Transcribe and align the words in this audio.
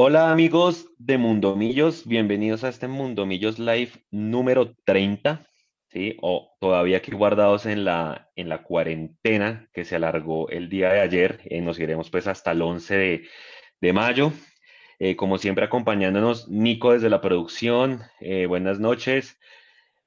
Hola 0.00 0.30
amigos 0.30 0.92
de 0.98 1.18
Mundomillos, 1.18 2.06
bienvenidos 2.06 2.62
a 2.62 2.68
este 2.68 2.86
Mundomillos 2.86 3.58
Live 3.58 3.90
número 4.12 4.76
30, 4.84 5.44
¿sí? 5.88 6.16
O 6.22 6.56
todavía 6.60 6.98
aquí 6.98 7.10
guardados 7.10 7.66
en 7.66 7.84
la, 7.84 8.30
en 8.36 8.48
la 8.48 8.62
cuarentena 8.62 9.68
que 9.72 9.84
se 9.84 9.96
alargó 9.96 10.48
el 10.50 10.68
día 10.68 10.92
de 10.92 11.00
ayer, 11.00 11.40
eh, 11.46 11.60
nos 11.62 11.80
iremos 11.80 12.10
pues 12.10 12.28
hasta 12.28 12.52
el 12.52 12.62
11 12.62 12.96
de, 12.96 13.28
de 13.80 13.92
mayo. 13.92 14.30
Eh, 15.00 15.16
como 15.16 15.36
siempre 15.36 15.64
acompañándonos 15.64 16.48
Nico 16.48 16.92
desde 16.92 17.10
la 17.10 17.20
producción, 17.20 18.02
eh, 18.20 18.46
buenas 18.46 18.78
noches, 18.78 19.36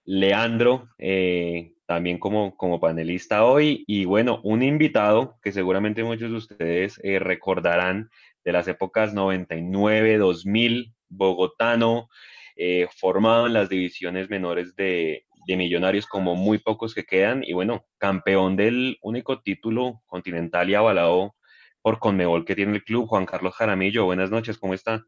Leandro 0.05 0.87
eh, 0.99 1.73
también 1.85 2.17
como, 2.17 2.55
como 2.55 2.79
panelista 2.79 3.43
hoy. 3.43 3.83
Y 3.87 4.05
bueno, 4.05 4.39
un 4.45 4.63
invitado 4.63 5.37
que 5.41 5.51
seguramente 5.51 6.01
muchos 6.05 6.31
de 6.31 6.37
ustedes 6.37 6.97
recordarán 7.03 8.09
de 8.43 8.51
las 8.51 8.67
épocas 8.67 9.13
99, 9.13 10.17
2000, 10.17 10.93
bogotano, 11.09 12.09
eh, 12.55 12.87
formado 12.95 13.47
en 13.47 13.53
las 13.53 13.69
divisiones 13.69 14.29
menores 14.29 14.75
de, 14.75 15.25
de 15.47 15.57
Millonarios 15.57 16.05
como 16.05 16.35
muy 16.35 16.57
pocos 16.57 16.93
que 16.93 17.05
quedan 17.05 17.43
y 17.43 17.53
bueno, 17.53 17.85
campeón 17.97 18.55
del 18.55 18.97
único 19.01 19.41
título 19.41 20.01
continental 20.05 20.69
y 20.69 20.75
avalado 20.75 21.35
por 21.81 21.99
Conmebol 21.99 22.45
que 22.45 22.55
tiene 22.55 22.73
el 22.75 22.83
club, 22.83 23.07
Juan 23.07 23.25
Carlos 23.25 23.55
Jaramillo. 23.55 24.05
Buenas 24.05 24.29
noches, 24.29 24.57
¿cómo 24.57 24.73
está? 24.73 25.05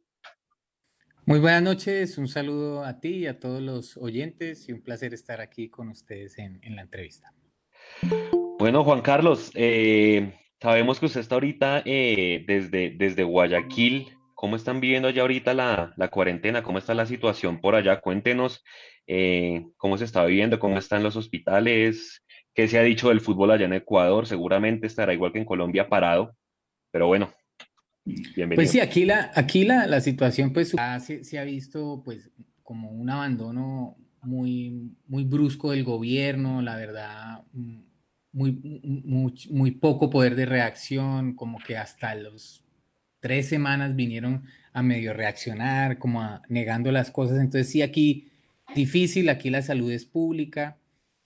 Muy 1.26 1.40
buenas 1.40 1.62
noches, 1.62 2.18
un 2.18 2.28
saludo 2.28 2.84
a 2.84 3.00
ti 3.00 3.20
y 3.20 3.28
a 3.28 3.40
todos 3.40 3.62
los 3.62 3.96
oyentes 3.96 4.68
y 4.68 4.74
un 4.74 4.82
placer 4.82 5.14
estar 5.14 5.40
aquí 5.40 5.70
con 5.70 5.88
ustedes 5.88 6.38
en, 6.38 6.60
en 6.64 6.76
la 6.76 6.82
entrevista. 6.82 7.34
Bueno, 8.60 8.84
Juan 8.84 9.02
Carlos, 9.02 9.52
eh, 9.54 10.34
sabemos 10.64 10.98
que 10.98 11.08
usted 11.08 11.20
está 11.20 11.36
ahorita 11.36 11.84
eh, 11.86 12.46
desde, 12.48 12.92
desde 12.92 13.24
Guayaquil. 13.24 14.08
¿Cómo 14.34 14.56
están 14.56 14.80
viviendo 14.80 15.10
allá 15.10 15.22
ahorita 15.22 15.54
la, 15.54 15.94
la 15.98 16.08
cuarentena? 16.08 16.64
¿Cómo 16.64 16.78
está 16.78 16.94
la 16.94 17.06
situación 17.06 17.60
por 17.60 17.76
allá? 17.76 18.00
Cuéntenos 18.00 18.64
eh, 19.06 19.66
cómo 19.76 19.98
se 19.98 20.06
está 20.06 20.24
viviendo, 20.24 20.60
cómo 20.60 20.78
están 20.78 21.04
los 21.04 21.18
hospitales, 21.18 22.24
qué 22.54 22.70
se 22.70 22.80
ha 22.80 22.84
dicho 22.84 23.10
del 23.10 23.20
fútbol 23.20 23.52
allá 23.52 23.66
en 23.66 23.74
Ecuador. 23.74 24.26
Seguramente 24.26 24.88
estará 24.88 25.14
igual 25.14 25.34
que 25.34 25.40
en 25.40 25.46
Colombia 25.46 25.90
parado, 25.90 26.34
pero 26.92 27.08
bueno, 27.08 27.34
bienvenido. 28.06 28.56
Pues 28.56 28.72
sí, 28.72 28.80
aquí 28.80 29.04
la, 29.04 29.32
aquí 29.36 29.66
la, 29.66 29.86
la 29.86 30.00
situación 30.00 30.54
pues 30.54 30.74
ah, 30.78 31.02
se, 31.02 31.26
se 31.26 31.40
ha 31.40 31.44
visto 31.44 32.02
pues 32.06 32.32
como 32.64 32.90
un 32.90 33.10
abandono 33.10 33.98
muy, 34.22 34.96
muy 35.08 35.26
brusco 35.26 35.72
del 35.72 35.84
gobierno, 35.84 36.62
la 36.62 36.78
verdad, 36.78 37.44
mm, 37.52 37.93
muy, 38.34 38.52
muy, 39.50 39.72
poco 39.72 40.10
poder 40.10 40.36
de 40.36 40.46
reacción, 40.46 41.36
como 41.36 41.60
que 41.60 41.78
hasta 41.78 42.16
los 42.16 42.64
tres 43.20 43.48
semanas 43.48 43.96
vinieron 43.96 44.44
a 44.74 44.82
medio 44.82 45.14
reaccionar, 45.14 46.00
como 46.00 46.22
a, 46.22 46.42
negando 46.50 46.92
las 46.92 47.12
cosas. 47.12 47.40
Entonces 47.40 47.70
sí, 47.70 47.82
aquí 47.84 48.32
difícil, 48.76 49.30
aquí 49.30 49.50
la 49.50 49.62
salud 49.62 49.92
es 49.92 50.06
pública. 50.06 50.78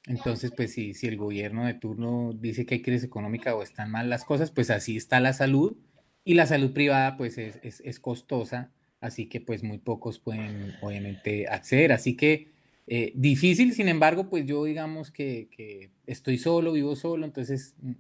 Entonces, 0.06 0.52
pues 0.56 0.74
si, 0.74 0.94
si 0.94 1.08
el 1.08 1.18
gobierno 1.18 1.66
de 1.66 1.74
turno 1.74 2.34
dice 2.34 2.66
que 2.66 2.76
hay 2.76 2.82
crisis 2.82 3.06
económica 3.06 3.56
o 3.56 3.64
están 3.64 3.90
mal 3.90 4.10
las 4.10 4.24
cosas, 4.26 4.52
pues 4.52 4.70
así 4.70 4.98
está 4.98 5.20
la 5.20 5.34
salud. 5.34 5.78
Y 6.24 6.34
la 6.34 6.46
salud 6.46 6.74
privada, 6.74 7.18
pues 7.18 7.38
es, 7.38 7.60
es, 7.64 7.82
es 7.82 8.00
costosa, 8.00 8.72
así 9.00 9.28
que 9.28 9.40
pues 9.40 9.64
muy 9.64 9.78
pocos 9.78 10.20
pueden 10.20 10.76
obviamente 10.82 11.48
acceder. 11.48 11.94
Así 11.94 12.16
que 12.18 12.57
eh, 12.88 13.12
difícil, 13.16 13.74
sin 13.74 13.90
embargo, 13.90 14.30
pues 14.30 14.46
yo 14.46 14.64
digamos 14.64 15.12
que, 15.12 15.50
que, 15.52 15.92
estoy 16.06 16.38
solo, 16.38 16.72
vivo 16.72 16.96
solo, 16.96 17.26
entonces 17.26 17.76
mm, 17.82 17.92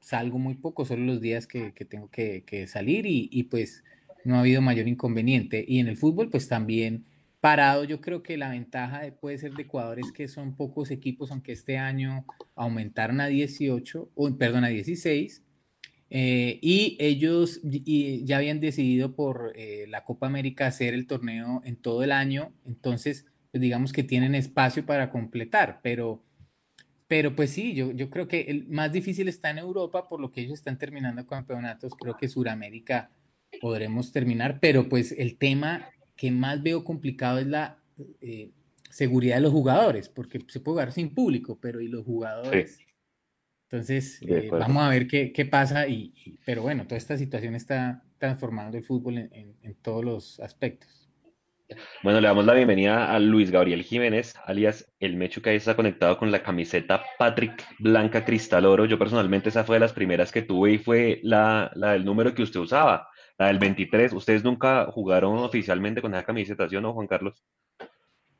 salgo 0.00 0.38
muy 0.38 0.54
poco, 0.54 0.84
solo 0.84 1.04
los 1.04 1.20
días 1.20 1.48
que, 1.48 1.74
que 1.74 1.84
tengo 1.84 2.08
que, 2.10 2.44
que 2.44 2.68
salir 2.68 3.06
y, 3.06 3.28
y, 3.32 3.44
pues 3.44 3.82
no 4.24 4.36
ha 4.36 4.40
habido 4.40 4.62
mayor 4.62 4.86
inconveniente. 4.86 5.64
Y 5.66 5.80
en 5.80 5.88
el 5.88 5.96
fútbol, 5.96 6.30
pues 6.30 6.48
también 6.48 7.06
parado, 7.40 7.84
yo 7.84 8.00
creo 8.00 8.22
que 8.22 8.36
la 8.36 8.50
ventaja 8.50 9.02
de, 9.02 9.12
puede 9.12 9.38
ser 9.38 9.52
de 9.54 9.62
Ecuador 9.62 9.98
es 9.98 10.12
que 10.12 10.28
son 10.28 10.56
pocos 10.56 10.90
equipos, 10.90 11.30
aunque 11.32 11.52
este 11.52 11.78
año 11.78 12.24
aumentaron 12.54 13.20
a 13.20 13.26
18, 13.26 14.10
o, 14.14 14.38
perdón, 14.38 14.64
a 14.64 14.68
16. 14.68 15.42
Eh, 16.08 16.60
y 16.62 16.96
ellos 17.00 17.60
y 17.64 18.24
ya 18.24 18.36
habían 18.36 18.60
decidido 18.60 19.16
por 19.16 19.52
eh, 19.56 19.86
la 19.88 20.04
Copa 20.04 20.28
América 20.28 20.68
hacer 20.68 20.94
el 20.94 21.08
torneo 21.08 21.62
en 21.64 21.74
todo 21.74 22.04
el 22.04 22.12
año, 22.12 22.52
entonces 22.64 23.26
pues 23.56 23.62
digamos 23.62 23.94
que 23.94 24.02
tienen 24.02 24.34
espacio 24.34 24.84
para 24.84 25.10
completar, 25.10 25.80
pero, 25.82 26.22
pero 27.06 27.34
pues 27.34 27.48
sí, 27.48 27.72
yo, 27.72 27.90
yo 27.90 28.10
creo 28.10 28.28
que 28.28 28.42
el 28.42 28.68
más 28.68 28.92
difícil 28.92 29.28
está 29.28 29.48
en 29.48 29.56
Europa, 29.56 30.10
por 30.10 30.20
lo 30.20 30.30
que 30.30 30.42
ellos 30.42 30.58
están 30.58 30.76
terminando 30.76 31.26
campeonatos, 31.26 31.94
creo 31.94 32.18
que 32.18 32.28
Suramérica 32.28 33.10
podremos 33.62 34.12
terminar, 34.12 34.58
pero 34.60 34.90
pues 34.90 35.12
el 35.12 35.38
tema 35.38 35.88
que 36.16 36.30
más 36.30 36.62
veo 36.62 36.84
complicado 36.84 37.38
es 37.38 37.46
la 37.46 37.78
eh, 38.20 38.50
seguridad 38.90 39.36
de 39.36 39.40
los 39.40 39.52
jugadores, 39.52 40.10
porque 40.10 40.44
se 40.48 40.60
puede 40.60 40.74
jugar 40.74 40.92
sin 40.92 41.14
público, 41.14 41.58
pero 41.58 41.80
¿y 41.80 41.88
los 41.88 42.04
jugadores? 42.04 42.76
Sí. 42.76 42.84
Entonces, 43.70 44.20
eh, 44.20 44.50
vamos 44.50 44.82
a 44.82 44.90
ver 44.90 45.06
qué, 45.06 45.32
qué 45.32 45.46
pasa, 45.46 45.88
y, 45.88 46.12
y, 46.26 46.38
pero 46.44 46.60
bueno, 46.60 46.84
toda 46.84 46.98
esta 46.98 47.16
situación 47.16 47.54
está 47.54 48.04
transformando 48.18 48.76
el 48.76 48.84
fútbol 48.84 49.16
en, 49.16 49.30
en, 49.32 49.56
en 49.62 49.74
todos 49.76 50.04
los 50.04 50.40
aspectos. 50.40 51.05
Bueno, 52.02 52.20
le 52.20 52.28
damos 52.28 52.44
la 52.44 52.54
bienvenida 52.54 53.12
a 53.12 53.18
Luis 53.18 53.50
Gabriel 53.50 53.82
Jiménez, 53.82 54.34
alias 54.44 54.92
El 55.00 55.16
Mechu, 55.16 55.42
que 55.42 55.50
ahí 55.50 55.56
está 55.56 55.74
conectado 55.74 56.16
con 56.16 56.30
la 56.30 56.42
camiseta 56.42 57.02
Patrick 57.18 57.64
Blanca 57.80 58.24
Cristal 58.24 58.66
Oro. 58.66 58.84
Yo 58.84 58.98
personalmente 58.98 59.48
esa 59.48 59.64
fue 59.64 59.76
de 59.76 59.80
las 59.80 59.92
primeras 59.92 60.30
que 60.30 60.42
tuve 60.42 60.74
y 60.74 60.78
fue 60.78 61.20
la, 61.24 61.72
la 61.74 61.92
del 61.92 62.04
número 62.04 62.34
que 62.34 62.42
usted 62.42 62.60
usaba, 62.60 63.08
la 63.36 63.48
del 63.48 63.58
23. 63.58 64.12
¿Ustedes 64.12 64.44
nunca 64.44 64.86
jugaron 64.92 65.38
oficialmente 65.38 66.00
con 66.00 66.14
esa 66.14 66.24
camiseta, 66.24 66.68
¿sí 66.68 66.76
o 66.76 66.80
no, 66.80 66.92
Juan 66.92 67.08
Carlos? 67.08 67.42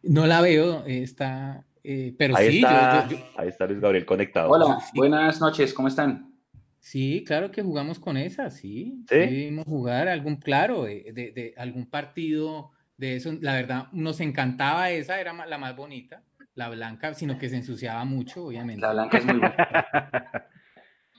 No 0.02 0.26
la 0.26 0.40
veo, 0.40 0.84
está, 0.86 1.66
eh, 1.82 2.14
pero 2.16 2.36
ahí 2.36 2.50
sí. 2.50 2.56
Está, 2.58 3.08
yo, 3.08 3.16
yo, 3.16 3.24
ahí 3.36 3.48
está 3.48 3.66
Luis 3.66 3.80
Gabriel 3.80 4.06
conectado. 4.06 4.50
Hola, 4.50 4.78
sí. 4.80 4.92
buenas 4.94 5.40
noches, 5.40 5.74
¿cómo 5.74 5.88
están? 5.88 6.32
Sí, 6.78 7.24
claro 7.26 7.50
que 7.50 7.62
jugamos 7.62 7.98
con 7.98 8.16
esa, 8.16 8.50
sí. 8.50 9.04
Sí, 9.10 9.28
sí 9.28 9.62
jugar 9.66 10.06
algún, 10.06 10.36
claro, 10.36 10.84
de, 10.84 11.10
de, 11.12 11.32
de 11.32 11.54
algún 11.56 11.90
partido 11.90 12.70
de 12.96 13.16
eso, 13.16 13.36
la 13.40 13.54
verdad, 13.54 13.88
nos 13.92 14.20
encantaba 14.20 14.90
esa, 14.90 15.20
era 15.20 15.32
la 15.46 15.58
más 15.58 15.76
bonita, 15.76 16.22
la 16.54 16.68
blanca, 16.68 17.14
sino 17.14 17.38
que 17.38 17.48
se 17.48 17.56
ensuciaba 17.56 18.04
mucho, 18.04 18.46
obviamente. 18.46 18.80
La 18.80 18.92
blanca 18.92 19.18
es 19.18 19.24
muy 19.26 19.38
buena. 19.38 19.56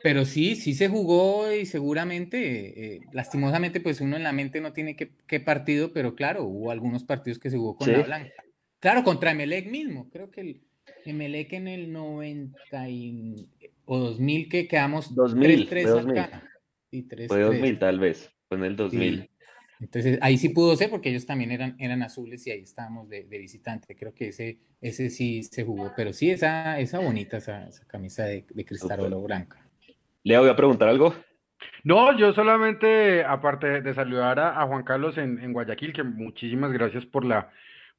Pero 0.04 0.26
sí, 0.26 0.56
sí 0.56 0.74
se 0.74 0.90
jugó 0.90 1.52
y 1.52 1.66
seguramente, 1.66 2.96
eh, 2.96 3.02
lastimosamente, 3.14 3.80
pues 3.82 4.00
uno 4.00 4.16
en 4.16 4.24
la 4.24 4.32
mente 4.32 4.62
no 4.62 4.72
tiene 4.72 4.96
qué, 4.96 5.40
partido, 5.40 5.92
pero 5.92 6.16
claro, 6.16 6.44
hubo 6.44 6.70
algunos 6.70 7.04
partidos 7.04 7.40
que 7.40 7.50
se 7.50 7.58
jugó 7.58 7.76
con 7.76 7.88
sí. 7.88 7.94
la 7.94 8.04
blanca. 8.04 8.44
Claro, 8.80 9.04
contra 9.04 9.32
Emelec 9.32 9.70
mismo, 9.70 10.08
creo 10.12 10.30
que 10.30 10.42
el 10.42 10.62
Emelec 11.04 11.54
en 11.54 11.68
el 11.68 11.92
90 11.92 12.90
y, 12.90 13.50
o 13.86 13.98
2000 13.98 14.50
que 14.50 14.68
quedamos 14.68 15.16
2000, 15.16 15.68
3-3 15.68 15.88
2000. 15.88 16.20
acá. 16.20 16.44
Sí, 16.92 17.04
3 17.04 17.28
fue 17.28 17.42
2000 17.42 17.80
tal 17.80 18.00
vez, 18.00 18.32
fue 18.48 18.58
en 18.60 18.64
el 18.66 18.76
2000. 18.76 19.22
Sí. 19.22 19.30
Entonces 19.80 20.18
ahí 20.22 20.38
sí 20.38 20.50
pudo 20.50 20.76
ser 20.76 20.90
porque 20.90 21.10
ellos 21.10 21.26
también 21.26 21.52
eran, 21.52 21.76
eran 21.80 22.02
azules 22.02 22.46
y 22.48 22.52
ahí 22.52 22.62
estábamos 22.62 23.10
de, 23.10 23.26
de, 23.26 23.38
visitante. 23.38 23.96
Creo 23.96 24.14
que 24.14 24.30
ese, 24.30 24.60
ese 24.82 25.10
sí 25.10 25.44
se 25.44 25.64
jugó, 25.64 25.92
pero 25.96 26.14
sí 26.14 26.32
esa, 26.32 26.80
esa 26.80 27.00
bonita, 27.00 27.38
esa, 27.38 27.68
esa 27.68 27.86
camisa 27.86 28.26
de, 28.26 28.46
de 28.50 28.66
cristal 28.66 29.02
oro 29.02 29.22
blanca. 29.22 29.68
¿Le 30.24 30.38
voy 30.38 30.50
a 30.50 30.56
preguntar 30.56 30.90
algo? 30.90 31.14
No, 31.84 32.18
yo 32.18 32.34
solamente, 32.34 33.24
aparte 33.24 33.82
de 33.82 33.94
saludar 33.94 34.40
a, 34.40 34.62
a 34.62 34.68
Juan 34.68 34.84
Carlos 34.84 35.18
en, 35.18 35.40
en, 35.40 35.54
Guayaquil, 35.54 35.94
que 35.94 36.04
muchísimas 36.04 36.72
gracias 36.72 37.06
por 37.06 37.24
la, 37.24 37.50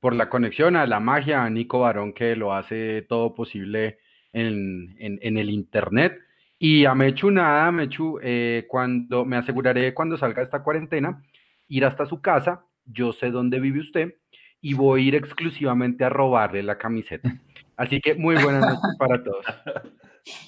por 0.01 0.15
la 0.15 0.29
conexión, 0.29 0.77
a 0.77 0.87
la 0.87 1.01
magia, 1.01 1.45
a 1.45 1.51
Nico 1.51 1.81
Barón, 1.81 2.13
que 2.13 2.37
lo 2.37 2.53
hace 2.53 3.03
todo 3.09 3.35
posible 3.35 3.99
en, 4.33 4.97
en, 4.99 5.19
en 5.23 5.39
el 5.39 5.51
Internet. 5.51 6.19
Y 6.59 6.85
a 6.85 6.95
Mechu 6.95 7.31
nada, 7.31 7.71
Mechu, 7.71 8.19
eh, 8.23 8.67
cuando 8.69 9.25
me 9.25 9.37
aseguraré 9.37 9.95
cuando 9.95 10.17
salga 10.17 10.43
esta 10.43 10.63
cuarentena, 10.63 11.23
ir 11.69 11.85
hasta 11.85 12.07
su 12.07 12.21
casa, 12.21 12.65
yo 12.85 13.13
sé 13.13 13.31
dónde 13.31 13.61
vive 13.61 13.81
usted 13.81 14.15
y 14.61 14.75
voy 14.75 15.05
a 15.05 15.09
ir 15.09 15.15
exclusivamente 15.15 16.05
a 16.05 16.09
robarle 16.09 16.63
la 16.63 16.79
camiseta. 16.79 17.39
Así 17.77 18.01
que 18.01 18.15
muy 18.15 18.35
buenas 18.43 18.63
noches 18.63 18.97
para 18.99 19.23
todos. 19.23 19.45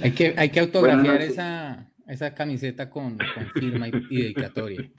Hay 0.00 0.10
que, 0.12 0.34
hay 0.36 0.50
que 0.50 0.60
autografiar 0.60 1.22
esa, 1.22 1.90
esa 2.06 2.34
camiseta 2.34 2.90
con, 2.90 3.16
con 3.16 3.50
firma 3.54 3.88
y, 3.88 3.92
y, 4.10 4.22
dedicatoria. 4.24 4.90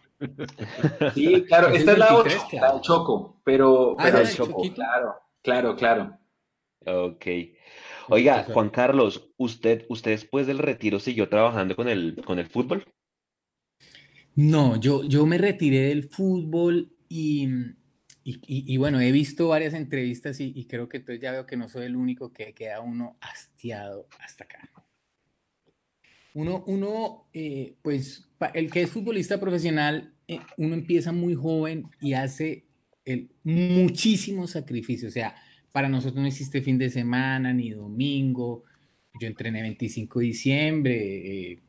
Sí, 1.13 1.43
claro, 1.47 1.67
esta 1.67 1.91
es 1.91 1.97
la 1.99 2.15
8, 2.15 2.37
claro. 2.49 2.65
la 2.65 2.73
del 2.73 2.81
Choco, 2.81 3.41
pero, 3.43 3.95
ah, 3.99 4.03
pero 4.03 4.17
el 4.19 4.29
Choco, 4.29 4.61
claro, 4.73 5.15
claro, 5.43 5.75
claro. 5.75 6.17
Ok. 6.85 7.25
Oiga, 8.09 8.43
Juan 8.43 8.69
Carlos, 8.69 9.29
¿usted, 9.37 9.85
usted 9.89 10.11
después 10.11 10.47
del 10.47 10.57
retiro 10.57 10.99
siguió 10.99 11.29
trabajando 11.29 11.75
con 11.75 11.87
el, 11.87 12.21
con 12.25 12.39
el 12.39 12.47
fútbol? 12.47 12.85
No, 14.35 14.79
yo, 14.79 15.03
yo 15.03 15.25
me 15.25 15.37
retiré 15.37 15.89
del 15.89 16.03
fútbol 16.09 16.93
y, 17.09 17.47
y, 18.23 18.77
bueno, 18.77 19.01
he 19.01 19.11
visto 19.11 19.49
varias 19.49 19.73
entrevistas 19.73 20.39
y, 20.39 20.65
creo 20.65 20.87
que 20.87 20.97
entonces 20.97 21.21
ya 21.21 21.31
veo 21.31 21.45
que 21.45 21.57
no 21.57 21.67
soy 21.67 21.85
el 21.85 21.95
único 21.95 22.31
que 22.31 22.53
queda 22.53 22.81
uno 22.81 23.17
hastiado 23.19 24.07
hasta 24.19 24.45
acá. 24.45 24.69
Uno, 26.33 26.63
uno 26.65 27.27
eh, 27.33 27.75
pues 27.81 28.29
el 28.53 28.71
que 28.71 28.83
es 28.83 28.89
futbolista 28.89 29.37
profesional 29.37 30.13
eh, 30.29 30.39
uno 30.55 30.75
empieza 30.75 31.11
muy 31.11 31.35
joven 31.35 31.83
y 31.99 32.13
hace 32.13 32.63
el, 33.03 33.31
muchísimos 33.43 34.51
sacrificios. 34.51 35.09
O 35.09 35.13
sea, 35.13 35.35
para 35.73 35.89
nosotros 35.89 36.21
no 36.21 36.27
existe 36.27 36.61
fin 36.61 36.77
de 36.77 36.89
semana 36.89 37.53
ni 37.53 37.71
domingo. 37.71 38.63
Yo 39.19 39.27
entrené 39.27 39.61
25 39.61 40.19
de 40.19 40.25
diciembre. 40.25 41.51
Eh, 41.51 41.59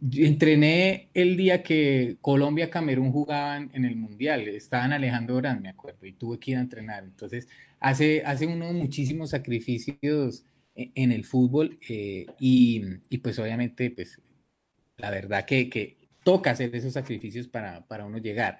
entrené 0.00 1.10
el 1.14 1.36
día 1.36 1.62
que 1.62 2.16
Colombia-Camerún 2.20 3.12
jugaban 3.12 3.70
en 3.74 3.84
el 3.84 3.96
Mundial. 3.96 4.48
Estaban 4.48 4.92
Alejandro 4.92 5.36
Orán, 5.36 5.62
me 5.62 5.68
acuerdo, 5.68 6.06
y 6.06 6.12
tuve 6.12 6.38
que 6.38 6.52
ir 6.52 6.56
a 6.56 6.60
entrenar. 6.60 7.04
Entonces, 7.04 7.48
hace, 7.80 8.22
hace 8.24 8.46
uno 8.46 8.72
muchísimos 8.72 9.30
sacrificios 9.30 10.44
e, 10.74 10.92
en 10.94 11.12
el 11.12 11.24
fútbol 11.24 11.78
eh, 11.88 12.26
y, 12.38 12.82
y, 13.08 13.18
pues 13.18 13.38
obviamente, 13.38 13.90
pues 13.90 14.20
la 14.96 15.10
verdad 15.10 15.44
que, 15.44 15.68
que 15.68 15.98
toca 16.22 16.50
hacer 16.50 16.74
esos 16.74 16.92
sacrificios 16.92 17.48
para, 17.48 17.86
para 17.86 18.04
uno 18.04 18.18
llegar. 18.18 18.58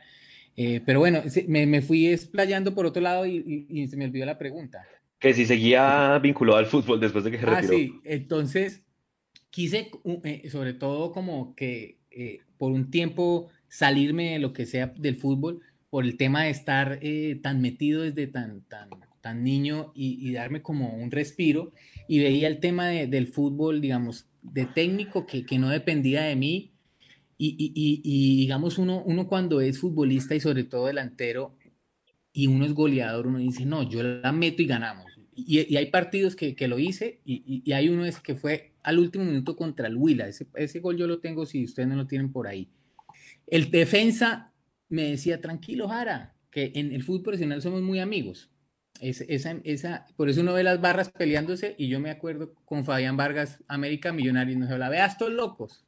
Eh, 0.57 0.81
pero 0.85 0.99
bueno, 0.99 1.23
me, 1.47 1.67
me, 1.67 1.83
fui 1.83 2.09
explayando 2.09 2.75
por 2.75 2.85
otro 2.85 3.01
lado 3.01 3.25
y, 3.27 3.67
y, 3.69 3.87
se 3.87 3.97
me 3.97 4.07
olvidó 4.07 4.27
la 4.27 4.39
pregunta. 4.39 4.85
Que 5.21 5.33
si 5.33 5.47
seguía 5.47 6.19
vinculado 6.21 6.59
al 6.59 6.67
fútbol 6.67 6.99
después 6.99 7.25
de 7.25 7.31
que 7.31 7.39
se 7.39 7.47
ah, 7.47 7.61
retiró. 7.61 7.75
Ah, 7.75 7.77
sí, 7.77 8.01
entonces 8.05 8.83
quise 9.51 9.91
eh, 10.25 10.51
sobre 10.51 10.75
todo 10.75 11.13
como 11.13 11.55
que 11.55 11.99
eh, 12.11 12.41
por 12.57 12.73
un 12.73 12.91
tiempo 12.91 13.49
salirme 13.69 14.33
de 14.33 14.39
lo 14.39 14.53
que 14.53 14.67
sea 14.67 14.87
del 14.97 15.17
fútbol 15.17 15.61
por 15.91 16.05
el 16.05 16.17
tema 16.17 16.45
de 16.45 16.51
estar 16.51 17.01
tan 17.43 17.63
metido 17.63 18.03
desde 18.03 18.27
tan, 18.27 18.61
tan, 18.63 18.91
tan 19.21 19.43
niño 19.43 19.93
y, 19.95 20.33
darme 20.33 20.61
como 20.61 20.95
un 20.95 21.11
respiro 21.11 21.73
y 22.09 22.19
veía 22.19 22.49
el 22.49 22.61
tema 22.61 22.89
de, 22.89 23.07
del 23.07 23.27
fútbol, 23.27 23.81
digamos, 23.81 24.27
de 24.43 24.67
técnico 24.67 25.27
que, 25.27 25.47
que 25.47 25.59
no 25.59 25.71
dependía 25.71 26.23
de 26.23 26.37
mí 26.37 26.73
y, 27.39 27.55
y, 27.59 28.03
y, 28.03 28.37
digamos, 28.41 28.79
uno, 28.79 29.03
uno 29.05 29.29
cuando 29.29 29.61
es 29.61 29.79
futbolista 29.79 30.35
y 30.35 30.41
sobre 30.41 30.65
todo 30.65 30.87
delantero 30.87 31.55
y 32.33 32.49
uno 32.49 32.65
es 32.65 32.75
goleador, 32.75 33.27
uno 33.29 33.39
dice, 33.39 33.65
no, 33.65 33.89
yo 33.89 34.03
la 34.03 34.33
meto 34.33 34.63
y 34.63 34.67
ganamos. 34.67 35.07
Y, 35.35 35.77
hay 35.77 35.87
partidos 35.87 36.35
que, 36.35 36.57
que 36.57 36.67
lo 36.67 36.79
hice 36.79 37.21
y, 37.25 37.71
hay 37.73 37.89
uno 37.89 38.05
es 38.05 38.19
que 38.21 38.35
fue 38.35 38.73
al 38.89 38.99
último 38.99 39.27
minuto 39.27 39.55
contra 39.55 39.87
el 39.87 39.97
Huila. 39.97 40.27
Ese, 40.29 40.81
gol 40.81 40.97
yo 40.97 41.07
lo 41.07 41.21
tengo 41.21 41.45
si 41.45 41.63
ustedes 41.63 41.87
no 41.91 41.95
lo 41.95 42.07
tienen 42.07 42.33
por 42.33 42.47
ahí. 42.47 42.71
El 43.47 43.71
defensa 43.71 44.55
me 44.89 45.11
decía, 45.11 45.43
tranquilo, 45.43 45.89
Jara, 45.89 46.35
que 46.51 46.73
en 46.75 46.93
el 46.93 47.03
fútbol 47.03 47.23
profesional 47.23 47.61
somos 47.61 47.83
muy 47.83 48.01
amigos. 48.01 48.51
esa, 49.03 49.59
esa, 49.63 50.07
por 50.17 50.31
eso 50.31 50.41
uno 50.41 50.55
ve 50.55 50.63
las 50.63 50.81
barras 50.81 51.11
peleándose 51.11 51.75
y 51.77 51.89
yo 51.89 52.01
me 52.01 52.09
acuerdo 52.09 52.55
con 52.65 52.83
Fabián 52.87 53.19
Vargas, 53.19 53.63
América 53.69 54.11
Millonarios, 54.11 54.57
nos 54.57 54.71
hablaba, 54.71 54.93
vea 54.93 55.05
estos 55.05 55.31
locos, 55.31 55.85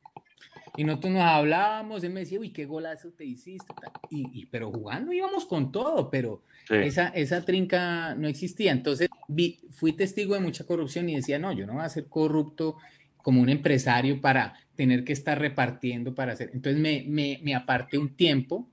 y 0.77 0.85
nosotros 0.85 1.13
nos 1.13 1.23
hablábamos, 1.23 2.05
él 2.05 2.13
me 2.13 2.21
decía, 2.21 2.39
uy, 2.39 2.51
qué 2.51 2.65
golazo 2.65 3.11
te 3.13 3.25
hiciste. 3.25 3.75
Y, 4.11 4.47
pero 4.47 4.71
jugando 4.71 5.13
íbamos 5.13 5.45
con 5.45 5.73
todo, 5.73 6.11
pero 6.11 6.43
esa, 6.69 7.09
esa 7.09 7.45
trinca 7.45 8.15
no 8.15 8.29
existía. 8.29 8.73
Entonces 8.73 9.09
vi, 9.29 9.61
fui 9.71 9.93
testigo 9.93 10.35
de 10.35 10.41
mucha 10.41 10.65
corrupción 10.65 11.09
y 11.09 11.17
decía, 11.17 11.39
no, 11.39 11.53
yo 11.53 11.67
no 11.67 11.75
voy 11.75 11.83
a 11.83 11.89
ser 11.89 12.07
corrupto 12.07 12.77
como 13.19 13.43
un 13.43 13.49
empresario 13.49 14.21
para 14.21 14.55
tener 14.77 15.05
que 15.05 15.13
estar 15.13 15.39
repartiendo 15.39 16.15
para 16.15 16.33
hacer. 16.33 16.51
Entonces 16.55 16.81
me, 16.81 17.05
me, 17.07 17.41
me 17.43 17.55
aparté 17.55 17.99
un 17.99 18.17
tiempo 18.17 18.71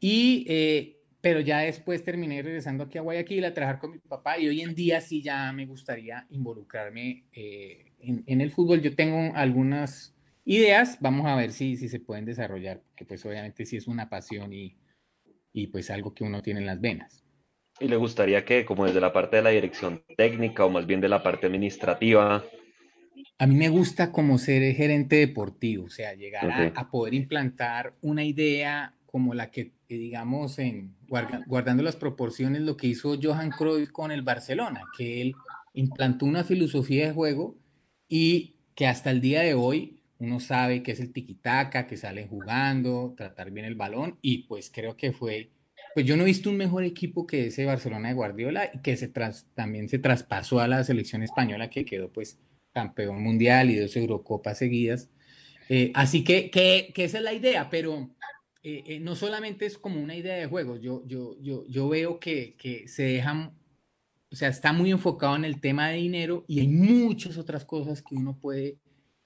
y, 0.00 0.44
eh, 0.48 0.98
pero 1.20 1.40
ya 1.40 1.60
después 1.60 2.04
terminé 2.04 2.42
regresando 2.42 2.84
aquí 2.84 2.98
a 2.98 3.02
Guayaquil 3.02 3.44
a 3.44 3.54
trabajar 3.54 3.80
con 3.80 3.92
mi 3.92 3.98
papá 3.98 4.38
y 4.38 4.48
hoy 4.48 4.60
en 4.60 4.74
día 4.74 5.00
sí 5.00 5.22
ya 5.22 5.50
me 5.52 5.64
gustaría 5.64 6.26
involucrarme 6.28 7.24
eh, 7.32 7.92
en, 8.00 8.24
en 8.26 8.40
el 8.42 8.50
fútbol. 8.50 8.82
Yo 8.82 8.94
tengo 8.94 9.34
algunas 9.34 10.13
ideas, 10.44 10.98
vamos 11.00 11.26
a 11.26 11.36
ver 11.36 11.52
si, 11.52 11.76
si 11.76 11.88
se 11.88 12.00
pueden 12.00 12.24
desarrollar, 12.24 12.82
que 12.96 13.04
pues 13.04 13.24
obviamente 13.26 13.66
sí 13.66 13.76
es 13.76 13.86
una 13.86 14.08
pasión 14.08 14.52
y, 14.52 14.76
y 15.52 15.68
pues 15.68 15.90
algo 15.90 16.14
que 16.14 16.24
uno 16.24 16.42
tiene 16.42 16.60
en 16.60 16.66
las 16.66 16.80
venas. 16.80 17.24
¿Y 17.80 17.88
le 17.88 17.96
gustaría 17.96 18.44
que, 18.44 18.64
como 18.64 18.86
desde 18.86 19.00
la 19.00 19.12
parte 19.12 19.36
de 19.36 19.42
la 19.42 19.50
dirección 19.50 20.04
técnica 20.16 20.64
o 20.64 20.70
más 20.70 20.86
bien 20.86 21.00
de 21.00 21.08
la 21.08 21.22
parte 21.22 21.46
administrativa? 21.46 22.44
A 23.38 23.46
mí 23.46 23.56
me 23.56 23.68
gusta 23.68 24.12
como 24.12 24.38
ser 24.38 24.74
gerente 24.74 25.16
deportivo, 25.16 25.86
o 25.86 25.90
sea, 25.90 26.14
llegar 26.14 26.72
a, 26.76 26.90
poder 26.90 27.14
implantar 27.14 27.94
una 28.00 28.22
idea 28.22 28.94
como 29.06 29.34
la 29.34 29.50
que, 29.50 29.72
eh, 29.88 29.96
digamos, 29.96 30.58
en, 30.58 30.94
guardando 31.46 31.82
las 31.82 31.96
proporciones, 31.96 32.62
lo 32.62 32.76
que 32.76 32.86
hizo 32.86 33.18
Johan 33.20 33.50
Cruyff 33.50 33.90
con 33.90 34.12
el 34.12 34.22
Barcelona, 34.22 34.82
que 34.96 35.20
él 35.20 35.34
implantó 35.72 36.26
una 36.26 36.44
filosofía 36.44 37.06
de 37.06 37.12
juego 37.12 37.56
y 38.08 38.56
que 38.76 38.86
hasta 38.86 39.10
el 39.10 39.20
día 39.20 39.40
de 39.40 39.54
hoy 39.54 39.98
uno 40.24 40.40
sabe 40.40 40.82
que 40.82 40.92
es 40.92 41.00
el 41.00 41.12
tiquitaca, 41.12 41.86
que 41.86 41.96
salen 41.96 42.28
jugando, 42.28 43.14
tratar 43.16 43.50
bien 43.50 43.66
el 43.66 43.74
balón 43.74 44.18
y 44.22 44.44
pues 44.44 44.70
creo 44.70 44.96
que 44.96 45.12
fue, 45.12 45.50
pues 45.94 46.06
yo 46.06 46.16
no 46.16 46.22
he 46.22 46.26
visto 46.26 46.50
un 46.50 46.56
mejor 46.56 46.84
equipo 46.84 47.26
que 47.26 47.46
ese 47.48 47.64
Barcelona 47.64 48.08
de 48.08 48.14
Guardiola 48.14 48.70
y 48.72 48.80
que 48.80 48.96
se 48.96 49.08
también 49.54 49.88
se 49.88 49.98
traspasó 49.98 50.60
a 50.60 50.68
la 50.68 50.82
selección 50.84 51.22
española 51.22 51.70
que 51.70 51.84
quedó 51.84 52.12
pues 52.12 52.40
campeón 52.72 53.22
mundial 53.22 53.70
y 53.70 53.76
dos 53.76 53.96
Eurocopas 53.96 54.58
seguidas. 54.58 55.10
Eh, 55.68 55.92
así 55.94 56.24
que, 56.24 56.50
que, 56.50 56.92
esa 56.96 57.18
es 57.18 57.24
la 57.24 57.32
idea, 57.32 57.70
pero 57.70 58.10
eh, 58.62 58.82
eh, 58.86 59.00
no 59.00 59.14
solamente 59.16 59.66
es 59.66 59.78
como 59.78 60.00
una 60.00 60.16
idea 60.16 60.34
de 60.34 60.46
juego, 60.46 60.76
yo, 60.76 61.02
yo, 61.06 61.36
yo, 61.40 61.64
yo 61.66 61.88
veo 61.88 62.18
que, 62.18 62.56
que 62.56 62.88
se 62.88 63.04
dejan, 63.04 63.56
o 64.30 64.36
sea, 64.36 64.48
está 64.48 64.72
muy 64.72 64.90
enfocado 64.90 65.36
en 65.36 65.44
el 65.44 65.60
tema 65.60 65.88
de 65.88 65.96
dinero 65.96 66.44
y 66.48 66.60
hay 66.60 66.68
muchas 66.68 67.38
otras 67.38 67.64
cosas 67.64 68.02
que 68.02 68.14
uno 68.14 68.38
puede 68.38 68.78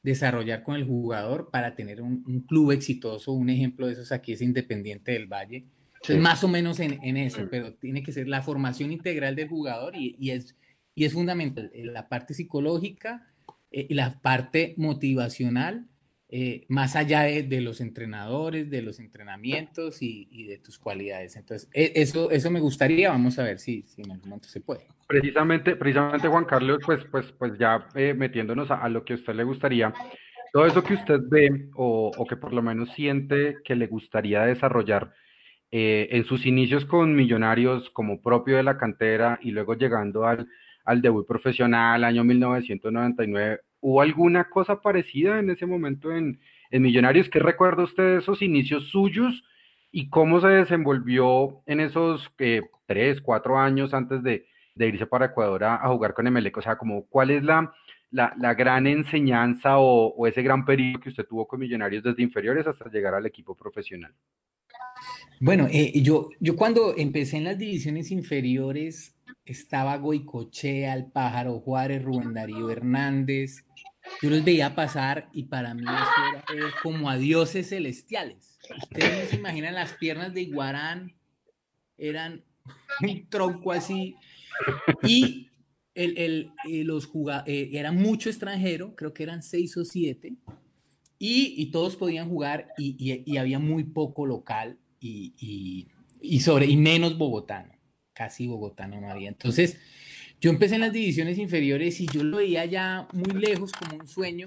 desarrollar 0.03 0.62
con 0.62 0.77
el 0.77 0.85
jugador 0.85 1.50
para 1.50 1.75
tener 1.75 2.00
un, 2.00 2.23
club 2.49 2.73
exitoso. 2.73 3.33
Un 3.33 3.50
ejemplo 3.50 3.87
de 3.87 3.95
esos 3.95 4.12
aquí 4.12 4.33
es 4.33 4.43
Independiente 4.43 5.12
del 5.12 5.27
Valle. 5.27 5.65
Entonces, 5.95 6.19
más 6.23 6.45
o 6.45 6.49
menos 6.49 6.79
en, 6.81 7.03
en, 7.03 7.17
eso, 7.17 7.49
pero 7.50 7.75
tiene 7.75 8.03
que 8.03 8.12
ser 8.12 8.29
la 8.29 8.43
formación 8.43 8.93
integral 8.93 9.35
del 9.35 9.49
jugador 9.49 9.97
y, 9.97 10.17
y 10.19 10.31
es, 10.31 10.56
y 10.95 11.05
es 11.05 11.12
fundamental 11.12 11.71
eh, 11.75 11.85
la 11.85 12.09
parte 12.09 12.35
psicológica 12.35 13.27
eh, 13.71 13.87
y 13.91 13.95
la 13.95 14.21
parte 14.21 14.75
motivacional, 14.77 15.87
eh, 16.31 16.67
más 16.69 16.95
allá 16.95 17.23
de, 17.23 17.43
de, 17.43 17.61
los 17.61 17.81
entrenadores, 17.81 18.69
de 18.69 18.83
los 18.83 19.01
entrenamientos 19.01 20.03
y, 20.03 20.29
y, 20.31 20.45
de 20.45 20.59
tus 20.59 20.79
cualidades. 20.79 21.37
Entonces, 21.37 21.71
e, 21.73 21.93
eso, 21.97 22.31
eso 22.31 22.51
me 22.51 22.61
gustaría, 22.61 23.11
vamos 23.11 23.39
a 23.39 23.45
ver 23.45 23.59
si, 23.59 23.83
si 23.83 24.03
en 24.03 24.11
algún 24.11 24.29
momento 24.29 24.49
se 24.49 24.61
puede. 24.61 24.87
Precisamente, 25.07 25.75
precisamente 25.77 26.29
Juan 26.29 26.45
Carlos, 26.45 26.81
pues, 26.85 27.05
pues, 27.11 27.33
pues 27.33 27.59
ya 27.59 27.89
eh, 27.95 28.13
metiéndonos 28.15 28.71
a, 28.71 28.89
lo 28.89 29.05
que 29.05 29.15
a 29.15 29.17
usted 29.17 29.35
le 29.35 29.45
gustaría, 29.45 29.93
todo 30.53 30.67
eso 30.67 30.83
que 30.83 30.95
usted 30.95 31.21
ve 31.29 31.71
o, 31.75 32.13
o 32.15 32.27
que 32.27 32.37
por 32.37 32.53
lo 32.53 32.63
menos 32.63 32.93
siente 32.93 33.57
que 33.65 33.75
le 33.75 33.87
gustaría 33.87 34.43
desarrollar 34.43 35.13
eh, 35.71 36.09
en 36.13 36.25
sus 36.25 36.47
inicios 36.47 36.87
con 36.87 37.14
Millonarios 37.14 37.91
como 37.91 38.23
propio 38.23 38.57
de 38.57 38.62
la 38.62 38.79
cantera 38.79 39.38
y 39.43 39.50
luego 39.50 39.75
llegando 39.75 40.26
al, 40.26 40.49
al 40.85 41.02
debut 41.02 41.26
profesional, 41.26 42.05
año 42.05 42.25
1999, 42.25 43.61
¿hubo 43.88 44.00
alguna 44.00 44.49
cosa 44.50 44.80
parecida 44.80 45.38
en 45.38 45.50
ese 45.50 45.66
momento 45.66 46.12
en, 46.12 46.40
en 46.71 46.83
Millonarios? 46.83 47.28
¿Qué 47.28 47.38
recuerda 47.38 47.85
usted 47.85 48.02
de 48.02 48.18
esos 48.18 48.42
inicios 48.42 48.88
suyos 48.88 49.45
y 49.90 50.09
cómo 50.09 50.40
se 50.40 50.49
desenvolvió 50.49 51.62
en 51.66 51.80
esos 51.80 52.30
eh, 52.38 52.62
tres, 52.87 53.21
cuatro 53.21 53.59
años 53.59 53.95
antes 53.95 54.23
de 54.23 54.47
de 54.78 54.88
irse 54.88 55.07
para 55.07 55.26
Ecuador 55.26 55.64
a, 55.64 55.88
jugar 55.88 56.14
con 56.14 56.26
Emelec? 56.26 56.57
O 56.57 56.62
sea, 56.62 56.78
como, 56.78 57.07
¿cuál 57.07 57.30
es 57.30 57.42
la, 57.42 57.73
la, 58.11 58.54
gran 58.54 58.87
enseñanza 58.87 59.78
o, 59.78 60.26
ese 60.26 60.42
gran 60.42 60.64
periodo 60.64 61.00
que 61.00 61.11
usted 61.11 61.26
tuvo 61.26 61.47
con 61.47 61.61
Millonarios 61.61 62.04
desde 62.04 62.23
inferiores 62.23 62.66
hasta 62.66 62.88
llegar 62.90 63.14
al 63.14 63.26
equipo 63.26 63.54
profesional? 63.54 64.14
Bueno, 65.40 65.66
eh, 65.71 66.00
yo, 66.00 66.30
yo 66.40 66.57
cuando 66.57 66.95
empecé 66.97 67.37
en 67.37 67.45
las 67.45 67.59
divisiones 67.59 68.11
inferiores 68.11 69.16
estaba 69.45 69.97
Goicochea, 69.97 70.95
El 70.95 71.11
Pájaro 71.11 71.61
Juárez, 71.61 72.02
Rubén 72.02 72.35
Darío 72.35 72.71
Hernández. 72.71 73.64
Yo 74.23 74.31
los 74.31 74.45
veía 74.45 74.75
pasar 74.75 75.29
y 75.33 75.45
para 75.45 75.75
mí 75.75 75.83
eso 75.83 76.55
era 76.55 76.73
como 76.83 77.09
a 77.09 77.17
dioses 77.17 77.69
celestiales. 77.69 78.59
Ustedes 78.83 79.25
no 79.25 79.31
se 79.31 79.37
imaginan 79.37 79.75
las 79.75 79.93
piernas 79.95 80.35
de 80.35 80.43
Iguarán, 80.43 81.15
eran 81.97 82.45
un 83.00 83.29
tronco 83.29 83.73
así, 83.73 84.17
y 85.03 85.50
el, 85.95 86.19
el, 86.67 86.87
los 86.87 87.07
jugadores, 87.07 87.53
eh, 87.53 87.71
era 87.73 87.93
mucho 87.93 88.29
extranjero, 88.29 88.95
creo 88.95 89.12
que 89.12 89.23
eran 89.23 89.43
seis 89.43 89.77
o 89.77 89.85
siete, 89.85 90.35
y, 91.19 91.55
y 91.57 91.71
todos 91.71 91.97
podían 91.97 92.29
jugar 92.29 92.69
y, 92.79 93.25
y, 93.27 93.37
había 93.38 93.59
muy 93.59 93.83
poco 93.85 94.25
local 94.25 94.79
y, 95.00 95.88
y, 96.21 96.41
sobre, 96.41 96.67
y 96.67 96.77
menos 96.77 97.19
bogotano, 97.19 97.75
casi 98.12 98.47
bogotano 98.47 99.00
no 99.00 99.11
había. 99.11 99.29
Entonces, 99.29 99.81
yo 100.40 100.50
empecé 100.50 100.76
en 100.76 100.83
las 100.83 100.92
divisiones 100.92 101.38
inferiores 101.38 102.00
y 102.00 102.07
yo 102.07 102.23
lo 102.23 102.38
veía 102.38 102.64
ya 102.64 103.09
muy 103.12 103.33
lejos 103.40 103.73
como 103.73 103.97
un 103.97 104.07
sueño, 104.07 104.47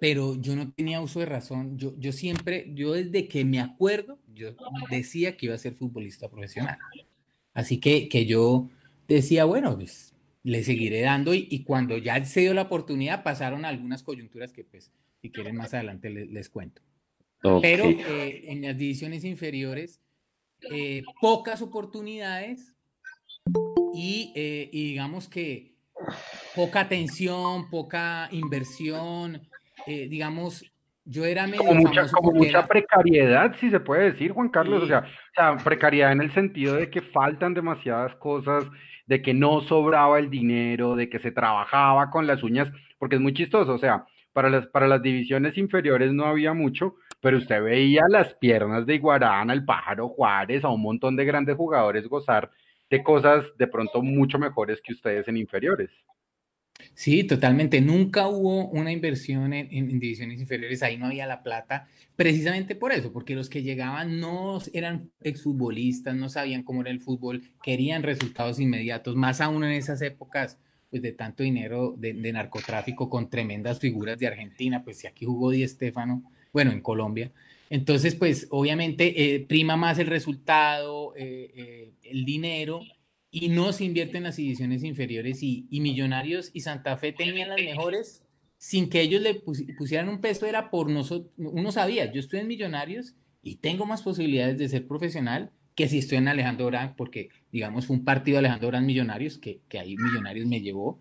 pero 0.00 0.40
yo 0.40 0.56
no 0.56 0.72
tenía 0.72 1.00
uso 1.00 1.20
de 1.20 1.26
razón. 1.26 1.78
Yo, 1.78 1.94
yo 1.98 2.12
siempre, 2.12 2.70
yo 2.74 2.92
desde 2.92 3.28
que 3.28 3.44
me 3.44 3.60
acuerdo, 3.60 4.18
yo 4.34 4.54
decía 4.90 5.36
que 5.36 5.46
iba 5.46 5.54
a 5.54 5.58
ser 5.58 5.74
futbolista 5.74 6.30
profesional. 6.30 6.78
Así 7.52 7.78
que, 7.78 8.08
que 8.08 8.26
yo 8.26 8.70
decía, 9.06 9.44
bueno, 9.44 9.76
pues 9.76 10.14
le 10.42 10.62
seguiré 10.62 11.00
dando 11.00 11.32
y, 11.34 11.64
cuando 11.64 11.96
ya 11.96 12.22
se 12.24 12.40
dio 12.40 12.54
la 12.54 12.62
oportunidad 12.62 13.22
pasaron 13.22 13.64
algunas 13.64 14.02
coyunturas 14.02 14.52
que 14.52 14.62
pues 14.62 14.92
si 15.22 15.30
quieren 15.30 15.56
más 15.56 15.72
adelante 15.72 16.10
les, 16.10 16.48
cuento. 16.50 16.82
Pero 17.62 17.88
eh, 17.88 18.44
en 18.48 18.62
las 18.62 18.76
divisiones 18.76 19.24
inferiores, 19.24 20.00
eh, 20.70 21.02
pocas 21.20 21.62
oportunidades 21.62 22.74
y, 23.94 24.32
y 24.34 24.88
digamos 24.88 25.28
que 25.28 25.74
poca 26.54 26.80
atención, 26.80 27.70
poca 27.70 28.28
inversión, 28.32 29.42
digamos, 29.86 30.64
yo 31.04 31.24
era 31.24 31.46
medio 31.46 31.64
como 31.64 31.74
mucha, 31.74 32.08
como 32.08 32.32
mucha 32.32 32.66
precariedad, 32.66 33.54
si 33.60 33.70
se 33.70 33.80
puede 33.80 34.12
decir, 34.12 34.32
Juan 34.32 34.48
Carlos. 34.48 34.82
O, 34.82 34.86
sea, 34.86 35.00
o, 35.00 35.34
sea, 35.34 35.56
precariedad 35.62 36.12
en 36.12 36.22
el 36.22 36.32
sentido 36.32 36.76
de 36.76 36.90
que 36.90 37.02
faltan 37.02 37.52
demasiadas 37.52 38.14
cosas, 38.16 38.64
de 39.06 39.20
que 39.20 39.34
no 39.34 39.60
sobraba 39.60 40.18
el 40.18 40.30
dinero, 40.30 40.96
de 40.96 41.10
que 41.10 41.18
se 41.18 41.30
trabajaba 41.30 42.10
con 42.10 42.26
las 42.26 42.42
uñas, 42.42 42.70
porque 42.98 43.16
es 43.16 43.20
muy 43.20 43.34
chistoso. 43.34 43.74
O 43.74 43.78
sea, 43.78 44.06
para 44.32 44.48
las, 44.48 44.66
para 44.68 44.88
las 44.88 45.02
divisiones 45.02 45.58
inferiores 45.58 46.12
no 46.12 46.24
había 46.24 46.54
mucho, 46.54 46.94
pero 47.20 47.36
usted 47.36 47.62
veía 47.62 48.02
las 48.08 48.34
piernas 48.34 48.86
de 48.86 48.94
Iguarán, 48.94 49.50
el 49.50 49.64
pájaro 49.64 50.08
Juárez, 50.08 50.64
a 50.64 50.70
un 50.70 50.82
montón 50.82 51.16
de 51.16 51.26
grandes 51.26 51.56
jugadores 51.56 52.08
gozar 52.08 52.50
de 52.94 53.02
cosas 53.02 53.44
de 53.58 53.66
pronto 53.66 54.02
mucho 54.02 54.38
mejores 54.38 54.80
que 54.80 54.92
ustedes 54.92 55.26
en 55.26 55.36
inferiores. 55.36 55.90
Sí, 56.94 57.24
totalmente. 57.24 57.80
Nunca 57.80 58.28
hubo 58.28 58.68
una 58.68 58.92
inversión 58.92 59.52
en, 59.52 59.98
divisiones 59.98 60.40
inferiores, 60.40 60.82
ahí 60.82 60.96
no 60.96 61.06
había 61.06 61.26
la 61.26 61.42
plata, 61.42 61.88
precisamente 62.14 62.76
por 62.76 62.92
eso, 62.92 63.12
porque 63.12 63.34
los 63.34 63.48
que 63.48 63.62
llegaban 63.62 64.20
no 64.20 64.60
eran 64.72 65.10
exfutbolistas, 65.22 66.14
no 66.14 66.28
sabían 66.28 66.62
cómo 66.62 66.82
era 66.82 66.90
el 66.90 67.00
fútbol, 67.00 67.42
querían 67.62 68.02
resultados 68.02 68.60
inmediatos, 68.60 69.16
más 69.16 69.40
aún 69.40 69.64
en 69.64 69.72
esas 69.72 70.02
épocas 70.02 70.58
pues 70.90 71.02
de 71.02 71.12
tanto 71.12 71.42
dinero 71.42 71.94
de, 71.96 72.32
narcotráfico 72.32 73.10
con 73.10 73.28
tremendas 73.28 73.80
figuras 73.80 74.16
de 74.18 74.28
Argentina, 74.28 74.84
pues 74.84 74.98
si 74.98 75.08
aquí 75.08 75.24
jugó 75.24 75.50
Di 75.50 75.66
Stefano, 75.66 76.22
bueno, 76.52 76.70
en 76.70 76.80
Colombia. 76.80 77.32
Entonces, 77.70 78.14
pues 78.14 78.46
obviamente 78.50 79.34
eh, 79.34 79.40
prima 79.40 79.76
más 79.76 79.98
el 79.98 80.06
resultado, 80.06 81.14
eh, 81.16 81.52
eh, 81.56 81.92
el 82.02 82.24
dinero, 82.24 82.80
y 83.30 83.48
no 83.48 83.72
se 83.72 83.84
invierte 83.84 84.18
en 84.18 84.24
las 84.24 84.36
divisiones 84.36 84.84
inferiores 84.84 85.42
y, 85.42 85.66
Millonarios 85.70 86.50
y 86.52 86.60
Santa 86.60 86.96
Fe 86.96 87.12
tenían 87.12 87.48
las 87.48 87.60
mejores 87.60 88.22
sin 88.58 88.88
que 88.88 89.00
ellos 89.00 89.20
le 89.20 89.42
pusieran 89.76 90.08
un 90.08 90.20
peso, 90.20 90.46
era 90.46 90.70
por 90.70 90.88
nosotros, 90.88 91.34
uno 91.36 91.72
sabía, 91.72 92.10
yo 92.12 92.20
estoy 92.20 92.40
en 92.40 92.46
Millonarios 92.46 93.14
y 93.42 93.56
tengo 93.56 93.86
más 93.86 94.02
posibilidades 94.02 94.58
de 94.58 94.68
ser 94.68 94.86
profesional 94.86 95.50
que 95.74 95.88
si 95.88 95.98
estoy 95.98 96.18
en 96.18 96.28
Alejandro 96.28 96.66
Orán, 96.66 96.94
porque 96.96 97.30
digamos 97.50 97.86
fue 97.86 97.96
un 97.96 98.04
partido 98.04 98.36
de 98.36 98.38
Alejandro 98.40 98.68
Orán 98.68 98.86
Millonarios, 98.86 99.36
que, 99.38 99.60
que 99.68 99.80
ahí 99.80 99.96
Millonarios 99.96 100.46
me 100.46 100.60
llevó, 100.60 101.00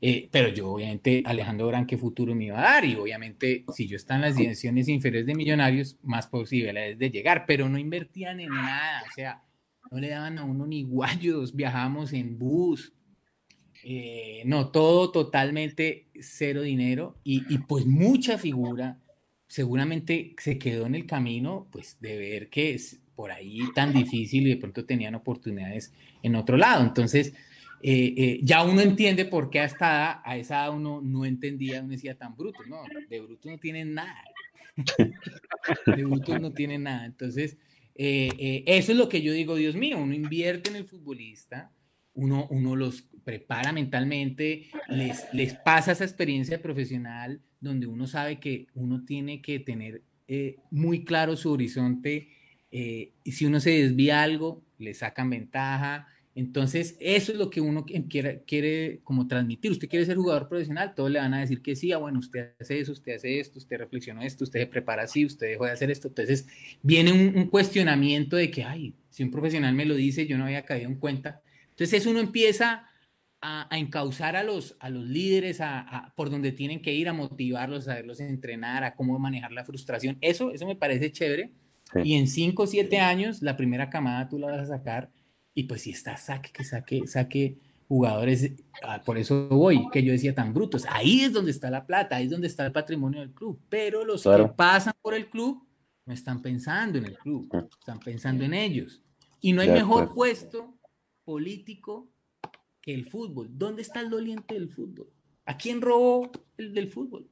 eh, 0.00 0.28
pero 0.30 0.48
yo 0.48 0.70
obviamente 0.70 1.22
Alejandro 1.24 1.68
Orán 1.68 1.86
qué 1.86 1.96
futuro 1.96 2.34
me 2.34 2.46
iba 2.46 2.58
a 2.58 2.62
dar 2.62 2.84
y 2.84 2.94
obviamente 2.94 3.64
si 3.72 3.86
yo 3.86 3.96
estaba 3.96 4.16
en 4.16 4.22
las 4.22 4.36
divisiones 4.36 4.88
inferiores 4.88 5.26
de 5.26 5.34
Millonarios, 5.34 5.96
más 6.02 6.26
posibilidades 6.26 6.98
de 6.98 7.10
llegar, 7.10 7.44
pero 7.46 7.68
no 7.68 7.78
invertían 7.78 8.40
en 8.40 8.50
nada, 8.50 9.02
o 9.08 9.12
sea, 9.14 9.42
no 9.90 9.98
le 9.98 10.08
daban 10.08 10.38
a 10.38 10.44
uno 10.44 10.66
ni 10.66 10.82
guayos, 10.82 11.54
viajamos 11.54 12.12
en 12.12 12.38
bus, 12.38 12.92
eh, 13.86 14.42
no, 14.46 14.70
todo 14.70 15.10
totalmente 15.10 16.08
cero 16.20 16.62
dinero. 16.62 17.18
Y, 17.22 17.44
y, 17.52 17.58
pues 17.58 17.84
mucha 17.84 18.38
figura, 18.38 18.98
seguramente 19.46 20.34
se 20.38 20.58
quedó 20.58 20.86
en 20.86 20.94
el 20.94 21.06
camino, 21.06 21.68
pues 21.70 21.98
de 22.00 22.18
ver 22.18 22.48
que 22.48 22.74
es 22.74 23.00
por 23.14 23.30
ahí 23.30 23.60
tan 23.74 23.92
difícil 23.92 24.46
y 24.46 24.50
de 24.50 24.56
pronto 24.56 24.84
tenían 24.84 25.14
oportunidades 25.14 25.92
en 26.22 26.34
otro 26.34 26.56
lado. 26.56 26.82
Entonces, 26.82 27.34
eh, 27.82 28.14
eh, 28.16 28.40
ya 28.42 28.64
uno 28.64 28.80
entiende 28.80 29.24
por 29.24 29.50
qué 29.50 29.60
hasta 29.60 30.22
a 30.28 30.36
esa 30.36 30.64
edad 30.64 30.74
uno 30.74 31.00
no 31.02 31.24
entendía, 31.24 31.80
uno 31.80 31.90
decía 31.90 32.16
tan 32.16 32.34
bruto, 32.36 32.60
no, 32.66 32.82
de 33.08 33.20
bruto 33.20 33.50
no 33.50 33.58
tienen 33.58 33.94
nada. 33.94 34.24
de 35.86 36.04
bruto 36.04 36.38
no 36.38 36.52
tienen 36.52 36.84
nada. 36.84 37.06
Entonces, 37.06 37.56
eh, 37.94 38.30
eh, 38.38 38.64
eso 38.66 38.92
es 38.92 38.98
lo 38.98 39.08
que 39.08 39.22
yo 39.22 39.32
digo, 39.32 39.54
Dios 39.54 39.76
mío, 39.76 39.98
uno 39.98 40.14
invierte 40.14 40.70
en 40.70 40.76
el 40.76 40.84
futbolista, 40.84 41.72
uno, 42.14 42.46
uno 42.50 42.74
los 42.76 43.02
prepara 43.24 43.72
mentalmente, 43.72 44.68
les, 44.88 45.26
les 45.32 45.54
pasa 45.54 45.92
esa 45.92 46.04
experiencia 46.04 46.60
profesional 46.60 47.40
donde 47.60 47.86
uno 47.86 48.06
sabe 48.06 48.40
que 48.40 48.66
uno 48.74 49.04
tiene 49.04 49.40
que 49.40 49.60
tener 49.60 50.02
eh, 50.28 50.56
muy 50.70 51.04
claro 51.04 51.36
su 51.36 51.50
horizonte 51.52 52.28
y 52.76 53.30
si 53.30 53.46
uno 53.46 53.60
se 53.60 53.70
desvía 53.70 54.24
algo, 54.24 54.64
le 54.78 54.94
sacan 54.94 55.30
ventaja, 55.30 56.08
entonces, 56.36 56.96
eso 56.98 57.30
es 57.30 57.38
lo 57.38 57.48
que 57.48 57.60
uno 57.60 57.84
quiere, 57.84 58.42
quiere 58.44 59.00
como 59.04 59.28
transmitir. 59.28 59.70
Usted 59.70 59.88
quiere 59.88 60.04
ser 60.04 60.16
jugador 60.16 60.48
profesional, 60.48 60.94
todos 60.94 61.08
le 61.10 61.20
van 61.20 61.32
a 61.32 61.40
decir 61.40 61.62
que 61.62 61.76
sí, 61.76 61.92
ah, 61.92 61.98
bueno, 61.98 62.18
usted 62.18 62.54
hace 62.60 62.80
eso, 62.80 62.90
usted 62.90 63.14
hace 63.14 63.38
esto, 63.38 63.58
usted 63.58 63.78
reflexionó 63.78 64.20
esto, 64.20 64.42
usted 64.42 64.60
se 64.60 64.66
prepara 64.66 65.04
así, 65.04 65.24
usted 65.24 65.46
dejó 65.46 65.66
de 65.66 65.70
hacer 65.70 65.92
esto. 65.92 66.08
Entonces, 66.08 66.48
viene 66.82 67.12
un, 67.12 67.46
cuestionamiento 67.46 68.36
de 68.36 68.50
que, 68.50 68.64
ay, 68.64 68.94
si 69.10 69.22
un 69.22 69.30
profesional 69.30 69.74
me 69.74 69.84
lo 69.84 69.94
dice, 69.94 70.26
yo 70.26 70.36
no 70.36 70.46
había 70.46 70.64
caído 70.64 70.88
en 70.88 70.96
cuenta. 70.96 71.40
Entonces, 71.70 72.00
eso 72.00 72.10
uno 72.10 72.18
empieza 72.18 72.88
a, 73.40 73.72
a 73.72 73.78
encauzar 73.78 74.34
a 74.34 74.42
los, 74.42 74.76
a 74.80 74.90
los 74.90 75.04
líderes 75.04 75.60
a, 75.60 76.12
por 76.16 76.30
donde 76.30 76.50
tienen 76.50 76.82
que 76.82 76.92
ir, 76.94 77.08
a 77.08 77.12
motivarlos, 77.12 77.84
a 77.84 77.92
saberlos 77.92 78.18
entrenar, 78.18 78.82
a 78.82 78.96
cómo 78.96 79.20
manejar 79.20 79.52
la 79.52 79.64
frustración. 79.64 80.18
Eso, 80.20 80.50
eso 80.50 80.66
me 80.66 80.74
parece 80.74 81.12
chévere. 81.12 81.52
Y 82.02 82.14
en 82.14 82.26
cinco 82.26 82.64
o 82.64 82.66
siete 82.66 82.98
años, 82.98 83.40
la 83.40 83.56
primera 83.56 83.88
camada 83.88 84.28
tú 84.28 84.36
la 84.36 84.48
vas 84.48 84.68
a 84.68 84.78
sacar 84.78 85.10
y 85.54 85.64
pues 85.64 85.82
si 85.82 85.90
está 85.90 86.16
saque, 86.16 86.50
que 86.52 86.64
saque, 86.64 87.06
saque 87.06 87.58
jugadores, 87.88 88.52
ah, 88.82 89.02
por 89.04 89.18
eso 89.18 89.48
voy, 89.48 89.88
que 89.92 90.02
yo 90.02 90.12
decía 90.12 90.34
tan 90.34 90.52
brutos. 90.52 90.84
Ahí 90.88 91.22
es 91.22 91.32
donde 91.32 91.52
está 91.52 91.70
la 91.70 91.86
plata, 91.86 92.16
ahí 92.16 92.24
es 92.24 92.30
donde 92.30 92.48
está 92.48 92.66
el 92.66 92.72
patrimonio 92.72 93.20
del 93.20 93.32
club. 93.32 93.60
Pero 93.68 94.04
los 94.04 94.24
que 94.24 94.48
pasan 94.56 94.94
por 95.00 95.14
el 95.14 95.28
club 95.28 95.64
no 96.06 96.12
están 96.12 96.42
pensando 96.42 96.98
en 96.98 97.06
el 97.06 97.16
club, 97.18 97.48
están 97.78 98.00
pensando 98.00 98.44
en 98.44 98.54
ellos. 98.54 99.02
Y 99.40 99.52
no 99.52 99.62
hay 99.62 99.70
mejor 99.70 100.12
puesto 100.12 100.74
político 101.24 102.10
que 102.80 102.94
el 102.94 103.06
fútbol. 103.06 103.48
¿Dónde 103.52 103.82
está 103.82 104.00
el 104.00 104.10
doliente 104.10 104.54
del 104.54 104.68
fútbol? 104.68 105.08
¿A 105.46 105.56
quién 105.56 105.80
robó 105.80 106.30
el 106.56 106.74
del 106.74 106.88
fútbol? 106.88 107.28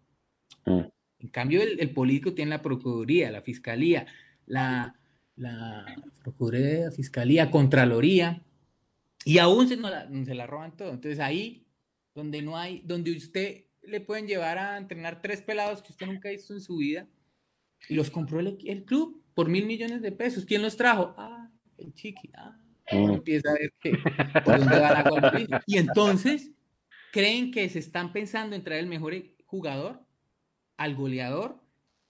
Mm. 0.66 0.82
En 1.18 1.28
cambio, 1.28 1.62
el, 1.62 1.80
el 1.80 1.90
político 1.92 2.34
tiene 2.34 2.50
la 2.50 2.62
Procuraduría, 2.62 3.30
la 3.30 3.42
Fiscalía, 3.42 4.06
la, 4.46 4.94
la 5.36 5.84
Procuraduría, 6.22 6.90
Fiscalía, 6.90 7.50
Contraloría, 7.50 8.42
y 9.24 9.38
aún 9.38 9.68
se, 9.68 9.76
la, 9.76 10.08
se 10.24 10.34
la 10.34 10.46
roban 10.46 10.76
todo. 10.76 10.90
Entonces 10.90 11.20
ahí, 11.20 11.66
donde 12.14 12.42
no 12.42 12.56
hay, 12.56 12.82
donde 12.84 13.16
usted 13.16 13.64
le 13.82 14.00
pueden 14.00 14.26
llevar 14.26 14.58
a 14.58 14.78
entrenar 14.78 15.22
tres 15.22 15.42
pelados 15.42 15.82
que 15.82 15.92
usted 15.92 16.06
nunca 16.06 16.28
ha 16.28 16.32
visto 16.32 16.52
en 16.54 16.60
su 16.60 16.76
vida, 16.76 17.08
y 17.88 17.94
los 17.94 18.10
compró 18.10 18.40
el, 18.40 18.84
club 18.84 19.22
por 19.34 19.48
mil 19.48 19.66
millones 19.66 20.02
de 20.02 20.12
pesos. 20.12 20.44
¿Quién 20.44 20.62
los 20.62 20.76
trajo? 20.76 21.14
Ah, 21.16 21.50
el 21.78 21.92
chiqui. 21.94 22.30
Ah, 22.36 22.56
mm. 22.92 23.10
empieza 23.10 23.50
a 23.50 23.54
ver 23.54 23.72
que, 23.80 23.98
por 24.44 24.58
dónde 24.58 24.78
va 24.78 25.02
la 25.02 25.62
Y 25.66 25.78
entonces, 25.78 26.52
creen 27.12 27.50
que 27.50 27.68
se 27.68 27.78
están 27.78 28.12
pensando 28.12 28.54
en 28.54 28.62
traer 28.62 28.80
el 28.80 28.88
mejor 28.88 29.14
jugador, 29.46 30.06
al 30.76 30.94
goleador, 30.94 31.60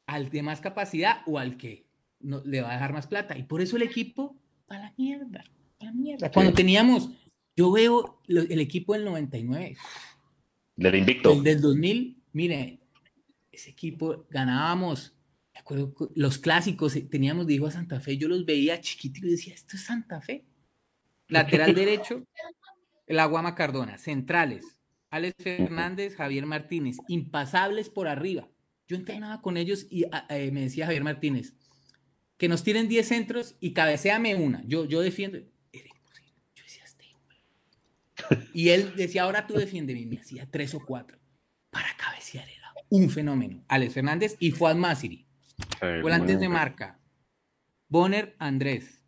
al 0.07 0.31
de 0.31 0.43
más 0.43 0.61
capacidad 0.61 1.23
o 1.27 1.39
al 1.39 1.57
que 1.57 1.82
no, 2.23 2.43
le 2.45 2.61
va 2.63 2.71
a 2.71 2.75
dejar 2.75 2.93
más 2.93 3.07
plata. 3.07 3.37
Y 3.37 3.45
por 3.45 3.61
eso 3.61 3.77
el 3.77 3.83
equipo, 3.83 4.37
a 4.69 4.79
la 4.79 4.95
mierda, 4.97 5.45
a 5.81 5.85
la 5.85 5.93
mierda. 5.93 6.31
Cuando 6.31 6.53
teníamos, 6.53 7.11
yo 7.57 7.71
veo 7.71 8.23
el 8.29 8.61
equipo 8.61 8.95
del 8.95 9.05
99. 9.05 9.77
Del 10.77 10.95
Invicto. 10.95 11.33
El 11.33 11.43
del 11.43 11.61
2000, 11.61 12.23
mire, 12.33 12.81
ese 13.51 13.71
equipo 13.71 14.27
ganábamos, 14.31 15.15
me 15.53 15.61
acuerdo, 15.61 15.95
los 16.15 16.39
clásicos, 16.39 16.97
eh, 16.97 17.03
teníamos, 17.03 17.47
dijo 17.47 17.67
a 17.67 17.71
Santa 17.71 18.01
Fe, 18.01 18.17
yo 18.17 18.29
los 18.29 18.47
veía 18.47 18.81
chiquitos 18.81 19.23
y 19.23 19.31
decía, 19.31 19.55
esto 19.55 19.77
es 19.77 19.85
Santa 19.85 20.21
Fe. 20.21 20.45
Lateral 21.29 21.75
derecho, 21.75 22.27
el 23.07 23.19
Aguama 23.19 23.55
Cardona. 23.55 23.99
Centrales, 23.99 24.79
Alex 25.11 25.35
Fernández, 25.39 26.17
Javier 26.17 26.47
Martínez. 26.47 26.97
Impasables 27.09 27.91
por 27.91 28.09
arriba. 28.09 28.49
Yo 28.89 28.97
entrenaba 28.97 29.43
con 29.43 29.57
ellos 29.57 29.87
y 29.91 30.05
ah, 30.11 30.27
eh, 30.31 30.51
me 30.51 30.63
decía 30.63 30.87
Javier 30.87 31.05
Martínez, 31.05 31.55
que 32.37 32.49
nos 32.49 32.63
tiren 32.63 32.89
10 32.89 33.07
centros 33.07 33.57
y 33.61 33.73
cabeceame 33.73 34.35
una. 34.35 34.63
Yo, 34.67 34.85
yo 34.85 35.01
defiendo. 35.01 35.39
Era 35.39 35.89
imposible. 35.89 36.35
Yo 36.55 36.65
decía, 36.65 36.85
este 36.85 37.07
Y 38.53 38.71
él 38.71 38.95
decía, 38.97 39.23
ahora 39.23 39.47
tú 39.47 39.55
defiéndeme. 39.55 40.07
Me 40.07 40.19
hacía 40.19 40.51
tres 40.51 40.75
o 40.75 40.81
cuatro. 40.85 41.19
Para 41.71 41.97
cabecear 41.97 42.49
era 42.49 42.73
un 42.89 43.11
fenómeno. 43.11 43.65
Alex 43.69 43.95
Fernández 43.95 44.37
y 44.39 44.51
Fuad 44.51 44.77
Masiri. 44.77 45.27
Volantes 46.03 46.39
de 46.39 46.49
marca. 46.49 47.01
Bonner 47.89 48.35
Andrés. 48.39 49.03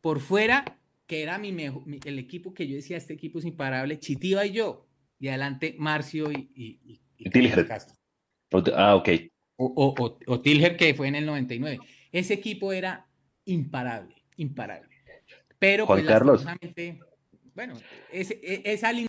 Por 0.00 0.20
fuera, 0.20 0.78
que 1.06 1.22
era 1.22 1.38
mi, 1.38 1.52
mejor, 1.52 1.82
el 2.04 2.18
equipo 2.18 2.54
que 2.54 2.68
yo 2.68 2.76
decía, 2.76 2.96
este 2.96 3.14
equipo 3.14 3.38
es 3.38 3.44
imparable, 3.44 3.98
Chitiva 3.98 4.46
y 4.46 4.52
yo. 4.52 4.86
Y 5.18 5.28
adelante, 5.28 5.74
Marcio 5.78 6.30
y, 6.30 6.50
y, 6.54 7.00
y, 7.16 7.30
Tilger. 7.30 7.66
Ah, 8.76 8.94
ok. 8.94 9.08
O, 9.56 9.66
o, 9.66 10.04
o, 10.04 10.18
o 10.26 10.40
Tilger, 10.40 10.76
que 10.76 10.94
fue 10.94 11.08
en 11.08 11.16
el 11.16 11.26
99. 11.26 11.80
Ese 12.12 12.34
equipo 12.34 12.72
era 12.72 13.06
imparable, 13.44 14.14
imparable. 14.36 14.88
Pero 15.58 15.86
Juan 15.86 16.00
pues, 16.00 16.08
Carlos. 16.08 16.46
bueno, 17.54 17.74
ese, 18.12 18.40
esa 18.64 18.92
línea. 18.92 19.08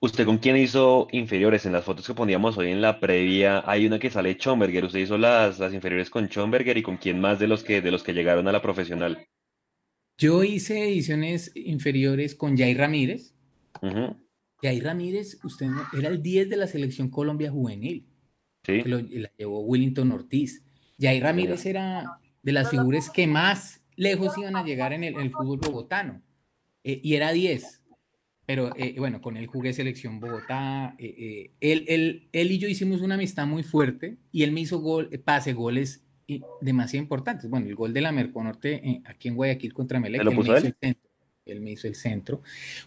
¿Usted 0.00 0.26
con 0.26 0.38
quién 0.38 0.56
hizo 0.56 1.08
inferiores? 1.12 1.64
En 1.66 1.72
las 1.72 1.84
fotos 1.84 2.06
que 2.06 2.14
poníamos 2.14 2.58
hoy 2.58 2.70
en 2.70 2.82
la 2.82 3.00
previa, 3.00 3.62
hay 3.68 3.86
una 3.86 3.98
que 3.98 4.10
sale 4.10 4.34
Schomberger. 4.34 4.84
¿Usted 4.84 4.98
hizo 5.00 5.16
las, 5.16 5.58
las 5.58 5.72
inferiores 5.72 6.10
con 6.10 6.26
Schomberger 6.28 6.76
y 6.76 6.82
con 6.82 6.98
quién 6.98 7.20
más 7.20 7.38
de 7.38 7.46
los 7.48 7.64
que, 7.64 7.80
de 7.80 7.90
los 7.90 8.02
que 8.02 8.12
llegaron 8.12 8.46
a 8.46 8.52
la 8.52 8.60
profesional? 8.60 9.26
Yo 10.18 10.44
hice 10.44 10.84
ediciones 10.84 11.52
inferiores 11.54 12.34
con 12.34 12.56
Jair 12.56 12.78
Ramírez. 12.78 13.34
Ujú, 13.82 14.16
Jair 14.62 14.84
Ramírez, 14.84 15.38
usted 15.44 15.66
no- 15.66 15.86
era 15.98 16.08
el 16.08 16.22
10 16.22 16.48
de 16.48 16.56
la 16.56 16.66
selección 16.66 17.10
Colombia 17.10 17.50
juvenil, 17.50 18.06
Sí, 18.64 18.82
que 18.82 18.88
lo, 18.88 18.98
la 19.00 19.30
llevó 19.36 19.60
Willington 19.62 20.10
Ortiz. 20.12 20.63
Jair 20.98 21.22
Ramírez 21.22 21.64
era 21.66 22.18
de 22.42 22.52
las 22.52 22.70
figuras 22.70 23.10
que 23.10 23.26
más 23.26 23.80
lejos 23.96 24.36
iban 24.38 24.56
a 24.56 24.64
llegar 24.64 24.92
en 24.92 25.04
el, 25.04 25.14
en 25.14 25.20
el 25.20 25.30
fútbol 25.30 25.58
bogotano. 25.58 26.22
Eh, 26.82 27.00
y 27.02 27.14
era 27.14 27.32
10. 27.32 27.82
Pero 28.46 28.72
eh, 28.76 28.94
bueno, 28.98 29.22
con 29.22 29.38
él 29.38 29.46
jugué 29.46 29.72
selección 29.72 30.20
Bogotá. 30.20 30.94
eh, 30.98 31.14
eh, 31.16 31.50
él, 31.60 31.84
él- 31.88 32.28
él 32.32 32.52
y 32.52 32.58
yo 32.58 32.68
hicimos 32.68 33.00
una 33.00 33.14
amistad 33.14 33.46
muy 33.46 33.62
fuerte 33.62 34.18
y 34.32 34.42
él 34.42 34.52
me 34.52 34.60
hizo 34.60 34.80
gol, 34.80 35.08
eh, 35.12 35.18
pase, 35.18 35.54
goles 35.54 36.04
eh, 36.28 36.40
demasiado 36.60 37.02
importantes. 37.02 37.48
Bueno, 37.48 37.66
el 37.68 37.74
gol 37.74 37.94
de 37.94 38.02
la 38.02 38.12
Merconorte 38.12 38.86
eh, 38.86 39.02
aquí 39.06 39.28
en 39.28 39.36
Guayaquil 39.36 39.72
contra 39.72 39.98
Melec, 39.98 40.20
¿Se 40.20 40.24
lo 40.24 40.30
él 40.32 40.36
me 40.36 40.42
puso 40.42 40.56
hizo 40.58 40.66
él? 40.66 40.66
el 40.66 40.74
centro. 40.88 41.10
Él 41.46 41.60
me 41.62 41.70
hizo 41.72 41.86
el 41.88 41.94
centro. 41.94 42.42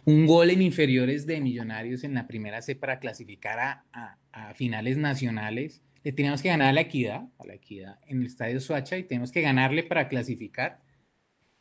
Un 0.06 0.28
gol 0.28 0.50
en 0.52 0.62
inferiores 0.62 1.26
de 1.26 1.42
Millonarios 1.42 2.04
en 2.04 2.14
la 2.14 2.28
primera 2.28 2.62
C 2.62 2.76
para 2.76 3.00
clasificar 3.00 3.58
a, 3.60 3.86
a- 3.94 4.18
a 4.32 4.54
finales 4.54 4.98
nacionales. 4.98 5.82
Le 6.04 6.12
teníamos 6.12 6.42
que 6.42 6.50
ganar 6.50 6.70
a 6.70 6.74
la 6.74 6.82
Equidad, 6.82 7.28
a 7.38 7.46
la 7.46 7.56
Equidad 7.56 7.98
en 8.08 8.22
el 8.22 8.28
Estadio 8.28 8.60
Soacha 8.60 8.98
y 8.98 9.04
tenemos 9.04 9.32
que 9.32 9.42
ganarle 9.42 9.84
para 9.84 10.08
clasificar. 10.08 10.82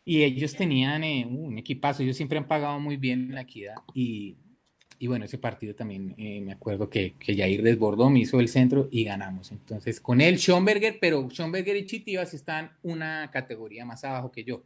Y 0.04 0.22
ellos 0.22 0.54
tenían 0.54 1.02
eh, 1.02 1.26
un 1.28 1.58
equipazo, 1.58 2.02
ellos 2.02 2.16
siempre 2.16 2.38
han 2.38 2.46
pagado 2.46 2.78
muy 2.78 2.96
bien 2.96 3.22
en 3.22 3.34
la 3.34 3.40
equidad. 3.40 3.74
Y, 3.92 4.36
y 5.00 5.08
bueno, 5.08 5.24
ese 5.24 5.36
partido 5.36 5.74
también 5.74 6.14
eh, 6.16 6.40
me 6.42 6.52
acuerdo 6.52 6.88
que, 6.88 7.14
que 7.18 7.36
Jair 7.36 7.60
desbordó, 7.62 8.08
me 8.08 8.20
hizo 8.20 8.38
el 8.38 8.48
centro 8.48 8.88
y 8.92 9.02
ganamos. 9.02 9.50
Entonces, 9.50 10.00
con 10.00 10.20
él, 10.20 10.38
Schomberger, 10.38 10.98
pero 11.00 11.28
Schomberger 11.28 11.76
y 11.76 11.86
Chitivas 11.86 12.34
están 12.34 12.70
una 12.82 13.30
categoría 13.32 13.84
más 13.84 14.04
abajo 14.04 14.30
que 14.30 14.44
yo. 14.44 14.62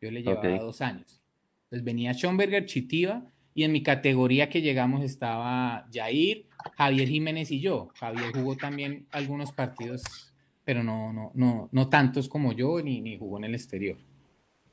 Yo 0.00 0.12
le 0.12 0.22
llevaba 0.22 0.54
Ok. 0.54 0.60
dos 0.60 0.80
años. 0.80 1.20
Entonces 1.64 1.84
venía 1.84 2.12
Schomberger, 2.14 2.64
Chitiva, 2.64 3.26
y 3.58 3.64
en 3.64 3.72
mi 3.72 3.82
categoría 3.82 4.48
que 4.48 4.62
llegamos 4.62 5.02
estaba 5.02 5.88
Jair, 5.92 6.46
Javier 6.76 7.08
Jiménez 7.08 7.50
y 7.50 7.58
yo. 7.58 7.88
Javier 7.98 8.30
jugó 8.32 8.56
también 8.56 9.08
algunos 9.10 9.50
partidos, 9.50 10.32
pero 10.64 10.84
no, 10.84 11.12
no, 11.12 11.32
no, 11.34 11.68
no 11.72 11.88
tantos 11.88 12.28
como 12.28 12.52
yo, 12.52 12.80
ni, 12.80 13.00
ni 13.00 13.18
jugó 13.18 13.36
en 13.38 13.44
el 13.46 13.56
exterior. 13.56 13.98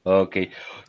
ok. 0.04 0.38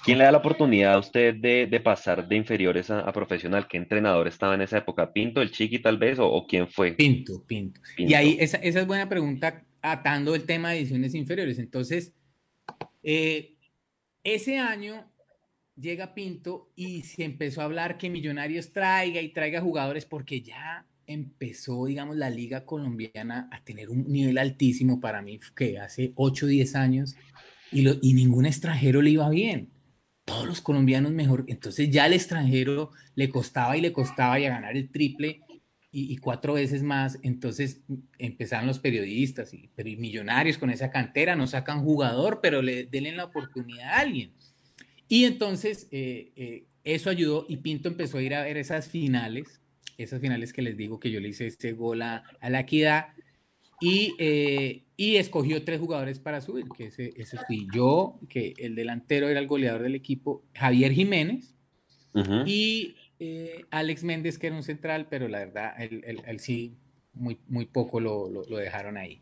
¿Quién 0.05 0.19
le 0.19 0.25
da 0.25 0.33
la 0.33 0.39
oportunidad 0.39 0.93
a 0.93 0.99
usted 0.99 1.37
de, 1.37 1.67
de 1.67 1.81
pasar 1.81 2.29
de 2.29 2.37
inferiores 2.37 2.91
a, 2.91 3.01
a 3.01 3.13
profesional? 3.15 3.67
¿Qué 3.67 3.79
entrenador 3.79 4.29
estaba 4.29 4.55
en 4.55 4.61
esa 4.61 4.77
época? 4.77 5.11
¿Pinto, 5.15 5.41
el 5.41 5.51
Chiqui 5.51 5.79
tal 5.79 5.97
vez? 5.97 6.19
¿O, 6.19 6.27
o 6.31 6.47
quién 6.47 6.69
fue? 6.69 6.99
Pinto, 6.99 7.43
Pinto. 7.47 7.81
Y 8.05 8.15
Pinto. 8.15 8.15
ahí, 8.15 8.37
esa, 8.39 8.59
esa 8.59 8.81
es 8.81 8.87
buena 8.87 9.09
pregunta 9.09 9.65
atando 9.81 10.35
el 10.35 10.45
tema 10.45 10.71
de 10.73 10.81
ediciones 10.81 11.15
inferiores. 11.15 11.59
Entonces, 11.59 12.15
eh, 13.03 13.57
ese 14.23 14.59
año 14.59 15.11
llega 15.77 16.15
Pinto 16.15 16.71
y 16.75 17.03
se 17.03 17.25
empezó 17.25 17.61
a 17.61 17.65
hablar 17.65 17.99
que 17.99 18.11
Millonarios 18.11 18.73
traiga 18.73 19.21
y 19.21 19.29
traiga 19.31 19.61
jugadores 19.61 20.05
porque 20.07 20.41
ya 20.43 20.87
empezó, 21.07 21.87
digamos, 21.87 22.17
la 22.17 22.31
liga 22.31 22.65
colombiana 22.65 23.49
a 23.53 23.63
tener 23.65 23.91
un 23.91 24.09
nivel 24.09 24.39
altísimo 24.39 25.01
para 25.01 25.23
mí, 25.23 25.39
que 25.55 25.79
hace 25.79 26.13
8 26.17 26.47
o 26.47 26.49
10 26.49 26.75
años, 26.75 27.15
y, 27.71 27.83
lo- 27.83 27.97
y 28.03 28.15
ningún 28.15 28.47
extranjero 28.47 29.03
le 29.03 29.11
iba 29.11 29.29
bien. 29.31 29.71
Todos 30.25 30.47
los 30.47 30.61
colombianos 30.61 31.13
mejor. 31.13 31.45
Entonces 31.47 31.91
ya 31.91 32.05
al 32.05 32.13
extranjero 32.13 32.91
le 33.15 33.29
costaba 33.31 33.77
y 33.77 33.81
le 33.81 33.93
costaba 33.93 34.41
y 34.41 34.47
a 34.47 34.51
ganar 34.51 34.77
el 34.77 34.91
triple 34.91 35.43
y, 35.93 36.17
cuatro 36.19 36.55
veces 36.55 36.83
más. 36.83 37.19
Entonces 37.23 37.83
empezaron 38.19 38.67
los 38.67 38.79
periodistas, 38.81 39.55
y, 39.55 39.71
pero 39.77 39.89
millonarios 39.99 40.59
con 40.59 40.71
esa 40.71 40.91
cantera, 40.91 41.37
no 41.37 41.47
sacan 41.47 41.83
jugador, 41.85 42.41
pero 42.43 42.61
le 42.63 42.85
denle 42.87 43.13
la 43.13 43.25
oportunidad 43.27 43.91
a 43.91 44.01
alguien. 44.01 44.33
Y 45.09 45.25
entonces 45.25 45.89
eh, 45.93 46.33
eh, 46.37 46.65
eso 46.85 47.11
ayudó 47.11 47.47
y 47.49 47.59
Pinto 47.59 47.89
empezó 47.89 48.19
a 48.19 48.23
ir 48.23 48.35
a 48.35 48.43
ver 48.43 48.57
esas 48.57 48.89
finales, 48.89 49.61
esas 49.99 50.21
finales 50.21 50.53
que 50.53 50.63
les 50.63 50.77
digo 50.77 50.99
que 51.01 51.11
yo 51.11 51.21
le 51.21 51.29
hice 51.29 51.47
este 51.47 51.73
gol 51.73 52.03
a, 52.03 52.23
a 52.41 52.51
la 52.51 52.61
equidad 52.61 53.09
y, 53.81 54.15
eh, 54.19 54.85
y 54.97 55.17
escogió 55.17 55.63
tres 55.65 55.81
jugadores 55.81 56.19
para 56.19 56.41
subir, 56.41 56.67
que 56.77 56.87
ese, 56.87 57.13
ese 57.17 57.39
fui 57.47 57.67
yo, 57.75 58.19
que 58.29 58.55
el 58.59 58.75
delantero 58.75 59.29
era 59.29 59.39
el 59.39 59.47
goleador 59.47 59.83
del 59.83 59.95
equipo, 59.95 60.43
Javier 60.55 60.93
Jiménez, 60.93 61.55
y 62.47 62.95
Alex 63.71 64.03
Méndez, 64.05 64.39
que 64.39 64.47
era 64.49 64.57
un 64.57 64.63
central, 64.63 65.07
pero 65.11 65.29
la 65.29 65.39
verdad, 65.41 65.73
él, 65.79 66.03
él- 66.07 66.23
él 66.27 66.41
sí, 66.41 66.75
muy, 67.15 67.39
muy 67.49 67.67
poco 67.67 68.01
lo, 68.01 68.29
lo- 68.31 68.45
lo 68.45 68.57
dejaron 68.59 68.97
ahí. 68.97 69.21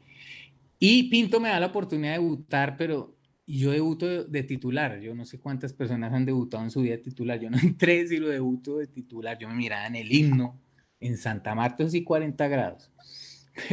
Y 0.79 1.05
Pinto 1.11 1.41
me 1.41 1.49
da 1.49 1.61
la 1.61 1.67
oportunidad 1.67 2.13
de 2.15 2.19
debutar, 2.21 2.77
pero 2.77 3.17
yo 3.47 3.71
debuto 3.71 4.25
de, 4.25 4.43
titular. 4.43 5.01
Yo 5.01 5.15
no 5.15 5.25
sé 5.25 5.39
cuántas 5.39 5.73
personas 5.73 6.13
han 6.13 6.25
debutado 6.25 6.63
en 6.63 6.71
su 6.71 6.81
vida 6.81 6.97
de 6.97 7.03
titular. 7.03 7.39
Yo 7.39 7.51
no 7.51 7.59
entré 7.63 8.07
si 8.07 8.19
lo 8.19 8.29
debuto 8.29 8.79
de 8.79 8.87
titular. 8.87 9.39
Yo 9.39 9.49
me 9.49 9.55
miraba 9.55 9.87
en 9.87 9.97
el 9.97 10.13
himno, 10.13 10.61
en 11.01 11.17
Santa 11.17 11.55
Marta, 11.55 11.89
sí 11.89 12.03
40 12.03 12.49
grados. 12.49 12.91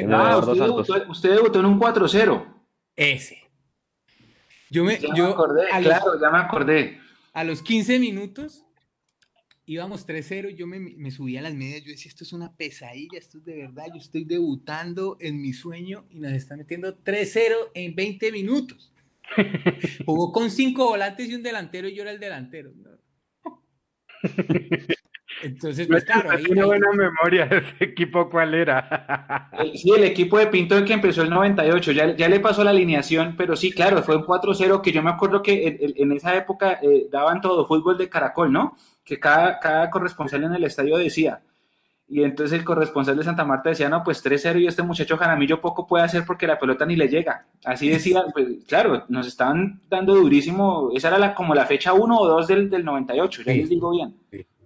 Ah, 0.08 0.38
usted 0.38 0.62
debutó, 0.62 0.94
usted 1.10 1.30
debutó 1.32 1.60
en 1.60 1.66
un 1.66 1.80
4-0. 1.80 2.46
Ese. 2.96 3.40
Yo 4.70 4.84
me, 4.84 5.00
Ya 5.00 5.10
me 5.10 5.18
yo 5.18 5.28
acordé, 5.30 5.64
los- 5.64 5.82
claro, 5.82 6.22
ya 6.22 6.30
me 6.30 6.38
acordé. 6.38 7.00
A 7.34 7.44
los 7.44 7.64
15 7.64 7.98
minutos 7.98 8.64
íbamos 9.66 10.06
3-0 10.06 10.52
y 10.52 10.56
yo 10.56 10.68
me, 10.68 10.80
me 10.80 11.10
subí 11.10 11.36
a 11.36 11.42
las 11.42 11.56
medias. 11.56 11.82
Yo 11.84 11.90
decía, 11.90 12.10
esto 12.10 12.24
es 12.24 12.32
una 12.32 12.56
pesadilla, 12.56 13.18
esto 13.18 13.40
es 13.40 13.46
de 13.46 13.56
verdad. 13.56 13.86
Yo 13.92 14.00
estoy 14.00 14.24
debutando 14.24 15.18
en 15.20 15.42
mi 15.42 15.54
sueño 15.54 16.06
y 16.12 16.20
nos 16.20 16.34
están 16.34 16.60
metiendo 16.60 16.96
3-0 16.96 17.72
en 17.74 17.96
20 17.96 18.32
minutos. 18.32 18.91
Jugó 20.06 20.32
con 20.32 20.50
cinco 20.50 20.88
volantes 20.90 21.30
y 21.30 21.36
un 21.36 21.44
delantero 21.44 21.88
y 21.88 21.96
yo 21.96 22.02
era 22.04 22.12
el 22.12 22.20
delantero. 22.20 22.72
¿no? 22.76 22.90
Entonces, 25.44 25.88
pues 25.88 26.04
claro, 26.04 26.30
ahí, 26.32 26.44
ahí- 26.46 26.62
buena 26.62 26.88
memoria 26.92 27.46
de 27.48 27.58
ese 27.58 27.84
equipo, 27.86 28.30
¿cuál 28.30 28.54
era? 28.54 29.50
Sí, 29.74 29.92
el 29.96 30.04
equipo 30.04 30.38
de 30.38 30.48
Pinto 30.48 30.84
que 30.86 30.94
empezó 30.94 31.24
el 31.24 31.30
98, 31.32 31.92
ya, 31.94 32.16
ya 32.16 32.30
le 32.30 32.40
pasó 32.40 32.64
la 32.64 32.70
alineación, 32.72 33.36
pero 33.36 33.56
sí, 33.56 33.72
claro, 33.72 34.04
fue 34.04 34.18
un 34.18 34.24
4-0 34.24 34.82
que 34.82 34.92
yo 34.92 35.02
me 35.02 35.10
acuerdo 35.10 35.42
que 35.42 35.80
en 35.96 36.12
esa 36.12 36.36
época 36.36 36.80
eh, 36.84 37.08
daban 37.10 37.42
todo 37.42 37.66
fútbol 37.66 37.98
de 37.98 38.10
caracol, 38.10 38.52
¿no? 38.52 38.76
Que 39.04 39.20
cada, 39.20 39.58
cada 39.60 39.90
corresponsal 39.90 40.44
en 40.44 40.54
el 40.54 40.64
estadio 40.64 40.98
decía. 40.98 41.42
Y 42.14 42.24
entonces 42.24 42.60
el 42.60 42.66
corresponsal 42.66 43.16
de 43.16 43.24
Santa 43.24 43.46
Marta 43.46 43.70
decía, 43.70 43.88
no, 43.88 44.04
pues 44.04 44.22
3-0 44.24 44.60
y 44.62 44.68
este 44.68 44.84
muchacho 44.84 45.16
Jaramillo 45.16 45.62
poco 45.62 45.88
puede 45.88 46.04
hacer 46.04 46.26
porque 46.28 46.46
la 46.46 46.60
pelota 46.60 46.86
ni 46.86 46.98
le 46.98 47.08
llega. 47.08 47.48
Así 47.64 47.88
decía, 47.88 48.26
pues 48.34 48.48
claro, 48.68 49.06
nos 49.08 49.28
estaban 49.28 49.80
dando 49.90 50.16
durísimo, 50.16 50.92
esa 50.94 51.08
era 51.08 51.18
la, 51.18 51.34
como 51.34 51.56
la 51.56 51.66
fecha 51.66 51.94
1 51.94 52.20
o 52.20 52.28
2 52.28 52.48
del, 52.48 52.70
del 52.70 52.84
98, 52.84 53.44
ya 53.46 53.54
Sí. 53.54 53.60
les 53.60 53.70
digo 53.70 53.92
bien. 53.92 54.14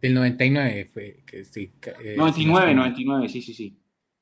del 0.02 0.14
99 0.16 0.86
fue 0.92 1.18
que 1.24 1.46
sí. 1.46 1.72
eh, 2.04 2.16
99, 2.18 2.70
sí, 2.70 2.76
99, 2.76 3.30
sí, 3.30 3.42
sí, 3.44 3.54
sí. 3.54 3.78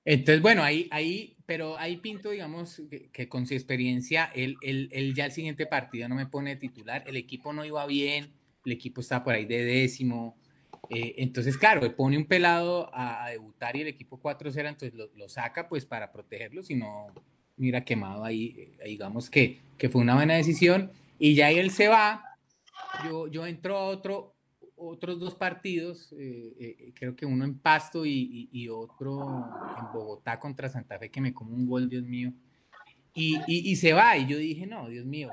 Entonces, 0.06 0.42
bueno, 0.42 0.62
ahí, 0.62 0.90
ahí, 0.92 1.38
pero 1.46 1.78
ahí 1.80 1.96
Pinto, 1.96 2.32
digamos, 2.32 2.82
que, 2.90 3.10
que 3.10 3.30
con 3.30 3.46
su 3.48 3.54
experiencia, 3.54 4.30
él, 4.36 4.58
él, 4.62 4.90
él 4.92 5.14
ya 5.16 5.26
el 5.26 5.32
siguiente 5.32 5.66
partido 5.66 6.10
no 6.10 6.16
me 6.16 6.26
pone 6.26 6.58
titular, 6.58 7.06
el 7.08 7.16
equipo 7.16 7.54
no 7.54 7.64
iba 7.64 7.86
bien, 7.88 8.32
el 8.66 8.72
equipo 8.74 9.00
estaba 9.00 9.24
por 9.24 9.34
ahí 9.34 9.46
de 9.46 9.64
décimo, 9.64 10.36
eh, 10.90 11.16
entonces, 11.18 11.58
claro, 11.58 11.96
pone 11.96 12.18
un 12.18 12.26
pelado 12.26 12.90
a, 12.94 13.30
debutar 13.30 13.76
y 13.76 13.82
el 13.82 13.88
equipo 13.88 14.20
4-0, 14.22 14.70
entonces 14.70 14.94
lo, 14.94 15.30
saca 15.30 15.70
pues 15.70 15.86
para 15.86 16.12
protegerlo, 16.12 16.64
si 16.64 16.76
no, 16.76 17.08
mira, 17.56 17.86
quemado 17.86 18.24
ahí, 18.24 18.56
eh, 18.58 18.86
digamos 18.86 19.30
que, 19.30 19.62
que 19.78 19.90
fue 19.90 20.02
una 20.02 20.16
buena 20.16 20.36
decisión, 20.36 20.92
y 21.20 21.36
ya 21.36 21.52
él 21.52 21.72
se 21.72 21.88
va, 21.88 22.38
yo, 23.06 23.28
yo 23.28 23.48
entro 23.48 23.78
a 23.78 23.86
otro, 23.86 24.36
otros 24.76 25.20
dos 25.20 25.36
partidos, 25.36 26.14
eh, 26.20 26.92
creo 26.96 27.16
que 27.16 27.26
uno 27.26 27.46
en 27.46 27.58
Pasto 27.60 28.06
y, 28.06 28.68
otro 28.70 29.46
en 29.80 29.94
Bogotá 29.94 30.40
contra 30.40 30.68
Santa 30.68 31.00
Fe, 31.00 31.10
que 31.10 31.22
me 31.22 31.34
come 31.34 31.54
un 31.54 31.66
gol, 31.66 31.90
Dios 31.90 32.04
mío. 32.04 32.34
Y- 33.16 33.40
y 33.48 33.76
se 33.76 33.94
va, 33.94 34.18
y 34.18 34.28
yo 34.28 34.38
dije, 34.38 34.66
no, 34.66 34.90
Dios 34.90 35.06
mío, 35.06 35.30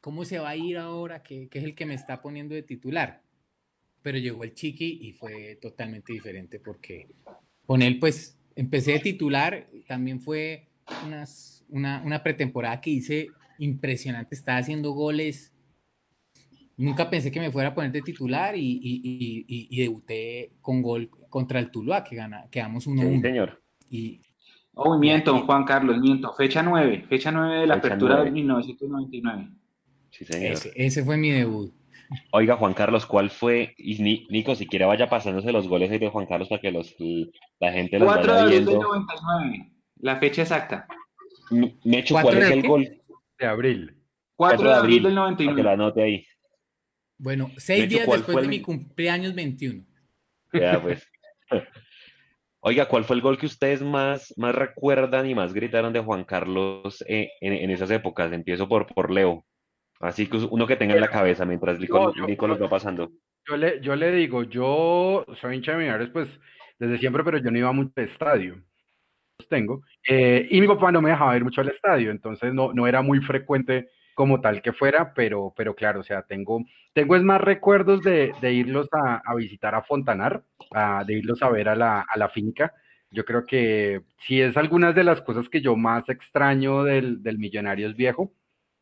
¿cómo 0.00 0.24
se 0.24 0.38
va 0.38 0.50
a 0.50 0.56
ir 0.56 0.76
ahora? 0.76 1.22
Que, 1.22 1.48
que 1.48 1.58
es 1.58 1.64
el 1.64 1.74
que 1.74 1.86
me 1.86 1.94
está 1.94 2.20
poniendo 2.20 2.54
de 2.54 2.62
titular. 2.62 3.23
Pero 4.04 4.18
llegó 4.18 4.44
el 4.44 4.52
Chiqui 4.52 4.98
y 5.00 5.12
fue 5.14 5.56
totalmente 5.62 6.12
diferente 6.12 6.60
porque 6.60 7.08
con 7.64 7.80
él, 7.80 7.98
pues, 7.98 8.38
empecé 8.54 8.92
de 8.92 8.98
titular, 8.98 9.66
también 9.88 10.20
fue 10.20 10.68
unas- 11.06 11.64
una, 11.70 12.02
una 12.04 12.22
pretemporada 12.22 12.82
que 12.82 12.90
hice 12.90 13.28
impresionante, 13.58 14.34
estaba 14.34 14.58
haciendo 14.58 14.90
goles. 14.92 15.54
Nunca 16.76 17.08
pensé 17.08 17.30
que 17.32 17.40
me 17.40 17.50
fuera 17.50 17.70
a 17.70 17.74
poner 17.74 17.92
de 17.92 18.02
titular 18.02 18.54
y, 18.56 18.60
y- 18.60 19.00
y- 19.02 19.44
y- 19.48 19.68
y 19.70 19.80
debuté 19.80 20.50
con 20.60 20.82
gol 20.82 21.08
contra 21.30 21.58
el 21.58 21.70
Tuluá, 21.70 22.04
que 22.04 22.14
gana, 22.16 22.46
quedamos 22.50 22.86
1-1. 22.86 23.16
Sí, 23.16 23.20
señor. 23.22 23.62
Y 23.90 24.20
Oh, 24.76 24.98
miento, 24.98 25.38
Juan 25.46 25.64
Carlos, 25.64 25.98
miento. 26.00 26.34
Fecha 26.34 26.62
9, 26.62 27.06
fecha 27.08 27.30
9 27.30 27.60
de 27.60 27.66
la 27.66 27.76
Fecha 27.76 27.86
apertura 27.86 28.14
nueve. 28.16 28.28
de 28.30 28.34
1999. 28.34 29.48
Sí, 30.10 30.24
señor. 30.26 30.52
ese, 30.52 30.72
ese 30.74 31.04
fue 31.04 31.16
mi 31.16 31.30
debut. 31.30 31.72
Oiga, 32.32 32.56
Juan 32.56 32.74
Carlos, 32.74 33.06
¿cuál 33.06 33.30
fue? 33.30 33.74
Y 33.78 34.02
Ni- 34.02 34.26
Nico, 34.30 34.54
si 34.54 34.66
quiere 34.66 34.84
vaya 34.84 35.08
pasándose 35.08 35.52
los 35.52 35.68
goles 35.68 35.90
ahí 35.90 35.98
de 35.98 36.08
Juan 36.10 36.26
Carlos 36.26 36.48
para 36.48 36.60
que 36.60 36.70
los, 36.70 36.94
la 37.60 37.72
gente 37.72 37.98
los 37.98 38.06
4 38.12 38.34
de 38.34 38.40
abril 38.40 38.64
del 38.64 38.64
viendo. 38.66 38.82
99, 38.88 39.72
la 39.98 40.16
fecha 40.16 40.42
exacta. 40.42 40.86
M- 41.50 41.76
Mechu, 41.84 42.14
¿Cuatro 42.14 42.30
¿cuál 42.30 42.42
es 42.42 42.50
el 42.50 42.62
qué? 42.62 42.68
gol? 42.68 43.02
De 43.38 43.46
abril. 43.46 43.96
4 44.36 44.68
de 44.68 44.74
abril 44.74 45.02
del 45.02 45.14
para 45.14 45.26
que 45.36 45.42
lo 45.42 45.46
99. 45.52 45.70
anote 45.70 46.02
ahí. 46.02 46.26
Bueno, 47.18 47.50
seis 47.56 47.88
días 47.88 48.06
¿cuál 48.06 48.18
después 48.20 48.36
de 48.36 48.42
el- 48.42 48.48
mi 48.48 48.60
cumpleaños 48.60 49.34
21. 49.34 49.84
Ya, 50.52 50.80
pues. 50.82 51.08
Oiga, 52.60 52.88
¿cuál 52.88 53.04
fue 53.04 53.16
el 53.16 53.22
gol 53.22 53.36
que 53.38 53.44
ustedes 53.46 53.82
más, 53.82 54.32
más 54.38 54.54
recuerdan 54.54 55.28
y 55.28 55.34
más 55.34 55.52
gritaron 55.52 55.92
de 55.92 56.00
Juan 56.00 56.24
Carlos 56.24 57.04
eh, 57.06 57.28
en, 57.42 57.52
en 57.52 57.70
esas 57.70 57.90
épocas? 57.90 58.32
Empiezo 58.32 58.66
por, 58.68 58.86
por 58.86 59.10
Leo. 59.10 59.44
Así 60.00 60.26
que 60.26 60.36
uno 60.36 60.66
que 60.66 60.76
tenga 60.76 60.94
en 60.94 61.00
la 61.00 61.08
cabeza 61.08 61.44
mientras 61.44 61.78
Nico, 61.78 61.98
No, 61.98 62.14
yo- 62.14 62.26
Nico 62.26 62.46
los 62.46 62.60
va 62.62 62.68
pasando. 62.68 63.10
Yo 63.46 63.56
le, 63.56 63.80
yo 63.80 63.94
le 63.94 64.10
digo, 64.12 64.42
yo 64.44 65.24
soy 65.40 65.56
hincha 65.56 65.72
de 65.72 65.78
Millonarios 65.78 66.10
pues 66.10 66.28
desde 66.78 66.98
siempre, 66.98 67.22
pero 67.24 67.38
yo 67.38 67.50
no 67.50 67.58
iba 67.58 67.72
mucho 67.72 67.92
al 67.96 68.04
estadio. 68.04 68.54
Los 69.38 69.48
tengo. 69.48 69.82
Eh, 70.08 70.46
y 70.50 70.60
mi 70.60 70.66
papá 70.68 70.90
no 70.92 71.02
me 71.02 71.10
dejaba 71.10 71.36
ir 71.36 71.44
mucho 71.44 71.60
al 71.60 71.68
estadio, 71.68 72.10
entonces 72.10 72.54
no, 72.54 72.72
no 72.72 72.86
era 72.86 73.02
muy 73.02 73.20
frecuente 73.20 73.88
como 74.14 74.40
tal 74.40 74.62
que 74.62 74.72
fuera, 74.72 75.12
pero, 75.12 75.52
pero 75.56 75.74
claro, 75.74 76.00
o 76.00 76.04
sea, 76.04 76.22
tengo, 76.22 76.64
tengo 76.92 77.16
es 77.16 77.22
más 77.22 77.40
recuerdos 77.40 78.00
de, 78.02 78.32
de 78.40 78.52
irlos 78.52 78.88
a, 78.92 79.20
a 79.24 79.34
visitar 79.34 79.74
a 79.74 79.82
Fontanar, 79.82 80.42
a- 80.72 81.02
de 81.04 81.14
irlos 81.14 81.42
a 81.42 81.50
ver 81.50 81.68
a 81.68 81.74
la, 81.76 82.00
a 82.08 82.18
la 82.18 82.28
finca. 82.28 82.72
Yo 83.10 83.24
creo 83.24 83.44
que 83.44 84.02
si 84.18 84.40
es 84.40 84.56
algunas 84.56 84.94
de 84.94 85.04
las 85.04 85.20
cosas 85.20 85.48
que 85.48 85.60
yo 85.60 85.76
más 85.76 86.08
extraño 86.08 86.84
del, 86.84 87.22
del 87.22 87.38
Millonarios 87.38 87.94
viejo, 87.96 88.32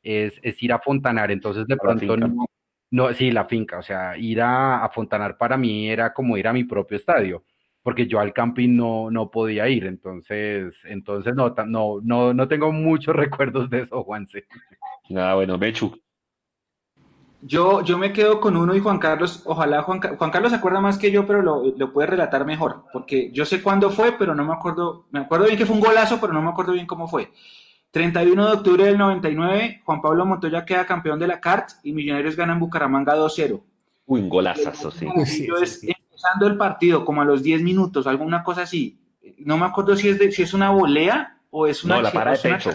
es, 0.03 0.38
es 0.43 0.62
ir 0.62 0.73
a 0.73 0.79
Fontanar, 0.79 1.31
entonces 1.31 1.67
de 1.67 1.75
A 1.75 1.77
pronto 1.77 2.17
no, 2.17 2.47
no, 2.91 3.12
sí, 3.15 3.31
la 3.31 3.47
finca, 3.47 3.79
o 3.79 3.83
sea, 3.83 4.17
ir 4.19 4.41
a, 4.43 4.85
a 4.85 4.88
Fontanar 4.91 5.37
para 5.38 5.57
mí 5.57 5.88
era 5.88 6.12
como 6.12 6.37
ir 6.37 6.47
a 6.47 6.53
mi 6.53 6.65
propio 6.65 6.99
estadio, 6.99 7.45
porque 7.83 8.07
yo 8.07 8.21
al 8.21 8.33
camping 8.33 8.77
no, 8.77 9.11
no 9.11 9.31
podía 9.31 9.69
ir, 9.69 9.87
entonces, 9.87 10.75
entonces 10.85 11.35
no, 11.35 11.55
no, 11.67 12.01
no, 12.03 12.35
no 12.35 12.49
tengo 12.49 12.71
muchos 12.71 13.15
recuerdos 13.17 13.71
de 13.71 13.83
eso, 13.83 14.03
Juanse. 14.05 14.45
Ah, 15.17 15.35
bueno, 15.35 15.57
Mechu. 15.59 15.99
Yo, 17.45 17.83
yo 17.83 17.99
me 17.99 18.12
quedo 18.12 18.41
con 18.41 18.57
uno 18.57 18.73
y 18.77 18.79
Juan 18.79 19.01
Carlos, 19.01 19.43
ojalá 19.47 19.83
Juan, 19.83 20.01
Juan 20.01 20.31
Carlos 20.31 20.53
se 20.53 20.59
acuerda 20.59 20.81
más 20.81 20.97
que 20.97 21.11
yo, 21.11 21.27
pero 21.27 21.43
lo, 21.43 21.75
lo 21.77 21.93
puede 21.93 22.07
relatar 22.07 22.47
mejor, 22.47 22.85
porque 22.93 23.33
yo 23.33 23.45
sé 23.45 23.61
cuándo 23.61 23.91
fue, 23.91 24.12
pero 24.12 24.33
no 24.35 24.45
me 24.45 24.53
acuerdo, 24.53 25.07
me 25.11 25.21
acuerdo 25.21 25.47
bien 25.47 25.59
que 25.59 25.67
fue 25.67 25.75
un 25.75 25.83
golazo, 25.83 26.21
pero 26.21 26.33
no 26.33 26.41
me 26.41 26.51
acuerdo 26.51 26.73
bien 26.73 26.87
cómo 26.87 27.09
fue. 27.09 27.33
31 27.92 28.46
de 28.46 28.52
octubre 28.55 28.85
del 28.85 28.98
99, 28.98 29.83
Juan 29.85 30.00
Pablo 30.02 30.24
Montoya 30.26 30.64
queda 30.64 30.87
campeón 30.87 31.18
de 31.20 31.26
la 31.28 31.40
CART 31.40 31.70
y 31.85 31.92
Millonarios 31.92 32.35
gana 32.37 32.55
en 32.55 32.59
Bucaramanga 32.59 33.14
2-0. 33.16 33.62
Uy, 34.07 34.20
un 34.20 34.28
golazazo, 34.28 34.90
sí. 34.90 35.07
Sí, 35.26 35.46
Yo 35.46 35.57
sí, 35.64 35.92
empezando 35.94 36.46
el 36.46 36.57
partido, 36.57 37.05
como 37.05 37.22
a 37.22 37.24
los 37.24 37.42
10 37.42 37.62
minutos, 37.62 38.07
alguna 38.07 38.42
cosa 38.42 38.62
así. 38.62 38.98
No 39.38 39.57
me 39.59 39.66
acuerdo 39.66 39.94
si 39.94 40.09
es, 40.09 40.18
de, 40.18 40.33
si 40.33 40.42
es 40.42 40.55
una 40.55 40.70
volea 40.70 41.38
o 41.50 41.66
es 41.66 41.85
una... 41.85 41.96
No, 41.96 42.02
la 42.02 42.12
para 42.12 42.33
de 42.33 42.48
una- 42.48 42.57
pecho. 42.59 42.70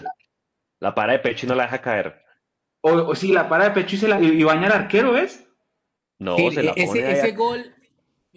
La 0.80 0.94
para 0.96 1.14
de 1.14 1.20
pecho 1.20 1.46
y 1.46 1.50
no 1.50 1.56
la 1.56 1.64
deja 1.64 1.82
caer. 1.82 2.22
O, 2.82 2.92
o 2.92 3.16
sí, 3.16 3.32
la 3.34 3.50
para 3.50 3.66
de 3.66 3.72
pecho 3.72 3.96
y, 3.96 4.00
se 4.00 4.08
la, 4.08 4.22
y, 4.22 4.28
y 4.28 4.44
baña 4.44 4.68
al 4.68 4.74
arquero, 4.74 5.14
¿ves? 5.14 5.44
No, 6.20 6.36
Sí, 6.38 6.52
se 6.52 6.62
la 6.64 6.72
ese, 6.74 6.86
pone 6.88 7.12
ese 7.12 7.32
a- 7.32 7.36
gol, 7.36 7.66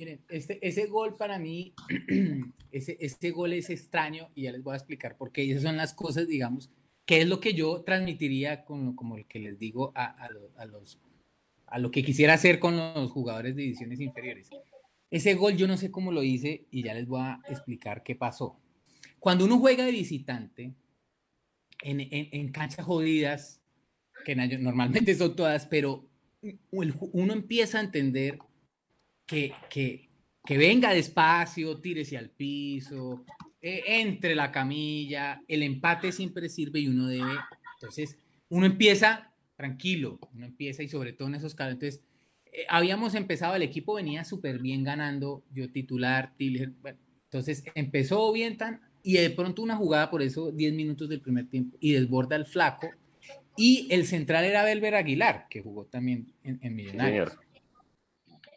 miren, 0.01 0.21
este, 0.31 0.67
ese 0.67 0.87
gol 0.87 1.17
para 1.17 1.39
mí, 1.39 1.75
ese, 2.73 2.97
ese 3.01 3.31
gol 3.33 3.53
es 3.53 3.69
extraño 3.69 4.31
y 4.35 4.43
ya 4.45 4.53
les 4.53 4.63
voy 4.63 4.73
a 4.73 4.77
explicar 4.79 5.17
por 5.19 5.31
qué. 5.31 5.45
Y 5.45 5.51
esas 5.51 5.63
son 5.65 5.77
las 5.77 5.93
cosas, 5.93 6.27
digamos, 6.27 6.71
que 7.05 7.21
es 7.21 7.29
lo 7.29 7.39
que 7.41 7.53
yo 7.53 7.83
transmitiría 7.83 8.65
con, 8.65 8.95
como 8.97 9.17
el 9.19 9.27
que 9.27 9.41
les 9.41 9.59
digo 9.59 9.93
a, 9.95 10.07
a 10.07 10.31
lo- 10.31 10.51
a 10.57 10.65
los, 10.65 10.99
a 11.67 11.79
lo 11.79 11.91
que 11.91 12.03
quisiera 12.03 12.33
hacer 12.35 12.59
con 12.59 12.77
los 12.77 13.11
jugadores 13.11 13.55
de 13.55 13.63
divisiones 13.63 14.01
inferiores. 14.01 14.49
Ese 15.11 15.35
gol 15.35 15.57
yo 15.57 15.67
no 15.69 15.77
sé 15.77 15.91
cómo 15.91 16.13
lo 16.13 16.23
hice 16.23 16.67
y 16.71 16.83
ya 16.83 16.95
les 16.95 17.07
voy 17.07 17.21
a 17.21 17.41
explicar 17.49 18.03
qué 18.03 18.15
pasó. 18.17 18.59
Cuando 19.19 19.45
uno 19.45 19.59
juega 19.59 19.85
de 19.85 19.93
visitante 19.93 20.73
en, 21.83 22.01
en, 22.01 22.09
en 22.33 22.53
canchas 22.53 22.87
jodidas, 22.87 23.61
que 24.25 24.35
normalmente 24.37 25.15
son 25.15 25.35
todas, 25.37 25.67
pero 25.67 26.07
uno 26.71 27.33
empieza 27.35 27.79
a 27.79 27.83
entender 27.83 28.39
que, 29.31 29.53
que, 29.69 30.09
que 30.45 30.59
venga 30.59 30.93
despacio, 30.93 31.81
tírese 31.81 32.19
al 32.19 32.31
piso, 32.31 33.25
eh, 33.63 33.85
entre 33.87 34.35
la 34.35 34.51
camilla, 34.51 35.41
el 35.47 35.63
empate 35.63 36.11
siempre 36.11 36.49
sirve 36.49 36.81
y 36.81 36.89
uno 36.89 37.07
debe, 37.07 37.39
entonces 37.75 38.19
uno 38.49 38.67
empieza 38.67 39.33
tranquilo, 39.55 40.19
uno 40.35 40.47
empieza 40.47 40.83
y 40.83 40.89
sobre 40.89 41.13
todo 41.13 41.29
en 41.29 41.37
esos 41.37 41.55
casos, 41.55 41.75
entonces 41.75 42.03
eh, 42.47 42.65
habíamos 42.69 43.15
empezado, 43.15 43.55
el 43.55 43.63
equipo 43.63 43.95
venía 43.95 44.25
súper 44.25 44.59
bien 44.59 44.83
ganando, 44.83 45.45
yo 45.53 45.71
titular, 45.71 46.35
Tiller, 46.37 46.73
bueno, 46.83 46.99
entonces 47.27 47.63
empezó 47.77 48.33
bien 48.33 48.57
tan, 48.57 48.81
y 49.05 49.13
de 49.13 49.31
pronto 49.31 49.63
una 49.63 49.77
jugada 49.77 50.11
por 50.11 50.23
eso 50.23 50.51
10 50.51 50.75
minutos 50.75 51.09
del 51.09 51.21
primer 51.21 51.49
tiempo 51.49 51.77
y 51.81 51.93
desborda 51.93 52.35
el 52.35 52.47
flaco 52.47 52.91
y 53.57 53.87
el 53.91 54.07
central 54.07 54.45
era 54.45 54.65
Belver 54.65 54.97
Aguilar, 54.97 55.47
que 55.49 55.63
jugó 55.63 55.85
también 55.85 56.33
en, 56.43 56.59
en 56.63 56.75
Millonarios. 56.75 57.39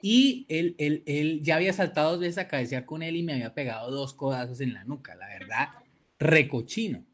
Y 0.05 0.45
él, 0.49 0.75
él, 0.79 1.01
él 1.05 1.39
ya 1.43 1.55
había 1.55 1.71
saltado 1.71 2.11
dos 2.11 2.19
veces 2.19 2.37
a 2.37 2.49
cabecear 2.49 2.85
con 2.85 3.03
él 3.03 3.15
y 3.15 3.23
me 3.23 3.31
había 3.35 3.53
pegado 3.53 3.89
dos 3.89 4.13
codazos 4.13 4.59
en 4.59 4.73
la 4.73 4.83
nuca, 4.83 5.15
la 5.15 5.27
verdad, 5.29 5.69
recochino. 6.19 7.05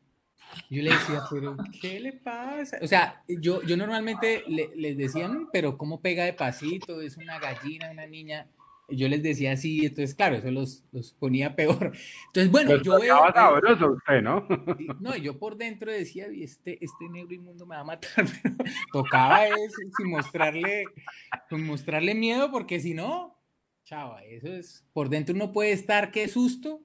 Yo 0.71 0.81
le 0.81 0.89
decía, 0.89 1.21
pero 1.29 1.55
¿qué 1.79 1.99
le 1.99 2.13
pasa? 2.13 2.79
O 2.81 2.87
sea, 2.87 3.23
yo, 3.27 3.61
yo 3.61 3.77
normalmente 3.77 4.43
le- 4.47 4.71
les 4.75 4.97
decía, 4.97 5.27
"Mm, 5.27 5.49
pero 5.53 5.77
¿cómo 5.77 6.01
pega 6.01 6.25
de 6.25 6.33
pasito? 6.33 6.99
Es 7.01 7.15
una 7.17 7.37
gallina, 7.37 7.91
una 7.91 8.07
niña. 8.07 8.47
Yo 8.91 9.07
les 9.07 9.21
decía 9.23 9.51
así, 9.53 9.85
entonces, 9.85 10.15
claro, 10.15 10.35
eso 10.37 10.51
los, 10.51 10.83
los 10.91 11.11
ponía 11.13 11.55
peor. 11.55 11.93
Entonces, 12.27 12.51
bueno, 12.51 12.71
Pues 12.71 12.81
yo 12.83 12.99
veo. 12.99 13.15
estaba 13.25 13.33
sabroso 13.33 13.91
usted, 13.93 14.21
¿no? 14.21 14.47
No, 14.99 15.15
yo 15.15 15.37
por 15.39 15.57
dentro 15.57 15.91
decía, 15.91 16.27
"Y 16.31 16.43
este, 16.43 16.83
este 16.83 17.09
negro 17.09 17.33
inmundo 17.33 17.65
me 17.65 17.75
va 17.75 17.81
a 17.81 17.85
matar, 17.85 18.25
tocaba 18.91 19.45
eso 19.47 19.81
sin 19.97 20.09
mostrarle, 20.09 20.93
sin 21.49 21.65
mostrarle 21.65 22.15
miedo, 22.15 22.51
porque 22.51 22.79
si 22.79 22.93
no, 22.93 23.35
chava, 23.85 24.23
eso 24.25 24.47
es, 24.47 24.85
por 24.93 25.09
dentro 25.09 25.35
uno 25.35 25.51
puede 25.51 25.71
estar, 25.71 26.11
qué 26.11 26.27
susto, 26.27 26.81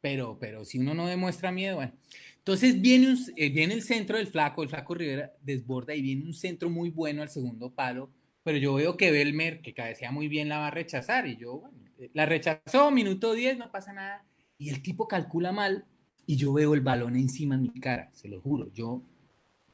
pero, 0.00 0.38
pero 0.38 0.64
si 0.64 0.78
uno 0.78 0.94
no 0.94 1.06
demuestra 1.06 1.50
miedo, 1.52 1.76
bueno. 1.76 1.92
Entonces 2.38 2.80
viene, 2.80 3.08
un- 3.10 3.18
eh, 3.36 3.50
viene 3.50 3.74
el 3.74 3.82
centro 3.82 4.16
del 4.18 4.28
flaco, 4.28 4.62
el 4.62 4.68
flaco 4.68 4.94
Rivera 4.94 5.32
desborda 5.42 5.94
y 5.96 6.02
viene 6.02 6.24
un 6.24 6.34
centro 6.34 6.70
muy 6.70 6.90
bueno 6.90 7.22
al 7.22 7.28
segundo 7.28 7.70
palo, 7.74 8.08
pero 8.46 8.58
yo 8.58 8.74
veo 8.74 8.96
que 8.96 9.10
Belmer, 9.10 9.60
que 9.60 9.74
cabecea 9.74 10.12
muy 10.12 10.28
bien, 10.28 10.48
la 10.48 10.58
va 10.58 10.68
a 10.68 10.70
rechazar, 10.70 11.26
y 11.26 11.36
yo, 11.36 11.58
bueno, 11.58 11.76
eh, 11.98 12.12
la 12.14 12.26
rechazó, 12.26 12.92
minuto 12.92 13.32
10, 13.32 13.58
no 13.58 13.72
pasa 13.72 13.92
nada, 13.92 14.24
y 14.56 14.70
el 14.70 14.82
tipo 14.82 15.08
calcula 15.08 15.50
mal, 15.50 15.84
y 16.26 16.36
yo 16.36 16.52
veo 16.52 16.74
el 16.74 16.80
balón 16.80 17.16
encima 17.16 17.56
de 17.56 17.62
mi 17.62 17.80
cara, 17.80 18.08
se 18.12 18.28
lo 18.28 18.40
juro, 18.40 18.72
yo, 18.72 19.02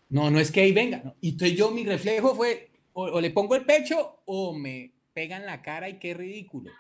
no, 0.08 0.30
no 0.30 0.40
es 0.40 0.50
que 0.50 0.62
ahí 0.62 0.72
venga, 0.72 1.14
y 1.20 1.32
entonces 1.32 1.54
yo, 1.54 1.70
mi 1.70 1.84
reflejo 1.84 2.34
fue, 2.34 2.70
o, 2.94 3.02
o 3.02 3.20
le 3.20 3.30
pongo 3.30 3.56
el 3.56 3.66
pecho, 3.66 4.22
o 4.24 4.54
me 4.54 4.94
pega 5.12 5.36
en 5.36 5.44
la 5.44 5.60
cara, 5.60 5.90
y 5.90 5.98
qué 5.98 6.14
ridículo. 6.14 6.70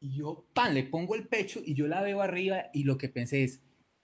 Y 0.00 0.16
yo, 0.16 0.48
pan, 0.52 0.74
le 0.74 0.82
pongo 0.82 1.14
el 1.14 1.28
pecho, 1.28 1.60
y 1.64 1.74
yo 1.74 1.86
la 1.86 2.02
veo 2.02 2.20
arriba, 2.20 2.64
y 2.74 2.82
lo 2.82 2.98
que 2.98 3.08
pensé 3.08 3.44
es, 3.44 3.62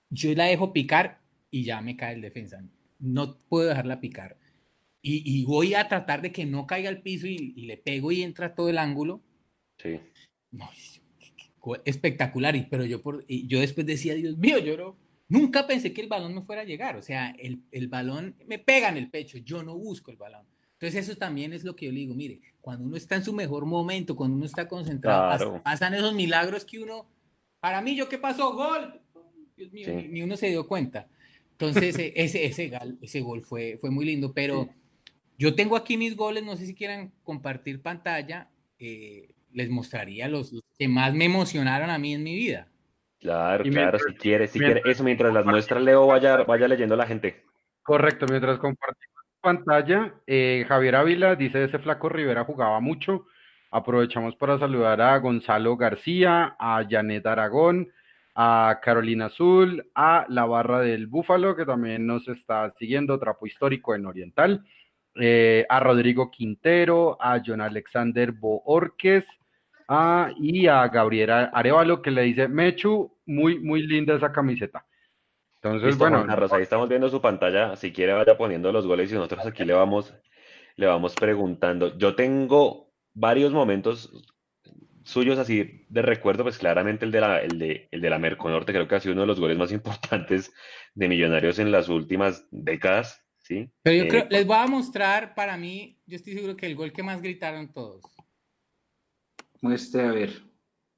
yo 0.08 0.32
la 0.34 0.44
dejo 0.44 0.72
picar, 0.72 1.20
y 1.50 1.64
ya 1.64 1.80
me 1.80 1.96
cae 1.96 2.14
el 2.14 2.20
defensa, 2.20 2.62
no 3.00 3.36
puedo 3.48 3.70
dejarla 3.70 4.00
picar. 4.00 4.36
Y, 5.08 5.22
y 5.24 5.44
voy 5.44 5.74
a 5.74 5.88
tratar 5.88 6.20
de 6.22 6.32
que 6.32 6.44
no 6.44 6.66
caiga 6.66 6.88
al 6.90 7.00
piso 7.02 7.26
y, 7.26 7.54
y 7.56 7.62
le 7.66 7.76
pego 7.76 8.12
y 8.12 8.22
entra 8.22 8.54
todo 8.54 8.68
el 8.68 8.78
ángulo. 8.78 9.20
Sí. 9.78 10.00
No, 10.50 10.68
espectacular. 11.84 12.56
Y, 12.56 12.62
pero 12.66 12.84
yo, 12.84 13.00
por, 13.02 13.24
y 13.28 13.46
yo 13.46 13.60
después 13.60 13.86
decía, 13.86 14.14
Dios 14.14 14.36
mío, 14.38 14.58
yo 14.58 14.76
no, 14.76 14.96
nunca 15.28 15.66
pensé 15.66 15.92
que 15.92 16.00
el 16.00 16.08
balón 16.08 16.34
me 16.34 16.42
fuera 16.42 16.62
a 16.62 16.64
llegar. 16.64 16.96
O 16.96 17.02
sea, 17.02 17.30
el, 17.38 17.60
el 17.72 17.88
balón 17.88 18.34
me 18.46 18.58
pega 18.58 18.88
en 18.88 18.96
el 18.96 19.10
pecho, 19.10 19.38
yo 19.38 19.62
no 19.62 19.76
busco 19.76 20.10
el 20.10 20.16
balón. 20.16 20.46
Entonces 20.74 21.08
eso 21.08 21.16
también 21.18 21.52
es 21.52 21.64
lo 21.64 21.74
que 21.74 21.86
yo 21.86 21.92
le 21.92 21.98
digo, 22.00 22.14
mire, 22.14 22.40
cuando 22.60 22.84
uno 22.84 22.96
está 22.96 23.16
en 23.16 23.24
su 23.24 23.32
mejor 23.32 23.66
momento, 23.66 24.14
cuando 24.14 24.36
uno 24.36 24.46
está 24.46 24.68
concentrado, 24.68 25.36
Claro. 25.36 25.62
pasan 25.64 25.94
esos 25.94 26.14
milagros 26.14 26.64
que 26.64 26.78
uno, 26.78 27.06
para 27.60 27.80
mí, 27.82 27.96
¿yo 27.96 28.08
qué 28.08 28.18
pasó? 28.18 28.54
Gol. 28.54 29.00
Dios 29.56 29.72
mío, 29.72 29.86
Sí. 29.86 29.92
ni, 29.92 30.08
ni 30.08 30.22
uno 30.22 30.36
se 30.36 30.48
dio 30.50 30.68
cuenta. 30.68 31.08
Entonces 31.52 31.98
eh, 31.98 32.12
ese, 32.14 32.44
ese, 32.46 32.70
gal- 32.70 32.96
ese 33.02 33.20
gol 33.20 33.42
fue, 33.42 33.76
fue 33.80 33.90
muy 33.90 34.04
lindo, 34.04 34.32
pero 34.32 34.68
yo 35.38 35.54
tengo 35.54 35.76
aquí 35.76 35.96
mis 35.96 36.16
goles, 36.16 36.44
no 36.44 36.56
sé 36.56 36.66
si 36.66 36.74
quieran 36.74 37.12
compartir 37.22 37.80
pantalla, 37.80 38.48
eh, 38.78 39.34
les 39.52 39.70
mostraría 39.70 40.28
los, 40.28 40.52
los 40.52 40.62
que 40.78 40.88
más 40.88 41.14
me 41.14 41.24
emocionaron 41.24 41.88
a 41.90 41.98
mí 41.98 42.14
en 42.14 42.22
mi 42.22 42.34
vida. 42.36 42.68
Claro, 43.20 43.64
Y 43.66 43.70
claro, 43.70 43.92
mientras- 43.98 44.02
si 44.12 44.14
quiere, 44.18 44.46
si 44.48 44.58
mientras- 44.58 44.82
quiere. 44.82 44.92
Eso 44.94 45.04
mientras 45.04 45.32
las 45.32 45.44
muestra 45.44 45.80
Leo, 45.80 46.06
vaya, 46.06 46.38
vaya 46.44 46.68
leyendo 46.68 46.94
la 46.96 47.06
gente. 47.06 47.44
Correcto, 47.82 48.26
mientras 48.28 48.58
compartimos 48.58 49.24
pantalla, 49.40 50.14
eh, 50.26 50.64
Javier 50.68 50.96
Ávila 50.96 51.34
dice, 51.36 51.64
ese 51.64 51.78
flaco 51.78 52.08
Rivera 52.08 52.44
jugaba 52.44 52.80
mucho. 52.80 53.26
Aprovechamos 53.70 54.34
para 54.36 54.58
saludar 54.58 55.00
a 55.00 55.16
Gonzalo 55.18 55.76
García, 55.76 56.56
a 56.58 56.84
Janet 56.88 57.26
Aragón, 57.26 57.90
a 58.34 58.78
Carolina 58.82 59.26
Azul, 59.26 59.90
a 59.94 60.26
la 60.28 60.44
barra 60.44 60.80
del 60.80 61.06
Búfalo, 61.06 61.56
que 61.56 61.64
también 61.64 62.06
nos 62.06 62.28
está 62.28 62.72
siguiendo, 62.78 63.18
Trapo 63.18 63.46
Histórico 63.46 63.94
en 63.94 64.06
Oriental. 64.06 64.64
Eh, 65.20 65.66
a 65.68 65.80
Rodrigo 65.80 66.30
Quintero, 66.30 67.16
a 67.20 67.40
John 67.44 67.60
Alexander 67.60 68.32
Boorques, 68.32 69.24
a, 69.88 70.30
y 70.36 70.66
a 70.66 70.86
Gabriela 70.88 71.50
Arevalo 71.52 72.02
que 72.02 72.10
le 72.10 72.22
dice, 72.22 72.48
Mechu, 72.48 73.16
muy, 73.26 73.58
muy 73.58 73.82
linda 73.86 74.14
esa 74.14 74.32
camiseta. 74.32 74.84
Entonces, 75.62 75.88
Listo, 75.88 76.04
bueno, 76.04 76.18
Juan 76.18 76.28
Carlos, 76.28 76.52
ahí 76.52 76.62
estamos 76.62 76.88
viendo 76.88 77.08
su 77.08 77.20
pantalla. 77.20 77.74
Si 77.74 77.92
quiere, 77.92 78.12
vaya 78.12 78.36
poniendo 78.36 78.70
los 78.70 78.86
goles 78.86 79.10
y 79.10 79.14
nosotros 79.14 79.44
aquí 79.46 79.64
le 79.64 79.72
vamos, 79.72 80.14
le 80.76 80.86
vamos 80.86 81.14
preguntando. 81.14 81.96
Yo 81.98 82.14
tengo 82.14 82.92
varios 83.12 83.52
momentos 83.52 84.12
suyos 85.08 85.38
así 85.38 85.86
de 85.88 86.02
recuerdo, 86.02 86.42
pues 86.42 86.58
claramente 86.58 87.06
el 87.06 87.10
de 87.10 87.20
la, 87.20 87.40
el 87.40 87.58
de, 87.58 87.88
el 87.90 88.02
de 88.02 88.10
la 88.10 88.18
Merconorte, 88.18 88.72
creo 88.72 88.86
que 88.86 88.94
ha 88.94 89.00
sido 89.00 89.14
uno 89.14 89.22
de 89.22 89.26
los 89.26 89.40
goles 89.40 89.56
más 89.56 89.72
importantes 89.72 90.52
de 90.94 91.08
Millonarios 91.08 91.58
en 91.58 91.72
las 91.72 91.88
últimas 91.88 92.46
décadas, 92.50 93.26
¿sí? 93.48 93.70
Pero 93.82 93.96
yo 93.96 94.04
Eh, 94.04 94.08
creo, 94.08 94.26
les 94.30 94.46
voy 94.46 94.56
a 94.58 94.66
mostrar 94.66 95.34
para 95.34 95.56
mí, 95.56 95.98
yo 96.06 96.16
estoy 96.16 96.34
seguro 96.34 96.54
que 96.56 96.66
el 96.66 96.76
gol 96.76 96.92
que 96.92 97.02
más 97.02 97.20
gritaron 97.22 97.72
todos. 97.72 98.04
Muestre 99.62 100.02
a 100.02 100.12
ver. 100.12 100.30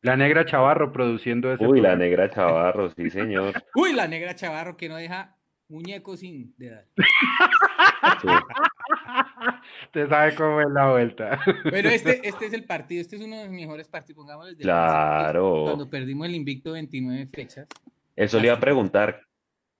la 0.03 0.17
negra 0.17 0.45
Chavarro 0.45 0.93
produciendo 0.93 1.53
ese. 1.53 1.67
Uy, 1.67 1.81
la 1.81 1.95
negra 1.97 2.29
Chavarro, 2.35 2.91
sí, 2.91 3.09
señor. 3.11 3.55
Uy, 3.75 3.93
la 3.93 4.09
negra 4.09 4.35
Chavarro 4.35 4.77
que 4.77 4.89
no 4.89 4.97
deja 4.97 5.37
muñeco 5.69 6.17
sin 6.17 6.53
dedo. 6.59 6.81
Sí. 6.97 8.29
Usted 9.87 10.09
sabe 10.09 10.35
cómo 10.35 10.61
es 10.61 10.67
la 10.71 10.91
vuelta. 10.91 11.41
Pero 11.65 11.89
este, 11.89 12.27
este 12.29 12.47
es 12.47 12.53
el 12.53 12.65
partido, 12.65 13.01
este 13.01 13.17
es 13.17 13.23
uno 13.23 13.37
de 13.37 13.45
los 13.45 13.53
mejores 13.53 13.89
partidos, 13.89 14.17
pongámosle 14.23 14.51
desde 14.51 14.63
el 14.63 14.67
Claro. 14.67 15.63
Cuando 15.65 15.89
perdimos 15.89 16.27
el 16.27 16.35
invicto 16.35 16.73
29 16.73 17.27
fechas. 17.29 17.69
Eso 18.17 18.39
le 18.41 18.47
iba 18.49 18.57
a 18.57 18.61
preguntar, 18.61 19.23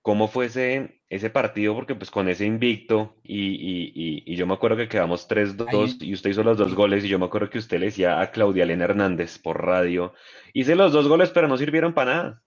¿cómo 0.01 0.27
fue 0.29 0.45
ese, 0.45 1.00
ese 1.11 1.29
partido? 1.29 1.75
Porque 1.75 1.93
pues 1.93 2.09
con 2.09 2.29
ese 2.29 2.45
invicto 2.45 3.15
y, 3.23 3.37
y, 3.39 3.91
y, 3.93 4.23
y 4.25 4.35
yo 4.35 4.47
me 4.47 4.53
acuerdo 4.53 4.77
que 4.77 4.87
quedamos 4.87 5.27
3-2 5.27 5.67
Ahí- 5.67 5.97
y 6.09 6.13
usted 6.13 6.29
hizo 6.31 6.43
los 6.43 6.57
dos 6.57 6.73
goles 6.73 7.03
y 7.03 7.09
yo 7.09 7.19
me 7.19 7.25
acuerdo 7.25 7.49
que 7.49 7.57
usted 7.59 7.79
le 7.79 7.87
decía 7.87 8.21
a 8.21 8.31
Claudia 8.31 8.63
Elena 8.63 8.85
Hernández 8.85 9.37
por 9.37 9.63
radio, 9.63 10.13
hice 10.53 10.75
los 10.75 10.93
dos 10.93 11.07
goles 11.07 11.29
pero 11.29 11.47
no 11.47 11.57
sirvieron 11.57 11.93
para 11.93 12.13
nada. 12.15 12.43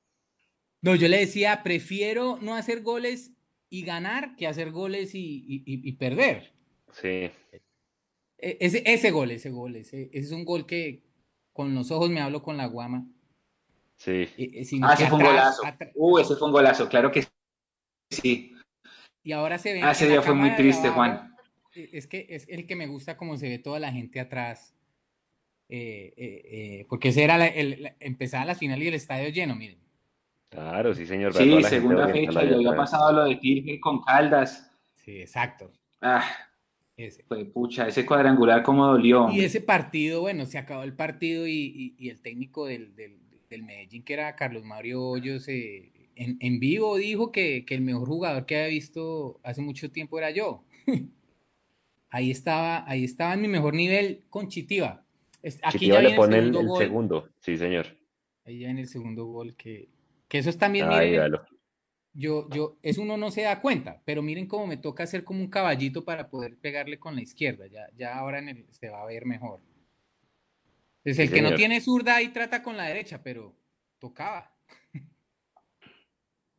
No, 0.82 0.94
yo 0.94 1.08
le 1.08 1.18
decía, 1.18 1.62
prefiero 1.62 2.38
no 2.42 2.54
hacer 2.54 2.82
goles 2.82 3.32
y 3.70 3.82
ganar 3.84 4.34
que 4.36 4.46
hacer 4.46 4.70
goles 4.70 5.14
y, 5.14 5.44
y- 5.46 5.62
y- 5.66 5.88
y 5.88 5.92
perder. 5.92 6.52
Sí, 6.92 7.30
E- 8.38 8.58
Ese, 8.60 8.82
ese 8.86 9.10
gol, 9.10 9.30
ese 9.30 9.50
gol, 9.50 9.76
ese, 9.76 10.04
ese 10.12 10.18
es 10.26 10.32
un 10.32 10.44
gol 10.44 10.64
que 10.66 11.02
con 11.52 11.74
los 11.74 11.90
ojos 11.90 12.10
me 12.10 12.20
hablo 12.20 12.42
con 12.42 12.56
la 12.56 12.66
guama. 12.66 13.06
sí. 13.96 14.28
Eh, 14.36 14.64
sino 14.64 14.88
Ah, 14.88 14.94
ese 14.94 15.06
fue 15.06 15.18
un 15.18 15.24
golazo. 15.24 15.62
Uh, 15.94 16.18
ese 16.18 16.34
fue 16.36 16.46
un 16.48 16.52
golazo, 16.52 16.88
claro 16.88 17.10
que 17.12 17.24
sí. 18.10 18.53
Y 19.24 19.32
ahora 19.32 19.58
se 19.58 19.72
ve. 19.72 19.80
Ah, 19.82 19.90
ese 19.92 20.06
día 20.08 20.22
fue 20.22 20.34
muy 20.34 20.54
triste, 20.54 20.88
Juan. 20.90 21.34
eh, 21.74 21.88
Es 21.92 22.06
que 22.06 22.26
es 22.30 22.46
el 22.48 22.66
que 22.66 22.76
me 22.76 22.86
gusta 22.86 23.16
como 23.16 23.36
se 23.36 23.48
ve 23.48 23.58
toda 23.58 23.80
la 23.80 23.90
gente 23.90 24.20
atrás. 24.20 24.70
eh, 25.70 26.12
eh, 26.18 26.42
eh, 26.80 26.86
porque 26.90 27.08
ese 27.08 27.24
era 27.24 27.38
la- 27.38 27.46
el, 27.48 27.82
la- 27.82 27.96
empezaba 27.98 28.44
la 28.44 28.54
final 28.54 28.82
y 28.82 28.86
el 28.88 28.94
estadio 28.94 29.30
lleno, 29.30 29.56
miren. 29.56 29.78
Claro, 30.50 30.94
sí, 30.94 31.06
señor. 31.06 31.32
Sí, 31.32 31.62
segunda 31.64 32.06
fecha, 32.08 32.44
y 32.44 32.52
había 32.52 32.76
pasado 32.76 33.10
lo 33.12 33.24
de 33.24 33.36
Tigre 33.36 33.80
con 33.80 34.02
Caldas. 34.02 34.70
Sí, 34.92 35.22
exacto. 35.22 35.72
Ah, 36.02 36.22
Ese. 36.98 37.24
pucha, 37.52 37.88
ese 37.88 38.04
cuadrangular 38.04 38.62
cómo 38.62 38.86
dolió. 38.86 39.30
Y 39.32 39.40
ese 39.42 39.62
partido, 39.62 40.20
bueno, 40.20 40.44
se 40.44 40.58
acabó 40.58 40.82
el 40.82 40.92
partido 40.94 41.46
y, 41.46 41.52
y- 41.54 41.94
y 41.98 42.10
el 42.10 42.20
técnico 42.20 42.66
del, 42.66 42.94
del- 42.94 43.18
del 43.48 43.62
Medellín, 43.62 44.04
que 44.04 44.12
era 44.12 44.36
Carlos 44.36 44.64
Mario 44.64 45.02
Hoyos, 45.02 45.48
eh, 45.48 45.92
en, 46.16 46.36
en 46.40 46.60
vivo 46.60 46.96
dijo 46.96 47.32
que, 47.32 47.64
que 47.64 47.74
el 47.74 47.80
mejor 47.82 48.08
jugador 48.08 48.46
que 48.46 48.56
había 48.56 48.68
visto 48.68 49.40
hace 49.42 49.62
mucho 49.62 49.90
tiempo 49.90 50.18
era 50.18 50.30
yo. 50.30 50.64
ahí 52.10 52.30
estaba, 52.30 52.88
ahí 52.88 53.04
estaba 53.04 53.34
en 53.34 53.42
mi 53.42 53.48
mejor 53.48 53.74
nivel 53.74 54.24
con 54.30 54.48
Chitiva. 54.48 55.04
Es- 55.42 55.60
Aquí 55.62 55.78
Chitiva 55.78 56.02
ya 56.02 56.08
le 56.10 56.16
pone 56.16 56.38
el 56.38 56.44
segundo 56.44 56.60
el 56.60 56.66
gol. 56.68 56.78
segundo, 56.78 57.28
sí, 57.40 57.56
señor. 57.56 57.86
Ahí 58.44 58.60
ya 58.60 58.66
viene 58.66 58.82
el 58.82 58.88
segundo 58.88 59.24
gol 59.26 59.56
que, 59.56 59.88
que 60.28 60.38
eso 60.38 60.50
es 60.50 60.58
también, 60.58 60.86
Ay, 60.88 61.06
miren, 61.06 61.12
véalo. 61.12 61.46
yo, 62.12 62.48
yo, 62.50 62.76
eso 62.82 63.02
uno 63.02 63.16
no 63.16 63.30
se 63.30 63.42
da 63.42 63.60
cuenta, 63.60 64.02
pero 64.04 64.22
miren 64.22 64.46
cómo 64.46 64.66
me 64.66 64.76
toca 64.76 65.02
hacer 65.04 65.24
como 65.24 65.40
un 65.40 65.48
caballito 65.48 66.04
para 66.04 66.28
poder 66.28 66.56
pegarle 66.58 66.98
con 66.98 67.14
la 67.14 67.22
izquierda. 67.22 67.66
Ya, 67.66 67.88
ya 67.96 68.16
ahora 68.16 68.38
en 68.38 68.48
el- 68.50 68.66
se 68.70 68.88
va 68.88 69.02
a 69.02 69.06
ver 69.06 69.24
mejor. 69.26 69.60
Entonces, 71.04 71.16
Sí, 71.16 71.22
el 71.22 71.30
que 71.30 71.42
no 71.42 71.54
tiene 71.54 71.80
zurda 71.82 72.16
ahí 72.16 72.28
trata 72.28 72.62
con 72.62 72.76
la 72.78 72.84
derecha, 72.84 73.22
pero 73.22 73.54
tocaba. 73.98 74.53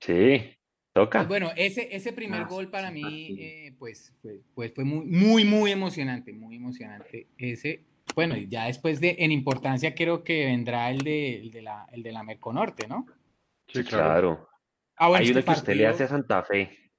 Sí, 0.05 0.55
toca. 0.93 1.19
Pues 1.19 1.27
bueno, 1.27 1.51
ese, 1.55 1.95
ese 1.95 2.13
primer 2.13 2.41
Ah, 2.41 2.47
gol 2.47 2.69
para 2.69 2.89
ese 2.89 2.93
mí, 2.93 3.37
eh, 3.39 3.73
pues, 3.79 4.13
fue, 4.21 4.41
pues 4.53 4.73
fue 4.73 4.83
muy, 4.83 5.05
muy, 5.05 5.45
muy 5.45 5.71
emocionante, 5.71 6.31
muy 6.31 6.57
emocionante. 6.57 7.27
Ese, 7.37 7.81
bueno, 8.13 8.37
y 8.37 8.47
ya 8.47 8.65
después 8.65 8.99
de, 9.01 9.15
en 9.19 9.31
importancia 9.31 9.95
creo 9.95 10.23
que 10.23 10.45
vendrá 10.45 10.91
el 10.91 10.99
de, 10.99 11.39
el 11.39 11.51
de 11.51 11.61
la, 11.63 11.87
el 11.91 12.03
de 12.03 12.11
la 12.11 12.23
Merconorte, 12.23 12.87
¿no? 12.87 13.07
Sí, 13.67 13.83
Claro. 13.83 14.47
Ah, 14.97 15.07
bueno, 15.07 15.23
Hay 15.23 15.29
este 15.29 15.39
uno 15.39 15.45
que 15.45 15.59
usted 15.59 15.75
le 15.75 15.87
hace 15.87 16.03
a 16.03 16.07
Santa 16.07 16.43
Fe. 16.43 16.91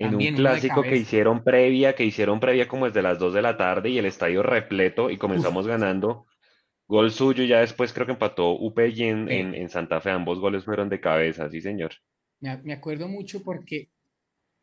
En 0.00 0.10
También 0.10 0.34
un 0.34 0.40
clásico 0.40 0.82
que 0.82 0.96
hicieron 0.96 1.44
previa, 1.44 1.94
que 1.94 2.04
hicieron 2.04 2.40
previa 2.40 2.68
como 2.68 2.86
desde 2.86 3.02
las 3.02 3.18
2 3.18 3.34
de 3.34 3.42
la 3.42 3.56
tarde 3.56 3.90
y 3.90 3.98
el 3.98 4.06
estadio 4.06 4.42
repleto 4.42 5.10
y 5.10 5.18
comenzamos 5.18 5.66
ganando. 5.66 6.26
Gol 6.88 7.12
suyo 7.12 7.44
ya 7.44 7.60
después 7.60 7.92
creo 7.92 8.06
que 8.06 8.12
empató 8.12 8.50
UPG 8.52 9.00
en, 9.02 9.30
en, 9.30 9.54
en 9.54 9.68
Santa 9.68 10.00
Fe. 10.00 10.10
Ambos 10.10 10.40
goles 10.40 10.64
fueron 10.64 10.88
de 10.88 11.00
cabeza, 11.00 11.48
sí, 11.50 11.60
señor. 11.60 11.92
Me, 12.40 12.56
me 12.64 12.72
acuerdo 12.72 13.08
mucho 13.08 13.42
porque 13.44 13.90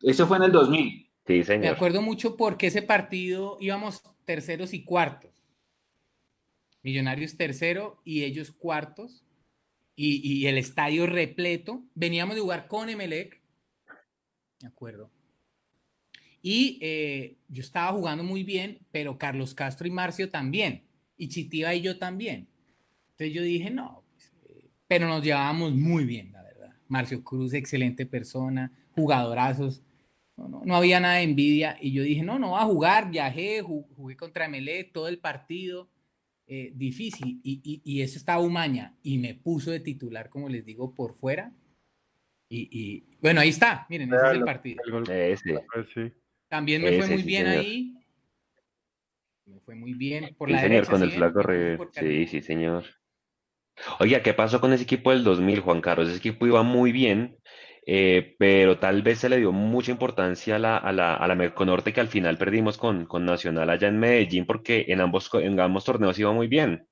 Eso 0.01 0.25
fue 0.27 0.37
en 0.37 0.43
el 0.43 0.51
2000. 0.51 1.11
Sí, 1.27 1.43
Me 1.43 1.43
señor. 1.43 1.75
acuerdo 1.75 2.01
mucho 2.01 2.37
porque 2.37 2.67
ese 2.67 2.81
partido 2.81 3.57
íbamos 3.59 4.01
terceros 4.25 4.73
y 4.73 4.83
cuartos. 4.85 5.31
Millonarios 6.83 7.35
tercero 7.37 8.01
y 8.03 8.23
ellos 8.23 8.51
cuartos. 8.51 9.23
Y, 9.95 10.21
y 10.27 10.47
el 10.47 10.57
estadio 10.57 11.07
repleto. 11.07 11.83
Veníamos 11.95 12.35
de 12.35 12.41
jugar 12.41 12.67
con 12.67 12.89
Emelec. 12.89 13.41
Me 14.61 14.67
acuerdo. 14.67 15.11
Y 16.41 16.77
eh, 16.81 17.37
yo 17.47 17.61
estaba 17.61 17.91
jugando 17.91 18.23
muy 18.23 18.43
bien, 18.43 18.79
pero 18.91 19.17
Carlos 19.17 19.55
Castro 19.55 19.87
y 19.87 19.91
Marcio 19.91 20.29
también. 20.29 20.83
Y 21.17 21.29
Chitiva 21.29 21.73
y 21.73 21.81
yo 21.81 21.97
también. 21.97 22.47
Entonces 23.11 23.33
yo 23.33 23.41
dije, 23.43 23.69
no, 23.71 24.03
pues, 24.11 24.33
eh, 24.49 24.69
pero 24.87 25.07
nos 25.07 25.23
llevábamos 25.23 25.73
muy 25.73 26.05
bien, 26.05 26.31
la 26.31 26.43
verdad. 26.43 26.75
Marcio 26.87 27.23
Cruz, 27.23 27.53
excelente 27.53 28.05
persona, 28.05 28.71
jugadorazos. 28.95 29.81
No, 30.37 30.49
no, 30.49 30.61
no 30.65 30.75
había 30.75 30.99
nada 30.99 31.15
de 31.15 31.23
envidia. 31.23 31.77
Y 31.79 31.93
yo 31.93 32.03
dije, 32.03 32.21
no, 32.23 32.37
no 32.39 32.51
va 32.51 32.63
a 32.63 32.65
jugar. 32.65 33.09
Viajé, 33.09 33.63
ju- 33.63 33.87
jugué 33.95 34.17
contra 34.17 34.45
Emelec 34.45 34.91
todo 34.91 35.07
el 35.07 35.19
partido. 35.19 35.89
eh, 36.47 36.71
difícil. 36.75 37.39
Y, 37.41 37.61
y, 37.63 37.81
y 37.83 38.01
eso 38.01 38.17
estaba 38.19 38.39
Umaña. 38.41 38.95
Y 39.01 39.17
me 39.17 39.33
puso 39.33 39.71
de 39.71 39.79
titular, 39.79 40.29
como 40.29 40.47
les 40.49 40.63
digo, 40.65 40.93
por 40.93 41.13
fuera. 41.13 41.51
Y, 42.49 42.67
y 42.71 43.03
bueno, 43.21 43.39
ahí 43.41 43.49
está. 43.49 43.87
Miren, 43.89 44.13
ese 44.13 44.25
es 44.27 44.31
el 44.33 44.43
partido. 44.43 44.83
Ese. 45.09 45.55
sí. 45.93 46.13
También 46.47 46.83
me 46.83 46.97
fue 46.97 47.07
muy 47.07 47.21
sí, 47.21 47.27
bien 47.27 47.45
señor. 47.47 47.59
ahí. 47.61 47.95
Me 49.45 49.59
fue 49.61 49.75
muy 49.75 49.93
bien 49.93 50.35
por 50.37 50.49
Sí, 50.49 50.53
la 50.53 50.59
señor, 50.59 50.69
derecha. 50.69 50.89
con 50.89 51.01
¿sí 51.01 51.03
el 51.03 51.11
flaco 51.11 51.41
por 51.75 51.91
Sí, 51.91 52.27
sí, 52.27 52.41
señor. 52.41 52.85
Oiga, 53.99 54.21
¿qué 54.23 54.33
pasó 54.33 54.61
con 54.61 54.71
ese 54.73 54.83
equipo 54.83 55.11
del 55.11 55.23
2000, 55.23 55.59
Juan 55.59 55.81
Carlos? 55.81 56.07
Ese 56.07 56.17
equipo 56.17 56.47
iba 56.47 56.63
muy 56.63 56.91
bien, 56.91 57.37
eh, 57.85 58.35
pero 58.39 58.79
tal 58.79 59.01
vez 59.03 59.19
se 59.19 59.29
le 59.29 59.37
dio 59.37 59.51
mucha 59.51 59.91
importancia 59.91 60.55
a 60.55 60.59
la, 60.59 60.77
a 60.77 60.91
la, 60.93 61.13
a 61.15 61.27
la 61.27 61.35
Merconorte 61.35 61.91
que 61.93 61.99
al 62.01 62.07
final 62.07 62.37
perdimos 62.37 62.77
con, 62.77 63.05
con 63.05 63.25
Nacional 63.25 63.69
allá 63.69 63.87
en 63.89 63.99
Medellín 63.99 64.45
porque 64.45 64.85
en 64.89 65.01
ambos, 65.01 65.29
en 65.33 65.59
ambos 65.59 65.83
torneos 65.85 66.17
iba 66.19 66.31
muy 66.31 66.47
bien. 66.47 66.87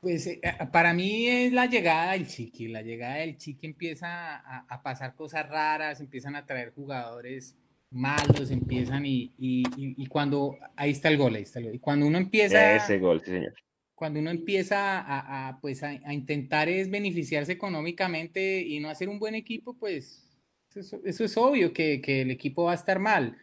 Pues 0.00 0.26
eh, 0.26 0.40
para 0.72 0.92
mí 0.94 1.28
es 1.28 1.52
la 1.52 1.66
llegada 1.66 2.12
del 2.12 2.26
Chiqui. 2.26 2.68
La 2.68 2.82
llegada 2.82 3.16
del 3.16 3.36
Chiqui 3.36 3.66
empieza 3.66 4.36
a, 4.36 4.66
a 4.68 4.82
pasar 4.82 5.14
cosas 5.14 5.48
raras, 5.48 6.00
empiezan 6.00 6.34
a 6.36 6.44
traer 6.44 6.72
jugadores 6.74 7.56
malos, 7.92 8.50
empiezan 8.50 9.06
y, 9.06 9.34
y, 9.38 9.62
y- 9.76 10.02
y 10.04 10.06
cuando 10.06 10.56
ahí 10.76 10.90
está 10.92 11.08
el 11.08 11.18
gol, 11.18 11.34
ahí 11.36 11.42
está 11.42 11.58
el 11.60 11.66
gol. 11.66 11.74
Y 11.76 11.78
cuando 11.80 12.06
uno 12.06 12.18
empieza, 12.18 12.58
Ese 12.76 12.98
gol, 13.00 13.20
sí, 13.20 13.32
señor. 13.32 13.54
cuando 13.94 14.20
uno 14.20 14.30
empieza 14.30 15.00
a, 15.00 15.48
a, 15.48 15.60
pues 15.60 15.82
a, 15.82 15.88
a 15.90 16.14
intentar 16.14 16.68
es 16.68 16.90
beneficiarse 16.90 17.52
económicamente 17.52 18.60
y 18.62 18.80
no 18.80 18.88
hacer 18.90 19.08
un 19.08 19.18
buen 19.18 19.34
equipo, 19.34 19.74
pues 19.78 20.28
eso, 20.74 21.00
eso 21.04 21.24
es 21.24 21.36
obvio 21.36 21.72
que, 21.72 22.00
que 22.00 22.22
el 22.22 22.30
equipo 22.30 22.64
va 22.64 22.72
a 22.72 22.74
estar 22.74 22.98
mal. 22.98 23.36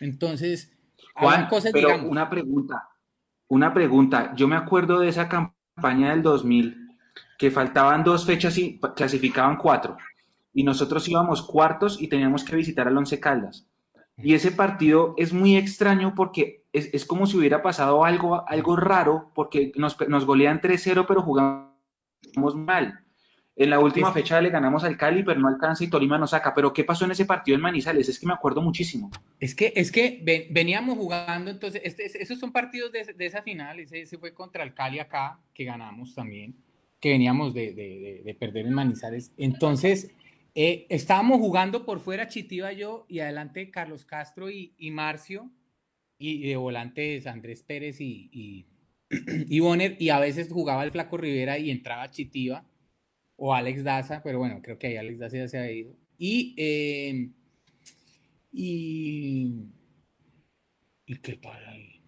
Entonces, 0.00 0.72
Juan, 1.14 1.46
cosas, 1.46 1.72
pero 1.72 1.88
digamos, 1.88 2.06
una 2.06 2.28
pregunta, 2.30 2.88
una 3.48 3.74
pregunta. 3.74 4.34
Yo 4.36 4.48
me 4.48 4.56
acuerdo 4.56 5.00
de 5.00 5.08
esa 5.08 5.28
campaña 5.28 6.10
del 6.10 6.22
2000, 6.22 6.76
que 7.38 7.50
faltaban 7.50 8.04
dos 8.04 8.26
fechas 8.26 8.58
y 8.58 8.80
clasificaban 8.96 9.56
cuatro. 9.56 9.96
Y 10.54 10.64
nosotros 10.64 11.08
íbamos 11.08 11.42
cuartos 11.42 12.00
y 12.02 12.08
teníamos 12.08 12.44
que 12.44 12.56
visitar 12.56 12.88
al 12.88 12.96
Once 12.98 13.20
Caldas. 13.20 13.68
Y 14.22 14.34
ese 14.34 14.50
partido 14.50 15.14
es 15.18 15.32
muy 15.32 15.56
extraño 15.56 16.14
porque 16.14 16.64
es, 16.72 16.90
es 16.92 17.04
como 17.04 17.26
si 17.26 17.36
hubiera 17.36 17.62
pasado 17.62 18.04
algo, 18.04 18.48
algo 18.48 18.76
raro, 18.76 19.30
porque 19.34 19.72
nos, 19.76 19.96
nos 20.08 20.24
golean 20.24 20.60
3-0, 20.60 21.04
pero 21.06 21.22
jugamos 21.22 21.74
mal. 22.54 23.06
En 23.58 23.70
la 23.70 23.78
última 23.78 24.12
fecha 24.12 24.38
le 24.42 24.50
ganamos 24.50 24.84
al 24.84 24.98
Cali, 24.98 25.22
pero 25.22 25.40
no 25.40 25.48
alcanza 25.48 25.82
y 25.82 25.88
Tolima 25.88 26.18
nos 26.18 26.30
saca. 26.30 26.54
Pero 26.54 26.74
¿qué 26.74 26.84
pasó 26.84 27.06
en 27.06 27.12
ese 27.12 27.24
partido 27.24 27.54
en 27.54 27.62
Manizales? 27.62 28.06
Es 28.06 28.18
que 28.18 28.26
me 28.26 28.34
acuerdo 28.34 28.60
muchísimo. 28.60 29.10
Es 29.40 29.54
que, 29.54 29.72
es 29.74 29.90
que 29.90 30.22
veníamos 30.50 30.98
jugando, 30.98 31.50
entonces, 31.50 31.80
este, 31.82 32.04
esos 32.22 32.38
son 32.38 32.52
partidos 32.52 32.92
de, 32.92 33.14
esa 33.18 33.40
final. 33.40 33.80
Ese, 33.80 34.18
fue 34.18 34.34
contra 34.34 34.62
el 34.62 34.74
Cali 34.74 34.98
acá, 34.98 35.40
que 35.54 35.64
ganamos 35.64 36.14
también, 36.14 36.54
que 37.00 37.08
veníamos 37.08 37.54
de, 37.54 38.36
perder 38.38 38.66
en 38.66 38.74
Manizales. 38.74 39.32
Entonces, 39.38 40.10
eh, 40.58 40.86
estábamos 40.88 41.38
jugando 41.38 41.84
por 41.84 42.00
fuera 42.00 42.28
Chitiva 42.28 42.72
yo 42.72 43.04
y 43.10 43.18
adelante 43.18 43.70
Carlos 43.70 44.06
Castro 44.06 44.50
y, 44.50 44.74
Marcio, 44.90 45.50
y 46.16 46.48
de 46.48 46.56
volantes 46.56 47.26
Andrés 47.26 47.62
Pérez 47.62 48.00
y, 48.00 48.30
y, 48.32 48.66
y 49.54 49.60
Bonner, 49.60 49.98
y 50.00 50.08
a 50.08 50.18
veces 50.18 50.50
jugaba 50.50 50.82
el 50.82 50.92
Flaco 50.92 51.18
Rivera 51.18 51.58
y 51.58 51.70
entraba 51.70 52.10
Chitiva 52.10 52.64
o 53.36 53.52
Alex 53.52 53.84
Daza, 53.84 54.22
pero 54.22 54.38
bueno, 54.38 54.62
creo 54.62 54.78
que 54.78 54.86
ahí 54.86 54.96
Alex 54.96 55.18
Daza 55.18 55.36
ya 55.36 55.48
se 55.48 55.58
ha 55.58 55.70
ido. 55.70 55.94
Y, 56.16 56.54
eh, 56.56 57.28
y, 58.50 59.52
y 61.04 61.16
qué 61.16 61.36
para 61.36 61.70
ahí. 61.70 62.00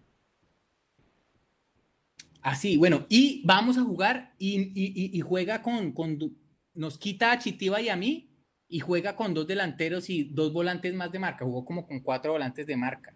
Así, 2.41 2.77
bueno, 2.77 3.05
y 3.09 3.43
vamos 3.45 3.77
a 3.77 3.83
jugar 3.83 4.33
y, 4.39 4.71
y, 4.73 5.19
juega 5.19 5.61
con, 5.61 5.91
con, 5.91 6.17
nos 6.73 6.97
quita 6.97 7.31
a 7.31 7.37
Chitiva 7.37 7.79
y 7.79 7.89
a 7.89 7.95
mí 7.95 8.28
y 8.69 8.79
juega 8.79 9.15
con 9.15 9.33
dos 9.33 9.47
delanteros 9.47 10.09
y 10.11 10.25
dos 10.25 10.53
volantes 10.53 10.93
más 10.93 11.11
de 11.11 11.19
marca, 11.19 11.43
jugó 11.43 11.65
como 11.65 11.87
con 11.87 11.99
cuatro 12.01 12.33
volantes 12.33 12.67
de 12.67 12.77
marca. 12.77 13.15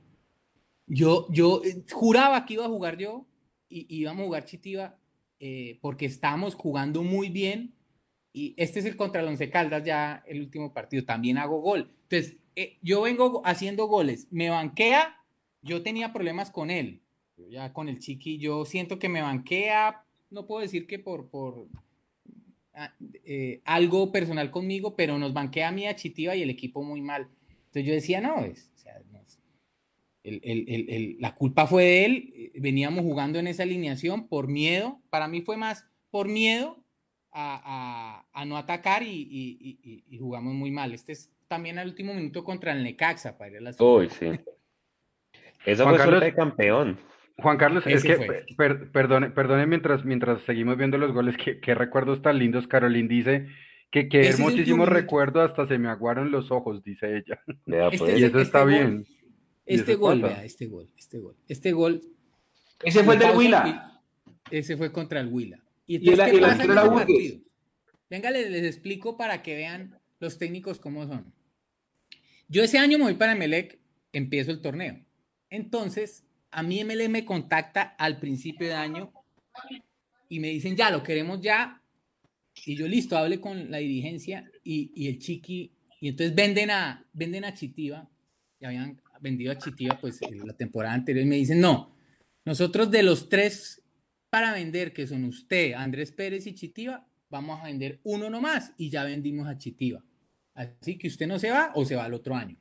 Yo, 0.88 1.28
yo 1.32 1.62
eh, 1.64 1.86
juraba 1.92 2.46
que 2.46 2.56
iba 2.56 2.66
a 2.66 2.70
jugar 2.70 2.98
yo 2.98 3.26
y 3.70 3.86
íbamos 4.02 4.24
a 4.24 4.26
jugar 4.26 4.46
Chitiva 4.46 4.98
eh, 5.40 5.78
porque 5.82 6.06
estábamos 6.06 6.56
jugando 6.56 7.04
muy 7.04 7.30
bien 7.30 7.76
y 8.34 8.56
este 8.58 8.80
es 8.80 8.86
el 8.86 8.96
contra 8.96 9.22
el 9.22 9.28
Once 9.28 9.50
Caldas 9.50 9.84
ya 9.86 10.24
el 10.26 10.42
último 10.42 10.74
partido, 10.74 11.06
también 11.06 11.38
hago 11.38 11.62
gol. 11.62 11.94
Entonces, 12.10 12.38
eh, 12.56 12.80
yo 12.82 13.04
vengo 13.04 13.44
haciendo 13.46 13.86
goles, 13.86 14.28
me 14.32 14.50
banquea, 14.50 15.24
yo 15.62 15.84
tenía 15.84 16.12
problemas 16.12 16.50
con 16.50 16.72
él, 16.72 17.04
ya 17.38 17.72
con 17.74 17.90
el 17.90 18.00
chiqui, 18.00 18.40
yo 18.40 18.66
siento 18.66 18.98
que 18.98 19.08
me 19.08 19.22
banquea, 19.22 20.04
no 20.32 20.48
puedo 20.48 20.62
decir 20.62 20.88
que 20.88 20.98
por, 20.98 21.30
por 21.30 21.68
eh, 23.26 23.62
algo 23.66 24.12
personal 24.12 24.52
conmigo, 24.52 24.96
pero 24.96 25.18
nos 25.18 25.34
banquea 25.34 25.70
a 25.70 25.72
mí 25.72 25.88
a 25.88 25.96
Chitiva 25.96 26.36
y 26.36 26.42
el 26.42 26.50
equipo 26.50 26.84
muy 26.84 27.02
mal. 27.02 27.28
Entonces 27.50 27.86
yo 27.86 27.94
decía, 27.94 28.22
no, 28.22 28.44
es, 28.46 28.72
o 28.76 28.78
sea, 28.78 29.02
el, 30.24 30.40
el, 30.44 30.90
el, 30.90 31.18
la 31.20 31.36
culpa 31.36 31.68
fue 31.68 31.84
de 31.84 32.06
él, 32.06 32.34
eh, 32.36 32.52
veníamos 32.60 33.04
jugando 33.04 33.40
en 33.40 33.48
esa 33.48 33.64
alineación 33.64 34.28
por 34.28 34.48
miedo, 34.48 35.02
para 35.10 35.28
mí 35.28 35.42
fue 35.42 35.58
más 35.58 35.88
por 36.10 36.28
miedo 36.28 36.84
a, 37.32 38.46
no 38.46 38.58
atacar 38.58 39.04
y, 39.04 40.04
jugamos 40.20 40.54
muy 40.54 40.72
mal. 40.72 40.94
Este 40.94 41.12
es 41.14 41.32
también 41.48 41.80
al 41.80 41.88
último 41.88 42.14
minuto 42.14 42.44
contra 42.44 42.72
el 42.72 42.84
Necaxa 42.84 43.38
para 43.38 43.52
ir 43.52 43.58
a 43.58 43.62
la 43.62 43.76
Uy, 43.80 44.10
sí. 44.10 44.28
Eso 45.66 45.88
fue 45.88 45.98
Carlos, 45.98 46.22
de 46.22 46.34
campeón. 46.34 47.00
Juan 47.38 47.58
Carlos, 47.58 47.84
es 47.88 48.04
que, 48.04 48.46
perdone, 48.92 49.32
perdone 49.32 49.66
mientras, 49.66 50.06
mientras 50.06 50.42
seguimos 50.44 50.78
viendo 50.78 50.98
los 50.98 51.12
goles, 51.12 51.36
qué 51.38 51.76
recuerdos 51.76 52.22
tan 52.22 52.38
lindos. 52.38 52.68
Carolín 52.68 53.08
dice 53.08 53.48
que, 53.94 54.10
que 54.10 54.28
hermosísimo 54.28 54.86
recuerdo, 54.86 55.42
hasta 55.42 55.68
se 55.68 55.78
me 55.78 55.88
aguaron 55.88 56.32
los 56.32 56.52
ojos, 56.52 56.84
dice 56.84 57.18
ella. 57.18 57.40
Este 57.68 57.98
pues. 57.98 58.20
y 58.20 58.24
eso 58.24 58.40
está 58.40 58.66
bien. 58.66 59.06
Este 59.66 59.96
gol, 59.96 60.22
vea, 60.22 60.44
este 60.44 60.66
gol, 60.66 60.92
este 60.98 61.20
gol. 61.20 61.36
Este 61.48 61.72
gol. 61.72 62.02
Ese 62.84 63.04
fue 63.04 63.14
el 63.14 63.20
del 63.20 63.36
Huila. 63.38 64.02
Ese 64.50 64.78
fue 64.78 64.92
contra 64.92 65.20
el 65.20 65.28
Huila. 65.28 65.64
Y 65.86 65.96
entonces, 65.96 67.40
Venga, 68.10 68.32
les, 68.32 68.64
explico 68.66 69.16
para 69.18 69.42
que 69.42 69.56
vean 69.56 70.00
los 70.20 70.38
técnicos 70.38 70.80
cómo 70.80 71.08
son. 71.08 71.34
Yo 72.48 72.64
ese 72.64 72.78
año 72.78 72.98
me 72.98 73.06
voy 73.06 73.14
para 73.14 73.34
Emelec, 73.34 73.80
empiezo 74.12 74.52
el 74.52 74.62
torneo. 74.62 75.00
Entonces, 75.50 76.24
a 76.54 76.64
mí 76.64 76.80
Emelec 76.80 77.10
me 77.10 77.26
contacta 77.26 77.82
al 77.98 78.20
principio 78.20 78.68
de 78.68 78.76
año 78.76 79.12
y 80.30 80.40
me 80.40 80.50
dicen, 80.50 80.76
ya, 80.76 80.90
lo 80.90 81.04
queremos 81.04 81.42
ya. 81.42 81.82
Y 82.66 82.76
yo, 82.76 82.88
listo, 82.88 83.18
hable 83.18 83.42
con 83.42 83.72
la 83.72 83.78
dirigencia 83.78 84.50
y, 84.64 85.08
el 85.08 85.20
chiqui. 85.20 85.72
Y 86.00 86.10
entonces 86.10 86.36
venden 86.36 86.72
a, 86.72 87.06
venden 87.14 87.46
a 87.46 87.54
Chitiva. 87.54 88.10
Ya 88.60 88.68
habían 88.68 89.02
vendido 89.20 89.52
a 89.52 89.58
Chitiva 89.58 89.98
pues 90.00 90.20
la 90.22 90.54
temporada 90.54 90.94
anterior 90.94 91.26
y 91.26 91.30
me 91.30 91.38
dicen, 91.38 91.60
no, 91.60 91.96
nosotros 92.46 92.92
de 92.92 93.04
los 93.04 93.30
tres 93.30 93.82
para 94.30 94.52
vender, 94.52 94.94
que 94.94 95.08
son 95.08 95.26
usted, 95.26 95.74
Andrés 95.74 96.12
Pérez 96.12 96.48
y 96.48 96.56
Chitiva, 96.56 97.08
vamos 97.30 97.62
a 97.62 97.66
vender 97.66 98.00
uno 98.04 98.30
nomás 98.30 98.74
y 98.78 98.90
ya 98.90 99.04
vendimos 99.04 99.48
a 99.48 99.58
Chitiva. 99.58 100.04
Así 100.54 100.98
que 100.98 101.08
usted 101.08 101.28
no 101.28 101.40
se 101.40 101.52
va 101.52 101.72
o 101.76 101.86
se 101.86 101.96
va 101.96 102.06
al 102.06 102.14
otro 102.14 102.36
año. 102.36 102.58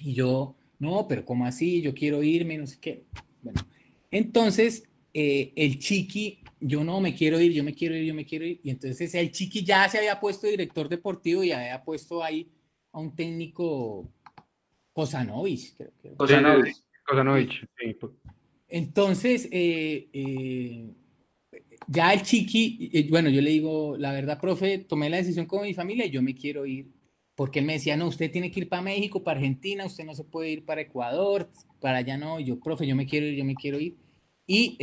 Y 0.00 0.14
yo, 0.14 0.56
no, 0.78 1.06
pero 1.08 1.24
¿cómo 1.24 1.46
así? 1.46 1.82
Yo 1.82 1.94
quiero 1.94 2.22
irme, 2.22 2.58
no 2.58 2.66
sé 2.66 2.78
qué. 2.80 3.04
Bueno, 3.42 3.60
entonces 4.10 4.84
eh, 5.14 5.52
el 5.56 5.78
chiqui, 5.78 6.42
yo 6.60 6.84
no 6.84 7.00
me 7.00 7.14
quiero 7.14 7.40
ir, 7.40 7.52
yo 7.52 7.64
me 7.64 7.74
quiero 7.74 7.96
ir, 7.96 8.04
yo 8.04 8.14
me 8.14 8.24
quiero 8.24 8.44
ir. 8.44 8.60
Y 8.62 8.70
entonces 8.70 9.14
el 9.14 9.30
chiqui 9.32 9.64
ya 9.64 9.88
se 9.88 9.98
había 9.98 10.18
puesto 10.20 10.46
director 10.46 10.88
deportivo 10.88 11.42
y 11.44 11.52
había 11.52 11.82
puesto 11.82 12.22
ahí 12.22 12.50
a 12.92 13.00
un 13.00 13.14
técnico 13.14 14.08
Kosanovich, 14.92 15.76
creo 15.76 15.92
que. 16.02 16.14
Kosanovich, 17.06 17.64
sí. 17.78 17.96
Entonces, 18.68 19.48
eh, 19.50 20.08
eh, 20.12 20.92
ya 21.86 22.12
el 22.12 22.22
chiqui, 22.22 22.90
eh, 22.92 23.06
bueno, 23.08 23.30
yo 23.30 23.40
le 23.40 23.50
digo, 23.50 23.96
la 23.96 24.12
verdad, 24.12 24.40
profe, 24.40 24.78
tomé 24.78 25.08
la 25.08 25.16
decisión 25.18 25.46
con 25.46 25.62
mi 25.62 25.72
familia 25.72 26.04
y 26.04 26.10
yo 26.10 26.20
me 26.20 26.34
quiero 26.34 26.66
ir. 26.66 26.90
Porque 27.38 27.60
él 27.60 27.66
me 27.66 27.74
decía, 27.74 27.96
no, 27.96 28.08
usted 28.08 28.32
tiene 28.32 28.50
que 28.50 28.58
ir 28.58 28.68
para 28.68 28.82
México, 28.82 29.22
para 29.22 29.38
Argentina, 29.38 29.86
usted 29.86 30.04
no 30.04 30.16
se 30.16 30.24
puede 30.24 30.50
ir 30.50 30.64
para 30.64 30.80
Ecuador, 30.80 31.48
para 31.80 31.98
allá 31.98 32.18
no. 32.18 32.40
yo, 32.40 32.58
profe, 32.58 32.84
yo 32.84 32.96
me 32.96 33.06
quiero 33.06 33.26
ir, 33.26 33.36
yo 33.36 33.44
me 33.44 33.54
quiero 33.54 33.78
ir. 33.78 33.94
Y, 34.44 34.76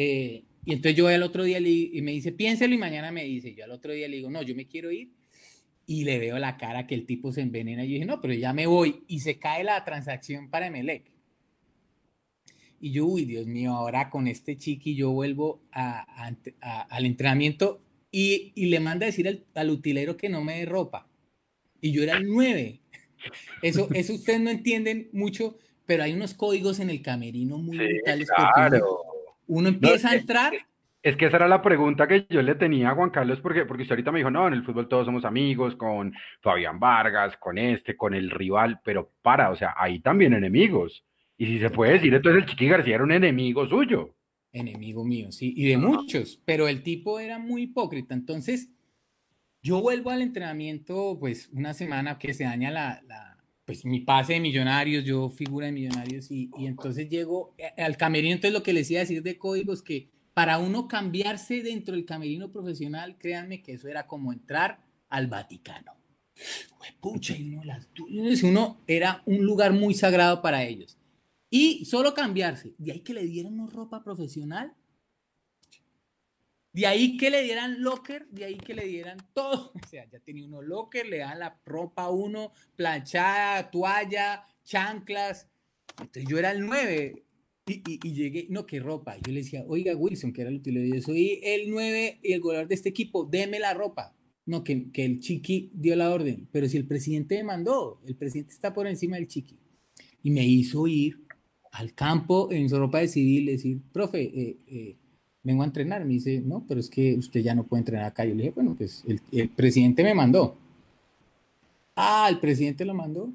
y 0.64 0.72
entonces 0.72 0.96
yo 0.96 1.10
al 1.10 1.22
otro 1.22 1.44
día 1.44 1.60
le, 1.60 1.70
y 1.70 2.02
me 2.02 2.12
dice, 2.12 2.32
piénselo 2.32 2.74
y 2.74 2.78
mañana 2.78 3.12
me 3.12 3.26
dice. 3.26 3.54
Yo 3.54 3.66
al 3.66 3.72
otro 3.72 3.92
día 3.92 4.08
le 4.08 4.16
digo, 4.16 4.30
no, 4.30 4.42
yo 4.42 4.56
me 4.56 4.70
quiero 4.70 4.90
ir. 4.90 5.12
Y 5.86 6.06
le 6.06 6.18
veo 6.18 6.40
la 6.40 6.56
cara 6.56 6.88
que 6.88 6.96
el 6.96 7.06
tipo 7.06 7.34
se 7.34 7.42
envenena. 7.42 7.84
Y 7.84 7.90
yo 7.90 7.94
dije, 7.96 8.06
no, 8.06 8.22
pero 8.22 8.34
ya 8.34 8.54
me 8.54 8.68
voy. 8.68 9.04
Y 9.10 9.20
se 9.20 9.38
cae 9.38 9.66
la 9.66 9.84
transacción 9.84 10.50
para 10.50 10.68
Emelec. 10.68 11.12
Y 12.80 12.92
yo, 12.92 13.06
uy, 13.06 13.26
Dios 13.26 13.48
mío, 13.48 13.74
ahora 13.74 14.10
con 14.10 14.30
este 14.30 14.56
chiqui 14.56 14.96
yo 14.96 15.12
vuelvo 15.12 15.62
al 15.72 17.06
entrenamiento 17.06 17.82
y, 18.12 18.54
le 18.56 18.80
manda 18.80 19.06
a 19.06 19.08
decir 19.08 19.44
al, 19.56 19.70
utilero 19.70 20.16
que 20.16 20.30
no 20.30 20.42
me 20.42 20.60
dé 20.60 20.66
ropa. 20.66 21.10
Y 21.82 21.92
yo 21.92 22.04
era 22.04 22.18
el 22.18 22.28
9. 22.28 22.80
Eso, 23.62 23.88
eso 23.94 24.14
ustedes 24.14 24.40
no 24.40 24.50
entienden 24.50 25.10
mucho, 25.12 25.58
pero 25.86 26.04
hay 26.04 26.14
unos 26.14 26.34
códigos 26.34 26.80
en 26.80 26.90
el 26.90 27.02
camerino 27.02 27.58
muy 27.58 27.78
brutales. 27.78 28.30
Claro. 28.30 29.04
Uno, 29.48 29.70
empieza 29.70 30.10
a 30.10 30.16
entrar. 30.16 30.54
Es 31.04 31.16
que 31.16 31.28
esa 31.28 31.38
era 31.38 31.48
la 31.48 31.62
pregunta 31.62 32.08
que 32.08 32.26
yo 32.30 32.42
le 32.42 32.56
tenía 32.56 32.90
a 32.90 32.96
Juan 32.96 33.12
Carlos, 33.12 33.40
porque, 33.40 33.66
porque 33.66 33.84
usted 33.84 33.94
ahorita 33.94 34.12
me 34.12 34.20
dijo, 34.20 34.32
no, 34.32 34.48
en 34.48 34.54
el 34.54 34.64
fútbol 34.64 34.88
todos 34.88 35.06
somos 35.06 35.24
amigos, 35.24 35.76
con 35.76 36.14
Fabián 36.42 36.80
Vargas, 36.80 37.38
con 37.38 37.60
este, 37.60 37.96
con 37.96 38.16
el 38.16 38.32
rival, 38.32 38.80
pero 38.84 39.12
para, 39.22 39.52
o 39.52 39.56
sea, 39.56 39.76
ahí 39.78 40.00
también 40.00 40.34
enemigos. 40.34 41.06
Y 41.38 41.46
si 41.46 41.60
se 41.60 41.70
puede 41.70 41.94
decir, 41.94 42.14
entonces 42.14 42.42
el 42.42 42.50
Chiqui 42.50 42.68
García 42.68 42.96
era 42.96 43.04
un 43.04 43.12
enemigo 43.12 43.68
suyo. 43.68 44.16
Enemigo 44.52 45.04
mío, 45.04 45.32
sí, 45.32 45.54
y 45.56 45.68
de 45.68 45.78
muchos, 45.78 46.42
pero 46.44 46.68
el 46.68 46.82
tipo 46.82 47.20
era 47.20 47.38
muy 47.38 47.64
hipócrita. 47.64 48.16
Entonces, 48.16 48.75
yo 49.66 49.82
vuelvo 49.82 50.12
al 50.12 50.22
entrenamiento, 50.22 51.18
pues 51.20 51.50
una 51.52 51.74
semana 51.74 52.20
que 52.20 52.36
se 52.36 52.44
daña 52.44 52.70
la, 52.70 53.36
pues 53.66 53.84
mi 53.84 54.00
pase 54.00 54.34
de 54.34 54.40
millonarios, 54.40 55.04
yo 55.04 55.28
figura 55.32 55.66
de 55.66 55.72
millonarios, 55.72 56.30
y, 56.30 56.52
y 56.60 56.68
entonces 56.68 57.10
llego 57.10 57.56
eh, 57.58 57.82
al 57.82 57.98
camerino. 57.98 58.36
Entonces, 58.36 58.54
lo 58.54 58.62
que 58.62 58.74
les 58.74 58.92
iba 58.92 59.00
a 59.00 59.06
decir 59.06 59.24
de 59.24 59.40
códigos, 59.40 59.82
que 59.82 60.12
para 60.36 60.60
uno 60.60 60.88
cambiarse 60.88 61.64
dentro 61.64 61.96
del 61.96 62.06
camerino 62.06 62.52
profesional, 62.52 63.18
créanme 63.18 63.64
que 63.64 63.74
eso 63.74 63.88
era 63.88 64.06
como 64.06 64.32
entrar 64.32 64.86
al 65.10 65.26
Vaticano. 65.26 65.94
Pucha, 67.02 67.34
uno 68.44 68.78
era 68.86 69.24
un 69.26 69.46
lugar 69.46 69.74
muy 69.74 69.96
sagrado 69.96 70.44
para 70.44 70.64
ellos. 70.64 70.96
Y 71.50 71.86
solo 71.86 72.14
cambiarse. 72.14 72.76
De 72.78 72.92
ahí 72.92 73.00
que 73.00 73.16
le 73.16 73.26
dieran 73.26 73.68
ropa 73.72 74.04
profesional. 74.04 74.74
De 76.76 76.86
ahí 76.86 77.16
que 77.16 77.30
le 77.30 77.42
dieran 77.42 77.82
locker, 77.82 78.28
de 78.32 78.44
ahí 78.44 78.58
que 78.58 78.74
le 78.74 78.86
dieran 78.86 79.18
todo. 79.34 79.72
O 79.82 79.88
sea, 79.88 80.06
ya 80.12 80.20
tenía 80.20 80.46
uno 80.46 80.62
locker, 80.62 81.08
le 81.08 81.20
dan 81.20 81.40
la 81.40 81.58
ropa 81.66 82.04
a 82.04 82.10
uno, 82.10 82.52
planchada, 82.76 83.72
toalla, 83.72 84.44
chanclas. 84.66 85.48
Entonces 85.98 86.26
yo 86.28 86.38
era 86.38 86.52
el 86.52 86.66
9 86.66 87.24
y, 87.68 88.14
llegué, 88.14 88.48
no, 88.50 88.66
qué 88.66 88.82
ropa. 88.82 89.16
Yo 89.26 89.32
le 89.32 89.40
decía, 89.40 89.64
oiga, 89.66 89.96
Wilson, 89.96 90.34
que 90.34 90.42
era 90.42 90.50
el 90.50 90.58
útil, 90.58 90.94
yo 90.94 91.02
soy 91.02 91.40
el 91.44 91.70
9 91.70 92.20
y 92.22 92.34
el 92.34 92.42
goleador 92.42 92.68
de 92.68 92.76
este 92.76 92.90
equipo, 92.90 93.26
deme 93.26 93.58
la 93.58 93.74
ropa. 93.74 94.14
No, 94.46 94.66
que, 94.66 94.92
que 94.92 95.06
el 95.06 95.22
chiqui 95.22 95.72
dio 95.74 95.96
la 95.96 96.12
orden, 96.12 96.50
pero 96.52 96.68
si 96.68 96.76
el 96.76 96.86
presidente 96.86 97.38
me 97.38 97.46
mandó, 97.46 98.02
el 98.06 98.18
presidente 98.18 98.54
está 98.54 98.74
por 98.74 98.86
encima 98.86 99.16
del 99.16 99.30
chiqui. 99.30 99.58
Y 100.24 100.30
me 100.30 100.46
hizo 100.46 100.88
ir 100.88 101.26
al 101.72 101.94
campo 101.94 102.52
en 102.52 102.68
su 102.70 102.78
ropa 102.78 103.00
de 103.00 103.08
civil, 103.08 103.46
decir, 103.46 103.82
profe, 103.94 104.24
eh, 104.24 104.58
eh, 104.68 104.98
vengo 105.46 105.62
a 105.62 105.66
entrenar. 105.66 106.04
Me 106.04 106.16
dice, 106.16 106.42
no, 106.44 106.66
pero 106.68 106.82
es 106.82 106.90
que 106.90 107.16
usted 107.16 107.40
ya 107.42 107.56
no 107.56 107.64
puede 107.64 107.82
entrenar 107.82 108.06
acá. 108.06 108.26
Yo 108.26 108.36
le 108.36 108.44
dije, 108.44 108.54
bueno, 108.56 108.76
pues 108.76 109.06
el, 109.08 109.22
el 109.32 109.48
presidente 109.50 110.04
me 110.04 110.14
mandó. 110.14 110.58
Ah, 111.96 112.28
el 112.30 112.40
presidente 112.40 112.84
lo 112.84 112.94
mandó. 112.94 113.32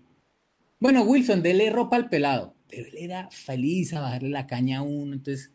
Bueno, 0.78 1.02
Wilson, 1.04 1.42
dele 1.42 1.70
ropa 1.70 1.96
al 1.96 2.10
pelado. 2.10 2.52
Pero 2.68 2.88
él 2.88 2.94
era 2.98 3.30
feliz 3.30 3.94
a 3.94 4.00
bajarle 4.00 4.28
la 4.28 4.46
caña 4.46 4.78
a 4.78 4.82
uno. 4.82 5.14
Entonces, 5.14 5.52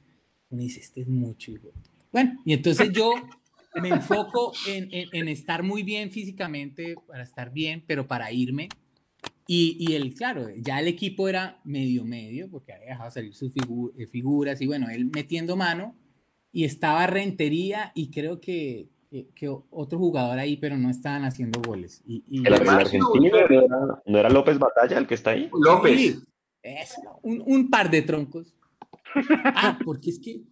uno 0.49 0.61
dice, 0.61 0.79
este 0.79 1.01
es 1.01 1.07
mucho. 1.07 1.51
Hijo. 1.51 1.71
Bueno, 2.11 2.41
y 2.45 2.53
entonces 2.53 2.91
yo 2.91 3.11
me 3.81 3.89
enfoco 3.89 4.53
en, 4.67 4.87
en, 4.91 5.09
en, 5.11 5.27
estar 5.27 5.61
muy 5.61 5.83
bien 5.83 6.09
físicamente, 6.09 6.95
para 7.07 7.23
estar 7.23 7.51
bien, 7.51 7.83
pero 7.85 8.07
para 8.07 8.31
irme. 8.31 8.69
Y, 9.47 9.75
y 9.79 9.93
el, 9.93 10.13
claro, 10.13 10.47
ya 10.57 10.79
el 10.79 10.87
equipo 10.87 11.27
era 11.27 11.59
medio 11.65 12.05
medio, 12.05 12.49
porque 12.49 12.73
había 12.73 12.87
dejado 12.87 13.11
salir 13.11 13.35
sus 13.35 13.53
figu 13.53 13.93
figuras 14.09 14.59
y 14.61 14.65
bueno, 14.65 14.89
él 14.89 15.05
metiendo 15.05 15.55
mano 15.55 15.93
y 16.55 16.63
estaba 16.63 17.05
Rentería 17.05 17.91
y 17.95 18.11
creo 18.11 18.39
que, 18.39 18.87
que, 19.09 19.27
que 19.35 19.49
otro 19.49 19.99
jugador 19.99 20.39
ahí, 20.39 20.55
pero 20.55 20.77
no 20.77 20.89
estaban 20.89 21.25
haciendo 21.25 21.61
goles. 21.61 22.01
Y, 22.05 22.23
y 22.25 22.47
el, 22.47 22.53
el 22.53 22.69
argentino 22.69 23.29
no 23.29 23.37
era, 23.37 24.01
no 24.05 24.17
era, 24.19 24.29
López 24.29 24.57
Batalla 24.57 24.97
el 24.97 25.05
que 25.05 25.15
está 25.15 25.31
ahí. 25.31 25.49
López. 25.51 25.99
Sí, 25.99 26.23
es, 26.63 26.95
un, 27.23 27.43
un 27.45 27.69
par 27.69 27.91
de 27.91 28.01
troncos. 28.03 28.55
Ah, 29.43 29.79
porque 29.83 30.09
es 30.09 30.19
que 30.19 30.43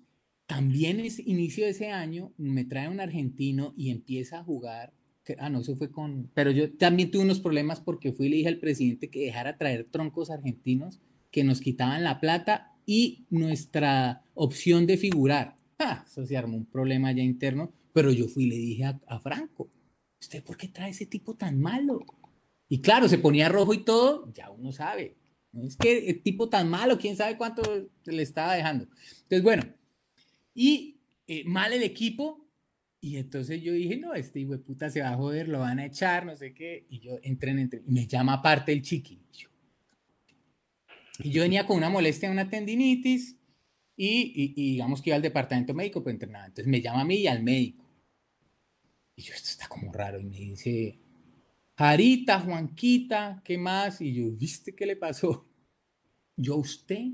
también 0.46 1.00
es 1.00 1.20
inicio 1.20 1.66
de 1.66 1.72
ese 1.72 1.90
año, 1.90 2.32
me 2.38 2.64
trae 2.64 2.88
un 2.90 3.00
argentino 3.00 3.74
y 3.78 3.90
empieza 3.90 4.40
a 4.40 4.44
jugar. 4.44 4.94
Que, 5.24 5.38
ah, 5.40 5.50
no, 5.50 5.62
eso 5.62 5.76
fue 5.78 5.90
con. 5.90 6.30
Pero 6.34 6.52
yo 6.52 6.74
también 6.74 7.12
tuve 7.12 7.24
unos 7.24 7.40
problemas 7.40 7.80
porque 7.80 8.12
fui 8.12 8.28
y 8.28 8.30
le 8.30 8.36
dije 8.38 8.50
al 8.50 8.60
presidente 8.60 9.10
que 9.10 9.26
dejara 9.26 9.58
traer 9.58 9.86
troncos 9.86 10.32
argentinos 10.32 11.00
que 11.32 11.46
nos 11.46 11.62
quitaban 11.62 12.04
la 12.04 12.20
plata 12.20 12.74
y 12.86 13.26
nuestra 13.30 14.24
opción 14.34 14.86
de 14.86 14.98
figurar. 14.98 15.63
Ah, 15.84 16.06
eso 16.08 16.26
se 16.26 16.38
armó 16.38 16.58
un 16.58 16.66
problema 16.66 17.12
ya 17.12 17.24
interno. 17.24 17.72
Pero 17.94 18.12
yo 18.12 18.28
fui 18.28 18.46
y 18.46 18.50
le 18.50 18.56
dije 18.56 18.86
a, 18.86 19.00
a 19.08 19.20
Franco: 19.20 19.70
¿Usted 20.20 20.44
por 20.44 20.58
qué 20.58 20.68
trae 20.68 20.92
ese 20.92 21.06
tipo 21.06 21.36
tan 21.36 21.60
malo? 21.60 22.00
Y 22.70 22.80
claro, 22.82 23.08
se 23.08 23.18
ponía 23.18 23.50
rojo 23.50 23.74
y 23.74 23.84
todo, 23.84 24.32
ya 24.34 24.50
uno 24.50 24.72
sabe. 24.72 25.16
Es 25.62 25.76
que 25.76 26.10
el 26.10 26.24
tipo 26.24 26.50
tan 26.50 26.70
malo, 26.70 26.98
quién 26.98 27.16
sabe 27.16 27.38
cuánto 27.38 27.62
le 28.06 28.24
estaba 28.24 28.56
dejando. 28.56 28.86
Entonces, 28.86 29.44
bueno, 29.44 29.64
y 30.56 31.02
eh, 31.28 31.44
mal 31.46 31.74
el 31.74 31.84
equipo. 31.84 32.40
Y 33.00 33.18
entonces 33.18 33.62
yo 33.62 33.74
dije, 33.74 33.98
no, 33.98 34.14
este 34.14 34.40
hijo 34.40 34.54
de 34.54 34.60
puta 34.60 34.90
se 34.90 35.02
va 35.02 35.10
a 35.10 35.18
joder, 35.18 35.50
lo 35.50 35.60
van 35.60 35.78
a 35.80 35.86
echar, 35.86 36.26
no 36.26 36.36
sé 36.36 36.54
qué. 36.54 36.86
Y 36.90 37.00
yo 37.00 37.20
entré 37.22 37.52
en 37.52 37.60
entre, 37.60 37.84
y 37.86 37.92
me 37.92 38.08
llama 38.08 38.34
aparte 38.36 38.72
el 38.72 38.82
chiqui. 38.82 39.20
Y 41.20 41.30
yo 41.30 41.44
venía 41.44 41.66
con 41.66 41.78
una 41.78 41.90
molestia, 41.90 42.32
una 42.32 42.50
tendinitis, 42.50 43.38
y, 43.96 44.08
y, 44.08 44.54
y, 44.56 44.72
digamos 44.72 45.02
que 45.02 45.10
iba 45.12 45.16
al 45.16 45.22
departamento 45.22 45.74
médico, 45.74 46.02
pues 46.02 46.14
entrenaba. 46.14 46.46
Entonces 46.46 46.68
me 46.68 46.82
llama 46.82 47.02
a 47.02 47.06
mí 47.06 47.18
y 47.18 47.28
al 47.28 47.44
médico. 47.44 47.86
Y 49.16 49.22
yo, 49.22 49.34
esto 49.34 49.50
está 49.50 49.68
como 49.68 49.92
raro. 49.94 50.20
Y 50.20 50.26
me 50.26 50.38
dice, 50.38 51.00
Jarita, 51.78 52.40
Juanquita, 52.40 53.42
¿qué 53.44 53.58
más? 53.58 54.02
Y 54.02 54.14
yo, 54.14 54.32
¿viste 54.32 54.76
qué 54.76 54.86
le 54.86 54.96
pasó? 54.96 55.48
Yo 56.36 56.56
a 56.56 56.58
usted 56.58 57.12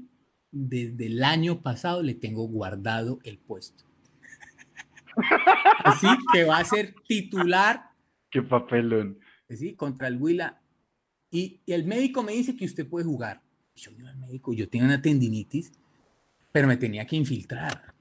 desde 0.51 1.07
el 1.07 1.23
año 1.23 1.61
pasado 1.61 2.01
le 2.01 2.15
tengo 2.15 2.47
guardado 2.47 3.19
el 3.23 3.37
puesto. 3.37 3.85
Así 5.83 6.07
que 6.33 6.45
va 6.45 6.59
a 6.59 6.65
ser 6.65 6.95
titular. 7.07 7.91
Qué 8.31 8.41
papelón. 8.41 9.19
Sí, 9.49 9.75
contra 9.75 10.07
el 10.07 10.17
Huila. 10.17 10.61
Y, 11.31 11.61
y, 11.65 11.73
el 11.73 11.85
médico 11.85 12.23
me 12.23 12.33
dice 12.33 12.55
que 12.55 12.65
usted 12.65 12.87
puede 12.87 13.05
jugar. 13.05 13.41
Yo 13.75 13.91
digo 13.91 14.07
al 14.07 14.17
médico, 14.17 14.53
yo 14.53 14.69
tengo 14.69 14.85
una 14.85 15.01
tendinitis, 15.01 15.71
pero 16.51 16.67
me 16.67 16.77
tenía 16.77 17.05
que 17.05 17.15
infiltrar. 17.15 17.93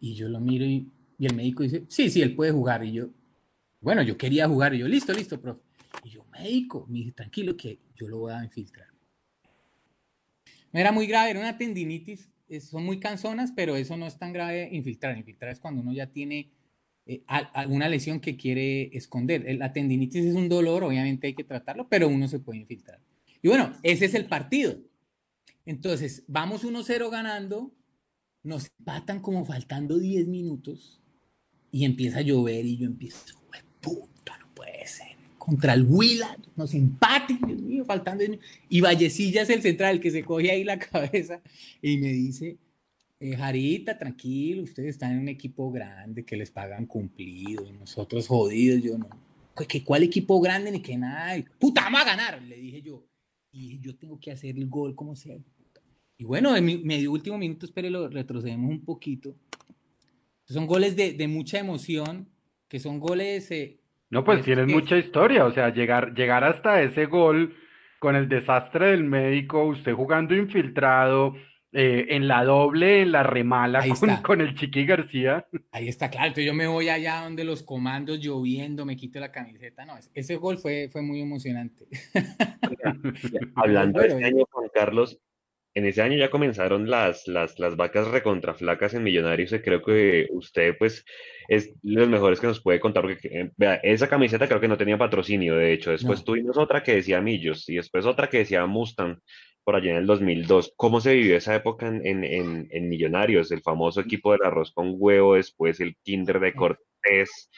Y 0.00 0.14
yo 0.14 0.28
lo 0.28 0.40
miro 0.40 0.64
y, 0.64 0.90
el 1.18 1.34
médico 1.34 1.64
dice, 1.64 1.84
sí, 1.88 2.10
sí, 2.10 2.22
él 2.22 2.34
puede 2.34 2.52
jugar. 2.52 2.84
Y 2.84 2.92
yo, 2.92 3.10
bueno, 3.80 4.02
yo 4.02 4.16
quería 4.16 4.48
jugar. 4.48 4.74
Y 4.74 4.78
yo, 4.78 4.88
listo, 4.88 5.12
listo, 5.12 5.40
profe. 5.40 5.62
Y 6.04 6.10
yo, 6.10 6.24
médico, 6.32 6.86
me 6.88 6.98
dice, 6.98 7.12
tranquilo 7.12 7.56
que 7.56 7.78
yo 7.96 8.08
lo 8.08 8.18
voy 8.18 8.32
a 8.32 8.44
infiltrar. 8.44 8.88
No 10.72 10.80
era 10.80 10.92
muy 10.92 11.06
grave, 11.06 11.30
era 11.30 11.40
una 11.40 11.58
tendinitis, 11.58 12.30
son 12.60 12.84
muy 12.84 13.00
canzonas, 13.00 13.52
pero 13.52 13.76
eso 13.76 13.96
no 13.96 14.06
es 14.06 14.18
tan 14.18 14.32
grave 14.32 14.68
infiltrar. 14.70 15.16
Infiltrar 15.16 15.50
es 15.50 15.60
cuando 15.60 15.80
uno 15.80 15.92
ya 15.92 16.06
tiene 16.06 16.50
eh, 17.06 17.22
alguna 17.26 17.88
lesión 17.88 18.20
que 18.20 18.36
quiere 18.36 18.96
esconder. 18.96 19.44
La 19.56 19.72
tendinitis 19.72 20.26
es 20.26 20.34
un 20.34 20.48
dolor, 20.48 20.84
obviamente 20.84 21.26
hay 21.26 21.34
que 21.34 21.44
tratarlo, 21.44 21.88
pero 21.88 22.08
uno 22.08 22.28
se 22.28 22.38
puede 22.38 22.60
infiltrar. 22.60 23.00
Y 23.42 23.48
bueno, 23.48 23.72
ese 23.82 24.04
es 24.04 24.14
el 24.14 24.26
partido. 24.26 24.78
Entonces, 25.64 26.24
vamos 26.28 26.64
1-0 26.64 27.10
ganando, 27.10 27.72
nos 28.48 28.70
empatan 28.78 29.20
como 29.20 29.44
faltando 29.44 29.98
10 29.98 30.26
minutos 30.26 31.00
y 31.70 31.84
empieza 31.84 32.18
a 32.18 32.22
llover 32.22 32.64
y 32.64 32.78
yo 32.78 32.86
empiezo, 32.86 33.36
puta, 33.80 34.38
no 34.38 34.52
puede 34.54 34.86
ser 34.86 35.18
contra 35.36 35.72
el 35.72 35.84
Huila, 35.84 36.36
nos 36.56 36.74
empaten, 36.74 37.40
Dios 37.46 37.62
mío, 37.62 37.84
faltando. 37.84 38.22
Y 38.68 38.80
Vallecilla 38.80 39.42
es 39.42 39.50
el 39.50 39.62
central, 39.62 40.00
que 40.00 40.10
se 40.10 40.22
coge 40.22 40.50
ahí 40.50 40.64
la 40.64 40.78
cabeza 40.78 41.40
y 41.80 41.96
me 41.96 42.08
dice, 42.08 42.58
eh, 43.20 43.36
Jarita, 43.36 43.98
tranquilo, 43.98 44.62
ustedes 44.62 44.90
están 44.90 45.12
en 45.12 45.20
un 45.20 45.28
equipo 45.28 45.70
grande 45.70 46.24
que 46.24 46.36
les 46.36 46.50
pagan 46.50 46.86
cumplido 46.86 47.66
y 47.66 47.72
nosotros 47.72 48.26
jodidos, 48.26 48.82
yo 48.82 48.98
no. 48.98 49.08
¿Qué, 49.66 49.82
¿Cuál 49.82 50.04
equipo 50.04 50.40
grande 50.40 50.70
ni 50.70 50.80
que 50.80 50.96
nada? 50.96 51.42
Puta, 51.58 51.82
vamos 51.82 52.02
a 52.02 52.04
ganar, 52.04 52.42
le 52.42 52.56
dije 52.56 52.82
yo. 52.82 53.04
Y 53.50 53.80
yo 53.80 53.96
tengo 53.96 54.20
que 54.20 54.30
hacer 54.30 54.56
el 54.56 54.68
gol 54.68 54.94
como 54.94 55.16
sea. 55.16 55.38
Y 56.18 56.24
bueno, 56.24 56.54
en 56.56 56.64
mi 56.64 56.78
medio 56.78 57.12
último 57.12 57.38
minuto, 57.38 57.64
espere, 57.64 57.90
lo 57.90 58.08
retrocedemos 58.08 58.70
un 58.70 58.84
poquito. 58.84 59.34
Son 60.44 60.66
goles 60.66 60.96
de, 60.96 61.12
de 61.12 61.28
mucha 61.28 61.58
emoción, 61.58 62.28
que 62.68 62.80
son 62.80 62.98
goles 62.98 63.50
eh, 63.50 63.78
no, 64.10 64.24
pues 64.24 64.42
tienes 64.42 64.66
mucha 64.66 64.96
historia, 64.96 65.44
o 65.44 65.52
sea, 65.52 65.70
llegar, 65.70 66.14
llegar 66.14 66.42
hasta 66.42 66.80
ese 66.82 67.06
gol 67.06 67.54
con 67.98 68.16
el 68.16 68.28
desastre 68.28 68.92
del 68.92 69.04
médico, 69.04 69.64
usted 69.64 69.92
jugando 69.92 70.34
infiltrado, 70.34 71.34
eh, 71.72 72.06
en 72.10 72.26
la 72.26 72.42
doble, 72.44 73.02
en 73.02 73.12
la 73.12 73.22
remala 73.22 73.84
con, 74.00 74.16
con, 74.22 74.40
el 74.40 74.54
Chiqui 74.54 74.86
García. 74.86 75.46
Ahí 75.72 75.88
está, 75.88 76.08
claro, 76.08 76.28
entonces 76.28 76.46
yo 76.46 76.54
me 76.54 76.66
voy 76.66 76.88
allá 76.88 77.20
donde 77.22 77.44
los 77.44 77.62
comandos 77.62 78.18
lloviendo, 78.20 78.86
me 78.86 78.96
quito 78.96 79.20
la 79.20 79.30
camiseta, 79.30 79.84
no, 79.84 79.92
ese 80.14 80.36
gol 80.36 80.56
fue, 80.56 80.88
fue 80.90 81.02
muy 81.02 81.20
emocionante. 81.20 81.86
Hablando 83.54 84.00
de 84.00 84.08
este 84.08 84.24
año, 84.24 84.44
Juan 84.50 84.70
Carlos, 84.72 85.18
en 85.78 85.86
ese 85.86 86.02
año 86.02 86.18
ya 86.18 86.30
comenzaron 86.30 86.90
las, 86.90 87.28
las, 87.28 87.58
las 87.58 87.76
vacas 87.76 88.08
recontraflacas 88.08 88.94
en 88.94 89.04
Millonarios 89.04 89.52
y 89.52 89.60
creo 89.60 89.80
que 89.80 90.26
usted 90.30 90.76
pues 90.76 91.04
es 91.46 91.72
los 91.82 92.08
mejores 92.08 92.40
que 92.40 92.48
nos 92.48 92.60
puede 92.60 92.80
contar 92.80 93.04
porque 93.04 93.28
eh, 93.28 93.50
vea, 93.56 93.76
esa 93.76 94.08
camiseta 94.08 94.48
creo 94.48 94.60
que 94.60 94.68
no 94.68 94.76
tenía 94.76 94.98
patrocinio 94.98 95.56
de 95.56 95.72
hecho, 95.72 95.92
después 95.92 96.20
no. 96.20 96.24
tuvimos 96.24 96.58
otra 96.58 96.82
que 96.82 96.96
decía 96.96 97.20
Millos 97.20 97.68
y 97.68 97.76
después 97.76 98.06
otra 98.06 98.28
que 98.28 98.38
decía 98.38 98.66
Mustang 98.66 99.20
por 99.62 99.76
allá 99.76 99.90
en 99.90 99.96
el 99.98 100.06
2002. 100.06 100.72
¿Cómo 100.76 101.00
se 101.00 101.14
vivió 101.14 101.36
esa 101.36 101.54
época 101.54 101.86
en, 101.86 102.04
en, 102.06 102.24
en, 102.24 102.68
en 102.70 102.88
Millonarios? 102.88 103.52
El 103.52 103.60
famoso 103.60 104.00
equipo 104.00 104.32
del 104.32 104.42
arroz 104.44 104.72
con 104.72 104.94
huevo, 104.96 105.34
después 105.34 105.78
el 105.80 105.94
Kinder 106.02 106.40
de 106.40 106.54
Cortés. 106.54 107.50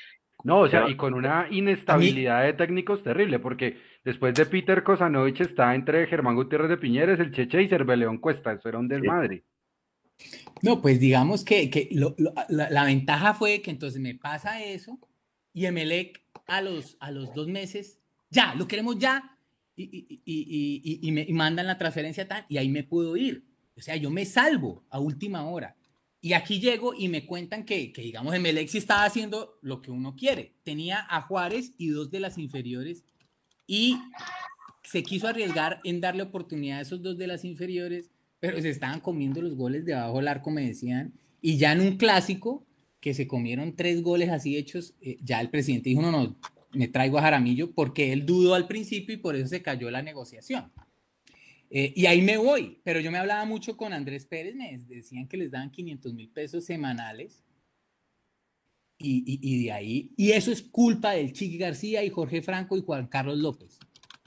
No, 0.42 0.60
o 0.60 0.68
sea, 0.68 0.88
y 0.88 0.96
con 0.96 1.14
una 1.14 1.46
inestabilidad 1.50 2.44
de 2.44 2.54
técnicos 2.54 3.04
terrible, 3.04 3.38
porque 3.38 3.76
después 4.04 4.34
de 4.34 4.46
Peter 4.46 4.82
Kosanovich 4.82 5.40
está 5.40 5.74
entre 5.74 6.06
Germán 6.06 6.34
Gutiérrez 6.34 6.68
de 6.68 6.76
Piñeres, 6.76 7.20
el 7.20 7.32
Cheche 7.32 7.62
y 7.62 7.68
Cerveleón 7.68 8.18
Cuesta, 8.18 8.52
eso 8.52 8.68
era 8.68 8.78
un 8.78 8.88
desmadre. 8.88 9.44
No, 10.62 10.82
pues 10.82 11.00
digamos 11.00 11.44
que, 11.44 11.70
que 11.70 11.88
lo, 11.92 12.14
lo, 12.18 12.34
la, 12.48 12.68
la, 12.68 12.84
ventaja 12.84 13.32
fue 13.32 13.62
que 13.62 13.70
entonces 13.70 14.00
me 14.00 14.14
pasa 14.14 14.62
eso 14.62 14.98
y 15.52 15.64
Emelec 15.66 16.22
a 16.46 16.60
los, 16.60 16.96
a 17.00 17.10
los 17.10 17.32
dos 17.32 17.48
meses, 17.48 17.98
ya, 18.28 18.54
lo 18.54 18.68
queremos 18.68 18.98
ya, 18.98 19.38
y, 19.76 19.82
y, 19.82 20.20
y, 20.24 21.08
y 21.08 21.12
me 21.12 21.26
mandan 21.30 21.66
la 21.66 21.78
transferencia 21.78 22.28
tal, 22.28 22.44
y 22.48 22.58
ahí 22.58 22.68
me 22.68 22.84
puedo 22.84 23.16
ir. 23.16 23.46
O 23.76 23.80
sea, 23.80 23.96
yo 23.96 24.10
me 24.10 24.26
salvo 24.26 24.84
a 24.90 24.98
última 25.00 25.44
hora. 25.44 25.76
Y 26.20 26.34
aquí 26.34 26.60
llego 26.60 26.92
y 26.92 27.08
me 27.08 27.24
cuentan 27.24 27.64
que, 27.64 27.92
que 27.92 28.02
digamos, 28.02 28.34
Emelec 28.34 28.68
sí 28.68 28.76
estaba 28.76 29.04
haciendo 29.04 29.58
lo 29.62 29.80
que 29.80 29.90
uno 29.90 30.16
quiere. 30.16 30.54
Tenía 30.64 31.06
a 31.08 31.22
Juárez 31.22 31.72
y 31.78 31.88
dos 31.88 32.10
de 32.10 32.20
las 32.20 32.36
inferiores 32.36 33.04
y 33.70 34.00
se 34.82 35.04
quiso 35.04 35.28
arriesgar 35.28 35.78
en 35.84 36.00
darle 36.00 36.24
oportunidad 36.24 36.80
a 36.80 36.82
esos 36.82 37.00
dos 37.00 37.16
de 37.16 37.28
las 37.28 37.44
inferiores, 37.44 38.10
pero 38.40 38.60
se 38.60 38.68
estaban 38.68 38.98
comiendo 38.98 39.40
los 39.40 39.54
goles 39.54 39.84
de 39.84 39.94
abajo 39.94 40.16
del 40.16 40.26
arco, 40.26 40.50
me 40.50 40.66
decían. 40.66 41.12
Y 41.40 41.56
ya 41.56 41.70
en 41.70 41.80
un 41.80 41.96
clásico, 41.96 42.66
que 42.98 43.14
se 43.14 43.28
comieron 43.28 43.76
tres 43.76 44.02
goles 44.02 44.28
así 44.28 44.56
hechos, 44.56 44.96
eh, 45.00 45.18
ya 45.22 45.40
el 45.40 45.50
presidente 45.50 45.88
dijo, 45.88 46.02
no, 46.02 46.10
no, 46.10 46.36
me 46.72 46.88
traigo 46.88 47.18
a 47.18 47.22
Jaramillo 47.22 47.70
porque 47.70 48.12
él 48.12 48.26
dudó 48.26 48.54
al 48.54 48.66
principio 48.66 49.14
y 49.14 49.18
por 49.18 49.36
eso 49.36 49.46
se 49.46 49.62
cayó 49.62 49.88
la 49.88 50.02
negociación. 50.02 50.72
Eh, 51.70 51.92
y 51.94 52.06
ahí 52.06 52.22
me 52.22 52.38
voy, 52.38 52.80
pero 52.82 52.98
yo 52.98 53.12
me 53.12 53.18
hablaba 53.18 53.44
mucho 53.44 53.76
con 53.76 53.92
Andrés 53.92 54.26
Pérez, 54.26 54.56
me 54.56 54.76
decían 54.88 55.28
que 55.28 55.36
les 55.36 55.52
daban 55.52 55.70
500 55.70 56.12
mil 56.12 56.28
pesos 56.28 56.64
semanales. 56.64 57.44
Y, 59.02 59.64
de 59.64 59.72
ahí, 59.72 60.12
y 60.16 60.32
eso 60.32 60.52
es 60.52 60.60
culpa 60.60 61.12
del 61.12 61.32
Chiqui 61.32 61.56
García 61.56 62.04
y 62.04 62.10
Jorge 62.10 62.42
Franco 62.42 62.76
y 62.76 62.82
Juan 62.82 63.06
Carlos 63.06 63.38
López. 63.38 63.78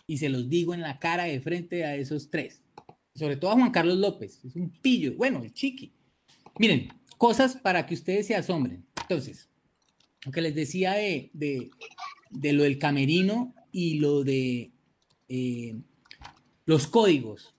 Y 0.08 0.18
se 0.18 0.30
los 0.30 0.50
digo 0.50 0.74
en 0.74 0.82
la 0.82 0.98
cara 0.98 1.26
de 1.26 1.40
frente 1.42 1.86
a 1.86 1.96
esos 1.96 2.32
tres. 2.32 2.64
Sobre 3.14 3.38
todo 3.38 3.52
a 3.52 3.56
Juan 3.56 3.70
Carlos 3.70 4.00
López, 4.00 4.40
es 4.44 4.56
un 4.56 4.72
pillo. 4.72 5.14
Bueno, 5.16 5.44
el 5.44 5.54
Chiqui. 5.54 5.94
Miren, 6.58 6.90
cosas 7.18 7.56
para 7.56 7.86
que 7.86 7.94
ustedes 7.94 8.26
se 8.26 8.36
asombren. 8.36 8.84
Entonces, 9.02 9.48
lo 10.26 10.32
que 10.32 10.42
les 10.42 10.56
decía 10.56 10.94
de, 10.94 11.30
de, 11.34 12.54
lo 12.54 12.64
del 12.64 12.80
camerino 12.80 13.54
y 13.72 14.00
lo 14.00 14.24
de 14.24 14.72
eh, 15.30 15.76
los 16.66 16.88
códigos. 16.88 17.54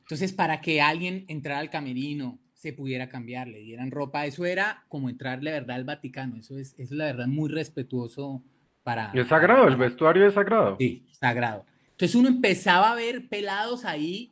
Entonces, 0.00 0.32
para 0.32 0.60
que 0.60 0.82
alguien 0.82 1.24
entrara 1.28 1.60
al 1.60 1.70
camerino, 1.70 2.38
se 2.62 2.72
pudiera 2.72 3.08
cambiar, 3.08 3.48
le 3.48 3.58
dieran 3.58 3.90
ropa, 3.90 4.24
eso 4.24 4.46
era 4.46 4.84
como 4.88 5.10
entrarle 5.10 5.50
verdad 5.50 5.74
al 5.74 5.84
Vaticano, 5.84 6.36
eso 6.36 6.56
es, 6.56 6.74
eso 6.74 6.82
es 6.82 6.90
la 6.92 7.06
verdad 7.06 7.26
muy 7.26 7.50
respetuoso 7.50 8.40
para... 8.84 9.10
Es 9.14 9.26
sagrado, 9.26 9.66
el 9.66 9.74
vestuario 9.74 10.28
es 10.28 10.34
sagrado. 10.34 10.76
Sí, 10.78 11.04
sagrado. 11.10 11.66
Entonces 11.90 12.14
uno 12.14 12.28
empezaba 12.28 12.92
a 12.92 12.94
ver 12.94 13.28
pelados 13.28 13.84
ahí, 13.84 14.30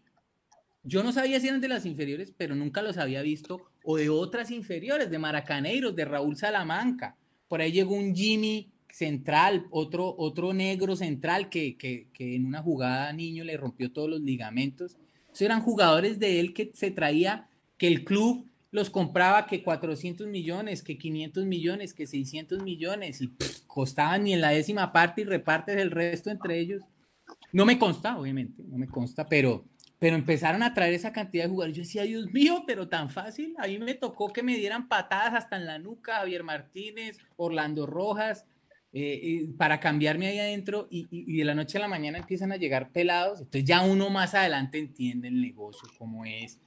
yo 0.85 1.03
no 1.03 1.11
sabía 1.11 1.41
si 1.41 1.49
eran 1.49 1.61
de 1.61 1.67
las 1.67 1.85
inferiores, 1.87 2.33
pero 2.37 2.55
nunca 2.55 2.83
los 2.83 2.99
había 2.99 3.21
visto, 3.21 3.67
o 3.83 3.97
de 3.97 4.11
otras 4.11 4.53
inferiores, 4.53 5.11
de 5.11 5.19
Maracaneiros, 5.19 5.97
de 5.97 6.05
Raúl 6.05 6.37
Salamanca. 6.37 7.17
Por 7.49 7.61
ahí 7.61 7.73
llegó 7.73 7.97
un 7.97 8.15
Jimmy 8.15 8.71
central, 8.93 9.67
otro, 9.71 10.15
otro 10.17 10.53
negro 10.53 10.95
central 10.95 11.49
que, 11.49 11.77
que, 11.77 12.07
que 12.13 12.37
en 12.37 12.47
una 12.47 12.63
jugada 12.63 13.13
niño 13.13 13.43
le 13.43 13.57
rompió 13.57 13.91
todos 13.91 14.09
los 14.09 14.21
ligamentos. 14.21 14.99
Esos 15.33 15.43
eran 15.43 15.63
jugadores 15.63 16.21
de 16.21 16.39
él 16.39 16.55
que 16.55 16.71
se 16.75 16.93
traía 16.93 17.50
que 17.81 17.87
el 17.87 18.05
club 18.05 18.47
los 18.73 18.91
compraba 18.91 19.47
que 19.47 19.63
400 19.63 20.27
millones, 20.27 20.83
que 20.83 20.99
500 20.99 21.47
millones, 21.47 21.95
que 21.95 22.07
600 22.07 22.63
millones 22.63 23.23
y 23.23 23.33
costaban 23.67 24.25
ni 24.25 24.35
en 24.35 24.43
la 24.43 24.51
décima 24.51 24.93
parte 24.93 25.23
y 25.23 25.25
repartes 25.25 25.79
el 25.79 25.91
resto 25.91 26.29
entre 26.29 26.59
ellos. 26.59 26.83
No 27.53 27.65
me 27.65 27.79
consta, 27.79 28.19
obviamente, 28.19 28.63
no 28.69 28.77
me 28.77 28.87
consta, 28.87 29.27
pero, 29.27 29.65
pero 29.99 30.15
empezaron 30.15 30.63
a 30.63 30.75
traer 30.75 30.93
esa 30.93 31.11
cantidad 31.11 31.45
de 31.45 31.51
jugadores. 31.51 31.75
Yo 31.75 31.83
decía, 31.83 32.03
Dios 32.03 32.31
mío, 32.31 32.65
pero 32.67 32.87
tan 32.87 33.09
fácil. 33.09 33.55
A 33.57 33.67
mí 33.67 33.79
me 33.79 33.95
tocó 33.95 34.31
que 34.31 34.43
me 34.43 34.59
dieran 34.59 34.87
patadas 34.87 35.33
hasta 35.33 35.57
en 35.57 35.65
la 35.65 35.79
nuca, 35.79 36.17
Javier 36.17 36.45
Martínez, 36.45 37.17
Orlando 37.37 37.87
Rojas, 37.87 38.45
eh, 38.93 39.49
para 39.57 39.81
cambiarme 39.81 40.27
ahí 40.27 40.39
adentro 40.39 40.87
y, 40.91 41.09
y, 41.11 41.39
de 41.39 41.45
la 41.47 41.55
noche 41.55 41.79
a 41.79 41.81
la 41.81 41.89
mañana 41.89 42.19
empiezan 42.19 42.53
a 42.53 42.59
llegar 42.59 42.93
pelados. 42.93 43.39
Entonces 43.39 43.65
ya 43.65 43.81
uno 43.81 44.11
más 44.11 44.35
adelante 44.35 44.79
entiende 44.79 45.29
el 45.29 45.41
negocio, 45.41 45.89
cómo 45.97 46.27
es 46.27 46.61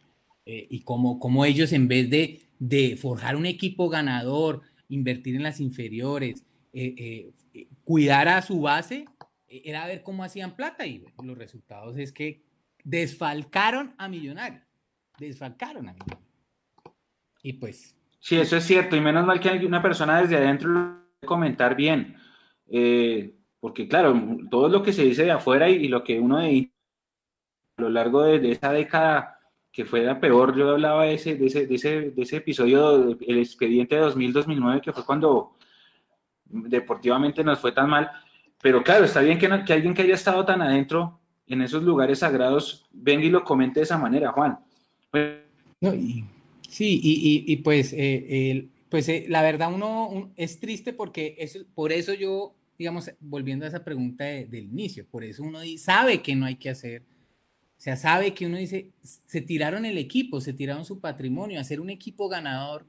eh, 0.46 0.68
y 0.70 0.82
como, 0.82 1.46
ellos 1.46 1.72
en 1.72 1.88
vez 1.88 2.10
de, 2.10 2.98
forjar 2.98 3.36
un 3.36 3.46
equipo 3.46 3.90
ganador, 3.90 4.62
invertir 4.90 5.36
en 5.36 5.44
las 5.44 5.60
inferiores, 5.60 6.44
eh, 6.74 7.34
eh, 7.54 7.68
cuidar 7.84 8.28
a 8.28 8.42
su 8.42 8.62
base, 8.62 9.06
era 9.48 9.86
ver 9.86 10.02
cómo 10.02 10.24
hacían 10.24 10.56
plata 10.56 10.86
y 10.88 11.06
los 11.24 11.38
resultados 11.38 11.98
es 11.98 12.12
que 12.12 12.44
desfalcaron 12.84 13.94
a 13.98 14.10
Millonarios, 14.10 14.64
desfalcaron 15.18 15.90
a 15.90 15.94
Millonarios. 15.94 16.30
Y 17.44 17.54
pues... 17.54 17.96
Sí, 18.20 18.38
eso 18.38 18.58
es 18.58 18.64
cierto, 18.64 18.96
y 18.96 19.02
menos 19.02 19.26
mal 19.26 19.40
que 19.40 19.50
una 19.66 19.82
persona 19.82 20.22
desde 20.22 20.38
adentro 20.38 20.70
lo 20.70 21.04
comentar 21.28 21.76
bien, 21.76 22.16
porque 23.60 23.88
claro, 23.88 24.40
todo 24.50 24.70
lo 24.70 24.82
que 24.82 24.94
se 24.94 25.04
dice 25.04 25.24
de 25.24 25.32
afuera 25.32 25.70
y, 25.70 25.90
lo 25.90 26.06
que 26.06 26.20
uno 26.20 26.40
de, 26.40 26.72
a 27.78 27.82
lo 27.82 27.90
largo 27.90 28.24
de 28.24 28.52
esa 28.52 28.72
década 28.72 29.43
que 29.74 29.86
fue 29.86 30.04
la 30.04 30.20
peor, 30.20 30.56
yo 30.56 30.70
hablaba 30.70 31.06
de 31.06 31.16
ese, 31.16 31.36
de 31.36 31.48
ese, 31.48 31.66
de 31.66 31.76
ese, 31.76 32.12
de 32.12 32.22
ese 32.22 32.38
episodio, 32.38 33.18
el 33.20 33.40
expediente 33.40 33.96
de 33.96 34.04
2000-2009, 34.04 34.82
que 34.82 34.94
fue 34.94 35.04
cuando 35.04 35.58
deportivamente 36.46 37.44
nos 37.44 37.60
fue 37.60 37.72
tan 37.72 37.90
mal, 37.90 38.08
pero 38.62 38.84
claro, 38.84 39.04
está 39.04 39.22
bien 39.22 39.40
que, 39.40 39.48
alguien 39.48 39.96
que 39.96 40.04
haya 40.04 40.14
estado 40.14 40.46
tan 40.46 40.62
adentro 40.62 41.20
en 41.48 41.64
esos 41.64 41.82
lugares 41.82 42.20
sagrados 42.20 42.86
venga 42.92 43.26
y 43.26 43.30
lo 43.30 43.44
comente 43.44 43.80
de 43.80 43.86
esa 43.86 43.98
manera, 43.98 44.32
Juan. 44.32 44.60
sí, 46.70 47.00
y, 47.04 47.44
y, 47.52 47.58
pues, 47.58 47.94
eh, 47.98 48.70
pues 48.90 49.10
eh, 49.10 49.26
la 49.28 49.42
verdad 49.42 49.74
uno, 49.74 50.32
es 50.38 50.60
triste 50.60 50.94
porque 50.94 51.36
eso, 51.40 51.60
por 51.74 51.92
eso 51.92 52.14
yo, 52.14 52.54
digamos, 52.78 53.12
volviendo 53.20 53.66
a 53.66 53.70
esa 53.70 53.84
pregunta 53.84 54.24
del 54.24 54.66
inicio, 54.66 55.08
por 55.10 55.24
eso 55.24 55.42
uno 55.42 55.62
sabe 55.78 56.22
que 56.22 56.36
no 56.36 56.46
hay 56.46 56.58
que 56.58 56.70
hacer 56.70 57.02
sea, 57.84 57.98
sabe 57.98 58.34
que 58.34 58.46
uno 58.46 58.56
dice, 58.56 58.92
se 59.02 59.42
tiraron 59.42 59.84
el 59.84 59.98
equipo, 59.98 60.40
se 60.40 60.54
tiraron 60.54 60.86
su 60.86 61.02
patrimonio, 61.02 61.60
hacer 61.60 61.82
un 61.82 61.90
equipo 61.90 62.30
ganador. 62.30 62.88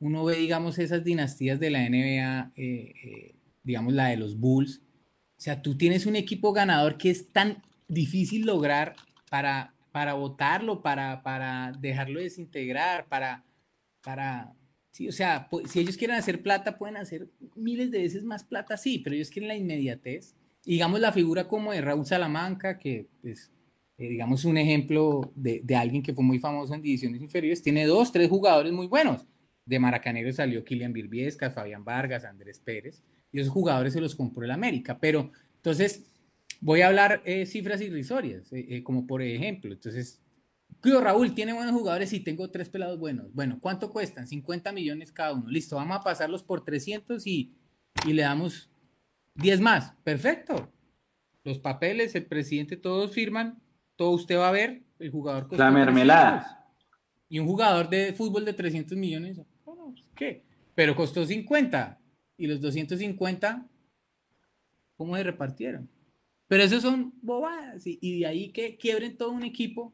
Uno 0.00 0.24
ve, 0.24 0.36
digamos, 0.36 0.80
esas 0.80 1.04
dinastías 1.04 1.60
de 1.60 1.70
la 1.70 1.88
NBA, 1.88 2.50
eh, 2.56 2.94
eh, 3.04 3.34
digamos, 3.62 3.92
la 3.92 4.08
de 4.08 4.16
los 4.16 4.36
Bulls. 4.36 4.82
O 5.38 5.40
sea, 5.40 5.62
tú 5.62 5.76
tienes 5.76 6.04
un 6.04 6.16
equipo 6.16 6.52
ganador 6.52 6.98
que 6.98 7.10
es 7.10 7.30
tan 7.30 7.62
difícil 7.86 8.44
lograr 8.44 8.96
para, 9.30 9.72
para 9.92 10.14
votarlo, 10.14 10.82
para, 10.82 11.22
para 11.22 11.70
dejarlo 11.78 12.18
desintegrar, 12.18 13.06
para, 13.06 13.44
para, 14.02 14.52
sí, 14.90 15.06
o 15.06 15.12
sea, 15.12 15.48
si 15.68 15.78
ellos 15.78 15.96
quieren 15.96 16.16
hacer 16.16 16.42
plata, 16.42 16.76
pueden 16.76 16.96
hacer 16.96 17.28
miles 17.54 17.92
de 17.92 17.98
veces 17.98 18.24
más 18.24 18.42
plata, 18.42 18.76
sí, 18.78 18.98
pero 18.98 19.14
ellos 19.14 19.30
quieren 19.30 19.46
la 19.46 19.54
inmediatez. 19.54 20.34
digamos 20.64 20.98
la 20.98 21.12
figura 21.12 21.46
como 21.46 21.70
de 21.70 21.82
Raúl 21.82 22.04
Salamanca, 22.04 22.78
que 22.78 23.06
pues, 23.22 23.52
eh, 23.96 24.08
digamos, 24.08 24.44
un 24.44 24.56
ejemplo 24.58 25.32
de, 25.36 25.60
de, 25.62 25.76
alguien 25.76 26.02
que 26.02 26.12
fue 26.12 26.24
muy 26.24 26.38
famoso 26.38 26.74
en 26.74 26.82
divisiones 26.82 27.22
inferiores, 27.22 27.62
tiene 27.62 27.86
dos, 27.86 28.10
tres 28.10 28.28
jugadores 28.28 28.72
muy 28.72 28.86
buenos. 28.86 29.24
De 29.64 29.78
Maracanero 29.78 30.32
salió 30.32 30.64
Kilian 30.64 30.92
Birbiescas, 30.92 31.54
Fabián 31.54 31.84
Vargas, 31.84 32.24
Andrés 32.24 32.58
Pérez, 32.58 33.02
y 33.32 33.40
esos 33.40 33.52
jugadores 33.52 33.92
se 33.92 34.00
los 34.00 34.14
compró 34.14 34.44
el 34.44 34.50
América. 34.50 34.98
Pero 34.98 35.30
entonces, 35.56 36.04
voy 36.60 36.80
a 36.80 36.88
hablar 36.88 37.22
eh, 37.24 37.46
cifras 37.46 37.80
irrisorias, 37.80 38.48
eh, 38.52 38.82
como 38.82 39.06
por 39.06 39.22
ejemplo, 39.22 39.72
entonces, 39.72 40.20
Cuido 40.80 41.00
Raúl 41.00 41.34
tiene 41.34 41.54
buenos 41.54 41.72
jugadores 41.72 42.12
y 42.12 42.20
tengo 42.20 42.50
tres 42.50 42.68
pelados 42.68 42.98
buenos. 42.98 43.32
Bueno, 43.32 43.58
¿cuánto 43.60 43.90
cuestan? 43.90 44.26
50 44.26 44.70
millones 44.72 45.12
cada 45.12 45.32
uno. 45.32 45.48
Listo, 45.48 45.76
vamos 45.76 45.96
a 45.96 46.02
pasarlos 46.02 46.42
por 46.42 46.62
300 46.62 47.26
y, 47.26 47.54
y 48.06 48.12
le 48.12 48.22
damos 48.22 48.70
10 49.36 49.60
más. 49.60 49.94
Perfecto. 50.04 50.70
Los 51.42 51.58
papeles, 51.58 52.14
el 52.14 52.26
presidente, 52.26 52.76
todos 52.76 53.12
firman 53.12 53.62
todo 53.96 54.10
usted 54.10 54.36
va 54.36 54.48
a 54.48 54.52
ver, 54.52 54.82
el 54.98 55.10
jugador 55.10 55.48
La 55.56 55.70
mermelada. 55.70 56.68
Y 57.28 57.38
un 57.38 57.46
jugador 57.46 57.88
de 57.88 58.12
fútbol 58.12 58.44
de 58.44 58.52
300 58.52 58.96
millones, 58.96 59.40
¿qué? 60.14 60.42
Pero 60.74 60.94
costó 60.94 61.24
50. 61.24 61.98
Y 62.36 62.46
los 62.46 62.60
250, 62.60 63.66
¿cómo 64.96 65.16
se 65.16 65.22
repartieron? 65.22 65.88
Pero 66.48 66.64
esos 66.64 66.82
son 66.82 67.14
bobadas. 67.22 67.82
Y, 67.86 68.20
de 68.20 68.26
ahí 68.26 68.50
que 68.50 68.76
quiebren 68.76 69.16
todo 69.16 69.30
un 69.30 69.44
equipo. 69.44 69.92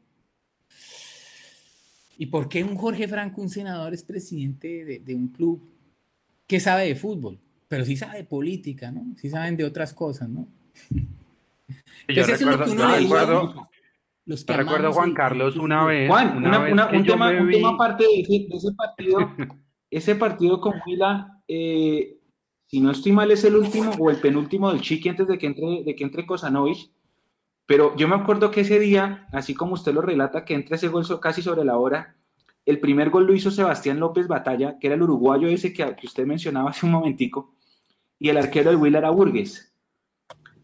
¿Y 2.17 2.27
por 2.27 2.49
qué 2.49 2.63
un 2.63 2.75
Jorge 2.75 3.07
Franco, 3.07 3.41
un 3.41 3.49
senador, 3.49 3.93
es 3.93 4.03
presidente 4.03 4.99
de, 4.99 5.15
un 5.15 5.27
club 5.29 5.61
que 6.47 6.59
sabe 6.59 6.87
de 6.87 6.95
fútbol? 6.95 7.39
Pero 7.67 7.85
sí 7.85 7.95
sabe 7.95 8.17
de 8.17 8.23
política, 8.25 8.91
¿no? 8.91 9.15
Sí 9.17 9.29
saben 9.29 9.55
de 9.55 9.63
otras 9.63 9.93
cosas, 9.93 10.29
¿no? 10.29 10.47
Yo 12.07 12.25
recuerdo, 12.25 12.75
yo 12.75 13.70
los 14.31 14.45
recuerdo 14.45 14.93
Juan 14.93 15.13
Carlos 15.13 15.57
una 15.57 15.85
vez. 15.85 16.09
Juan, 16.09 16.37
un, 16.37 17.05
tema, 17.05 17.29
aparte 17.69 18.05
de 18.05 18.47
ese, 18.49 18.71
partido. 18.73 19.19
ese 19.91 20.15
partido 20.15 20.61
con 20.61 20.75
Huila, 20.85 21.43
eh, 21.47 22.17
si 22.67 22.79
no 22.79 22.91
estoy 22.91 23.11
mal, 23.11 23.29
es 23.31 23.43
el 23.43 23.57
último 23.57 23.91
o 23.99 24.09
el 24.09 24.17
penúltimo 24.17 24.71
del 24.71 24.81
Chiqui 24.81 25.09
antes 25.09 25.27
de 25.27 25.37
que 25.37 25.47
entre, 25.47 25.83
de 25.83 25.95
que 25.95 26.03
entre 26.03 26.25
Kosanovich. 26.25 26.91
Pero 27.65 27.95
yo 27.97 28.07
me 28.07 28.15
acuerdo 28.15 28.51
que 28.51 28.61
ese 28.61 28.79
día, 28.79 29.27
así 29.33 29.53
como 29.53 29.73
usted 29.73 29.93
lo 29.93 30.01
relata, 30.01 30.45
que 30.45 30.53
entra 30.53 30.77
ese 30.77 30.87
gol 30.87 31.05
casi 31.19 31.41
sobre 31.41 31.65
la 31.65 31.77
hora, 31.77 32.15
el 32.65 32.79
primer 32.79 33.09
gol 33.09 33.25
lo 33.25 33.33
hizo 33.33 33.51
Sebastián 33.51 33.99
López 33.99 34.27
Batalla, 34.27 34.77
que 34.79 34.87
era 34.87 34.95
el 34.95 35.03
uruguayo 35.03 35.47
ese 35.47 35.73
que, 35.73 35.95
que 35.95 36.07
usted 36.07 36.25
mencionaba 36.25 36.69
hace 36.69 36.85
un 36.85 36.93
momentico, 36.93 37.53
y 38.17 38.29
el 38.29 38.37
arquero 38.37 38.69
del 38.69 38.79
Huila 38.79 38.99
era 38.99 39.09
Burgues. 39.09 39.73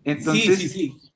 Entonces, 0.03 0.57
sí, 0.57 0.69
sí, 0.69 0.69
sí. 0.69 1.06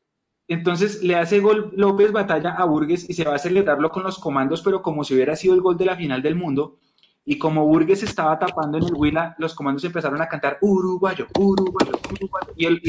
Entonces 0.54 1.02
le 1.02 1.16
hace 1.16 1.40
gol 1.40 1.72
López 1.78 2.12
Batalla 2.12 2.52
a 2.52 2.66
Burgues 2.66 3.10
y 3.10 3.14
se 3.14 3.24
va 3.24 3.36
a 3.36 3.40
celebrarlo 3.40 3.90
con 3.90 4.04
los 4.04 4.20
comandos, 4.20 4.62
pero 4.62 4.82
como 4.82 5.06
si 5.06 5.14
hubiera 5.14 5.38
sido 5.38 5.54
el 5.54 5.62
gol 5.62 5.78
de 5.78 5.86
la 5.86 5.96
final 5.96 6.22
del 6.22 6.36
mundo. 6.36 6.78
Y 7.24 7.38
como 7.38 7.66
Burgues 7.66 8.04
estaba 8.04 8.38
tapando 8.38 8.78
en 8.78 8.84
el 8.84 8.94
Huila, 8.94 9.34
los 9.38 9.56
comandos 9.56 9.86
empezaron 9.86 10.22
a 10.22 10.28
cantar 10.28 10.58
uruguayo, 10.60 11.28
uruguayo, 11.40 11.94
uruguayo. 12.12 12.54
Y 12.58 12.66
el, 12.66 12.82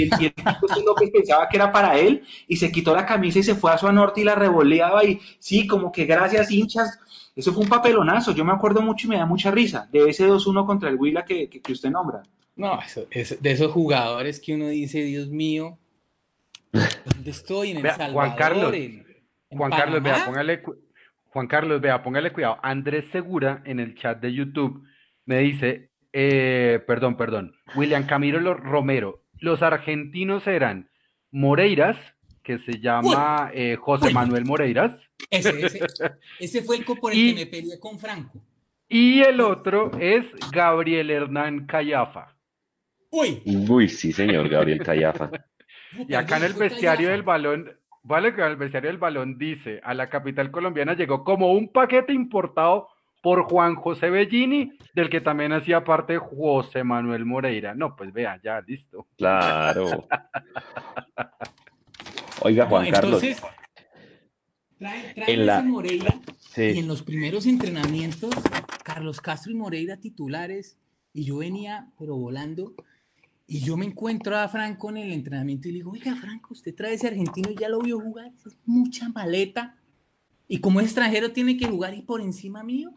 López 0.84 1.10
pensaba 1.12 1.48
que 1.48 1.56
era 1.56 1.70
para 1.70 1.96
él 1.96 2.24
y 2.48 2.56
se 2.56 2.72
quitó 2.72 2.96
la 2.96 3.06
camisa 3.06 3.38
y 3.38 3.44
se 3.44 3.54
fue 3.54 3.70
a 3.70 3.78
su 3.78 3.92
norte 3.92 4.22
y 4.22 4.24
la 4.24 4.34
revoleaba. 4.34 5.04
Y 5.04 5.20
sí, 5.38 5.64
como 5.68 5.92
que 5.92 6.04
gracias, 6.04 6.50
hinchas. 6.50 6.98
Eso 7.36 7.52
fue 7.52 7.62
un 7.62 7.68
papelonazo. 7.68 8.32
Yo 8.32 8.44
me 8.44 8.52
acuerdo 8.52 8.82
mucho 8.82 9.06
y 9.06 9.10
me 9.10 9.18
da 9.18 9.26
mucha 9.26 9.52
risa 9.52 9.88
de 9.92 10.10
ese 10.10 10.26
2-1 10.26 10.66
contra 10.66 10.88
el 10.88 10.96
Huila 10.96 11.24
que, 11.24 11.48
que, 11.48 11.72
usted 11.72 11.90
nombra. 11.90 12.24
No, 12.56 12.80
eso, 12.84 13.06
de 13.08 13.52
esos 13.52 13.70
jugadores 13.70 14.40
que 14.40 14.56
uno 14.56 14.66
dice, 14.66 15.04
Dios 15.04 15.28
mío, 15.28 15.78
¿Dónde 16.72 17.30
estoy? 17.30 17.72
En 17.72 17.78
El 17.78 17.90
Salvador, 17.90 18.12
Juan 18.12 18.36
Carlos, 18.36 18.74
Juan 19.50 19.70
Carlos, 19.70 20.02
vea, 20.02 20.24
póngale, 20.24 20.62
Juan 21.24 21.46
Carlos, 21.46 21.80
vea, 21.80 22.02
póngale 22.02 22.32
cuidado. 22.32 22.58
Andrés 22.62 23.04
Segura 23.12 23.62
en 23.64 23.80
el 23.80 23.94
chat 23.94 24.20
de 24.20 24.32
YouTube 24.32 24.82
me 25.26 25.38
dice, 25.38 25.90
eh, 26.12 26.82
perdón, 26.86 27.16
perdón, 27.16 27.54
William 27.74 28.06
Camilo 28.06 28.54
Romero, 28.54 29.22
los 29.38 29.62
argentinos 29.62 30.46
eran 30.46 30.90
Moreiras, 31.30 31.96
que 32.42 32.58
se 32.58 32.80
llama 32.80 33.50
eh, 33.54 33.76
José 33.76 34.12
Manuel 34.12 34.44
Moreiras. 34.44 34.96
Ese, 35.30 35.66
ese, 35.66 35.80
ese, 36.40 36.62
fue 36.62 36.78
el 36.78 36.84
por 36.84 37.12
el 37.12 37.18
que 37.18 37.34
me 37.34 37.46
peleé 37.46 37.78
con 37.78 37.98
Franco. 37.98 38.42
Y 38.88 39.20
el 39.20 39.40
otro 39.40 39.90
es 39.98 40.26
Gabriel 40.50 41.10
Hernán 41.10 41.66
Callafa. 41.66 42.36
Uy. 43.10 43.42
Uy, 43.44 43.88
sí, 43.88 44.12
señor, 44.12 44.48
Gabriel 44.48 44.82
Callafa. 44.82 45.30
Y 46.08 46.14
acá 46.14 46.38
en 46.38 46.44
el 46.44 46.54
bestiario 46.54 47.10
del 47.10 47.22
balón, 47.22 47.70
vale 48.02 48.34
que 48.34 48.42
el 48.42 48.56
bestiario 48.56 48.90
del 48.90 48.98
balón 48.98 49.38
dice, 49.38 49.80
a 49.84 49.94
la 49.94 50.08
capital 50.08 50.50
colombiana 50.50 50.94
llegó 50.94 51.24
como 51.24 51.52
un 51.52 51.68
paquete 51.68 52.12
importado 52.12 52.88
por 53.22 53.44
Juan 53.44 53.76
José 53.76 54.10
Bellini, 54.10 54.72
del 54.94 55.08
que 55.08 55.20
también 55.20 55.52
hacía 55.52 55.84
parte 55.84 56.18
José 56.18 56.82
Manuel 56.82 57.24
Moreira. 57.24 57.74
No, 57.74 57.94
pues 57.94 58.12
vea, 58.12 58.40
ya, 58.42 58.60
listo. 58.60 59.06
Claro. 59.16 60.08
Oiga, 62.40 62.66
Juan 62.66 62.90
Carlos. 62.90 63.22
Entonces, 63.22 63.50
trae, 64.76 65.14
trae 65.14 65.32
en 65.32 65.46
la... 65.46 65.62
Moreira 65.62 66.12
sí. 66.40 66.62
y 66.62 66.78
en 66.80 66.88
los 66.88 67.02
primeros 67.02 67.46
entrenamientos, 67.46 68.34
Carlos 68.82 69.20
Castro 69.20 69.52
y 69.52 69.54
Moreira 69.54 69.98
titulares, 69.98 70.76
y 71.12 71.24
yo 71.24 71.38
venía, 71.38 71.92
pero 71.98 72.16
volando, 72.16 72.74
y 73.46 73.60
yo 73.60 73.76
me 73.76 73.86
encuentro 73.86 74.36
a 74.36 74.48
Franco 74.48 74.90
en 74.90 74.98
el 74.98 75.12
entrenamiento 75.12 75.68
y 75.68 75.72
le 75.72 75.78
digo, 75.78 75.92
oiga, 75.92 76.14
Franco, 76.16 76.54
usted 76.54 76.74
trae 76.74 76.94
ese 76.94 77.08
argentino 77.08 77.50
y 77.50 77.56
ya 77.56 77.68
lo 77.68 77.80
vio 77.80 78.00
jugar, 78.00 78.32
es 78.46 78.56
mucha 78.64 79.08
maleta. 79.08 79.76
Y 80.48 80.58
como 80.58 80.80
es 80.80 80.86
extranjero 80.86 81.32
tiene 81.32 81.56
que 81.56 81.66
jugar 81.66 81.94
y 81.94 82.02
por 82.02 82.20
encima 82.20 82.62
mío. 82.62 82.92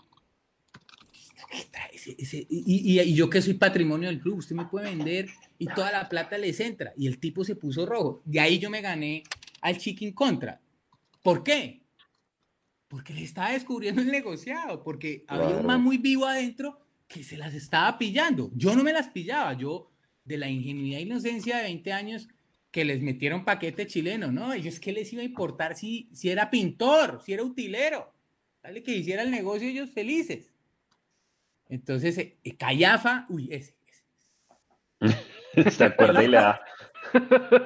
Ese, 1.93 2.15
ese, 2.17 2.45
y, 2.49 2.99
y, 2.99 2.99
y, 2.99 3.13
yo 3.13 3.29
que 3.29 3.41
soy 3.41 3.53
patrimonio 3.53 4.09
del 4.09 4.19
club, 4.19 4.39
usted 4.39 4.55
me 4.55 4.65
puede 4.65 4.89
vender 4.89 5.29
y 5.57 5.67
toda 5.67 5.91
la 5.91 6.09
plata 6.09 6.37
les 6.37 6.59
entra. 6.59 6.91
Y 6.97 7.07
el 7.07 7.17
tipo 7.17 7.45
se 7.45 7.55
puso 7.55 7.85
rojo. 7.85 8.21
De 8.25 8.39
ahí 8.39 8.59
yo 8.59 8.69
me 8.69 8.81
gané 8.81 9.23
al 9.61 9.77
chicken 9.77 10.11
contra. 10.11 10.61
¿Por 11.21 11.43
qué? 11.43 11.81
Porque 12.87 13.13
le 13.13 13.23
estaba 13.23 13.51
descubriendo 13.51 14.01
el 14.01 14.11
negociado, 14.11 14.83
porque 14.83 15.23
claro. 15.23 15.45
había 15.45 15.57
un 15.57 15.65
man 15.65 15.81
muy 15.81 15.97
vivo 15.97 16.25
adentro 16.25 16.79
que 17.07 17.23
se 17.23 17.37
las 17.37 17.53
estaba 17.53 17.97
pillando. 17.97 18.51
Yo 18.53 18.75
no 18.75 18.83
me 18.83 18.93
las 18.93 19.07
pillaba, 19.09 19.53
yo 19.53 19.94
de 20.25 20.37
la 20.37 20.49
ingenuidad 20.49 20.99
e 20.99 21.03
inocencia 21.03 21.57
de 21.57 21.63
20 21.63 21.93
años 21.93 22.27
que 22.71 22.83
les 22.83 23.01
metieron 23.01 23.45
paquete 23.45 23.87
chileno, 23.87 24.31
¿no? 24.31 24.51
Ellos 24.51 24.81
qué 24.81 24.91
les 24.91 25.13
iba 25.13 25.21
a 25.21 25.25
importar 25.25 25.77
si, 25.77 26.09
si 26.13 26.29
era 26.29 26.49
pintor, 26.49 27.21
si 27.23 27.31
era 27.33 27.43
utilero. 27.43 28.13
Dale 28.61 28.83
que 28.83 28.91
hiciera 28.91 29.21
el 29.21 29.31
negocio 29.31 29.69
ellos 29.69 29.91
felices. 29.91 30.53
Entonces, 31.69 32.17
eh, 32.17 32.57
Callafa, 32.57 33.25
uy, 33.29 33.47
ese, 33.51 33.75
ese. 34.99 35.71
¿Se 35.71 35.83
acuerda 35.85 36.23
y 36.23 36.27
le 36.27 36.37
da? 36.37 36.61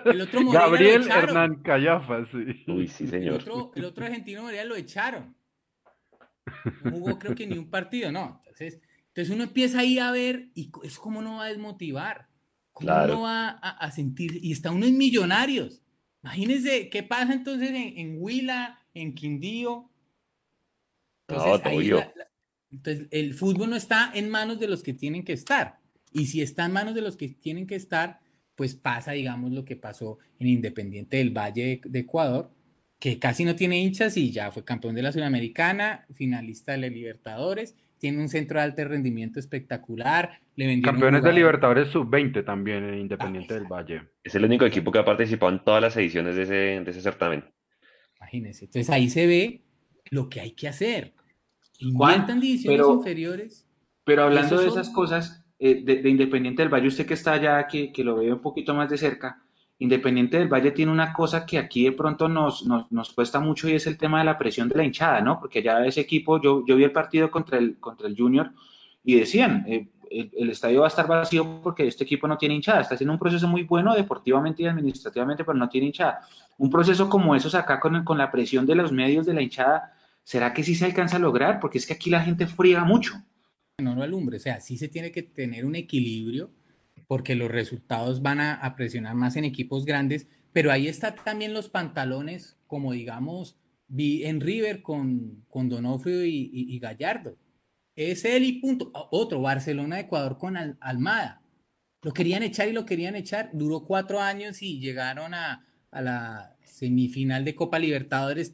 El 0.06 0.22
otro 0.22 0.52
Gabriel 0.52 1.10
Hernán 1.10 1.64
Callafa, 1.64 2.26
sí. 2.26 2.64
Uy, 2.68 2.88
sí, 2.88 3.08
señor. 3.08 3.36
El 3.36 3.42
otro, 3.42 3.72
el 3.76 3.86
otro 3.86 4.06
argentino 4.06 4.44
Moreira 4.44 4.66
lo 4.66 4.76
echaron. 4.76 5.36
No 6.84 6.92
jugó 6.92 7.18
creo 7.18 7.36
que 7.36 7.48
ni 7.48 7.58
un 7.58 7.70
partido, 7.70 8.12
no. 8.12 8.42
Entonces, 8.46 8.82
entonces 9.08 9.34
uno 9.34 9.44
empieza 9.44 9.80
ahí 9.80 10.00
a 10.00 10.12
ver 10.12 10.50
y 10.54 10.72
es 10.84 11.00
como 11.00 11.22
no 11.22 11.38
va 11.38 11.46
a 11.46 11.50
desmotivar. 11.50 12.29
¿Cómo 12.80 12.88
Claro. 12.92 13.14
uno 13.14 13.22
va 13.24 13.50
a, 13.50 13.70
a 13.86 13.92
sentir? 13.92 14.40
Y 14.42 14.52
está 14.52 14.72
uno 14.72 14.86
en 14.86 14.98
millonarios. 14.98 15.82
Imagínense 16.24 16.90
qué 16.90 17.04
pasa 17.04 17.34
entonces 17.34 17.70
en, 17.70 17.98
en 17.98 18.16
Huila, 18.20 18.80
en 18.94 19.14
Quindío. 19.16 19.90
No, 21.28 21.56
ahí 21.64 21.78
obvio. 21.78 21.98
la- 21.98 22.14
la- 22.16 22.28
entonces, 22.72 23.08
el 23.12 23.34
fútbol 23.34 23.72
no 23.72 23.76
está 23.76 24.12
en 24.14 24.30
manos 24.30 24.60
de 24.60 24.68
los 24.68 24.84
que 24.84 24.94
tienen 24.94 25.24
que 25.24 25.34
estar. 25.34 25.80
Y 26.14 26.28
si 26.28 26.42
está 26.42 26.66
en 26.66 26.72
manos 26.72 26.94
de 26.94 27.02
los 27.02 27.18
que 27.18 27.30
tienen 27.30 27.66
que 27.68 27.76
estar, 27.76 28.20
pues 28.56 28.76
pasa, 28.76 29.14
digamos, 29.14 29.52
lo 29.52 29.66
que 29.66 29.76
pasó 29.76 30.20
en 30.40 30.48
Independiente 30.48 31.18
del 31.18 31.32
Valle 31.32 31.82
de, 31.84 31.90
de 31.90 32.00
Ecuador, 32.00 32.52
que 33.00 33.18
casi 33.18 33.44
no 33.46 33.56
tiene 33.56 33.80
hinchas 33.82 34.18
y 34.18 34.32
ya 34.32 34.52
fue 34.52 34.64
campeón 34.66 34.94
de 34.96 35.02
la 35.02 35.12
Sudamericana, 35.12 36.06
finalista 36.14 36.74
de 36.74 36.78
la 36.80 36.88
Libertadores, 36.90 37.76
tiene 38.00 38.20
un 38.20 38.30
centro 38.30 38.58
de 38.60 38.64
alto 38.64 38.84
rendimiento 38.86 39.40
espectacular, 39.40 40.40
le 40.56 40.82
Campeones 40.82 41.22
de 41.24 41.34
Libertadores 41.34 41.90
sub-20 41.90 42.44
también 42.46 42.84
en 42.86 42.96
Independiente 43.00 43.54
Ah, 43.54 43.58
del 43.58 43.68
Valle. 43.68 44.02
Es 44.24 44.34
el 44.36 44.46
único 44.46 44.66
equipo 44.66 44.92
que 44.92 45.00
ha 45.00 45.06
participado 45.06 45.52
en 45.52 45.64
todas 45.64 45.82
las 45.82 45.96
ediciones 45.98 46.36
de 46.36 46.44
ese, 46.44 46.54
de 46.54 46.92
ese 46.92 47.02
certamen. 47.02 47.44
Imagínense. 48.18 48.66
Entonces 48.66 48.90
ahí 48.90 49.10
se 49.10 49.28
ve 49.28 49.62
lo 50.12 50.30
que 50.30 50.42
hay 50.42 50.52
que 50.52 50.68
hacer. 50.68 51.14
Inventan 51.80 52.40
divisiones 52.40 52.80
pero- 52.82 52.94
inferiores. 52.96 53.66
Pero 54.04 54.24
hablando 54.24 54.58
de 54.58 54.70
son- 54.70 54.80
esas 54.80 54.90
cosas, 54.94 55.46
eh, 55.60 55.84
de, 55.84 56.02
de 56.02 56.10
Independiente 56.10 56.62
del 56.62 56.74
Valle, 56.74 56.88
usted 56.88 57.06
que 57.06 57.14
está 57.14 57.34
allá, 57.34 57.68
que, 57.68 57.92
que 57.94 58.04
lo 58.04 58.16
ve 58.18 58.32
un 58.34 58.42
poquito 58.42 58.74
más 58.74 58.90
de 58.90 58.98
cerca, 58.98 59.42
Independiente 59.82 60.38
del 60.38 60.50
Valle 60.50 60.72
tiene 60.72 60.92
una 60.92 61.14
cosa 61.14 61.46
que 61.46 61.58
aquí 61.58 61.86
de 61.86 61.94
pronto 61.94 62.28
nos, 62.28 62.66
nos, 62.66 62.92
nos 62.92 63.14
cuesta 63.14 63.40
mucho 63.40 63.70
y 63.70 63.74
es 63.74 63.88
el 63.88 63.98
tema 63.98 64.20
de 64.20 64.26
la 64.26 64.38
presión 64.38 64.68
de 64.68 64.76
la 64.76 64.84
hinchada, 64.84 65.22
¿no? 65.22 65.40
Porque 65.40 65.64
ya 65.64 65.86
ese 65.86 66.02
equipo, 66.02 66.42
yo, 66.42 66.66
yo 66.68 66.76
vi 66.76 66.84
el 66.84 66.92
partido 66.92 67.32
contra 67.32 67.58
el, 67.58 67.80
contra 67.80 68.08
el 68.08 68.18
Junior 68.18 68.52
y 69.06 69.16
decían, 69.16 69.64
eh, 69.70 69.88
el, 70.12 70.32
el 70.38 70.50
estadio 70.50 70.82
va 70.82 70.88
a 70.88 70.90
estar 70.90 71.08
vacío 71.08 71.62
porque 71.64 71.88
este 71.88 72.04
equipo 72.04 72.28
no 72.28 72.38
tiene 72.38 72.56
hinchada, 72.56 72.82
está 72.82 72.96
haciendo 72.96 73.14
un 73.14 73.20
proceso 73.20 73.48
muy 73.48 73.64
bueno 73.64 73.96
deportivamente 73.96 74.64
y 74.64 74.68
administrativamente, 74.68 75.46
pero 75.46 75.58
no 75.58 75.70
tiene 75.70 75.88
hinchada. 75.88 76.28
Un 76.58 76.70
proceso 76.70 77.08
como 77.08 77.34
esos 77.34 77.56
acá 77.56 77.80
con, 77.80 78.04
con 78.04 78.18
la 78.18 78.30
presión 78.30 78.66
de 78.66 78.76
los 78.76 78.92
medios 78.92 79.26
de 79.26 79.34
la 79.34 79.42
hinchada, 79.42 79.94
¿será 80.24 80.54
que 80.54 80.64
sí 80.64 80.76
se 80.76 80.84
alcanza 80.84 81.16
a 81.16 81.20
lograr? 81.20 81.62
Porque 81.62 81.78
es 81.78 81.88
que 81.88 81.94
aquí 81.94 82.10
la 82.10 82.22
gente 82.22 82.48
friega 82.48 82.84
mucho. 82.84 83.14
no 83.78 83.96
lo 83.96 84.04
alumbre. 84.04 84.36
O 84.36 84.40
sea, 84.42 84.60
sí 84.60 84.78
se 84.78 84.90
tiene 84.90 85.14
que 85.14 85.24
tener 85.24 85.66
un 85.66 85.76
equilibrio 85.76 86.52
porque 87.10 87.34
los 87.34 87.50
resultados 87.50 88.22
van 88.22 88.40
a, 88.40 88.76
presionar 88.78 89.16
más 89.16 89.36
en 89.36 89.44
equipos 89.44 89.84
grandes, 89.84 90.28
pero 90.54 90.72
ahí 90.72 90.88
está 90.88 91.16
también 91.16 91.56
los 91.56 91.68
pantalones, 91.68 92.60
como 92.68 92.92
digamos, 92.92 93.58
vi 93.88 94.26
en 94.26 94.40
River 94.40 94.84
con, 94.84 95.44
con 95.50 95.70
Donofrio 95.70 96.24
y, 96.24 96.78
Gallardo. 96.78 97.36
Es 97.96 98.26
él 98.26 98.44
y 98.44 98.62
punto. 98.62 98.92
A- 98.94 99.08
Otro, 99.10 99.42
Barcelona, 99.42 100.00
Ecuador 100.00 100.38
con 100.38 100.56
Al- 100.56 100.78
Almada. 100.82 101.42
Lo 102.04 102.14
querían 102.14 102.44
echar 102.44 102.70
y 102.70 102.74
lo 102.74 102.86
querían 102.86 103.16
echar. 103.16 103.50
Duró 103.54 103.86
cuatro 103.86 104.22
años 104.22 104.62
y 104.62 104.80
llegaron 104.80 105.34
a, 105.34 105.66
a 105.90 106.02
la 106.04 106.58
semifinal 106.64 107.44
de 107.44 107.56
Copa 107.56 107.80
Libertadores. 107.80 108.54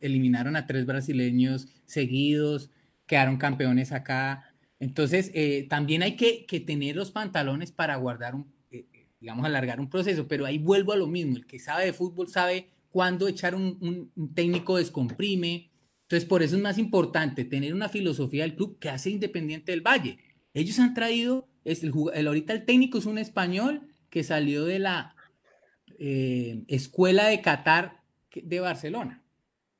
eliminaron 0.00 0.56
a 0.56 0.66
tres 0.66 0.84
brasileños 0.84 1.68
seguidos, 1.86 2.70
quedaron 3.06 3.38
campeones 3.38 3.92
acá. 3.92 4.43
Entonces, 4.80 5.30
eh, 5.34 5.66
también 5.68 6.02
hay 6.02 6.16
que, 6.16 6.44
que 6.46 6.60
tener 6.60 6.96
los 6.96 7.10
pantalones 7.10 7.72
para 7.72 7.96
guardar 7.96 8.34
un, 8.34 8.52
eh, 8.70 8.86
eh, 8.92 9.08
digamos, 9.20 9.44
alargar 9.46 9.80
un 9.80 9.88
proceso, 9.88 10.26
pero 10.28 10.44
ahí 10.46 10.58
vuelvo 10.58 10.92
a 10.92 10.96
lo 10.96 11.06
mismo. 11.06 11.36
El 11.36 11.46
que 11.46 11.58
sabe 11.58 11.86
de 11.86 11.92
fútbol 11.92 12.28
sabe 12.28 12.68
cuándo 12.90 13.28
echar 13.28 13.54
un, 13.54 13.78
un- 13.80 14.10
un 14.14 14.34
técnico 14.34 14.76
descomprime. 14.76 15.70
Entonces, 16.02 16.28
por 16.28 16.42
eso 16.42 16.56
es 16.56 16.62
más 16.62 16.78
importante 16.78 17.44
tener 17.44 17.72
una 17.74 17.88
filosofía 17.88 18.42
del 18.42 18.56
club 18.56 18.78
que 18.78 18.90
hace 18.90 19.10
Independiente 19.10 19.72
del 19.72 19.80
Valle. 19.80 20.18
Ellos 20.52 20.78
han 20.78 20.92
traído, 20.94 21.48
es 21.64 21.82
el, 21.82 21.92
ahorita 22.26 22.52
el 22.52 22.64
técnico 22.64 22.98
es 22.98 23.06
un 23.06 23.18
español 23.18 23.88
que 24.10 24.22
salió 24.22 24.64
de 24.64 24.78
la 24.80 25.16
eh, 25.98 26.62
escuela 26.68 27.26
de 27.26 27.40
Qatar 27.40 28.02
de 28.34 28.60
Barcelona. 28.60 29.22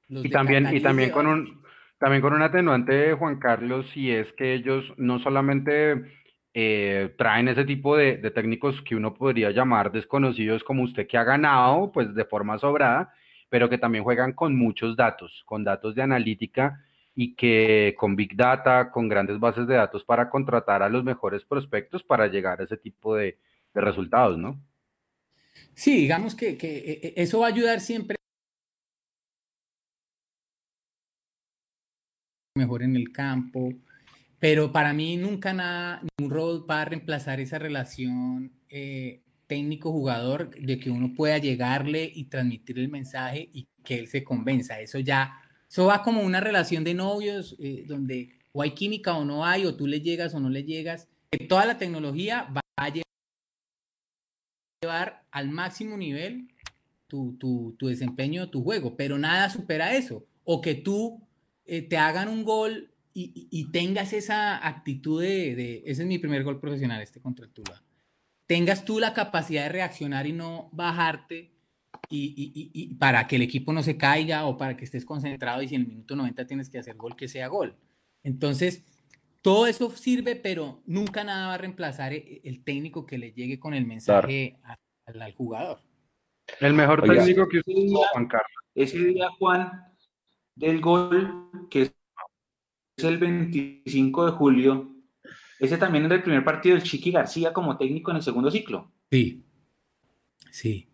Los 0.08 0.24
Y 0.24 0.28
de 0.28 0.32
también, 0.32 0.68
y 0.74 0.80
también 0.80 1.10
con 1.10 1.26
un, 1.26 1.62
también 1.98 2.22
con 2.22 2.32
un 2.32 2.42
atenuante, 2.42 3.14
Juan 3.14 3.38
Carlos, 3.38 3.86
y 3.96 4.10
es 4.10 4.32
que 4.32 4.54
ellos 4.54 4.84
no 4.96 5.20
solamente 5.20 6.04
eh, 6.52 7.14
traen 7.18 7.48
ese 7.48 7.64
tipo 7.64 7.96
de, 7.96 8.18
técnicos 8.30 8.80
que 8.82 8.94
uno 8.94 9.14
podría 9.14 9.50
llamar 9.50 9.90
desconocidos 9.90 10.62
como 10.62 10.82
usted 10.84 11.06
que 11.06 11.18
ha 11.18 11.24
ganado, 11.24 11.90
pues 11.92 12.14
de 12.14 12.24
forma 12.24 12.58
sobrada, 12.58 13.12
pero 13.48 13.68
que 13.68 13.78
también 13.78 14.04
juegan 14.04 14.32
con 14.32 14.56
muchos 14.56 14.96
datos, 14.96 15.42
con 15.46 15.64
datos 15.64 15.94
de 15.94 16.02
analítica 16.02 16.80
y 17.14 17.34
que 17.34 17.94
con 17.98 18.16
Big 18.16 18.36
Data, 18.36 18.90
con 18.90 19.08
grandes 19.08 19.38
bases 19.38 19.66
de 19.66 19.74
datos 19.74 20.04
para 20.04 20.30
contratar 20.30 20.82
a 20.82 20.88
los 20.88 21.04
mejores 21.04 21.44
prospectos 21.44 22.02
para 22.02 22.26
llegar 22.26 22.60
a 22.60 22.64
ese 22.64 22.76
tipo 22.76 23.16
de, 23.16 23.38
resultados, 23.74 24.38
¿no? 24.38 24.60
Sí, 25.74 25.96
digamos 25.96 26.36
que, 26.36 26.56
que, 26.56 26.78
eh, 26.78 27.00
eh, 27.02 27.14
eso 27.16 27.40
va 27.40 27.46
a 27.46 27.48
ayudar 27.48 27.80
siempre 27.80 28.16
mejor 32.54 32.84
en 32.84 32.94
el 32.94 33.10
campo, 33.10 33.72
pero 34.38 34.70
para 34.70 34.92
mí 34.92 35.16
nunca 35.16 35.52
nada, 35.52 36.00
ningún 36.18 36.32
rol 36.32 36.70
va 36.70 36.82
a 36.82 36.84
reemplazar 36.84 37.40
esa 37.40 37.58
relación 37.58 38.52
eh, 38.68 39.22
técnico-jugador 39.48 40.50
de 40.50 40.78
que 40.78 40.90
uno 40.90 41.14
pueda 41.14 41.38
llegarle 41.38 42.10
y 42.14 42.26
transmitir 42.26 42.78
el 42.78 42.88
mensaje 42.88 43.48
y 43.52 43.66
que 43.82 43.98
él 43.98 44.06
se 44.06 44.22
convenza. 44.22 44.80
Eso 44.80 45.00
ya, 45.00 45.40
eso 45.68 45.86
va 45.86 46.02
como 46.04 46.22
una 46.22 46.40
relación 46.40 46.84
de 46.84 46.94
novios 46.94 47.56
eh, 47.58 47.84
donde 47.88 48.38
o 48.52 48.62
hay 48.62 48.70
química 48.70 49.16
o 49.16 49.24
no 49.24 49.44
hay, 49.44 49.66
o 49.66 49.74
tú 49.74 49.88
le 49.88 50.00
llegas 50.00 50.32
o 50.34 50.40
no 50.40 50.48
le 50.48 50.62
llegas. 50.62 51.08
Toda 51.48 51.66
la 51.66 51.76
tecnología 51.76 52.44
va 52.56 52.60
a 52.76 52.92
llevar 54.80 55.24
al 55.32 55.50
máximo 55.50 55.96
nivel 55.96 56.46
tu, 57.08 57.36
tu, 57.36 57.74
tu 57.76 57.88
desempeño, 57.88 58.48
tu 58.48 58.62
juego, 58.62 58.96
pero 58.96 59.18
nada 59.18 59.50
supera 59.50 59.96
eso. 59.96 60.24
O 60.44 60.60
que 60.60 60.76
tú 60.76 61.23
eh, 61.66 61.82
te 61.82 61.96
hagan 61.96 62.28
un 62.28 62.44
gol 62.44 62.90
y, 63.12 63.32
y- 63.34 63.48
y 63.60 63.70
tengas 63.70 64.12
esa 64.12 64.66
actitud 64.66 65.22
de, 65.22 65.54
de- 65.54 65.82
ese 65.86 66.02
es 66.02 66.08
mi 66.08 66.18
primer 66.18 66.42
gol 66.44 66.60
profesional, 66.60 67.00
este 67.02 67.20
contra 67.20 67.44
el 67.46 67.52
Tula, 67.52 67.82
tengas 68.46 68.84
tú 68.84 68.98
la 69.00 69.14
capacidad 69.14 69.62
de 69.64 69.68
reaccionar 69.70 70.26
y 70.26 70.32
no 70.32 70.68
bajarte 70.72 71.52
y, 72.10 72.34
y- 72.36 72.52
y- 72.54 72.70
y 72.74 72.94
para 72.94 73.26
que 73.26 73.36
el 73.36 73.42
equipo 73.42 73.72
no 73.72 73.82
se 73.82 73.96
caiga 73.96 74.46
o 74.46 74.56
para 74.58 74.76
que 74.76 74.84
estés 74.84 75.04
concentrado 75.04 75.62
y 75.62 75.68
si 75.68 75.74
en 75.76 75.82
el 75.82 75.86
minuto 75.88 76.16
90 76.16 76.46
tienes 76.46 76.68
que 76.68 76.78
hacer 76.78 76.96
gol, 76.96 77.16
que 77.16 77.28
sea 77.28 77.46
gol. 77.48 77.76
Entonces, 78.22 78.84
todo 79.42 79.66
eso 79.66 79.90
sirve, 79.90 80.36
pero 80.36 80.82
nunca 80.86 81.22
nada 81.24 81.48
va 81.48 81.54
a 81.54 81.58
reemplazar 81.58 82.12
e- 82.12 82.40
el 82.44 82.64
técnico 82.64 83.06
que 83.06 83.18
le 83.18 83.32
llegue 83.32 83.58
con 83.58 83.74
el 83.74 83.86
mensaje 83.86 84.58
al, 84.64 85.22
al 85.22 85.32
jugador. 85.34 85.80
El 86.60 86.74
mejor 86.74 87.02
Oiga. 87.02 87.14
técnico 87.24 87.48
que 87.48 87.58
usted 87.58 87.72
tuvo, 87.72 88.04
Juan 88.12 88.26
Carlos. 88.26 88.50
Ese 88.74 88.98
día, 88.98 89.28
Juan, 89.38 89.70
del 90.54 90.80
gol, 90.80 91.50
que 91.70 91.82
es 91.82 93.04
el 93.04 93.18
25 93.18 94.26
de 94.26 94.32
julio, 94.32 94.90
ese 95.58 95.78
también 95.78 96.04
era 96.04 96.14
el 96.16 96.22
primer 96.22 96.44
partido 96.44 96.74
del 96.76 96.84
Chiqui 96.84 97.10
García 97.10 97.52
como 97.52 97.76
técnico 97.76 98.10
en 98.10 98.18
el 98.18 98.22
segundo 98.22 98.50
ciclo. 98.50 98.92
Sí, 99.10 99.44
sí, 100.50 100.88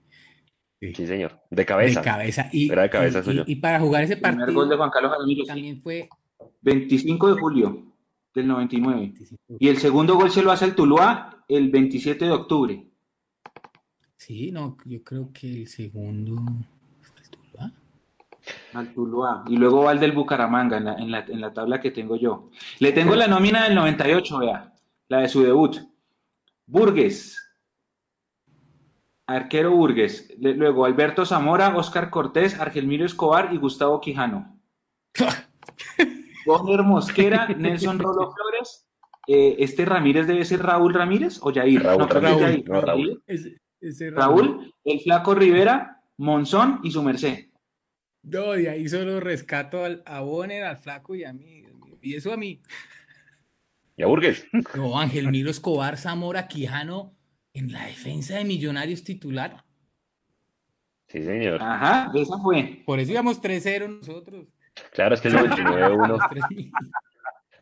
Sí, 0.80 1.06
señor. 1.06 1.38
De 1.50 1.66
cabeza. 1.66 2.00
de 2.00 2.04
cabeza. 2.04 2.48
Y, 2.52 2.72
Era 2.72 2.82
de 2.82 2.90
cabeza 2.90 3.18
y- 3.20 3.22
suyo. 3.22 3.44
y- 3.46 3.52
y 3.52 3.56
para 3.56 3.78
jugar 3.80 4.02
ese 4.04 4.14
El 4.14 4.20
primer 4.20 4.38
partido 4.38 4.60
gol 4.60 4.68
de 4.70 4.76
Juan 4.76 4.90
Carlos 4.90 5.12
Jaramillo, 5.12 5.42
sí. 5.42 5.48
también 5.48 5.82
fue 5.82 6.08
25 6.62 7.34
de 7.34 7.40
julio 7.40 7.92
del 8.34 8.46
99. 8.48 9.12
Y 9.58 9.68
el 9.68 9.76
segundo 9.76 10.14
gol 10.14 10.30
se 10.30 10.42
lo 10.42 10.50
hace 10.50 10.64
el 10.64 10.74
Tuluá 10.74 11.44
el 11.48 11.70
27 11.70 12.24
de 12.24 12.30
octubre. 12.30 12.86
Sí, 14.16 14.50
no, 14.52 14.78
yo 14.86 15.02
creo 15.04 15.30
que 15.34 15.48
el 15.52 15.66
segundo. 15.68 16.36
Al 18.74 18.92
Tuluá. 18.94 19.44
Y 19.48 19.56
luego 19.56 19.84
va 19.84 19.92
el 19.92 20.00
del 20.00 20.12
Bucaramanga 20.12 20.76
en 20.78 20.84
la, 20.84 20.94
en 20.94 21.10
la- 21.10 21.24
en 21.28 21.40
la 21.40 21.52
tabla 21.52 21.80
que 21.80 21.90
tengo 21.90 22.16
yo. 22.16 22.50
Le 22.78 22.92
tengo 22.92 23.14
la 23.14 23.26
nómina 23.28 23.64
del 23.64 23.74
98, 23.74 24.38
vea. 24.38 24.72
La 25.08 25.18
de 25.20 25.28
su 25.28 25.42
debut. 25.42 25.76
Burgues. 26.66 27.36
Arquero 29.26 29.70
Burgues. 29.72 30.32
Le- 30.38 30.54
luego 30.54 30.84
Alberto 30.84 31.24
Zamora, 31.24 31.76
Oscar 31.76 32.10
Cortés, 32.10 32.58
Argelmiro 32.58 33.04
Escobar 33.06 33.52
y 33.52 33.58
Gustavo 33.58 34.00
Quijano. 34.00 34.58
Bonner 36.46 36.82
Mosquera, 36.82 37.46
Nelson 37.48 37.98
Rolo 37.98 38.32
Flores. 38.32 38.86
eh, 39.28 39.56
este 39.58 39.84
Ramírez 39.84 40.26
debe 40.26 40.44
ser 40.44 40.62
Raúl 40.62 40.94
Ramírez 40.94 41.38
o 41.42 41.52
Jair. 41.52 41.82
Raúl 41.82 42.08
creo 42.08 42.20
que 42.20 42.26
es 42.28 42.32
Ramírez, 42.40 42.64
Jair. 42.66 42.68
no, 42.70 42.80
Raúl. 42.80 43.22
Ese, 43.26 43.56
ese 43.80 44.10
Raúl, 44.10 44.74
el 44.84 45.00
Flaco 45.00 45.34
Rivera, 45.34 46.00
Monzón 46.16 46.80
y 46.82 46.90
su 46.90 47.02
merced. 47.02 47.49
No, 48.22 48.58
y 48.58 48.66
ahí 48.66 48.88
solo 48.88 49.20
rescato 49.20 49.84
al, 49.84 50.02
a 50.06 50.20
Bonner, 50.20 50.64
al 50.64 50.76
Flaco 50.76 51.14
y 51.14 51.24
a 51.24 51.32
mí. 51.32 51.64
Y 52.02 52.14
eso 52.14 52.32
a 52.32 52.36
mí. 52.36 52.62
Y 53.96 54.02
a 54.02 54.06
Burgues. 54.06 54.46
No, 54.74 54.98
Ángel 54.98 55.28
Miro 55.28 55.50
Escobar, 55.50 55.96
Zamora, 55.96 56.48
Quijano, 56.48 57.14
en 57.54 57.72
la 57.72 57.86
defensa 57.86 58.36
de 58.36 58.44
Millonarios 58.44 59.04
titular. 59.04 59.64
Sí, 61.08 61.22
señor. 61.22 61.60
Ajá, 61.60 62.12
esa 62.14 62.38
fue. 62.38 62.82
Por 62.86 63.00
eso 63.00 63.10
íbamos 63.12 63.42
3-0 63.42 63.98
nosotros. 63.98 64.46
Claro, 64.92 65.14
es 65.14 65.20
que 65.20 65.28
el 65.28 65.34
99-1. 65.34 66.08
Los 66.08 66.20
tres 66.30 66.44
mil. 66.50 66.70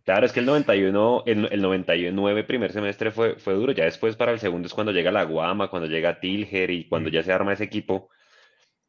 Claro, 0.04 0.24
es 0.24 0.32
que 0.32 0.40
el 0.40 0.46
91, 0.46 1.24
el, 1.26 1.48
el 1.52 1.60
99 1.60 2.44
primer 2.44 2.72
semestre 2.72 3.10
fue, 3.10 3.36
fue 3.38 3.54
duro. 3.54 3.72
Ya 3.72 3.84
después 3.84 4.16
para 4.16 4.32
el 4.32 4.38
segundo 4.38 4.66
es 4.66 4.74
cuando 4.74 4.92
llega 4.92 5.10
la 5.10 5.24
Guama, 5.24 5.68
cuando 5.68 5.88
llega 5.88 6.20
Tilger 6.20 6.70
y 6.70 6.88
cuando 6.88 7.10
ya 7.10 7.22
se 7.22 7.32
arma 7.32 7.52
ese 7.52 7.64
equipo. 7.64 8.08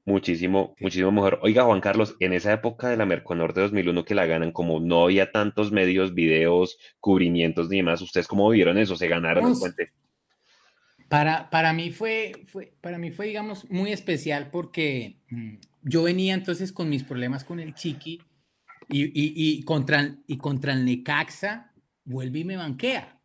Muchísimo, 0.10 0.76
muchísimo 0.80 1.12
mejor. 1.12 1.40
Oiga, 1.44 1.66
Juan 1.66 1.82
Carlos, 1.82 2.16
en 2.20 2.34
esa 2.34 2.52
época 2.52 2.90
de 2.90 2.98
la 2.98 3.06
Merconor 3.06 3.54
de 3.54 3.62
2001 3.62 4.06
que 4.06 4.16
la 4.16 4.26
ganan, 4.26 4.52
como 4.52 4.80
no 4.80 5.04
había 5.04 5.32
tantos 5.32 5.72
medios, 5.72 6.16
videos, 6.16 6.80
cubrimientos 7.00 7.70
ni 7.70 7.78
demás, 7.78 8.02
¿ustedes 8.02 8.28
cómo 8.28 8.50
vieron 8.50 8.80
eso? 8.80 8.96
¿Se 8.96 9.08
ganaron? 9.08 9.44
Vamos. 9.44 9.60
Cuente. 9.60 9.92
Para, 11.10 11.52
para 11.52 11.74
mí 11.74 11.92
fue, 11.92 12.32
fue, 12.48 12.74
para 12.82 12.98
mí 12.98 13.12
fue, 13.12 13.28
digamos, 13.28 13.70
muy 13.70 13.92
especial 13.92 14.50
porque 14.50 15.22
mm, 15.30 15.58
yo 15.84 16.02
venía 16.02 16.34
entonces 16.34 16.72
con 16.72 16.90
mis 16.90 17.04
problemas 17.04 17.44
con 17.44 17.60
el 17.60 17.76
Chiqui 17.76 18.20
y, 18.90 19.04
y, 19.06 19.12
y 19.60 19.64
contra, 19.64 20.00
el- 20.00 20.24
y 20.26 20.38
contra 20.38 20.74
el 20.74 20.86
Necaxa 20.86 21.72
vuelve 22.04 22.40
y 22.40 22.46
me 22.46 22.58
banquea 22.58 23.22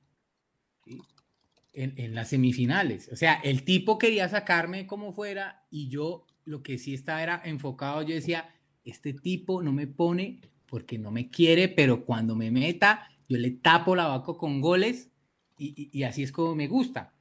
en, 1.73 1.95
en 1.97 2.15
las 2.15 2.29
semifinales. 2.29 3.09
O 3.11 3.17
sea, 3.17 3.35
el 3.43 3.65
tipo 3.65 3.97
quería 3.99 4.29
sacarme 4.29 4.87
como 4.87 5.15
fuera 5.15 5.65
y 5.71 5.89
yo 5.89 6.27
lo 6.45 6.63
que 6.63 6.79
sí 6.79 6.95
estaba 6.95 7.23
era 7.23 7.41
enfocado, 7.45 8.03
yo 8.03 8.15
decía, 8.15 8.55
este 8.85 9.13
tipo 9.15 9.63
no 9.63 9.73
me 9.73 9.87
pone 9.87 10.41
porque 10.67 10.99
no 10.99 11.11
me 11.11 11.29
quiere, 11.31 11.69
pero 11.69 12.05
cuando 12.05 12.35
me 12.35 12.51
meta, 12.51 13.09
yo 13.29 13.39
le 13.39 13.51
tapo 13.53 13.95
la 13.97 14.07
vaca 14.07 14.35
con 14.35 14.61
goles 14.61 15.11
y, 15.59 15.75
y- 15.81 15.91
y 15.99 16.03
así 16.03 16.23
es 16.23 16.33
como 16.33 16.55
me 16.55 16.67
gusta. 16.69 17.13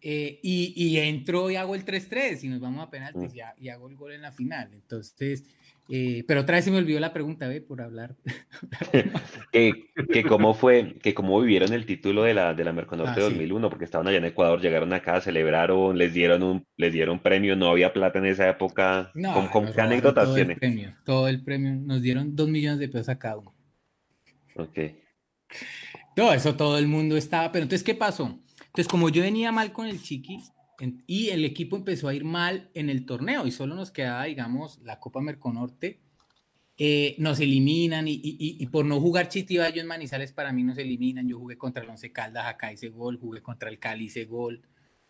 Eh, 0.00 0.38
y, 0.42 0.72
y 0.76 0.98
entro 0.98 1.50
y 1.50 1.56
hago 1.56 1.74
el 1.74 1.84
3-3 1.84 2.44
y 2.44 2.48
nos 2.48 2.60
vamos 2.60 2.86
a 2.86 2.90
penaltis 2.90 3.32
y 3.58 3.68
hago 3.70 3.88
el 3.88 3.96
gol 3.96 4.12
en 4.12 4.22
la 4.22 4.30
final. 4.32 4.72
Entonces, 4.72 5.44
eh, 5.88 6.24
pero 6.26 6.40
otra 6.40 6.56
vez 6.56 6.64
se 6.64 6.70
me 6.70 6.78
olvidó 6.78 6.98
la 7.00 7.12
pregunta, 7.12 7.46
¿ve? 7.48 7.60
Por 7.60 7.80
hablar. 7.82 8.16
Que, 9.52 9.72
que 10.12 10.22
cómo 10.24 10.52
fue, 10.54 10.98
que 11.02 11.14
cómo 11.14 11.40
vivieron 11.40 11.72
el 11.72 11.86
título 11.86 12.24
de 12.24 12.34
la, 12.34 12.52
de 12.52 12.62
la 12.64 12.72
Merconorte 12.72 13.12
Ah, 13.12 13.14
sí. 13.14 13.20
2001, 13.22 13.70
porque 13.70 13.84
estaban 13.86 14.06
allá 14.06 14.18
en 14.18 14.24
Ecuador, 14.26 14.60
llegaron 14.60 14.92
acá, 14.92 15.20
celebraron, 15.20 15.96
les 15.96 16.12
dieron 16.12 16.42
un, 16.42 16.66
les 16.76 16.92
dieron 16.92 17.20
premio, 17.20 17.56
no 17.56 17.68
había 17.70 17.92
plata 17.92 18.18
en 18.18 18.26
esa 18.26 18.48
época. 18.50 19.10
No, 19.14 19.32
¿Cómo- 19.32 19.50
cómo- 19.50 19.66
nos 19.66 19.74
qué 19.74 19.80
anécdotas 19.80 20.24
todo 20.24 20.36
el 20.36 20.44
tiene? 20.46 20.56
premio, 20.60 20.94
todo 21.04 21.28
el 21.28 21.42
premio. 21.42 21.74
Nos 21.74 22.02
dieron 22.02 22.36
dos 22.36 22.48
millones 22.48 22.78
de 22.80 22.88
pesos 22.88 23.08
a 23.08 23.18
cada 23.18 23.38
uno. 23.38 23.54
Ok. 24.56 24.78
Todo 26.14 26.32
eso, 26.32 26.54
todo 26.56 26.78
el 26.78 26.86
mundo 26.86 27.16
estaba. 27.16 27.52
Pero 27.52 27.62
entonces, 27.62 27.84
¿qué 27.84 27.94
pasó? 27.94 28.38
Entonces, 28.66 28.88
como 28.88 29.08
yo 29.08 29.22
venía 29.22 29.52
mal 29.52 29.72
con 29.72 29.86
el 29.86 30.02
Chiqui 30.02 30.38
en- 30.80 31.02
y 31.06 31.28
el 31.28 31.44
equipo 31.44 31.76
empezó 31.76 32.08
a 32.08 32.14
ir 32.14 32.24
mal 32.24 32.70
en 32.74 32.90
el 32.90 33.06
torneo 33.06 33.46
y 33.46 33.52
solo 33.52 33.74
nos 33.74 33.90
quedaba, 33.90 34.24
digamos, 34.24 34.80
la 34.82 35.00
Copa 35.00 35.20
Merconorte, 35.20 36.00
eh, 36.78 37.14
nos 37.18 37.40
eliminan 37.40 38.06
y, 38.06 38.20
y- 38.22 38.66
por 38.66 38.84
no 38.84 39.00
jugar 39.00 39.28
Chitibayo 39.30 39.80
en 39.80 39.86
Manizales 39.86 40.32
para 40.32 40.52
mí 40.52 40.62
nos 40.62 40.76
eliminan. 40.76 41.26
Yo 41.26 41.38
jugué 41.38 41.56
contra 41.56 41.82
el 41.82 41.88
Once 41.88 42.12
Caldas, 42.12 42.46
acá 42.46 42.72
hice 42.72 42.88
gol, 42.88 43.18
jugué 43.18 43.40
contra 43.40 43.70
el 43.70 43.78
Cali, 43.78 44.04
hice 44.06 44.26
gol. 44.26 44.60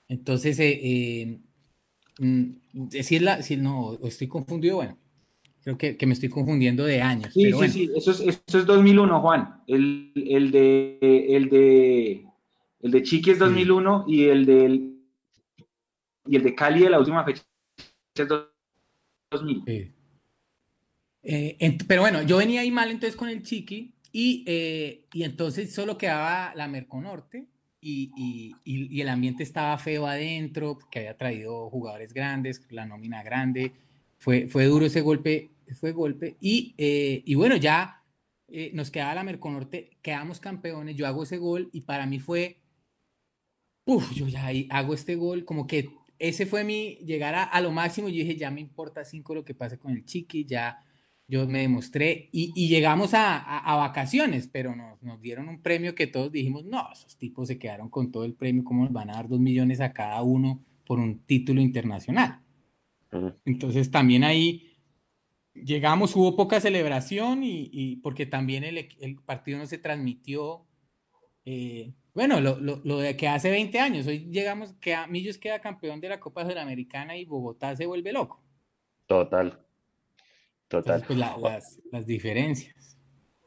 Entonces, 0.08 0.58
eh, 0.60 0.78
eh, 0.82 1.38
mm, 2.20 2.88
si 2.90 3.16
es 3.16 3.22
la, 3.22 3.42
si 3.42 3.56
no, 3.56 3.98
estoy 4.04 4.28
confundido, 4.28 4.76
bueno, 4.76 4.96
creo 5.64 5.76
que, 5.76 5.96
que 5.96 6.06
me 6.06 6.12
estoy 6.12 6.28
confundiendo 6.28 6.84
de 6.84 7.02
años. 7.02 7.32
Sí, 7.34 7.42
pero 7.42 7.56
sí, 7.56 7.58
bueno. 7.58 7.72
sí, 7.72 7.90
eso 7.96 8.10
es, 8.12 8.20
eso 8.20 8.58
es 8.60 8.66
2001, 8.66 9.20
Juan. 9.20 9.62
El, 9.66 10.12
el 10.14 10.52
de, 10.52 10.98
el 11.30 11.48
de, 11.50 12.26
el 12.82 12.90
de 12.92 13.02
Chiqui 13.02 13.32
es 13.32 13.40
2001 13.40 14.04
y 14.06 14.26
el 14.26 14.46
del, 14.46 14.95
y 16.26 16.36
el 16.36 16.42
de 16.42 16.54
Cali 16.54 16.82
de 16.82 16.90
la 16.90 16.98
última 16.98 17.24
fecha 17.24 17.42
es 18.14 18.28
2000. 19.30 19.62
Sí. 19.66 19.92
Eh, 21.22 21.56
ent- 21.60 21.84
pero 21.88 22.02
bueno, 22.02 22.22
yo 22.22 22.36
venía 22.36 22.60
ahí 22.60 22.70
mal 22.70 22.90
entonces 22.90 23.16
con 23.16 23.28
el 23.28 23.42
Chiqui 23.42 23.94
y, 24.12 24.44
eh, 24.46 25.06
y 25.12 25.24
entonces 25.24 25.74
solo 25.74 25.98
quedaba 25.98 26.54
la 26.54 26.68
Merconorte 26.68 27.46
y, 27.80 28.10
y, 28.16 28.54
y, 28.64 29.00
el 29.00 29.08
ambiente 29.08 29.42
estaba 29.42 29.76
feo 29.78 30.06
adentro 30.06 30.78
porque 30.78 31.00
había 31.00 31.16
traído 31.16 31.68
jugadores 31.70 32.12
grandes, 32.14 32.66
la 32.70 32.86
nómina 32.86 33.22
grande. 33.22 33.72
Fue, 34.18 34.48
fue 34.48 34.64
duro 34.66 34.86
ese 34.86 35.00
golpe, 35.02 35.50
fue 35.78 35.92
golpe. 35.92 36.36
Y, 36.40 36.74
eh, 36.78 37.22
y 37.26 37.34
bueno, 37.34 37.56
ya 37.56 38.02
eh, 38.48 38.70
nos 38.74 38.90
quedaba 38.90 39.14
la 39.14 39.24
Merconorte, 39.24 39.98
quedamos 40.02 40.40
campeones, 40.40 40.96
yo 40.96 41.06
hago 41.06 41.24
ese 41.24 41.38
gol 41.38 41.68
y 41.72 41.82
para 41.82 42.06
mí 42.06 42.18
fue, 42.20 42.60
uff, 43.84 44.12
yo 44.14 44.28
ya 44.28 44.48
hago 44.70 44.94
este 44.94 45.16
gol, 45.16 45.44
como 45.44 45.66
que 45.66 45.90
ese 46.18 46.46
fue 46.46 46.64
mi 46.64 46.96
llegar 47.04 47.34
a, 47.34 47.44
a 47.44 47.60
lo 47.60 47.72
máximo. 47.72 48.08
Yo 48.08 48.14
dije, 48.16 48.36
ya 48.36 48.50
me 48.50 48.60
importa 48.60 49.04
cinco 49.04 49.34
lo 49.34 49.44
que 49.44 49.54
pase 49.54 49.78
con 49.78 49.92
el 49.92 50.04
Chiqui, 50.04 50.44
ya 50.46 50.78
yo 51.28 51.46
me 51.48 51.60
demostré 51.60 52.28
y, 52.32 52.52
y 52.54 52.68
llegamos 52.68 53.12
a, 53.14 53.36
a- 53.38 53.58
a 53.58 53.76
vacaciones, 53.76 54.48
pero 54.48 54.76
nos, 54.76 55.02
nos 55.02 55.20
dieron 55.20 55.48
un 55.48 55.60
premio 55.62 55.94
que 55.94 56.06
todos 56.06 56.30
dijimos, 56.32 56.64
no, 56.64 56.86
esos 56.92 57.16
tipos 57.18 57.48
se 57.48 57.58
quedaron 57.58 57.90
con 57.90 58.12
todo 58.12 58.24
el 58.24 58.34
premio, 58.34 58.62
¿cómo 58.64 58.84
nos 58.84 58.92
van 58.92 59.10
a 59.10 59.14
dar 59.14 59.28
dos 59.28 59.40
millones 59.40 59.80
a 59.80 59.92
cada 59.92 60.22
uno 60.22 60.64
por 60.86 60.98
un 61.00 61.18
título 61.26 61.60
internacional? 61.60 62.42
Entonces 63.44 63.90
también 63.90 64.24
ahí 64.24 64.78
llegamos, 65.54 66.16
hubo 66.16 66.36
poca 66.36 66.60
celebración 66.60 67.42
y, 67.44 67.70
y 67.72 67.96
porque 67.96 68.26
también 68.26 68.64
el 68.64 69.16
partido 69.24 69.58
no 69.58 69.66
se 69.66 69.78
transmitió. 69.78 70.66
eh, 71.44 71.94
bueno, 72.16 72.40
lo, 72.40 72.58
lo- 72.58 72.80
lo 72.82 72.98
de 72.98 73.14
que 73.14 73.28
hace 73.28 73.50
20 73.50 73.78
años, 73.78 74.06
hoy 74.06 74.26
llegamos, 74.30 74.72
que 74.80 74.94
a- 74.94 75.06
Millos 75.06 75.36
queda 75.36 75.60
campeón 75.60 76.00
de 76.00 76.08
la 76.08 76.18
Copa 76.18 76.44
Sudamericana 76.48 77.14
y 77.16 77.26
Bogotá 77.26 77.76
se 77.76 77.84
vuelve 77.84 78.10
loco. 78.10 78.42
Total. 79.06 79.60
Total. 80.66 80.96
Entonces, 81.02 81.06
pues 81.06 81.18
la- 81.18 81.36
las, 81.38 81.80
las 81.92 82.06
diferencias. 82.06 82.98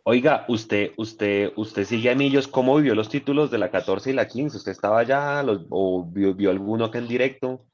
Oiga, 0.04 0.46
usted, 0.48 0.92
usted, 0.98 1.52
usted 1.58 1.84
sigue 1.84 2.12
a 2.12 2.16
Millos, 2.16 2.48
¿cómo 2.48 2.78
vivió 2.78 2.94
los 2.94 3.10
títulos 3.10 3.50
de 3.52 3.58
la 3.58 3.72
14 3.72 4.12
y 4.12 4.14
la 4.14 4.28
15? 4.28 4.58
¿Usted 4.58 4.72
estaba 4.72 5.00
allá 5.00 5.42
los- 5.44 5.66
o 5.72 6.06
vio, 6.06 6.34
vio 6.36 6.52
alguno 6.52 6.86
acá 6.86 7.00
en 7.00 7.08
directo? 7.08 7.66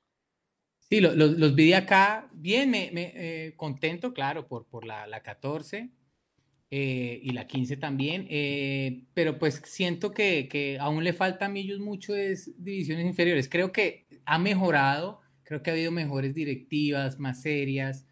Sí, 0.80 1.02
lo- 1.02 1.14
lo- 1.14 1.28
los 1.28 1.56
vi 1.56 1.68
de 1.68 1.76
acá, 1.76 2.30
bien, 2.34 2.72
me, 2.72 2.90
me, 2.94 3.12
eh, 3.16 3.54
contento, 3.58 4.14
claro, 4.14 4.48
por, 4.48 4.66
por 4.66 4.86
la, 4.86 5.08
la 5.08 5.22
14 5.22 5.90
eh, 6.72 7.20
y 7.22 7.32
la 7.32 7.48
15 7.48 7.78
también, 7.78 8.28
eh, 8.30 9.04
pero 9.14 9.38
pues 9.38 9.62
siento 9.66 10.12
que, 10.12 10.48
que 10.50 10.78
aún 10.80 11.04
le 11.04 11.14
falta 11.14 11.46
a 11.46 11.50
Millos 11.50 11.80
mucho 11.80 12.16
es 12.16 12.52
divisiones 12.64 13.06
inferiores. 13.06 13.48
Creo 13.48 13.72
que 13.72 14.08
ha 14.26 14.40
mejorado, 14.40 15.22
creo 15.44 15.62
que 15.62 15.70
ha 15.70 15.74
habido 15.74 15.92
mejores 15.92 16.34
directivas, 16.34 17.20
más 17.20 17.42
serias, 17.42 18.06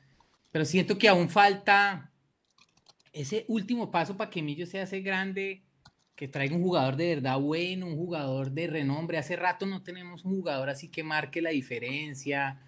pero 0.51 0.66
siento 0.66 0.97
que 0.97 1.10
aún 1.10 1.30
falta 1.30 2.12
ese 3.12 3.45
último 3.47 3.91
paso 3.91 4.16
para 4.18 4.30
que 4.30 4.41
Millos 4.41 4.70
se 4.70 4.80
hace 4.80 5.01
grande 5.01 5.64
que 6.16 6.28
traiga 6.28 6.56
un 6.56 6.62
jugador 6.62 6.95
de 6.95 7.16
verdad 7.16 7.39
bueno, 7.39 7.88
un 7.88 7.95
jugador 7.95 8.51
de 8.51 8.68
renombre. 8.68 9.18
Hace 9.18 9.36
rato 9.36 9.66
no 9.66 9.82
tenemos 9.82 10.26
un 10.26 10.36
jugador 10.36 10.70
así 10.70 10.89
que 10.89 11.04
marque 11.04 11.41
la 11.41 11.49
diferencia, 11.49 12.62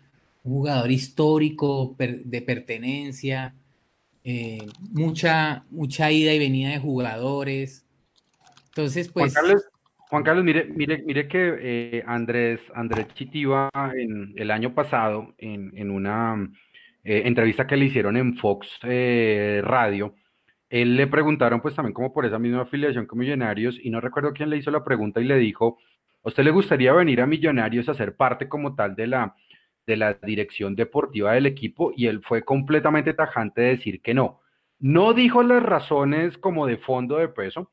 un 0.43 0.53
jugador 0.53 0.91
histórico 0.91 1.95
de 1.97 2.41
pertenencia, 2.41 3.55
eh, 4.27 4.57
mucha, 4.91 5.65
mucha 5.69 6.11
ida 6.11 6.33
y 6.33 6.39
venida 6.39 6.71
de 6.71 6.79
jugadores. 6.79 7.85
Entonces, 8.69 9.07
pues... 9.09 9.35
Juan 10.09 10.23
Carlos, 10.23 10.43
mire, 10.43 10.65
mire, 10.65 11.03
mire 11.05 11.27
que 11.27 11.57
eh, 11.59 12.03
Andrés, 12.07 12.59
Andrés 12.73 13.07
Chitiva 13.13 13.69
en, 13.95 14.33
el 14.35 14.49
año 14.49 14.73
pasado, 14.73 15.35
en, 15.37 15.91
una 15.91 16.49
eh, 17.03 17.23
entrevista 17.25 17.67
que 17.67 17.77
le 17.77 17.85
hicieron 17.85 18.17
en 18.17 18.35
Fox 18.37 18.79
Radio, 18.81 20.15
él 20.69 20.95
le 20.95 21.07
preguntaron 21.07 21.61
pues 21.61 21.75
también 21.75 21.93
como 21.93 22.13
por 22.13 22.25
esa 22.25 22.39
misma 22.39 22.61
afiliación 22.61 23.05
con 23.05 23.19
Millonarios 23.19 23.77
y 23.81 23.89
no 23.89 24.01
recuerdo 24.01 24.33
quién 24.33 24.49
le 24.49 24.57
hizo 24.57 24.71
la 24.71 24.83
pregunta 24.83 25.21
y 25.21 25.25
le 25.25 25.37
dijo, 25.37 25.77
¿a 26.23 26.29
usted 26.29 26.43
le 26.43 26.51
gustaría 26.51 26.93
venir 26.93 27.21
a 27.21 27.27
Millonarios 27.27 27.89
a 27.89 27.93
ser 27.93 28.15
parte 28.15 28.47
como 28.47 28.75
tal 28.75 28.95
de 28.95 29.07
la, 29.07 29.35
de 29.85 29.97
la 29.97 30.13
dirección 30.13 30.75
deportiva 30.75 31.33
del 31.33 31.45
equipo? 31.45 31.91
Y 31.95 32.07
él 32.07 32.21
fue 32.23 32.43
completamente 32.43 33.13
tajante 33.13 33.61
de 33.61 33.69
decir 33.69 34.01
que 34.01 34.13
no. 34.13 34.41
No 34.79 35.13
dijo 35.13 35.43
las 35.43 35.63
razones 35.63 36.37
como 36.37 36.67
de 36.67 36.77
fondo 36.77 37.17
de 37.17 37.29
peso, 37.29 37.71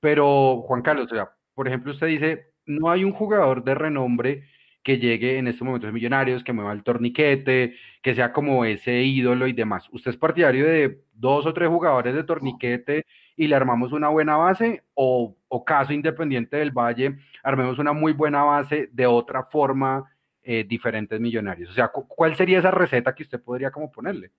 pero 0.00 0.62
Juan 0.62 0.82
Carlos, 0.82 1.10
o 1.10 1.14
sea, 1.14 1.30
por 1.54 1.68
ejemplo, 1.68 1.92
usted 1.92 2.06
dice, 2.06 2.52
no 2.66 2.90
hay 2.90 3.04
un 3.04 3.12
jugador 3.12 3.64
de 3.64 3.74
renombre 3.74 4.44
que 4.86 4.98
llegue 4.98 5.38
en 5.38 5.48
estos 5.48 5.66
momentos 5.66 5.92
millonarios, 5.92 6.44
que 6.44 6.52
mueva 6.52 6.72
el 6.72 6.84
torniquete, 6.84 7.74
que 8.00 8.14
sea 8.14 8.32
como 8.32 8.64
ese 8.64 9.02
ídolo 9.02 9.48
y 9.48 9.52
demás. 9.52 9.88
¿Usted 9.90 10.12
es 10.12 10.16
partidario 10.16 10.64
de 10.64 11.02
dos 11.12 11.44
o 11.44 11.52
tres 11.52 11.68
jugadores 11.68 12.14
de 12.14 12.22
torniquete 12.22 13.04
y 13.36 13.48
le 13.48 13.56
armamos 13.56 13.90
una 13.90 14.10
buena 14.10 14.36
base? 14.36 14.84
¿O, 14.94 15.34
caso 15.66 15.92
independiente 15.92 16.58
del 16.58 16.70
Valle, 16.70 17.18
armemos 17.42 17.80
una 17.80 17.92
muy 17.92 18.12
buena 18.12 18.44
base 18.44 18.88
de 18.92 19.08
otra 19.08 19.42
forma, 19.46 20.04
eh, 20.48 20.64
diferentes 20.64 21.20
millonarios? 21.20 21.70
O 21.70 21.74
sea, 21.74 21.88
¿cuál 21.88 22.36
sería 22.36 22.60
esa 22.60 22.70
receta 22.70 23.14
que 23.14 23.24
usted 23.24 23.40
podría 23.40 23.70
como 23.72 23.90
ponerle? 23.90 24.30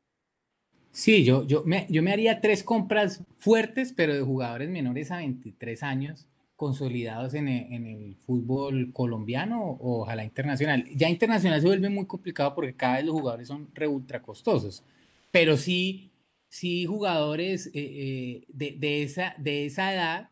Sí, 0.91 1.23
yo, 1.23 1.45
yo, 1.45 1.63
me, 1.65 1.85
yo 1.89 2.01
me 2.01 2.11
haría 2.11 2.39
tres 2.39 2.63
compras 2.63 3.21
fuertes, 3.37 3.93
pero 3.95 4.15
de 4.15 4.21
jugadores 4.21 4.69
menores 4.69 5.11
a 5.11 5.17
23 5.17 5.83
años 5.83 6.27
consolidados 6.55 7.35
en 7.35 7.47
el, 7.47 8.15
fútbol 8.25 8.91
colombiano 8.93 9.61
o 9.63 10.01
ojalá 10.01 10.23
internacional. 10.23 10.85
Ya 10.95 11.07
internacional 11.07 11.61
se 11.61 11.67
vuelve 11.67 11.89
muy 11.89 12.07
complicado 12.07 12.55
porque 12.55 12.73
cada 12.73 12.95
vez 12.95 13.05
los 13.05 13.13
jugadores 13.13 13.47
son 13.47 13.69
re 13.75 13.87
ultra 13.87 14.23
costosos, 14.23 14.83
pero 15.29 15.55
sí, 15.55 16.09
sí 16.49 16.85
jugadores 16.85 17.67
eh, 17.67 17.71
eh, 17.75 18.43
de, 18.47 19.03
esa, 19.03 19.35
de 19.37 19.67
esa 19.67 19.93
edad 19.93 20.29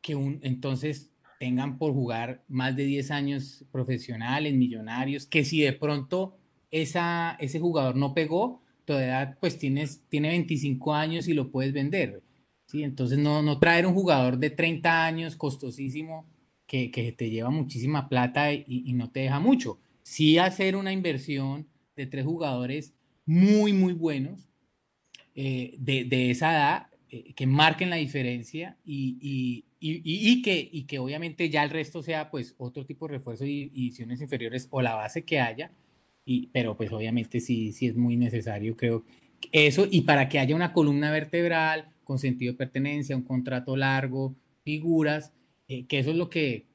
que 0.00 0.16
un, 0.16 0.40
entonces 0.42 1.11
tengan 1.42 1.76
por 1.76 1.92
jugar 1.92 2.44
más 2.46 2.76
de 2.76 2.84
10 2.84 3.10
años 3.10 3.64
profesionales, 3.72 4.54
millonarios, 4.54 5.26
que 5.26 5.44
si 5.44 5.60
de 5.60 5.72
pronto 5.72 6.36
esa, 6.70 7.36
ese 7.40 7.58
jugador 7.58 7.96
no 7.96 8.14
pegó, 8.14 8.62
todavía 8.84 9.36
pues 9.40 9.58
tienes, 9.58 10.04
tiene 10.08 10.28
25 10.28 10.94
años 10.94 11.26
y 11.26 11.34
lo 11.34 11.50
puedes 11.50 11.72
vender 11.72 12.22
entonces 12.80 13.18
no, 13.18 13.42
no 13.42 13.58
traer 13.58 13.86
un 13.86 13.94
jugador 13.94 14.38
de 14.38 14.50
30 14.50 15.04
años 15.04 15.36
costosísimo 15.36 16.26
que, 16.66 16.88
te 17.16 17.28
lleva 17.28 17.50
muchísima 17.50 18.08
plata 18.08 18.50
y, 18.54 18.94
no 18.94 19.10
te 19.10 19.20
deja 19.20 19.40
mucho. 19.40 19.78
Sí 20.02 20.38
hacer 20.38 20.74
una 20.74 20.90
inversión 20.90 21.68
de 21.96 22.06
tres 22.06 22.24
jugadores 22.24 22.94
muy, 23.26 23.74
muy 23.74 23.92
buenos 23.92 24.48
eh, 25.34 25.74
de, 25.78 26.30
esa 26.30 26.52
edad 26.52 26.86
eh, 27.12 27.34
que 27.34 27.46
marquen 27.46 27.90
la 27.90 27.96
diferencia 27.96 28.78
y, 28.84 29.64
que, 30.42 30.68
y 30.72 30.84
que 30.84 30.98
obviamente 30.98 31.50
ya 31.50 31.62
el 31.62 31.68
resto 31.70 32.02
sea 32.02 32.30
pues 32.30 32.54
otro 32.56 32.86
tipo 32.86 33.06
de 33.06 33.12
refuerzo 33.12 33.44
y 33.44 33.64
ediciones 33.74 34.22
inferiores 34.22 34.66
o 34.70 34.80
la 34.80 34.94
base 34.94 35.24
que 35.24 35.38
haya. 35.38 35.70
Y, 36.24 36.46
pero 36.48 36.76
pues 36.76 36.90
obviamente 36.90 37.40
sí, 37.40 37.72
sí 37.72 37.86
es 37.86 37.96
muy 37.96 38.16
necesario, 38.16 38.76
creo, 38.76 39.04
eso, 39.50 39.86
y 39.90 40.02
para 40.02 40.28
que 40.28 40.38
haya 40.38 40.56
una 40.56 40.72
columna 40.72 41.10
vertebral, 41.10 41.92
con 42.04 42.18
sentido 42.18 42.52
de 42.52 42.58
pertenencia, 42.58 43.16
un 43.16 43.24
contrato 43.24 43.76
largo, 43.76 44.34
figuras, 44.64 45.32
eh, 45.68 45.86
que 45.86 45.98
eso 45.98 46.10
es 46.10 46.16
lo 46.16 46.30
que 46.30 46.66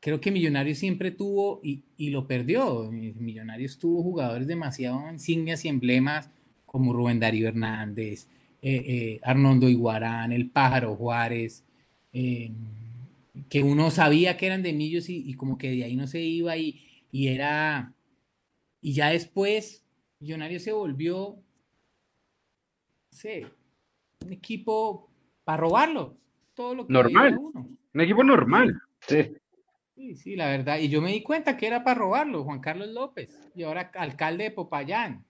creo 0.00 0.20
que 0.20 0.30
Millonarios 0.30 0.78
siempre 0.78 1.10
tuvo 1.10 1.60
y, 1.62 1.84
lo 2.10 2.26
perdió. 2.26 2.90
Millonarios 2.90 3.78
tuvo 3.78 4.02
jugadores 4.02 4.46
demasiado 4.48 5.10
insignias 5.10 5.64
y 5.64 5.68
emblemas 5.68 6.30
como 6.66 6.92
Rubén 6.92 7.20
Darío 7.20 7.48
Hernández, 7.48 8.28
eh, 8.62 8.84
eh, 8.86 9.20
Arnoldo 9.22 9.68
Iguarán, 9.68 10.32
el 10.32 10.50
Pájaro 10.50 10.96
Juárez, 10.96 11.64
que 12.12 13.62
uno 13.62 13.90
sabía 13.90 14.36
que 14.36 14.46
eran 14.46 14.62
de 14.62 14.72
Millos 14.72 15.08
y, 15.08 15.34
como 15.34 15.58
que 15.58 15.70
de 15.70 15.84
ahí 15.84 15.96
no 15.96 16.06
se 16.06 16.20
iba 16.20 16.56
y, 16.56 16.80
y 17.10 17.28
era... 17.28 17.92
Y 18.80 18.94
ya 18.94 19.10
después 19.10 19.84
Millonarios 20.20 20.62
se 20.62 20.72
volvió, 20.72 21.42
no 23.10 23.50
un 24.24 24.32
equipo 24.32 25.10
para 25.44 25.58
robarlo. 25.58 26.14
Todo 26.54 26.74
lo 26.74 26.86
que 26.86 26.92
normal. 26.92 27.38
Un 27.94 28.00
equipo 28.00 28.22
normal. 28.24 28.80
Sí. 29.00 29.34
Sí, 29.94 30.16
sí, 30.16 30.36
la 30.36 30.46
verdad. 30.46 30.78
Y 30.78 30.88
yo 30.88 31.02
me 31.02 31.12
di 31.12 31.22
cuenta 31.22 31.56
que 31.56 31.66
era 31.66 31.84
para 31.84 31.98
robarlo, 31.98 32.44
Juan 32.44 32.60
Carlos 32.60 32.88
López, 32.88 33.38
y 33.54 33.62
ahora 33.62 33.90
alcalde 33.94 34.44
de 34.44 34.50
Popayán. 34.50 35.24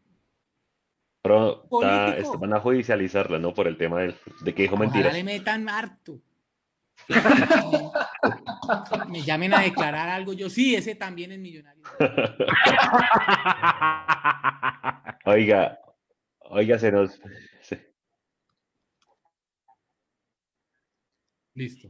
Pero 1.23 1.67
van 1.71 2.53
a 2.53 2.61
judicializarlo, 2.61 3.39
¿no? 3.39 3.55
Por 3.55 3.69
el 3.69 3.77
tema 3.77 4.01
de, 4.01 4.15
de 4.41 4.55
que 4.55 4.63
dijo 4.63 4.77
mentiras. 4.77 5.13
le 5.13 5.25
metan 5.25 5.69
harto. 5.69 6.21
me 9.09 9.23
llamen 9.23 9.55
a 9.55 9.61
declarar 9.61 10.09
algo. 10.09 10.33
Yo 10.33 10.51
sí, 10.51 10.75
ese 10.75 10.95
también 10.95 11.33
es 11.33 11.39
millonario. 11.39 11.83
oiga, 15.25 15.79
oiga, 16.41 16.79
se 16.79 16.93
nos, 16.93 17.21
Listo. 21.55 21.89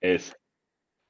Es. 0.00 0.34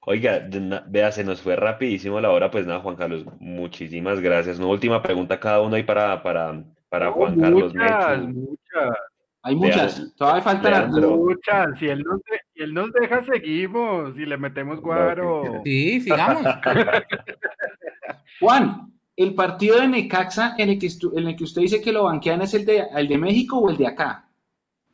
Oiga, 0.09 0.49
vea, 0.87 1.11
se 1.11 1.25
nos 1.25 1.41
fue 1.43 1.57
rapidísimo 1.57 2.21
la 2.21 2.31
hora, 2.31 2.49
pues 2.49 2.65
nada, 2.65 2.79
Juan 2.79 2.95
Carlos, 2.95 3.25
muchísimas 3.41 4.21
gracias. 4.21 4.57
Una 4.61 4.69
última 4.69 5.03
pregunta 5.03 5.41
cada 5.41 5.61
uno 5.61 5.75
ahí 5.75 5.83
para, 5.83 6.23
para, 6.23 6.63
para 6.89 7.11
Juan 7.11 7.41
Carlos. 7.41 7.75
Muchas, 7.75 8.23
muchas. 8.29 8.99
Hay 9.43 9.57
muchas, 9.57 10.15
todavía 10.17 10.43
faltan 10.43 10.93
muchas. 10.93 11.77
Si 11.81 11.89
él, 11.89 12.05
nos 12.05 12.21
él 12.55 12.73
nos 12.73 12.93
deja, 12.93 13.25
seguimos 13.25 14.17
y 14.17 14.27
le 14.27 14.37
metemos 14.37 14.81
guaro. 14.81 15.63
Sí, 15.65 16.01
sigamos. 16.01 16.45
Juan, 18.41 18.93
el 19.17 19.35
partido 19.35 19.81
de 19.81 19.89
Necaxa 19.89 20.55
en 20.57 20.69
el 20.69 20.79
que, 20.79 20.89
en 21.17 21.27
el 21.27 21.35
que 21.35 21.43
usted 21.43 21.63
dice 21.63 21.83
que 21.83 21.91
lo 21.91 22.05
banquean 22.05 22.43
es 22.43 22.55
el 22.55 22.65
de, 22.65 22.85
el 22.95 23.09
de 23.09 23.19
México 23.19 23.59
o 23.59 23.71
el 23.71 23.77
de 23.77 23.89
acá. 23.89 24.29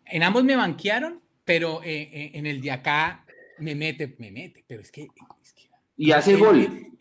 En 0.06 0.22
ambos 0.22 0.42
me 0.42 0.56
banquearon, 0.56 1.20
pero 1.44 1.82
eh, 1.82 2.08
eh, 2.10 2.30
en 2.32 2.46
el 2.46 2.62
de 2.62 2.70
acá 2.70 3.21
me 3.62 3.74
mete, 3.74 4.14
me 4.18 4.30
mete, 4.30 4.64
pero 4.66 4.82
es 4.82 4.92
que... 4.92 5.08
y 5.96 6.12
hace 6.12 6.36
gol. 6.36 6.92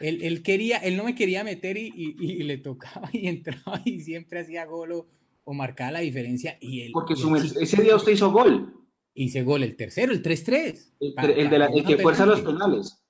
Él, 0.00 0.42
quería, 0.42 0.78
él 0.78 0.96
no 0.96 1.04
me 1.04 1.14
quería 1.14 1.42
meter 1.42 1.76
y, 1.78 2.42
le 2.42 2.58
tocaba 2.58 3.08
y 3.12 3.28
entraba 3.28 3.80
y 3.84 4.00
siempre 4.00 4.40
hacía 4.40 4.66
gol 4.66 5.06
o, 5.44 5.54
marcaba 5.54 5.92
la 5.92 6.00
diferencia. 6.00 6.58
Y 6.60 6.82
él, 6.82 6.90
Porque 6.92 7.14
ese 7.14 7.82
día 7.82 7.96
usted 7.96 8.12
hizo 8.12 8.30
gol. 8.30 8.74
Hice 9.14 9.42
gol, 9.42 9.62
el 9.62 9.76
tercero, 9.76 10.12
el 10.12 10.22
3-3. 10.22 10.92
El, 11.00 11.48
de 11.48 11.56
el 11.56 11.84
que 11.86 11.96
fuerza 11.96 12.26
los 12.26 12.42
penales. 12.42 13.02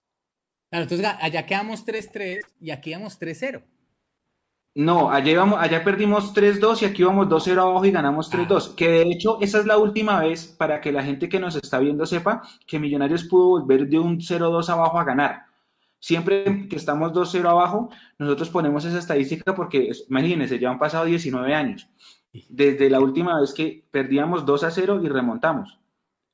Claro, 0.71 0.85
entonces 0.85 1.07
allá 1.21 1.47
quedamos 1.47 1.85
3-3 1.85 2.43
y 2.61 2.71
aquí 2.71 2.93
vamos 2.93 3.19
3-0. 3.19 3.65
No, 4.77 5.11
allá, 5.11 5.43
allá 5.59 5.83
perdimos 5.83 6.35
3-2 6.35 6.83
y 6.83 6.85
aquí 6.85 7.03
vamos 7.03 7.29
2-0 7.29 7.63
abajo 7.63 7.87
y 7.87 7.91
ganamos 7.91 8.31
3-2. 8.31 8.75
Que 8.75 8.91
de 8.91 9.03
hecho, 9.11 9.39
esa 9.41 9.61
es 9.61 9.65
la 9.65 9.79
última 9.79 10.21
vez 10.21 10.47
para 10.47 10.83
que 10.83 10.93
la 10.93 11.03
gente 11.03 11.31
que 11.31 11.41
nos 11.41 11.57
está 11.57 11.79
viendo 11.79 12.05
sepa 12.05 12.43
que 12.67 12.79
Millonarios 12.79 13.25
pudo 13.25 13.49
volver 13.49 13.89
de 13.89 13.99
un 13.99 14.19
0-2 14.19 14.69
abajo 14.69 15.01
a 15.01 15.05
ganar. 15.05 15.47
Siempre 15.99 16.69
que 16.69 16.77
estamos 16.77 17.11
2-0 17.13 17.49
abajo, 17.49 17.89
nosotros 18.19 18.51
ponemos 18.51 18.85
esa 18.85 18.99
estadística 18.99 19.55
porque, 19.55 19.93
imagínense, 20.11 20.59
ya 20.59 20.69
han 20.69 20.79
pasado 20.79 21.07
19 21.07 21.55
años. 21.55 21.89
Desde 22.51 22.91
la 22.91 23.01
última 23.01 23.41
vez 23.41 23.55
que 23.55 23.83
perdíamos 23.91 24.45
2-0 24.45 25.03
y 25.03 25.09
remontamos. 25.09 25.81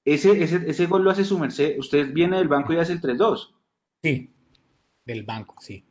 Ese, 0.04 0.42
ese, 0.42 0.68
ese 0.68 0.86
gol 0.86 1.04
lo 1.04 1.12
hace 1.12 1.24
su 1.24 1.38
merced. 1.38 1.78
Usted 1.78 2.12
viene 2.12 2.38
del 2.38 2.48
banco 2.48 2.72
y 2.72 2.78
hace 2.78 2.94
el 2.94 3.00
3-2. 3.00 3.54
Sí, 4.02 4.34
del 5.04 5.22
banco, 5.22 5.54
sí. 5.60 5.84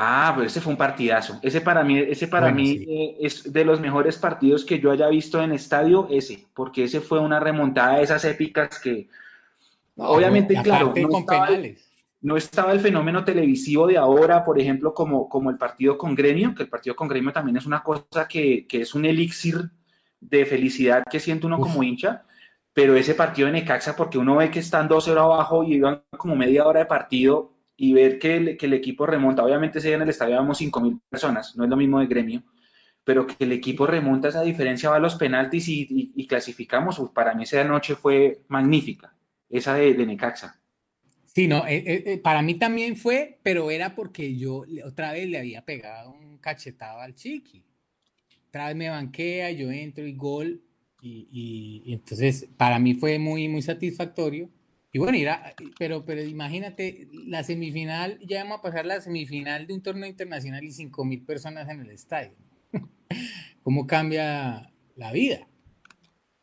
Ah, 0.00 0.32
pero 0.32 0.46
ese 0.46 0.60
fue 0.60 0.72
un 0.72 0.78
partidazo. 0.78 1.40
Ese 1.42 1.60
para 1.60 1.82
mí, 1.82 1.98
ese 1.98 2.28
para 2.28 2.52
mí 2.52 2.84
eh, 2.88 3.16
es 3.20 3.52
de 3.52 3.64
los 3.64 3.80
mejores 3.80 4.16
partidos 4.16 4.64
que 4.64 4.78
yo 4.78 4.92
haya 4.92 5.08
visto 5.08 5.42
en 5.42 5.50
estadio, 5.50 6.06
ese, 6.08 6.46
porque 6.54 6.84
ese 6.84 7.00
fue 7.00 7.18
una 7.18 7.40
remontada 7.40 7.96
de 7.96 8.04
esas 8.04 8.24
épicas 8.24 8.78
que, 8.78 9.08
obviamente, 9.96 10.54
claro, 10.62 10.94
no 12.20 12.36
estaba, 12.36 12.72
el 12.72 12.78
fenómeno 12.78 13.24
televisivo 13.24 13.88
de 13.88 13.96
ahora, 13.96 14.44
por 14.44 14.60
ejemplo, 14.60 14.94
como, 14.94 15.28
como 15.28 15.50
el 15.50 15.58
partido 15.58 15.98
con 15.98 16.14
Gremio, 16.14 16.54
que 16.54 16.62
el 16.62 16.68
partido 16.68 16.94
con 16.94 17.08
Gremio 17.08 17.32
también 17.32 17.56
es 17.56 17.66
una 17.66 17.82
cosa 17.82 18.28
que, 18.28 18.68
es 18.70 18.94
un 18.94 19.04
elixir 19.04 19.68
de 20.20 20.46
felicidad 20.46 21.02
que 21.10 21.18
siente 21.18 21.48
uno 21.48 21.58
como 21.58 21.82
hincha, 21.82 22.22
pero 22.72 22.94
ese 22.94 23.14
partido 23.14 23.46
de 23.46 23.54
Necaxa, 23.54 23.96
porque 23.96 24.18
uno 24.18 24.36
ve 24.36 24.48
que 24.48 24.60
están 24.60 24.88
2-0 24.88 25.18
abajo 25.18 25.64
y 25.64 25.74
iban 25.74 26.04
como 26.16 26.36
media 26.36 26.66
hora 26.66 26.78
de 26.78 26.86
partido 26.86 27.57
y 27.80 27.92
ver 27.92 28.18
que 28.18 28.36
el, 28.36 28.56
que 28.56 28.66
el 28.66 28.72
equipo 28.74 29.06
remonta, 29.06 29.44
obviamente 29.44 29.78
ese 29.78 29.88
día 29.88 29.96
en 29.96 30.02
el 30.02 30.08
estadio 30.08 30.34
habíamos 30.34 30.60
5.000 30.60 31.00
personas, 31.08 31.56
no 31.56 31.62
es 31.62 31.70
lo 31.70 31.76
mismo 31.76 32.00
de 32.00 32.08
gremio, 32.08 32.42
pero 33.04 33.24
que 33.24 33.36
el 33.38 33.52
equipo 33.52 33.86
remonta 33.86 34.28
esa 34.28 34.42
diferencia, 34.42 34.90
va 34.90 34.96
a 34.96 34.98
los 35.00 35.14
penaltis 35.14 35.68
y, 35.68 36.12
y, 36.14 36.26
clasificamos, 36.26 37.00
para 37.14 37.34
mí 37.34 37.44
esa 37.44 37.62
noche 37.62 37.94
fue 37.94 38.40
magnífica, 38.48 39.14
esa 39.48 39.74
de, 39.74 39.94
de 39.94 40.06
Necaxa. 40.06 40.60
Sí, 41.24 41.46
no, 41.46 41.68
eh, 41.68 41.84
eh, 41.86 42.02
eh, 42.04 42.18
para 42.18 42.42
mí 42.42 42.54
también 42.54 42.96
fue, 42.96 43.38
pero 43.44 43.70
era 43.70 43.94
porque 43.94 44.36
yo 44.36 44.64
otra 44.84 45.12
vez 45.12 45.28
le 45.28 45.38
había 45.38 45.64
pegado 45.64 46.10
un 46.10 46.38
cachetado 46.38 47.00
al 47.00 47.14
Chiqui. 47.14 47.62
Otra 48.48 48.66
vez 48.66 48.76
me 48.76 48.90
banquea, 48.90 49.52
yo 49.52 49.70
entro 49.70 50.04
y 50.04 50.14
gol, 50.14 50.60
y, 51.00 51.28
y, 51.86 51.92
entonces 51.92 52.48
para 52.56 52.80
mí 52.80 52.94
fue 52.94 53.20
muy, 53.20 53.46
muy 53.46 53.62
satisfactorio. 53.62 54.50
Y 54.92 54.98
bueno, 54.98 55.18
era, 55.18 55.54
pero, 55.78 56.04
pero 56.04 56.22
imagínate, 56.22 57.08
la 57.26 57.44
semifinal, 57.44 58.18
ya 58.26 58.42
vamos 58.42 58.58
a 58.58 58.62
pasar 58.62 58.86
la 58.86 59.00
semifinal 59.00 59.66
de 59.66 59.74
un 59.74 59.82
torneo 59.82 60.08
internacional 60.08 60.64
y 60.64 60.72
5 60.72 61.04
mil 61.04 61.22
personas 61.24 61.68
en 61.68 61.80
el 61.80 61.90
estadio. 61.90 62.32
¿Cómo 63.62 63.86
cambia 63.86 64.72
la 64.96 65.12
vida? 65.12 65.46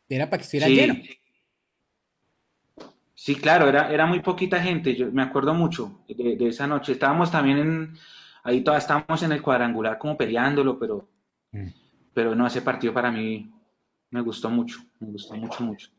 Era 0.08 0.30
para 0.30 0.38
que 0.38 0.44
estuviera 0.44 0.68
lleno. 0.68 0.94
Sí, 3.14 3.34
claro, 3.34 3.68
era, 3.68 3.92
era 3.92 4.06
muy 4.06 4.20
poquita 4.20 4.62
gente, 4.62 4.94
yo 4.94 5.10
me 5.10 5.22
acuerdo 5.22 5.52
mucho 5.52 6.04
de, 6.06 6.36
esa 6.46 6.68
noche. 6.68 6.92
Estábamos 6.92 7.32
también 7.32 7.58
en, 7.58 7.94
ahí 8.44 8.60
todavía 8.60 8.82
estábamos 8.82 9.20
en 9.24 9.32
el 9.32 9.42
cuadrangular 9.42 9.98
como 9.98 10.16
peleándolo, 10.16 10.78
pero, 10.78 11.08
mm. 11.50 11.66
pero 12.14 12.36
no, 12.36 12.46
ese 12.46 12.62
partido 12.62 12.94
para 12.94 13.10
mí 13.10 13.50
me 14.10 14.20
gustó 14.20 14.48
mucho, 14.48 14.78
me 15.00 15.08
gustó 15.10 15.34
mucho, 15.34 15.64
mucho. 15.64 15.95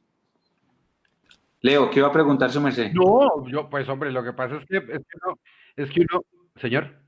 Leo, 1.61 1.89
¿qué 1.89 1.99
iba 1.99 2.07
a 2.07 2.13
preguntar 2.13 2.51
su 2.51 2.61
merced? 2.61 2.91
No, 2.93 3.47
yo, 3.47 3.69
pues 3.69 3.87
hombre, 3.89 4.11
lo 4.11 4.23
que 4.23 4.33
pasa 4.33 4.57
es 4.57 4.65
que, 4.67 4.77
es 4.77 4.83
que, 4.85 5.17
uno, 5.23 5.39
es 5.75 5.89
que 5.89 6.01
uno, 6.01 6.23
señor. 6.61 7.07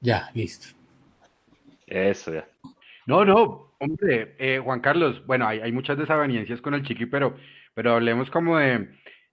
Ya, 0.00 0.30
listo. 0.34 0.68
Eso 1.86 2.32
ya. 2.32 2.48
No, 3.06 3.24
no, 3.24 3.74
hombre, 3.78 4.36
eh, 4.38 4.60
Juan 4.62 4.80
Carlos, 4.80 5.24
bueno, 5.26 5.46
hay, 5.46 5.60
hay, 5.60 5.72
muchas 5.72 5.98
desavenencias 5.98 6.60
con 6.60 6.74
el 6.74 6.84
Chiqui, 6.84 7.06
pero, 7.06 7.36
pero 7.74 7.94
hablemos 7.94 8.30
como 8.30 8.58
de, 8.58 8.88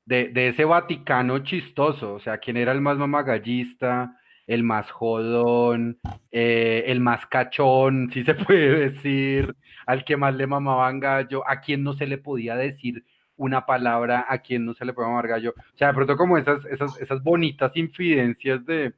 de, 0.05 0.29
de, 0.29 0.49
ese 0.49 0.65
Vaticano 0.65 1.39
chistoso, 1.39 2.15
o 2.15 2.19
sea, 2.19 2.39
quién 2.39 2.57
era 2.57 2.71
el 2.71 2.81
más 2.81 2.97
mamagallista, 2.97 4.18
el 4.49 4.63
más 4.63 4.89
jodón, 4.89 5.99
eh, 6.31 6.83
el 6.87 6.99
más 7.01 7.27
cachón, 7.27 8.09
si 8.13 8.23
se 8.23 8.33
puede 8.33 8.89
decir, 8.89 9.55
al 9.85 10.03
que 10.03 10.17
más 10.17 10.33
le 10.33 10.47
mamaban 10.47 10.99
gallo, 10.99 11.47
a 11.47 11.61
quien 11.61 11.83
no 11.83 11.93
se 11.93 12.07
le 12.07 12.17
podía 12.17 12.55
decir 12.55 13.05
una 13.37 13.65
palabra, 13.67 14.25
a 14.27 14.39
quien 14.39 14.65
no 14.65 14.73
se 14.73 14.85
le 14.85 14.93
podía 14.93 15.09
mamar 15.09 15.27
gallo. 15.27 15.53
O 15.55 15.77
sea, 15.77 15.89
de 15.89 15.93
pronto 15.93 16.17
como 16.17 16.37
esas, 16.37 16.65
esas, 16.65 16.99
esas 16.99 17.23
bonitas 17.23 17.71
infidencias 17.77 18.65
de, 18.65 18.93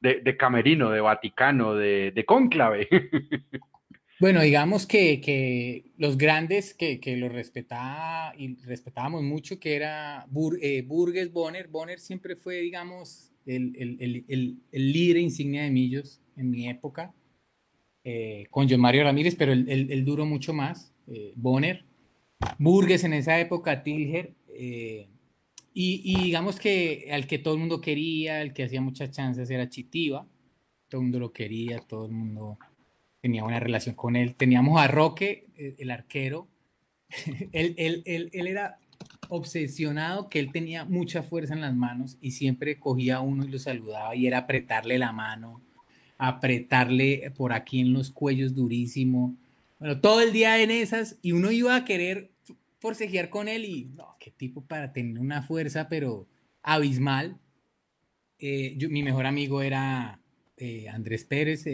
de, 0.00 0.36
Camerino, 0.36 0.90
de 0.90 1.00
Vaticano, 1.00 1.74
de, 1.74 2.10
de 2.10 2.24
Cónclave. 2.24 2.88
Bueno, 4.18 4.40
digamos 4.40 4.86
que, 4.86 5.20
que 5.20 5.92
los 5.98 6.16
grandes 6.16 6.72
que, 6.72 7.00
que 7.00 7.18
los 7.18 7.30
respetaba 7.30 8.32
y 8.38 8.56
respetábamos 8.64 9.22
mucho, 9.22 9.60
que 9.60 9.76
era 9.76 10.26
eh, 10.62 10.82
Burgues 10.86 11.30
Bonner. 11.30 11.68
Bonner 11.68 11.98
siempre 11.98 12.34
fue, 12.34 12.62
digamos, 12.62 13.30
el, 13.46 13.74
el, 13.76 14.24
el, 14.28 14.58
el, 14.72 14.92
líder 14.92 15.18
insignia 15.18 15.62
de 15.62 15.70
Millos 15.70 16.20
en 16.36 16.50
mi 16.50 16.68
época, 16.68 17.14
eh, 18.04 18.46
con 18.50 18.68
John 18.68 18.80
Mario 18.80 19.04
Ramírez, 19.04 19.34
pero 19.36 19.52
él, 19.52 20.04
duró 20.04 20.26
mucho 20.26 20.52
más. 20.52 20.92
Eh, 21.08 21.32
Bonner, 21.36 21.84
Burgues 22.58 23.04
en 23.04 23.14
esa 23.14 23.38
época, 23.40 23.82
Tilger. 23.82 24.34
y, 24.48 25.08
y, 25.74 26.22
digamos 26.24 26.58
que 26.58 27.08
al 27.12 27.26
que 27.26 27.38
todo 27.38 27.54
el 27.54 27.60
mundo 27.60 27.80
quería, 27.80 28.42
el 28.42 28.52
que 28.52 28.64
hacía 28.64 28.80
muchas 28.80 29.10
chances 29.10 29.48
era 29.50 29.68
Chitiva. 29.68 30.26
Todo 30.88 31.00
el 31.00 31.04
mundo 31.06 31.18
lo 31.18 31.32
quería, 31.32 31.80
todo 31.80 32.06
el 32.06 32.12
mundo 32.12 32.58
tenía 33.26 33.42
una 33.42 33.58
relación 33.58 33.96
con 33.96 34.14
él. 34.14 34.36
Teníamos 34.36 34.80
a 34.80 34.86
Roque, 34.86 35.48
eh, 35.56 35.74
el, 35.78 35.90
arquero. 35.90 36.46
él, 37.52 37.74
él, 37.76 38.02
él, 38.06 38.30
él, 38.32 38.46
era 38.46 38.78
obsesionado 39.28 40.28
que 40.28 40.38
él 40.38 40.52
tenía 40.52 40.84
mucha 40.84 41.22
fuerza 41.22 41.54
en 41.54 41.60
las 41.60 41.74
manos 41.74 42.16
y 42.20 42.32
siempre 42.32 42.78
cogía 42.78 43.16
a 43.16 43.20
uno 43.20 43.44
y 43.44 43.48
lo 43.48 43.58
saludaba 43.58 44.14
y 44.14 44.26
era 44.26 44.38
apretarle 44.38 44.98
la 44.98 45.12
mano, 45.12 45.60
apretarle 46.18 47.32
por 47.36 47.52
aquí 47.52 47.80
en 47.80 47.92
los 47.92 48.10
cuellos 48.10 48.54
durísimo. 48.54 49.36
Bueno, 49.78 50.00
todo 50.00 50.20
el 50.20 50.32
día 50.32 50.62
en 50.62 50.70
esas 50.70 51.18
y 51.22 51.32
uno 51.32 51.50
iba 51.50 51.74
a 51.74 51.84
querer 51.84 52.30
forcejear 52.78 53.30
con 53.30 53.48
él 53.48 53.64
y 53.64 53.86
no, 53.96 54.16
qué 54.20 54.30
tipo 54.30 54.62
para 54.62 54.92
tener 54.92 55.18
una 55.18 55.42
fuerza 55.42 55.88
pero 55.88 56.26
abismal. 56.62 57.38
Eh, 58.38 58.76
mi 58.90 59.02
mejor 59.02 59.26
amigo 59.26 59.62
era 59.62 60.20
eh, 60.56 60.88
Andrés 60.88 61.24
Pérez, 61.24 61.64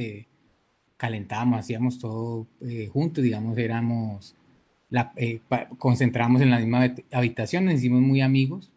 calentábamos, 1.03 1.59
hacíamos 1.59 1.99
todo 1.99 2.47
eh, 2.61 2.87
juntos, 2.87 3.25
digamos, 3.25 3.59
éramos, 3.59 4.37
la, 4.93 5.13
eh, 5.17 5.41
concentramos 5.79 6.43
en 6.43 6.51
la 6.51 6.59
misma 6.59 6.95
habitación, 7.13 7.65
nos 7.65 7.75
hicimos 7.75 8.03
muy 8.03 8.21
amigos. 8.21 8.71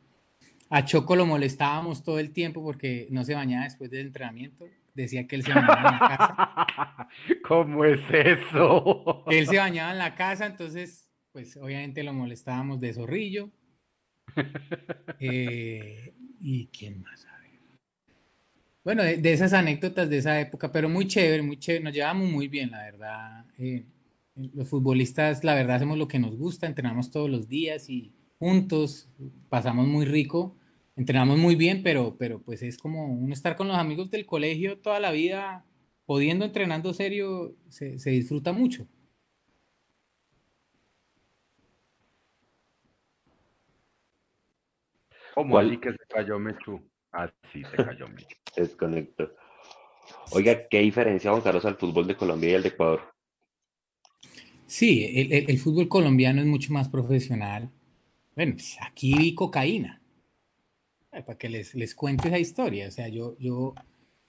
A 0.69 0.85
Choco 0.85 1.15
lo 1.15 1.25
molestábamos 1.25 2.03
todo 2.03 2.19
el 2.19 2.31
tiempo 2.31 2.63
porque 2.63 3.07
no 3.11 3.25
se 3.25 3.35
bañaba 3.35 3.65
después 3.65 3.91
del 3.91 4.07
entrenamiento. 4.07 4.65
Decía 4.93 5.27
que 5.27 5.35
él 5.35 5.43
se 5.43 5.53
bañaba 5.53 5.77
en 5.77 5.83
la 5.83 5.99
casa. 5.99 7.07
¿Cómo 7.47 7.83
es 7.83 7.99
eso? 8.09 9.25
Él 9.27 9.45
se 9.45 9.57
bañaba 9.57 9.91
en 9.91 9.97
la 9.97 10.15
casa, 10.15 10.45
entonces, 10.45 11.11
pues 11.33 11.57
obviamente 11.57 12.01
lo 12.01 12.13
molestábamos 12.13 12.79
de 12.79 12.93
zorrillo. 12.93 13.49
Eh, 15.19 16.13
¿Y 16.41 16.67
quién 16.67 17.01
más? 17.01 17.25
Bueno, 18.85 19.01
de, 19.01 19.33
esas 19.33 19.53
anécdotas 19.53 20.07
de 20.07 20.19
esa 20.19 20.39
época, 20.39 20.71
pero 20.71 20.87
muy 20.87 21.07
chévere, 21.07 21.41
muy 21.41 21.57
chévere, 21.57 21.83
nos 21.83 21.93
llevamos 21.93 22.29
muy 22.29 22.47
bien, 22.47 22.69
la 22.69 22.83
verdad. 22.83 23.45
Eh, 23.57 23.83
los 24.35 24.69
futbolistas, 24.69 25.43
la 25.43 25.55
verdad, 25.55 25.77
hacemos 25.77 25.97
lo 25.97 26.07
que 26.07 26.19
nos 26.19 26.35
gusta, 26.37 26.67
entrenamos 26.67 27.11
todos 27.11 27.29
los 27.29 27.47
días 27.47 27.89
y 27.89 28.13
juntos, 28.37 29.09
pasamos 29.49 29.87
muy 29.87 30.05
rico, 30.05 30.57
entrenamos 30.95 31.37
muy 31.37 31.55
bien, 31.55 31.83
pero, 31.83 32.17
pero 32.17 32.41
pues 32.41 32.61
es 32.61 32.77
como 32.77 33.05
uno 33.07 33.33
estar 33.33 33.55
con 33.55 33.67
los 33.67 33.77
amigos 33.77 34.11
del 34.11 34.25
colegio 34.25 34.79
toda 34.79 34.99
la 34.99 35.11
vida, 35.11 35.65
pudiendo 36.05 36.45
entrenando 36.45 36.93
serio, 36.93 37.55
se, 37.69 37.97
se 37.97 38.09
disfruta 38.11 38.51
mucho. 38.51 38.87
¿Cómo 45.33 45.57
así 45.57 45.77
que 45.77 45.91
se 45.91 45.97
cayó 46.07 46.39
Mechu? 46.39 46.81
Así 47.11 47.63
se 47.69 47.75
cayó 47.75 48.07
Mechu. 48.07 48.35
Desconecto. 48.55 49.35
Oiga, 50.31 50.67
¿qué 50.69 50.79
diferencia, 50.79 51.31
Juan 51.31 51.41
Carlos, 51.41 51.65
al 51.65 51.75
fútbol 51.75 52.07
de 52.07 52.15
Colombia 52.15 52.51
y 52.51 52.53
el 52.53 52.63
de 52.63 52.69
Ecuador? 52.69 53.14
Sí, 54.67 55.05
el, 55.31 55.57
fútbol 55.59 55.87
colombiano 55.87 56.41
es 56.41 56.47
mucho 56.47 56.73
más 56.73 56.89
profesional. 56.89 57.69
Bueno, 58.35 58.53
pues, 58.53 58.77
aquí 58.81 59.13
vi 59.13 59.35
cocaína. 59.35 60.01
Para 61.11 61.37
que 61.37 61.49
les, 61.49 61.75
les 61.75 61.95
cuente 61.95 62.27
esa 62.27 62.39
historia. 62.39 62.87
O 62.87 62.91
sea, 62.91 63.07
yo, 63.07 63.37
yo 63.37 63.73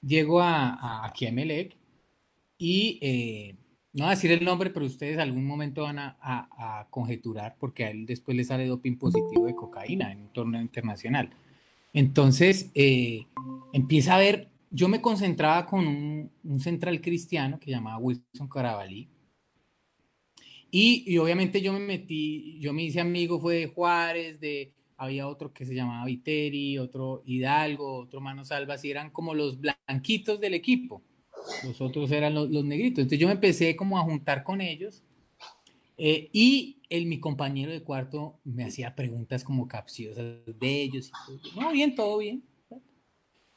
llego 0.03 0.41
a, 0.41 1.05
aquí 1.05 1.27
a 1.27 1.33
Melec 1.33 1.77
y 2.59 2.99
eh, 3.03 3.57
no 3.93 4.05
voy 4.05 4.13
a 4.13 4.15
decir 4.15 4.31
el 4.31 4.45
nombre, 4.45 4.71
pero 4.71 4.87
ustedes 4.87 5.19
algún 5.19 5.47
momento 5.47 5.83
van 5.83 5.99
a, 5.99 6.87
conjeturar 6.91 7.57
porque 7.59 7.85
a 7.85 7.91
él 7.91 8.07
después 8.07 8.37
le 8.37 8.45
sale 8.45 8.67
doping 8.67 8.97
positivo 8.97 9.47
de 9.47 9.55
cocaína 9.55 10.13
en 10.13 10.21
un 10.21 10.33
torneo 10.33 10.61
internacional. 10.61 11.31
Entonces, 11.93 12.71
eh, 12.75 13.27
empieza 13.73 14.17
a 14.17 14.19
ver, 14.19 14.51
yo 14.71 14.89
me 14.89 15.01
concentraba 15.01 15.65
con 15.65 15.87
un, 15.87 16.61
central 16.61 17.01
cristiano 17.01 17.59
que 17.59 17.71
llamaba 17.71 17.97
Wilson 17.99 18.49
Carabalí. 18.49 19.09
Y, 20.79 21.17
obviamente 21.17 21.63
yo 21.63 21.73
me 21.73 21.79
metí, 21.79 22.59
yo 22.61 22.75
me 22.75 22.83
hice 22.83 23.01
amigo, 23.01 23.41
fue 23.41 23.61
de 23.61 23.67
Juárez, 23.69 24.41
de, 24.41 24.75
había 24.99 25.27
otro 25.27 25.51
que 25.51 25.65
se 25.65 25.75
llamaba 25.75 26.05
Viteri, 26.05 26.77
otro 26.77 27.23
Hidalgo, 27.25 28.01
otro 28.01 28.21
Mano 28.21 28.45
Salvas, 28.45 28.85
y 28.85 28.91
eran 28.91 29.09
como 29.09 29.33
los 29.33 29.59
blanquitos 29.59 30.39
del 30.39 30.53
equipo. 30.53 31.03
Los 31.65 31.81
otros 31.81 32.11
eran 32.11 32.35
los, 32.35 32.51
los 32.51 32.63
negritos. 32.63 32.99
Entonces 32.99 33.19
yo 33.19 33.27
me 33.27 33.33
empecé 33.33 33.75
como 33.75 33.99
a 33.99 34.03
juntar 34.03 34.43
con 34.43 34.61
ellos 34.61 35.03
eh, 35.97 36.29
y 36.35 36.83
el, 36.91 37.07
mi 37.07 37.21
compañero 37.21 37.73
de 37.73 37.83
cuarto 37.83 38.39
me 38.45 38.65
hacía 38.65 38.95
preguntas 38.95 39.45
como 39.45 39.67
capciosas 39.67 40.45
de 40.45 40.83
ellos. 40.83 41.11
Y 41.43 41.59
No, 41.59 41.73
bien, 41.73 41.95
todo 41.95 42.19
bien. 42.19 42.45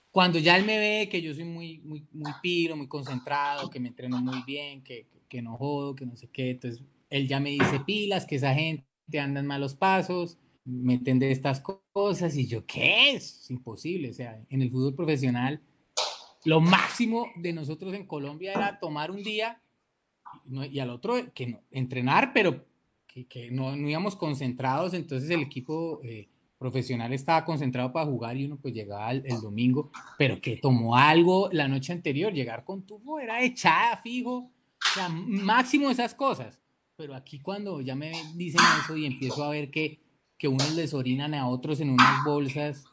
Cuando 0.10 0.40
ya 0.40 0.56
él 0.56 0.64
me 0.64 0.80
ve 0.80 1.10
que 1.12 1.22
yo 1.22 1.36
soy 1.36 1.44
muy, 1.44 1.80
muy, 1.80 2.08
muy 2.14 2.32
piro, 2.42 2.78
muy 2.78 2.88
concentrado, 2.88 3.70
que 3.70 3.82
me 3.82 3.90
entreno 3.90 4.22
muy 4.22 4.42
bien, 4.44 4.82
que, 4.82 5.06
que, 5.28 5.42
no 5.42 5.58
jodo, 5.58 5.96
que 5.96 6.06
no 6.06 6.16
sé 6.16 6.30
qué, 6.30 6.52
entonces 6.52 6.82
él 7.10 7.28
ya 7.28 7.39
me 7.39 7.49
dice 7.49 7.80
pilas, 7.86 8.26
que 8.26 8.36
esa 8.36 8.53
gente 8.53 8.86
anda 9.20 9.39
en 9.39 9.47
malos 9.47 9.76
pasos, 9.76 10.38
meten 10.66 11.20
de 11.20 11.32
estas 11.32 11.62
cosas 11.62 12.36
y 12.36 12.47
yo, 12.47 12.66
¿qué 12.66 13.12
es? 13.12 13.49
Imposible, 13.49 14.10
o 14.10 14.14
sea, 14.14 14.39
en 14.49 14.62
el 14.62 14.70
fútbol 14.70 14.95
profesional 14.95 15.62
lo 16.45 16.62
máximo 16.62 17.28
de 17.36 17.53
nosotros 17.53 17.93
en 17.93 18.05
Colombia 18.05 18.53
era 18.53 18.80
tomar 18.80 19.12
un 19.12 19.24
día 19.24 19.62
y 20.45 20.80
al 20.80 20.89
otro 20.89 21.16
que 21.34 21.47
no, 21.47 21.62
entrenar, 21.72 22.32
pero 22.34 22.66
que, 23.07 23.51
no, 23.51 23.76
íbamos 23.76 24.16
concentrados, 24.16 24.93
entonces 24.93 25.30
el 25.32 25.41
equipo 25.41 25.99
eh, 26.03 26.30
profesional 26.57 27.12
estaba 27.12 27.43
concentrado 27.43 27.91
para 27.91 28.05
jugar 28.05 28.38
y 28.38 28.45
uno 28.45 28.57
pues 28.57 28.74
llegaba 28.74 29.12
el, 29.12 29.41
domingo, 29.41 29.91
pero 30.18 30.39
que 30.39 30.57
tomó 30.57 30.95
algo 30.95 31.49
la 31.51 31.68
noche 31.68 31.91
anterior, 31.91 32.32
llegar 32.32 32.64
con 32.64 32.84
tubo 32.84 33.20
era 33.20 33.43
echada 33.43 33.97
fijo, 33.97 34.38
o 34.38 34.93
sea, 34.93 35.10
máximo 35.10 35.89
esas 35.89 36.14
cosas, 36.14 36.59
pero 37.00 37.16
aquí 37.16 37.39
cuando 37.39 37.80
ya 37.80 37.95
me 37.95 38.12
dicen 38.36 38.60
eso 38.84 38.97
y 38.97 39.06
empiezo 39.06 39.41
a 39.45 39.52
ver 39.52 39.72
que, 39.72 40.02
que 40.38 40.50
unos 40.50 40.76
les 40.76 40.93
orinan 40.93 41.34
a 41.34 41.47
otros 41.47 41.80
en 41.80 41.91
unas 41.91 42.26
bolsas, 42.26 42.84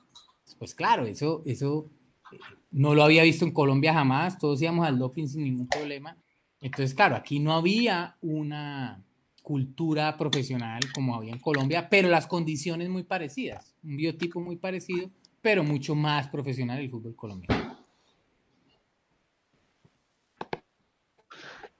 pues 0.60 0.76
claro, 0.76 1.06
eso, 1.06 1.42
eso 1.44 1.90
eh, 2.30 2.38
no 2.70 2.94
lo 2.94 3.02
había 3.02 3.24
visto 3.24 3.44
en 3.44 3.50
Colombia 3.50 3.92
jamás, 3.92 4.38
todos 4.38 4.62
íbamos 4.62 4.86
al 4.86 4.96
doping 4.96 5.26
sin 5.26 5.42
ningún 5.42 5.66
problema. 5.66 6.16
Entonces, 6.60 6.94
claro, 6.94 7.16
aquí 7.16 7.40
no 7.40 7.52
había 7.52 8.16
una 8.20 9.02
cultura 9.42 10.16
profesional 10.16 10.82
como 10.94 11.16
había 11.16 11.32
en 11.32 11.40
Colombia, 11.40 11.88
pero 11.88 12.08
las 12.08 12.28
condiciones 12.28 12.88
muy 12.88 13.02
parecidas, 13.02 13.74
un 13.82 13.96
biotipo 13.96 14.38
muy 14.38 14.54
parecido, 14.54 15.10
pero 15.42 15.64
mucho 15.64 15.96
más 15.96 16.28
profesional 16.28 16.78
el 16.78 16.90
fútbol 16.90 17.16
colombiano. 17.16 17.76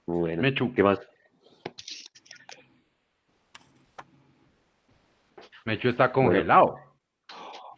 Bueno, 0.05 0.73
¿qué 0.75 0.83
más? 0.83 0.99
Mechu 5.67 5.89
está 5.89 6.13
congelado. 6.13 6.77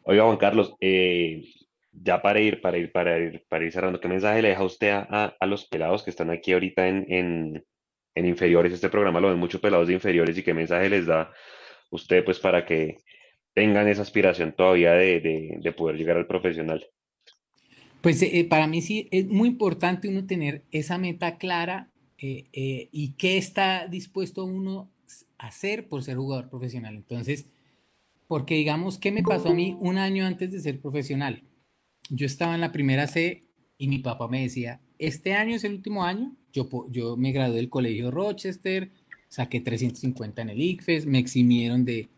Oiga, 0.03 0.23
Juan 0.23 0.37
Carlos, 0.37 0.75
eh, 0.79 1.43
ya 1.91 2.21
para 2.21 2.39
ir, 2.39 2.61
para 2.61 2.77
ir, 2.77 2.91
para 2.91 3.17
ir, 3.17 3.43
para 3.49 3.65
ir 3.65 3.71
cerrando, 3.71 3.99
¿qué 3.99 4.07
mensaje 4.07 4.43
le 4.43 4.49
deja 4.49 4.63
usted 4.63 4.91
a, 4.91 5.35
los 5.47 5.65
pelados 5.65 6.03
que 6.03 6.11
están 6.11 6.29
aquí 6.29 6.53
ahorita 6.53 6.87
en, 6.87 7.65
inferiores? 8.13 8.73
Este 8.73 8.89
programa 8.89 9.19
lo 9.19 9.29
ven 9.29 9.39
muchos 9.39 9.59
pelados 9.59 9.87
de 9.87 9.95
inferiores 9.95 10.37
y 10.37 10.43
qué 10.43 10.53
mensaje 10.53 10.87
les 10.87 11.07
da 11.07 11.33
usted 11.89 12.23
pues 12.23 12.39
para 12.39 12.63
que 12.63 12.97
tengan 13.55 13.87
esa 13.87 14.03
aspiración 14.03 14.53
todavía 14.53 14.93
de, 14.93 15.73
poder 15.75 15.97
llegar 15.97 16.17
al 16.17 16.27
profesional? 16.27 16.85
Pues 18.01 18.21
eh, 18.21 18.45
para 18.47 18.67
mí 18.67 18.83
sí 18.83 19.07
es 19.09 19.25
muy 19.25 19.49
importante 19.49 20.09
uno 20.09 20.27
tener 20.27 20.61
esa 20.71 20.99
meta 20.99 21.39
clara 21.39 21.89
eh, 22.19 22.45
eh, 22.53 22.89
y 22.91 23.13
qué 23.13 23.39
está 23.39 23.87
dispuesto 23.87 24.45
uno 24.45 24.91
a 25.39 25.47
hacer 25.47 25.87
por 25.87 26.03
ser 26.03 26.17
jugador 26.17 26.49
profesional. 26.49 26.95
Entonces, 26.95 27.47
porque 28.29 28.53
digamos, 28.53 28.99
¿qué 28.99 29.11
me 29.11 29.23
pasó 29.23 29.49
a 29.49 29.53
mí 29.53 29.75
un 29.81 29.97
año 29.97 30.25
antes 30.25 30.53
de 30.53 30.61
ser 30.61 30.79
profesional? 30.79 31.43
yo 32.09 32.25
estaba 32.25 32.55
en 32.55 32.61
la 32.61 32.71
primera 32.71 33.07
C 33.07 33.41
y 33.77 33.87
mi 33.87 33.99
papá 33.99 34.27
me 34.27 34.41
decía, 34.41 34.81
este 34.97 35.33
año 35.33 35.55
es 35.55 35.63
el 35.63 35.73
último 35.73 36.03
año, 36.03 36.35
yo, 36.51 36.67
yo 36.89 37.15
me 37.15 37.31
gradué 37.31 37.57
del 37.57 37.69
colegio 37.69 38.11
Rochester, 38.11 38.91
saqué 39.27 39.61
350 39.61 40.41
en 40.41 40.49
el 40.49 40.61
ICFES, 40.61 41.05
me 41.05 41.19
eximieron 41.19 41.85
de, 41.85 42.09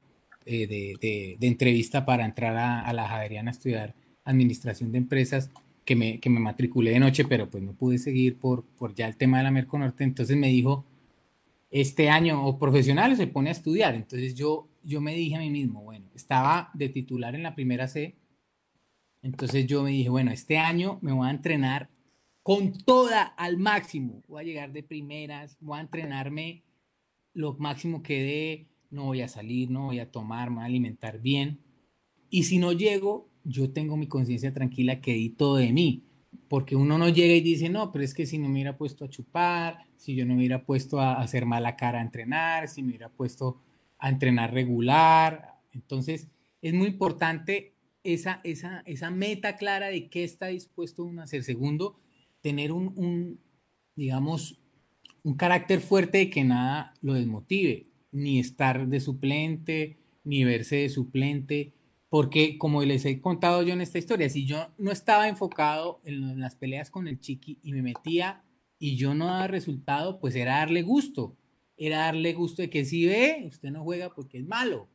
eh, 0.46 0.68
de, 0.68 1.38
de, 1.40 1.48
entrevista 1.48 2.06
para 2.06 2.26
entrar 2.26 2.56
a, 2.58 2.92
la 2.94 3.08
Javeriana 3.08 3.52
a 3.52 3.54
estudiar 3.54 3.94
administración 4.24 4.92
de 4.92 4.98
empresas, 4.98 5.50
que 5.86 5.96
me, 5.96 6.20
que 6.20 6.30
me 6.30 6.40
matriculé 6.40 6.92
de 6.92 7.00
noche, 7.00 7.26
pero 7.26 7.50
pues 7.50 7.64
no 7.64 7.74
pude 7.74 7.98
seguir 7.98 8.38
por, 8.38 8.64
por 8.64 8.96
ya 8.96 9.08
el 9.08 9.18
tema 9.18 9.40
de 9.40 9.44
la 9.44 9.52
Merconorte, 9.52 10.04
entonces 10.04 10.38
me 10.38 10.48
dijo, 10.48 10.86
este 11.70 12.10
año 12.10 12.46
o 12.46 12.58
profesional 12.58 13.16
se 13.18 13.28
pone 13.28 13.50
a 13.50 13.54
estudiar, 13.54 13.96
entonces 13.96 14.36
yo, 14.36 14.68
yo 14.84 15.02
me 15.02 15.16
dije 15.16 15.36
a 15.36 15.40
mí 15.40 15.50
mismo, 15.50 15.84
bueno, 15.84 16.10
estaba 16.16 16.72
de 16.74 16.90
titular 16.90 17.36
en 17.36 17.44
la 17.44 17.56
primera 17.56 17.88
C, 17.88 18.18
entonces 19.22 19.68
yo 19.68 19.84
me 19.84 19.92
dije, 19.92 20.10
bueno, 20.10 20.32
este 20.32 20.58
año 20.58 20.98
me 21.02 21.12
voy 21.12 21.28
a 21.28 21.32
entrenar 21.32 21.90
con 22.44 22.74
toda 22.74 23.24
al 23.24 23.58
máximo. 23.58 24.24
Voy 24.28 24.42
a 24.42 24.46
llegar 24.46 24.74
de 24.74 24.84
primeras, 24.84 25.58
voy 25.60 25.78
a 25.78 25.82
entrenarme 25.82 26.64
lo 27.34 27.54
máximo 27.58 28.02
que 28.02 28.24
dé, 28.24 28.68
no 28.90 29.06
voy 29.06 29.22
a 29.22 29.28
salir, 29.28 29.70
no 29.70 29.86
voy 29.86 30.00
a 30.00 30.12
tomar, 30.12 30.50
me 30.50 30.58
voy 30.58 30.64
a 30.64 30.68
alimentar 30.68 31.22
bien. 31.22 31.60
Y 32.30 32.44
si 32.44 32.58
no 32.58 32.72
llego, 32.72 33.30
yo 33.44 33.72
tengo 33.72 33.96
mi 33.96 34.08
conciencia 34.08 34.54
tranquila 34.54 35.02
que 35.02 35.14
di 35.14 35.30
todo 35.30 35.58
de 35.58 35.72
mí. 35.72 36.04
Porque 36.48 36.76
uno 36.76 36.98
no 36.98 37.10
llega 37.10 37.36
y 37.36 37.42
dice, 37.42 37.70
no, 37.70 37.92
pero 37.92 38.04
es 38.04 38.14
que 38.14 38.26
si 38.26 38.38
no 38.38 38.48
me 38.48 38.56
hubiera 38.56 38.78
puesto 38.78 39.06
a 39.06 39.10
chupar, 39.10 39.86
si 39.98 40.16
yo 40.16 40.26
no 40.26 40.34
me 40.34 40.40
hubiera 40.40 40.66
puesto 40.66 41.00
a 41.00 41.22
hacer 41.22 41.46
mala 41.46 41.76
cara 41.76 42.00
a 42.00 42.02
entrenar, 42.02 42.68
si 42.68 42.82
me 42.82 42.90
hubiera 42.90 43.10
puesto 43.10 43.62
a 44.02 44.10
entrenar 44.10 44.54
regular. 44.54 45.62
Entonces, 45.72 46.28
es 46.62 46.74
muy 46.74 46.88
importante 46.88 47.76
esa, 48.04 48.42
esa, 48.44 48.82
esa 48.86 49.10
meta 49.12 49.56
clara 49.56 49.88
de 49.88 50.10
qué 50.10 50.26
está 50.26 50.48
dispuesto 50.48 51.06
uno 51.06 51.22
a 51.22 51.24
hacer. 51.24 51.44
Segundo, 51.44 52.00
tener 52.42 52.74
un, 52.74 52.94
un, 52.98 53.40
digamos, 53.96 54.60
un 55.24 55.36
carácter 55.36 55.80
fuerte 55.80 56.18
de 56.18 56.30
que 56.30 56.44
nada 56.44 56.94
lo 57.02 57.14
desmotive, 57.14 57.88
ni 58.12 58.40
estar 58.40 58.88
de 58.88 59.00
suplente, 59.00 59.98
ni 60.24 60.44
verse 60.44 60.78
de 60.78 60.90
suplente, 60.90 61.74
porque 62.10 62.58
como 62.58 62.84
les 62.84 63.06
he 63.06 63.22
contado 63.22 63.64
yo 63.64 63.74
en 63.74 63.82
esta 63.82 64.00
historia, 64.00 64.30
si 64.30 64.46
yo 64.46 64.74
no 64.78 64.92
estaba 64.92 65.30
enfocado 65.30 66.02
en 66.04 66.40
las 66.40 66.56
peleas 66.56 66.90
con 66.90 67.08
el 67.08 67.20
chiqui 67.20 67.60
y 67.64 67.72
me 67.72 67.84
metía 67.84 68.44
y 68.80 68.98
yo 68.98 69.14
no 69.14 69.28
daba 69.28 69.48
resultado, 69.48 70.20
pues 70.20 70.36
era 70.36 70.58
darle 70.58 70.82
gusto, 70.82 71.38
era 71.88 72.00
darle 72.00 72.34
gusto 72.34 72.62
de 72.62 72.70
que 72.70 72.86
si 72.86 73.06
ve, 73.06 73.44
usted 73.48 73.72
no 73.72 73.84
juega 73.84 74.14
porque 74.14 74.38
es 74.38 74.46
malo. 74.46 74.88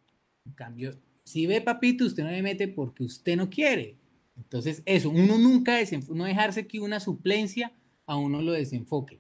En 0.45 0.53
cambio, 0.53 0.97
si 1.25 1.47
ve 1.47 1.61
papito, 1.61 2.05
usted 2.05 2.23
no 2.23 2.31
le 2.31 2.43
mete 2.43 2.69
porque 2.69 3.03
usted 3.03 3.37
no 3.37 3.51
quiere. 3.51 3.97
Entonces, 4.37 4.83
eso, 4.87 5.11
uno 5.11 5.37
nunca 5.39 5.79
no 6.11 6.25
dejarse 6.25 6.69
que 6.69 6.79
una 6.79 7.01
suplencia 7.01 7.73
a 8.07 8.17
uno 8.17 8.41
lo 8.41 8.53
desenfoque. 8.53 9.19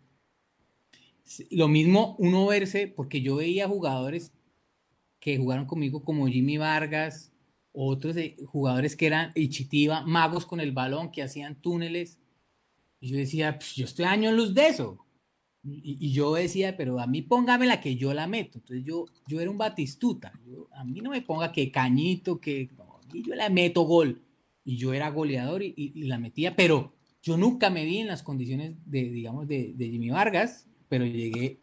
Lo 1.50 1.66
mismo 1.66 2.14
uno 2.20 2.46
verse, 2.46 2.86
porque 2.86 3.20
yo 3.20 3.36
veía 3.36 3.66
jugadores 3.66 4.32
que 5.18 5.36
jugaron 5.36 5.66
conmigo 5.66 6.04
como 6.04 6.28
Jimmy 6.28 6.58
Vargas, 6.58 7.32
otros 7.72 8.16
jugadores 8.46 8.94
que 8.94 9.06
eran 9.06 9.32
Ichitiba, 9.34 10.02
magos 10.02 10.46
con 10.46 10.60
el 10.60 10.70
balón, 10.70 11.10
que 11.10 11.22
hacían 11.22 11.60
túneles. 11.60 12.18
Y 13.00 13.08
yo 13.08 13.16
decía, 13.16 13.58
pues 13.58 13.74
yo 13.74 13.86
estoy 13.86 14.04
años 14.04 14.34
luz 14.34 14.54
de 14.54 14.68
eso. 14.68 15.05
Y, 15.68 16.12
yo 16.12 16.34
decía, 16.34 16.76
pero 16.76 17.00
a 17.00 17.06
mí 17.06 17.22
póngame 17.22 17.66
la 17.66 17.80
que 17.80 17.96
yo 17.96 18.14
la 18.14 18.26
meto. 18.26 18.58
Entonces 18.58 18.84
yo, 18.84 19.06
yo 19.26 19.40
era 19.40 19.50
un 19.50 19.58
batistuta. 19.58 20.32
a 20.72 20.84
mí 20.84 21.00
no 21.00 21.10
me 21.10 21.22
ponga 21.22 21.50
que 21.50 21.72
cañito, 21.72 22.40
que 22.40 22.70
yo 23.12 23.34
la 23.34 23.48
meto 23.48 23.82
gol. 23.82 24.22
Y 24.64 24.76
yo 24.76 24.92
era 24.92 25.10
goleador 25.10 25.62
y, 25.62 25.92
la 26.04 26.18
metía, 26.18 26.56
pero 26.56 26.92
yo 27.22 27.36
nunca 27.36 27.70
me 27.70 27.84
vi 27.84 27.98
en 27.98 28.08
las 28.08 28.22
condiciones 28.22 28.76
de, 28.84 29.10
digamos, 29.10 29.48
de, 29.48 29.72
de, 29.74 29.88
Jimmy 29.88 30.10
Vargas, 30.10 30.66
pero 30.88 31.04
llegué 31.04 31.60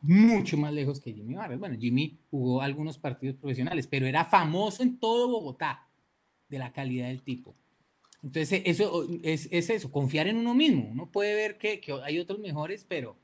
mucho 0.00 0.56
más 0.56 0.72
lejos 0.72 1.00
que 1.00 1.12
Jimmy 1.12 1.34
Vargas. 1.34 1.58
Bueno, 1.58 1.76
Jimmy 1.78 2.18
jugó 2.30 2.62
algunos 2.62 2.98
partidos 2.98 3.36
profesionales, 3.36 3.86
pero 3.86 4.06
era 4.06 4.24
famoso 4.24 4.82
en 4.82 4.98
todo 4.98 5.28
Bogotá 5.28 5.88
de 6.48 6.58
la 6.58 6.72
calidad 6.72 7.08
del 7.08 7.22
tipo. 7.22 7.54
Entonces, 8.22 8.62
eso 8.64 9.06
es, 9.22 9.48
es 9.50 9.70
eso, 9.70 9.90
confiar 9.90 10.26
en 10.26 10.36
uno 10.36 10.54
mismo. 10.54 10.88
Uno 10.90 11.10
puede 11.10 11.34
ver 11.34 11.58
que, 11.58 11.80
que 11.80 11.92
hay 12.04 12.18
otros 12.18 12.38
mejores, 12.38 12.84
pero 12.88 13.16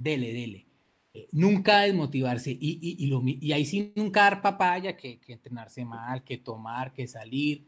dele, 0.00 0.32
dele. 0.32 0.66
Eh, 1.12 1.28
nunca 1.32 1.80
desmotivarse 1.80 2.52
y, 2.52 2.78
y, 2.80 3.04
y, 3.04 3.06
lo, 3.06 3.22
y, 3.24 3.52
ahí 3.52 3.64
sí 3.64 3.92
nunca 3.96 4.22
dar 4.22 4.42
papaya, 4.42 4.96
que, 4.96 5.18
que, 5.20 5.32
entrenarse 5.32 5.84
mal, 5.84 6.24
que 6.24 6.38
tomar, 6.38 6.92
que 6.92 7.06
salir, 7.06 7.66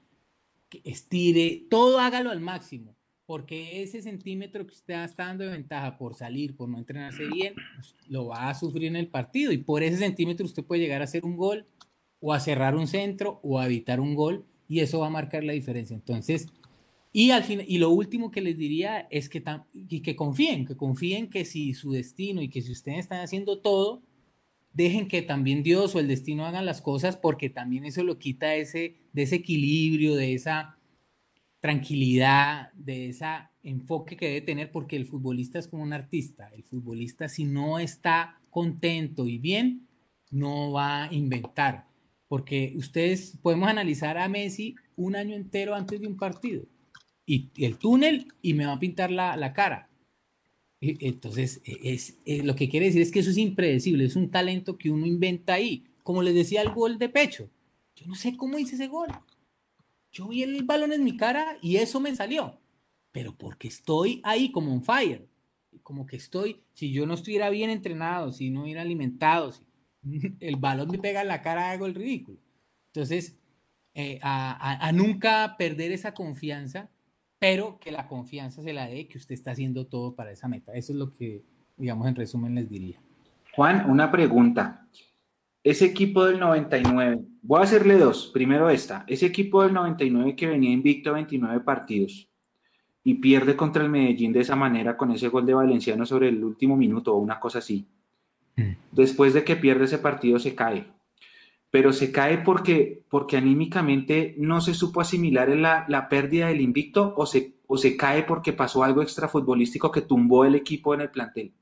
que 0.69 0.81
estire, 0.85 1.67
todo 1.69 1.99
hágalo 1.99 2.31
al 2.31 2.41
máximo, 2.41 2.97
porque 3.27 3.83
ese 3.83 4.01
centímetro 4.01 4.65
que 4.65 4.75
usted 4.75 5.03
está 5.03 5.27
dando 5.27 5.45
de 5.45 5.51
ventaja 5.51 5.99
por 5.99 6.15
salir, 6.15 6.57
por 6.57 6.69
no 6.69 6.79
entrenarse 6.79 7.27
bien, 7.27 7.55
lo 8.09 8.27
va 8.27 8.49
a 8.49 8.55
sufrir 8.55 8.85
en 8.85 8.97
el 8.97 9.09
partido 9.09 9.51
y 9.51 9.59
por 9.59 9.83
ese 9.83 9.99
centímetro 9.99 10.47
usted 10.47 10.65
puede 10.65 10.83
llegar 10.83 11.01
a 11.01 11.05
hacer 11.05 11.25
un 11.25 11.37
gol 11.37 11.67
o 12.21 12.33
a 12.33 12.41
cerrar 12.41 12.77
un 12.77 12.87
centro 12.87 13.41
o 13.43 13.59
a 13.59 13.67
evitar 13.67 13.99
un 13.99 14.15
gol 14.15 14.47
y 14.69 14.81
eso 14.81 15.01
va 15.01 15.09
a 15.09 15.11
marcar 15.11 15.43
la 15.43 15.53
diferencia. 15.53 15.95
Entonces, 15.95 16.47
y, 17.13 17.31
al 17.31 17.45
fin, 17.45 17.63
y 17.67 17.77
lo 17.77 17.91
último 17.91 18.31
que 18.31 18.41
les 18.41 18.57
diría 18.57 19.07
es 19.11 19.29
que, 19.29 19.45
que 20.03 20.17
confíen, 20.17 20.65
que 20.65 20.77
confíen 20.77 21.29
que 21.29 21.45
si 21.45 21.75
su 21.75 21.93
destino 21.93 22.41
y 22.41 22.49
que 22.49 22.63
si 22.63 22.73
ustedes 22.73 23.01
están 23.01 23.21
haciendo 23.21 23.61
todo, 23.61 24.03
dejen 24.73 25.09
que 25.09 25.21
también 25.21 25.63
Dios 25.63 25.95
o 25.95 26.01
el 26.01 26.09
destino 26.09 26.47
hagan 26.47 26.65
las 26.65 26.81
cosas 26.81 27.19
porque 27.19 27.51
también 27.51 27.85
eso 27.85 28.03
lo 28.03 28.19
quita 28.19 28.55
ese, 28.55 28.97
de 29.13 29.23
ese 29.23 29.37
equilibrio, 29.37 30.15
de 30.15 30.33
esa 30.33 30.79
tranquilidad, 31.61 32.73
de 32.73 33.11
ese 33.11 33.27
enfoque 33.63 34.17
que 34.17 34.29
debe 34.29 34.41
tener 34.41 34.73
porque 34.73 34.97
el 34.97 35.05
futbolista 35.05 35.59
es 35.59 35.69
como 35.69 35.83
un 35.83 35.93
artista. 35.93 36.49
El 36.55 36.65
futbolista 36.65 37.29
si 37.29 37.45
no 37.45 37.79
está 37.79 38.41
contento 38.49 39.29
y 39.29 39.37
bien, 39.37 39.87
no 40.31 40.73
va 40.73 41.05
a 41.05 41.13
inventar. 41.13 41.87
Porque 42.27 42.73
ustedes 42.77 43.39
podemos 43.43 43.69
analizar 43.69 44.17
a 44.17 44.29
Messi 44.31 44.77
un 44.97 45.15
año 45.15 45.37
entero 45.37 45.75
antes 45.75 46.01
de 46.01 46.07
un 46.07 46.17
partido 46.17 46.65
y, 47.27 47.51
el 47.57 47.79
túnel 47.79 48.29
y 48.43 48.55
me 48.55 48.67
va 48.67 48.75
a 48.75 48.79
pintar 48.79 49.11
la, 49.11 49.37
la 49.37 49.53
cara. 49.53 49.89
Entonces, 50.81 51.61
e, 51.65 51.95
es, 51.95 52.19
es, 52.25 52.45
lo 52.45 52.57
que 52.57 52.69
quiere 52.69 52.87
decir 52.87 53.03
es 53.03 53.13
que 53.13 53.21
eso 53.21 53.31
es 53.31 53.39
impredecible, 53.39 54.05
es 54.05 54.17
un 54.17 54.31
talento 54.31 54.77
que 54.77 54.91
uno 54.91 55.07
inventa 55.07 55.55
ahí. 55.55 55.85
Como 56.03 56.23
les 56.23 56.35
decía, 56.35 56.63
el 56.63 56.71
gol 56.71 56.99
de 56.99 57.09
pecho. 57.09 57.49
Yo 57.95 58.07
no 58.07 58.15
sé 58.15 58.37
cómo 58.37 58.59
hice 58.59 58.75
ese 58.75 58.89
gol. 58.89 59.09
Yo 60.13 60.29
vi 60.29 60.43
el 60.43 60.65
balón 60.65 60.93
en 60.93 61.05
mi 61.05 61.17
cara 61.17 61.57
y 61.63 61.77
eso 61.77 62.01
me 62.01 62.15
salió. 62.15 62.59
pero 63.13 63.37
porque 63.37 63.69
estoy 63.69 64.21
ahí 64.25 64.51
como 64.51 64.73
un 64.73 64.83
fire, 64.83 65.29
como 65.83 66.07
que 66.07 66.17
estoy, 66.17 66.63
si 66.73 66.93
yo 66.93 67.07
no 67.07 67.15
estuviera 67.15 67.51
bien 67.51 67.69
entrenado, 67.71 68.33
si 68.33 68.51
no 68.51 68.63
hubiera 68.63 68.83
alimentado, 68.83 69.53
si 69.53 69.63
el 70.41 70.57
balón 70.57 70.89
me 70.91 70.99
pega 70.99 71.23
en 71.23 71.29
la 71.29 71.43
cara, 71.43 71.71
hago 71.71 71.87
el 71.87 71.95
ridículo. 71.95 72.39
Entonces, 72.89 73.39
eh, 73.95 74.19
a, 74.23 74.87
a, 74.87 74.93
nunca 74.93 75.57
perder 75.59 75.93
esa 75.93 76.15
confianza, 76.15 76.91
pero 77.43 77.77
que 77.81 77.91
la 77.91 78.07
confianza 78.07 78.63
se 78.63 78.73
la 78.73 78.87
dé 78.87 79.09
que 79.09 79.19
usted 79.19 79.35
está 79.35 79.51
haciendo 79.51 79.89
todo 79.89 80.15
para 80.15 80.31
esa 80.31 80.47
meta. 80.47 80.75
Eso 80.75 80.93
es 80.93 80.99
lo 81.01 81.13
que, 81.13 81.43
digamos, 81.77 82.07
en 82.07 82.15
resumen 82.15 82.55
les 82.55 82.69
diría. 82.69 83.01
Juan, 83.57 83.91
una 83.91 84.13
pregunta. 84.13 84.87
Ese 85.65 85.87
equipo 85.87 86.25
del 86.25 86.39
99, 86.39 87.21
voy 87.43 87.59
a 87.59 87.65
hacerle 87.65 87.99
dos. 87.99 88.31
Primero 88.33 88.71
esta. 88.71 89.05
Ese 89.09 89.27
equipo 89.27 89.65
del 89.65 89.73
99 89.73 90.37
que 90.37 90.47
venía 90.47 90.71
invicto 90.71 91.11
a 91.11 91.15
29 91.15 91.59
partidos 91.65 92.29
y 93.03 93.15
pierde 93.15 93.57
contra 93.57 93.83
el 93.83 93.91
Medellín 93.91 94.33
de 94.33 94.39
esa 94.39 94.55
manera 94.55 94.97
con 94.97 95.11
ese 95.11 95.27
gol 95.27 95.45
de 95.45 95.55
Valenciano 95.55 96.07
sobre 96.07 96.29
el 96.29 96.45
último 96.45 96.77
minuto 96.77 97.13
o 97.13 97.19
una 97.19 97.41
cosa 97.41 97.59
así. 97.59 97.89
Mm. 98.55 98.71
Después 98.93 99.35
de 99.35 99.43
que 99.43 99.57
pierde 99.57 99.87
ese 99.87 99.99
partido 99.99 100.39
se 100.39 100.55
cae. 100.55 100.87
Pero 101.73 101.93
se 101.93 102.13
cae 102.13 102.39
porque, 102.39 103.03
porque 103.11 103.37
anímicamente 103.37 104.37
no 104.39 104.61
se 104.61 104.75
supo 104.75 105.01
asimilar 105.01 105.49
la, 105.49 105.85
la 105.89 106.09
pérdida 106.09 106.47
del 106.47 106.61
invicto 106.61 107.15
o 107.17 107.27
se, 107.27 107.55
o 107.67 107.77
se 107.77 107.97
cae 107.97 108.23
porque 108.23 108.53
pasó 108.53 108.85
algo 108.85 109.03
extrafutbolístico 109.03 109.91
que 109.91 110.03
tumbó 110.03 110.45
el 110.45 110.55
equipo 110.55 110.95
en 110.95 111.01
el 111.01 111.11
plantel. 111.11 111.53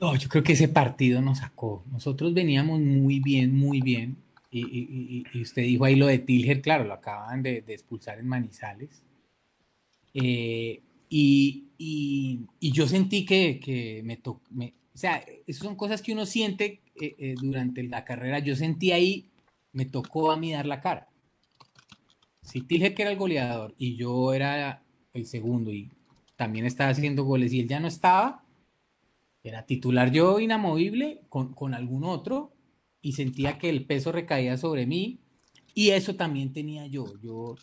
No, 0.00 0.16
yo 0.16 0.28
creo 0.28 0.42
que 0.42 0.54
ese 0.54 0.68
partido 0.68 1.20
nos 1.20 1.38
sacó. 1.38 1.84
Nosotros 1.92 2.32
veníamos 2.32 2.80
muy 2.80 3.20
bien, 3.20 3.54
muy 3.54 3.82
bien. 3.82 4.16
Y, 4.50 5.24
usted 5.40 5.62
dijo 5.62 5.84
ahí 5.84 5.94
lo 5.94 6.06
de 6.06 6.18
Tilger, 6.18 6.62
claro, 6.62 6.84
lo 6.84 6.94
acaban 6.94 7.42
de, 7.42 7.64
expulsar 7.68 8.18
en 8.18 8.26
Manizales. 8.26 9.02
Eh, 10.14 10.80
y, 11.08 11.66
yo 12.60 12.86
sentí 12.86 13.26
que, 13.26 14.00
me 14.04 14.16
tocó. 14.16 14.40
O 14.48 14.79
sea, 15.00 15.24
esas 15.46 15.64
son 15.64 15.76
cosas 15.76 16.02
que 16.02 16.12
uno 16.12 16.26
siente 16.26 16.82
eh, 17.00 17.16
eh, 17.18 17.34
durante 17.40 17.82
la 17.82 18.04
carrera. 18.04 18.38
Yo 18.38 18.54
sentí 18.54 18.92
ahí, 18.92 19.30
me 19.72 19.86
tocó 19.86 20.30
a 20.30 20.36
mí 20.36 20.52
dar 20.52 20.66
la 20.66 20.80
cara. 20.80 21.08
Si 22.42 22.60
Tilger 22.62 22.94
que 22.94 23.02
era 23.02 23.10
el 23.10 23.18
goleador 23.18 23.74
y 23.78 23.96
yo 23.96 24.32
era 24.34 24.82
el 25.12 25.26
segundo 25.26 25.72
y 25.72 25.90
también 26.36 26.66
estaba 26.66 26.90
haciendo 26.90 27.24
goles 27.24 27.52
y 27.52 27.60
él 27.60 27.68
ya 27.68 27.80
no 27.80 27.88
estaba, 27.88 28.44
era 29.42 29.66
titular 29.66 30.10
yo 30.10 30.40
inamovible 30.40 31.22
con, 31.28 31.54
con 31.54 31.74
algún 31.74 32.04
otro 32.04 32.52
y 33.02 33.12
sentía 33.12 33.58
que 33.58 33.70
el 33.70 33.86
peso 33.86 34.12
recaía 34.12 34.56
sobre 34.56 34.86
mí 34.86 35.20
y 35.74 35.90
eso 35.90 36.16
también 36.16 36.52
tenía 36.52 36.86
yo. 36.86 37.06
Yo, 37.22 37.56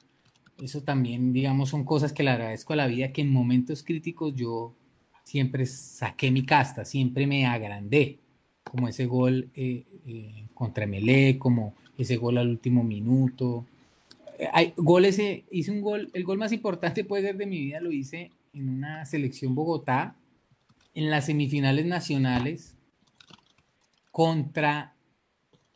eso 0.59 0.81
también, 0.83 1.33
digamos, 1.33 1.69
son 1.69 1.83
cosas 1.83 2.13
que 2.13 2.23
le 2.23 2.31
agradezco 2.31 2.73
a 2.73 2.77
la 2.77 2.87
vida, 2.87 3.11
que 3.11 3.21
en 3.21 3.31
momentos 3.31 3.83
críticos 3.83 4.33
yo 4.35 4.76
siempre 5.27 5.65
saqué 5.65 6.31
mi 6.31 6.45
casta, 6.45 6.85
siempre 6.85 7.27
me 7.27 7.45
agrandé, 7.45 8.17
como 8.63 8.87
ese 8.87 9.07
gol 9.07 9.49
eh, 9.55 9.83
eh, 10.05 10.47
contra 10.53 10.87
Melé, 10.87 11.37
como 11.37 11.75
ese 11.97 12.15
gol 12.15 12.37
al 12.37 12.47
último 12.47 12.81
minuto. 12.81 13.65
Hay 14.53 14.73
goles, 14.77 15.19
eh, 15.19 15.43
hice 15.51 15.71
un 15.71 15.81
gol, 15.81 16.09
el 16.13 16.23
gol 16.23 16.37
más 16.37 16.53
importante 16.53 17.03
puede 17.03 17.23
ser 17.23 17.35
de 17.35 17.45
mi 17.45 17.59
vida, 17.59 17.81
lo 17.81 17.91
hice 17.91 18.31
en 18.53 18.69
una 18.69 19.05
selección 19.05 19.53
Bogotá, 19.53 20.15
en 20.93 21.09
las 21.09 21.25
semifinales 21.25 21.85
nacionales 21.85 22.77
contra 24.11 24.95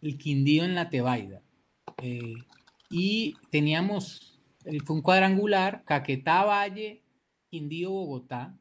el 0.01 0.17
Quindío 0.17 0.63
en 0.63 0.75
la 0.75 0.89
Tebaida. 0.89 1.41
Y 2.89 3.35
teníamos, 3.49 4.39
fue 4.85 4.95
un 4.95 5.01
cuadrangular, 5.01 5.83
Caquetá, 5.83 6.45
Valle, 6.45 7.01
Quindío, 7.49 7.91
Bogotá. 7.91 8.55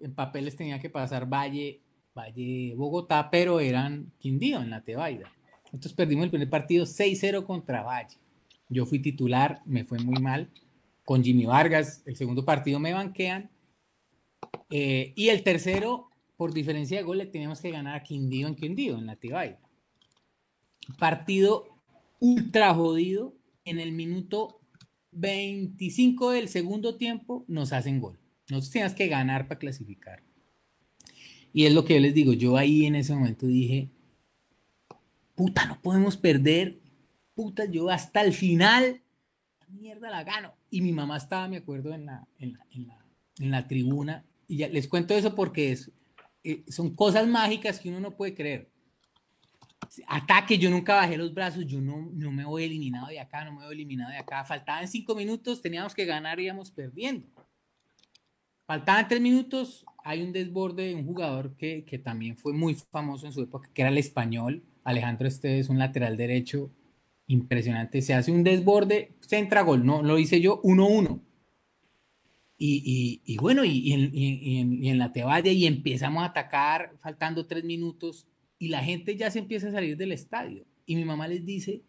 En 0.00 0.14
papeles 0.14 0.56
tenía 0.56 0.78
que 0.78 0.90
pasar 0.90 1.28
Valle, 1.28 1.80
Valle, 2.14 2.74
Bogotá, 2.76 3.30
pero 3.30 3.60
eran 3.60 4.12
Quindío 4.18 4.60
en 4.60 4.70
la 4.70 4.82
Tebaida. 4.82 5.30
Entonces 5.66 5.92
perdimos 5.92 6.24
el 6.24 6.30
primer 6.30 6.50
partido 6.50 6.84
6-0 6.84 7.44
contra 7.44 7.82
Valle. 7.82 8.16
Yo 8.68 8.86
fui 8.86 9.00
titular, 9.00 9.62
me 9.64 9.84
fue 9.84 9.98
muy 9.98 10.20
mal. 10.20 10.50
Con 11.04 11.24
Jimmy 11.24 11.46
Vargas, 11.46 12.02
el 12.06 12.16
segundo 12.16 12.44
partido 12.44 12.78
me 12.78 12.92
banquean 12.92 13.50
eh, 14.70 15.12
y 15.16 15.28
el 15.28 15.42
tercero, 15.42 16.10
por 16.36 16.52
diferencia 16.52 16.98
de 16.98 17.02
gol, 17.02 17.18
le 17.18 17.26
teníamos 17.26 17.60
que 17.60 17.70
ganar 17.70 17.96
a 17.96 18.02
Quindío 18.02 18.46
en 18.48 18.54
Quindío, 18.54 18.98
en 18.98 19.06
la 19.06 19.16
Tibaida. 19.16 19.58
Partido 20.98 21.66
ultra 22.20 22.74
jodido. 22.74 23.34
En 23.64 23.80
el 23.80 23.92
minuto 23.92 24.60
25 25.12 26.30
del 26.30 26.48
segundo 26.48 26.96
tiempo 26.96 27.44
nos 27.48 27.72
hacen 27.72 28.00
gol. 28.00 28.18
Nosotros 28.48 28.70
teníamos 28.70 28.94
que 28.96 29.08
ganar 29.08 29.46
para 29.46 29.58
clasificar. 29.58 30.22
Y 31.52 31.66
es 31.66 31.72
lo 31.72 31.84
que 31.84 31.94
yo 31.94 32.00
les 32.00 32.14
digo, 32.14 32.32
yo 32.32 32.56
ahí 32.56 32.86
en 32.86 32.94
ese 32.94 33.14
momento 33.14 33.46
dije, 33.46 33.90
puta, 35.34 35.66
no 35.66 35.80
podemos 35.80 36.16
perder, 36.16 36.78
puta, 37.34 37.64
yo 37.66 37.90
hasta 37.90 38.22
el 38.22 38.32
final, 38.32 39.02
mierda 39.68 40.10
la 40.10 40.24
gano. 40.24 40.54
Y 40.70 40.80
mi 40.80 40.92
mamá 40.92 41.16
estaba, 41.16 41.48
me 41.48 41.58
acuerdo, 41.58 41.94
en 41.94 42.06
la, 42.06 42.26
en 42.38 42.52
la, 42.54 42.66
en 43.38 43.50
la, 43.50 43.68
tribuna 43.68 44.24
y 44.46 44.58
ya 44.58 44.68
les 44.68 44.88
cuento 44.88 45.14
eso 45.14 45.34
porque 45.34 45.78
eh, 46.44 46.64
son 46.68 46.94
cosas 46.94 47.26
mágicas 47.26 47.78
que 47.78 47.88
uno 47.88 48.00
no 48.00 48.16
puede 48.16 48.34
creer. 48.34 48.70
Ataque, 50.06 50.58
yo 50.58 50.70
nunca 50.70 50.96
bajé 50.96 51.16
los 51.16 51.32
brazos, 51.32 51.66
yo 51.66 51.80
no, 51.80 52.10
no 52.12 52.32
me 52.32 52.44
voy 52.44 52.64
eliminado 52.64 53.06
de 53.06 53.20
acá, 53.20 53.44
no 53.44 53.52
me 53.52 53.64
voy 53.64 53.74
eliminado 53.74 54.10
de 54.10 54.18
acá. 54.18 54.44
Faltaban 54.44 54.88
cinco 54.88 55.14
minutos, 55.14 55.62
teníamos 55.62 55.94
que 55.94 56.04
ganar, 56.04 56.40
íbamos 56.40 56.70
perdiendo. 56.70 57.26
Faltaban 58.68 59.08
tres 59.08 59.20
minutos, 59.20 59.84
hay 60.04 60.22
un 60.22 60.32
desborde 60.32 60.88
de 60.88 60.94
un 60.94 61.06
jugador 61.06 61.56
que, 61.56 61.84
que 61.84 61.98
también 61.98 62.36
fue 62.36 62.52
muy 62.52 62.74
famoso 62.74 63.26
en 63.26 63.32
su 63.32 63.40
época, 63.42 63.70
que 63.72 63.82
era 63.82 63.90
el 63.90 63.98
español, 63.98 64.62
Alejandro 64.84 65.26
Esteves, 65.26 65.70
un 65.70 65.78
lateral 65.78 66.16
derecho 66.16 66.70
impresionante. 67.26 68.02
Se 68.02 68.12
hace 68.12 68.30
un 68.30 68.44
desborde, 68.44 69.16
centra 69.20 69.62
gol, 69.62 69.84
no 69.86 70.02
lo 70.02 70.18
hice 70.18 70.40
yo, 70.40 70.62
1-1 70.62 71.22
y, 72.60 73.22
y, 73.24 73.36
bueno, 73.38 73.64
y, 73.64 73.92
en, 73.92 74.10
y, 74.12 74.88
en, 74.88 74.98
la 74.98 75.12
Tebaya 75.12 75.50
y 75.52 75.64
empezamos 75.64 76.22
a 76.22 76.26
atacar 76.26 76.96
faltando 77.00 77.46
tres 77.46 77.64
minutos 77.64 78.26
y 78.58 78.68
la 78.68 78.80
gente 78.80 79.16
ya 79.16 79.30
se 79.30 79.38
empieza 79.38 79.68
a 79.68 79.72
salir 79.72 79.96
del 79.96 80.12
estadio. 80.12 80.66
Y 80.84 80.96
mi 80.96 81.06
mamá 81.06 81.26
les 81.28 81.44
dice 81.44 81.84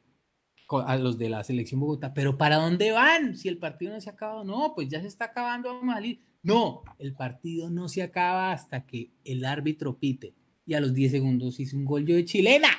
a 0.86 0.96
los 0.98 1.18
de 1.18 1.30
la 1.30 1.44
selección 1.44 1.82
Bogotá, 1.82 2.14
pero 2.14 2.38
¿para 2.38 2.58
dónde 2.58 2.92
van? 2.92 3.36
Si 3.36 3.50
el 3.50 3.58
partido 3.58 3.92
no 3.92 4.00
se 4.00 4.12
ha 4.12 4.14
acabado, 4.14 4.46
no, 4.46 4.74
pues 4.76 4.88
ya 4.88 5.02
se 5.02 5.08
está 5.08 5.26
acabando, 5.26 5.74
vamos 5.74 5.92
a 5.92 5.98
salir. 5.98 6.29
No, 6.42 6.84
el 7.00 7.14
partido 7.14 7.70
no 7.70 7.90
se 7.90 8.02
acaba 8.02 8.52
hasta 8.52 8.86
que 8.86 9.12
el 9.24 9.46
árbitro 9.46 9.98
pite. 9.98 10.36
Y 10.66 10.74
a 10.74 10.80
los 10.80 10.94
10 10.94 11.12
segundos 11.12 11.60
hice 11.60 11.76
un 11.76 11.86
gol 11.86 12.06
yo 12.06 12.16
de 12.16 12.26
chilena. 12.26 12.70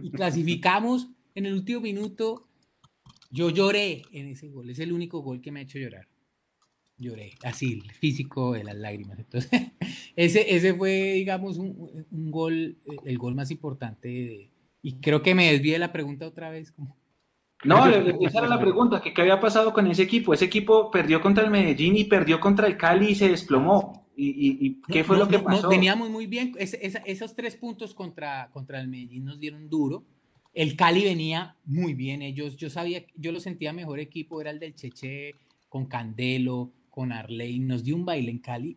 Y 0.00 0.10
clasificamos 0.12 1.08
en 1.34 1.46
el 1.46 1.54
último 1.54 1.80
minuto. 1.80 2.48
Yo 3.30 3.50
lloré 3.50 4.02
en 4.12 4.28
ese 4.28 4.48
gol. 4.48 4.70
Es 4.70 4.78
el 4.78 4.92
único 4.92 5.20
gol 5.20 5.40
que 5.40 5.52
me 5.52 5.60
ha 5.60 5.64
hecho 5.64 5.78
llorar 5.78 6.08
lloré, 7.02 7.32
así, 7.42 7.80
el 7.84 7.92
físico 7.92 8.52
de 8.52 8.64
las 8.64 8.76
lágrimas. 8.76 9.18
Entonces, 9.18 9.50
ese, 10.16 10.54
ese 10.54 10.74
fue, 10.74 11.14
digamos, 11.14 11.58
un, 11.58 12.06
un 12.10 12.30
gol, 12.30 12.78
el 13.04 13.18
gol 13.18 13.34
más 13.34 13.50
importante. 13.50 14.50
y 14.82 14.94
creo 15.00 15.22
que 15.22 15.34
me 15.34 15.50
desvié 15.52 15.78
la 15.78 15.92
pregunta 15.92 16.26
otra 16.26 16.50
vez. 16.50 16.72
Como... 16.72 16.96
No, 17.64 17.86
esa 17.86 18.38
era 18.38 18.48
la 18.48 18.60
pregunta, 18.60 19.00
que 19.00 19.14
qué 19.14 19.20
había 19.20 19.40
pasado 19.40 19.72
con 19.72 19.86
ese 19.86 20.02
equipo. 20.02 20.34
Ese 20.34 20.46
equipo 20.46 20.90
perdió 20.90 21.20
contra 21.20 21.44
el 21.44 21.50
Medellín 21.50 21.96
y 21.96 22.04
perdió 22.04 22.40
contra 22.40 22.66
el 22.66 22.76
Cali 22.76 23.10
y 23.10 23.14
se 23.14 23.28
desplomó. 23.28 24.06
¿Y, 24.16 24.66
y, 24.66 24.82
qué 24.82 25.04
fue 25.04 25.16
lo 25.16 25.26
que 25.26 25.38
pasó? 25.38 25.68
veníamos 25.68 26.10
muy 26.10 26.26
bien. 26.26 26.52
esos 26.58 27.34
tres 27.34 27.56
puntos 27.56 27.94
contra, 27.94 28.50
contra 28.52 28.80
el 28.80 28.88
Medellín 28.88 29.24
nos 29.24 29.38
dieron 29.38 29.68
duro. 29.68 30.04
El 30.52 30.76
Cali 30.76 31.04
venía 31.04 31.56
muy 31.64 31.94
bien. 31.94 32.20
Ellos, 32.20 32.56
yo 32.56 32.68
sabía, 32.68 33.04
yo 33.16 33.32
lo 33.32 33.40
sentía 33.40 33.72
mejor 33.72 34.00
equipo, 34.00 34.40
era 34.40 34.50
el 34.50 34.58
del 34.58 34.74
Cheche 34.74 35.34
con 35.68 35.86
Candelo, 35.86 36.70
con 36.90 37.10
Arley, 37.10 37.58
nos 37.58 37.82
dio 37.82 37.96
un 37.96 38.04
baile 38.04 38.30
en 38.30 38.38
Cali. 38.38 38.76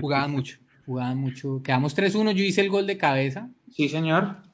Jugaban 0.00 0.30
mucho, 0.30 0.58
jugaban 0.86 1.18
mucho. 1.18 1.62
Quedamos 1.62 1.94
3-1, 1.94 2.32
yo 2.32 2.42
hice 2.42 2.62
el 2.62 2.70
gol 2.70 2.86
de 2.86 2.96
cabeza. 2.96 3.50
Sí, 3.70 3.90
señor. 3.90 4.49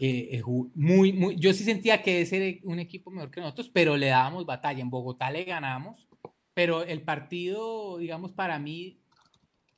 Eh, 0.00 0.42
muy, 0.74 1.12
muy, 1.12 1.36
yo 1.36 1.52
sí 1.52 1.64
sentía 1.64 2.02
que 2.02 2.20
ese 2.20 2.36
era 2.36 2.58
un 2.64 2.78
equipo 2.78 3.10
mejor 3.10 3.30
que 3.30 3.40
nosotros, 3.40 3.70
pero 3.72 3.96
le 3.96 4.08
dábamos 4.08 4.46
batalla. 4.46 4.80
En 4.80 4.90
Bogotá 4.90 5.30
le 5.30 5.44
ganamos, 5.44 6.08
pero 6.54 6.84
el 6.84 7.02
partido, 7.02 7.98
digamos, 7.98 8.32
para 8.32 8.58
mí, 8.58 9.00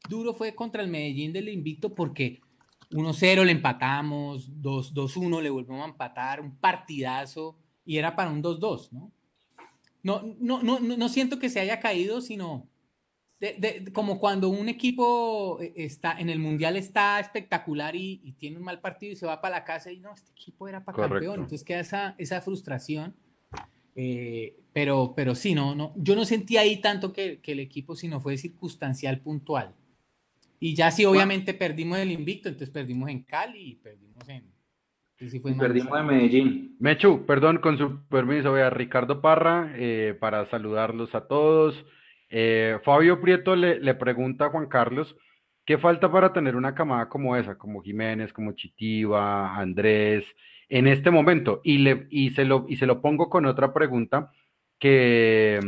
duro 0.09 0.34
fue 0.34 0.55
contra 0.55 0.82
el 0.82 0.88
Medellín 0.88 1.32
del 1.32 1.48
Invicto 1.48 1.94
porque 1.94 2.40
1-0 2.90 3.44
le 3.44 3.52
empatamos, 3.52 4.51
2-1 4.60 5.40
le 5.40 5.51
volvemos 5.51 5.82
a 5.82 5.90
empatar, 5.90 6.40
un 6.40 6.56
partidazo 6.56 7.56
y 7.84 7.97
era 7.97 8.14
para 8.16 8.30
un 8.30 8.42
2-2, 8.42 8.90
¿no? 8.92 9.12
no, 10.02 10.22
no, 10.38 10.62
no, 10.62 10.80
no 10.80 11.09
siento 11.09 11.38
que 11.38 11.51
se 11.51 11.60
haya 11.60 11.80
caído, 11.80 12.20
sino 12.20 12.66
como 13.92 14.18
cuando 14.18 14.48
un 14.50 14.68
equipo 14.68 15.58
eh, 15.60 15.72
está 15.76 16.18
en 16.18 16.28
el 16.28 16.38
mundial 16.38 16.76
está 16.76 17.18
espectacular 17.20 17.96
y, 17.96 18.34
tiene 18.38 18.58
un 18.58 18.64
mal 18.64 18.80
partido 18.80 19.12
y 19.12 19.16
se 19.16 19.26
va 19.26 19.40
para 19.40 19.56
la 19.56 19.64
casa 19.64 19.90
y 19.90 19.98
no, 19.98 20.12
este 20.12 20.32
equipo 20.32 20.68
era 20.68 20.84
para 20.84 21.08
campeón. 21.08 21.40
Entonces 21.40 21.64
queda 21.64 21.80
esa, 21.80 22.14
esa 22.18 22.40
frustración. 22.40 23.14
Eh, 23.96 24.56
pero, 24.72 25.14
pero 25.16 25.34
sí, 25.34 25.54
no, 25.54 25.74
no, 25.74 25.92
yo 25.96 26.14
no 26.14 26.24
sentí 26.24 26.56
ahí 26.56 26.80
tanto 26.80 27.12
que, 27.12 27.40
que, 27.40 27.52
el 27.52 27.60
equipo, 27.60 27.96
sino 27.96 28.20
fue 28.20 28.38
circunstancial, 28.38 29.20
puntual. 29.20 29.74
Y 30.60 30.74
ya 30.74 30.90
sí, 30.90 31.04
obviamente 31.06 31.54
perdimos 31.54 31.98
el 31.98 32.12
invicto, 32.12 32.48
entonces 32.48 32.70
perdimos 32.70 33.08
en 33.08 33.22
Cali 33.22 33.70
y 33.70 33.74
perdimos 33.76 34.28
en... 34.28 34.44
Sí 35.18 35.38
fue 35.38 35.52
perdimos 35.54 35.98
en 35.98 36.06
Medellín. 36.06 36.76
Mechu, 36.78 37.26
perdón, 37.26 37.58
con 37.58 37.76
su 37.76 38.02
permiso, 38.08 38.52
voy 38.52 38.60
a 38.60 38.70
Ricardo 38.70 39.20
Parra 39.20 39.72
eh, 39.76 40.16
para 40.18 40.48
saludarlos 40.48 41.14
a 41.14 41.26
todos. 41.26 41.74
Eh, 42.31 42.78
Fabio 42.85 43.20
Prieto 43.20 43.57
le, 43.57 43.94
pregunta 43.97 44.47
a 44.47 44.51
Juan 44.51 44.66
Carlos, 44.66 45.16
¿qué 45.66 45.78
falta 45.78 46.11
para 46.11 46.32
tener 46.32 46.57
una 46.57 46.74
camada 46.74 47.09
como 47.09 47.36
esa, 47.36 47.59
como 47.59 47.82
Jiménez, 47.82 48.32
como 48.32 48.52
Chitiva, 48.52 49.57
Andrés, 49.57 50.24
en 50.69 50.86
este 50.86 51.11
momento? 51.11 51.61
Y, 51.65 51.78
le, 51.78 52.07
y, 52.11 52.31
se, 52.31 52.44
lo, 52.44 52.66
y 52.69 52.77
se 52.77 52.86
lo 52.86 53.02
pongo 53.02 53.28
con 53.28 53.47
otra 53.47 53.74
pregunta 53.74 54.32
que, 54.78 55.61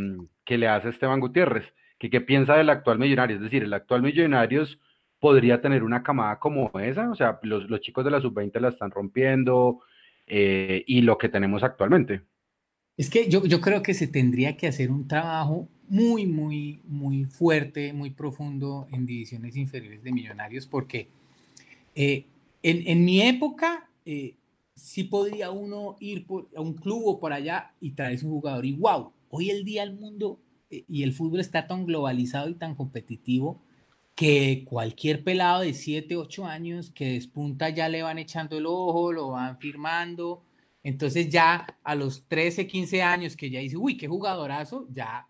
que 0.44 0.58
le 0.58 0.68
hace 0.68 0.88
Esteban 0.90 1.20
Gutiérrez, 1.20 1.74
que 1.98 2.10
qué 2.10 2.20
piensa 2.20 2.56
del 2.56 2.70
actual 2.70 2.98
millonario, 2.98 3.36
es 3.36 3.42
decir, 3.42 3.64
el 3.64 3.74
actual 3.74 4.02
Millonarios 4.02 4.80
podría 5.20 5.60
tener 5.60 5.84
una 5.84 6.02
camada 6.02 6.38
como 6.38 6.70
esa, 6.80 7.10
o 7.10 7.14
sea, 7.14 7.38
los, 7.42 7.70
los 7.70 7.80
chicos 7.80 8.04
de 8.04 8.10
la 8.10 8.20
sub-20 8.20 8.58
la 8.60 8.68
están 8.70 8.90
rompiendo 8.90 9.80
eh, 10.26 10.82
y 10.86 11.02
lo 11.02 11.18
que 11.18 11.28
tenemos 11.28 11.62
actualmente. 11.62 12.22
Es 13.02 13.10
que 13.10 13.28
yo, 13.28 13.44
yo 13.44 13.60
creo 13.60 13.82
que 13.82 13.94
se 13.94 14.06
tendría 14.06 14.56
que 14.56 14.68
hacer 14.68 14.92
un 14.92 15.08
trabajo 15.08 15.66
muy, 15.88 16.24
muy, 16.24 16.82
muy 16.84 17.24
fuerte, 17.24 17.92
muy 17.92 18.10
profundo 18.10 18.86
en 18.92 19.06
divisiones 19.06 19.56
inferiores 19.56 20.04
de 20.04 20.12
Millonarios, 20.12 20.68
porque 20.68 21.08
eh, 21.96 22.26
en, 22.62 22.86
en, 22.86 23.04
mi 23.04 23.20
época 23.20 23.90
eh, 24.06 24.36
sí 24.76 25.02
podría 25.02 25.50
uno 25.50 25.96
ir 25.98 26.26
a 26.54 26.60
un 26.60 26.74
club 26.74 27.02
o 27.06 27.18
por 27.18 27.32
allá 27.32 27.74
y 27.80 27.90
traerse 27.90 28.24
un 28.24 28.34
jugador. 28.34 28.64
Y 28.64 28.74
wow, 28.74 29.10
hoy 29.30 29.50
el 29.50 29.64
día 29.64 29.82
el 29.82 29.94
mundo 29.98 30.38
eh, 30.70 30.84
y 30.86 31.02
el 31.02 31.12
fútbol 31.12 31.40
está 31.40 31.66
tan 31.66 31.86
globalizado 31.86 32.48
y 32.50 32.54
tan 32.54 32.76
competitivo 32.76 33.60
que 34.14 34.64
cualquier 34.64 35.24
pelado 35.24 35.62
de 35.62 35.74
7, 35.74 36.16
8 36.16 36.46
años 36.46 36.92
que 36.92 37.14
despunta 37.14 37.68
ya 37.68 37.88
le 37.88 38.04
van 38.04 38.20
echando 38.20 38.56
el 38.58 38.66
ojo, 38.66 39.10
lo 39.10 39.30
van 39.30 39.58
firmando. 39.58 40.44
Entonces 40.82 41.28
ya 41.28 41.78
a 41.82 41.94
los 41.94 42.26
13, 42.26 42.66
15 42.66 43.02
años 43.02 43.36
que 43.36 43.50
ya 43.50 43.60
dice, 43.60 43.76
uy, 43.76 43.96
qué 43.96 44.08
jugadorazo, 44.08 44.86
ya... 44.90 45.26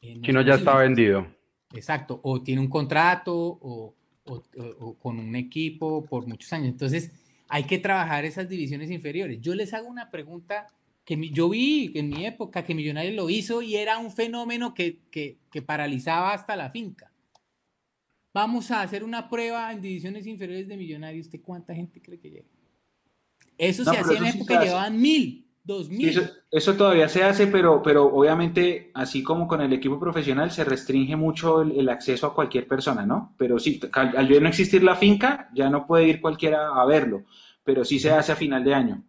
Eh, 0.00 0.16
no 0.16 0.24
si 0.24 0.32
no, 0.32 0.42
ya 0.42 0.54
está 0.54 0.76
vendido. 0.76 1.26
Exacto, 1.72 2.20
o 2.22 2.42
tiene 2.42 2.60
un 2.60 2.68
contrato 2.68 3.34
o, 3.36 3.94
o, 4.24 4.42
o, 4.78 4.94
con 4.94 5.18
un 5.18 5.36
equipo 5.36 6.04
por 6.04 6.26
muchos 6.26 6.52
años. 6.52 6.68
Entonces, 6.68 7.12
hay 7.48 7.64
que 7.64 7.78
trabajar 7.78 8.24
esas 8.24 8.48
divisiones 8.48 8.90
inferiores. 8.90 9.40
Yo 9.40 9.54
les 9.54 9.74
hago 9.74 9.88
una 9.88 10.10
pregunta 10.10 10.68
que 11.04 11.30
yo 11.30 11.48
vi 11.48 11.90
en 11.94 12.08
mi 12.08 12.24
época 12.24 12.64
que 12.64 12.74
Millonarios 12.74 13.14
lo 13.14 13.28
hizo 13.28 13.62
y 13.62 13.76
era 13.76 13.98
un 13.98 14.12
fenómeno 14.12 14.74
que, 14.74 15.00
que, 15.10 15.38
que 15.50 15.62
paralizaba 15.62 16.32
hasta 16.32 16.54
la 16.56 16.70
finca. 16.70 17.10
Vamos 18.32 18.70
a 18.70 18.82
hacer 18.82 19.02
una 19.02 19.28
prueba 19.28 19.72
en 19.72 19.80
divisiones 19.80 20.26
inferiores 20.26 20.68
de 20.68 20.76
Millonarios. 20.76 21.26
¿Usted 21.26 21.40
cuánta 21.42 21.74
gente 21.74 22.00
cree 22.00 22.20
que 22.20 22.30
llega? 22.30 22.59
Eso 23.60 23.84
se 23.84 23.94
hacía 23.94 24.16
en 24.16 24.24
época, 24.24 24.64
llevaban 24.64 24.98
mil, 24.98 25.46
dos 25.62 25.90
mil. 25.90 26.08
Eso, 26.08 26.22
eso, 26.50 26.74
todavía 26.76 27.10
se 27.10 27.22
hace, 27.22 27.46
pero, 27.46 27.82
pero 27.82 28.06
obviamente, 28.06 28.90
así 28.94 29.22
como 29.22 29.46
con 29.46 29.60
el 29.60 29.70
equipo 29.74 30.00
profesional, 30.00 30.50
se 30.50 30.64
restringe 30.64 31.14
mucho 31.14 31.60
el, 31.60 31.72
el 31.72 31.90
acceso 31.90 32.26
a 32.26 32.34
cualquier 32.34 32.66
persona, 32.66 33.04
¿no? 33.04 33.34
Pero 33.36 33.58
sí, 33.58 33.78
al, 33.92 34.16
al 34.16 34.42
no 34.42 34.48
existir 34.48 34.82
la 34.82 34.96
finca, 34.96 35.50
ya 35.54 35.68
no 35.68 35.86
puede 35.86 36.08
ir 36.08 36.22
cualquiera 36.22 36.68
a 36.68 36.86
verlo, 36.86 37.24
pero 37.62 37.84
sí 37.84 37.98
se 37.98 38.10
hace 38.10 38.32
a 38.32 38.36
final 38.36 38.64
de 38.64 38.74
año. 38.74 39.04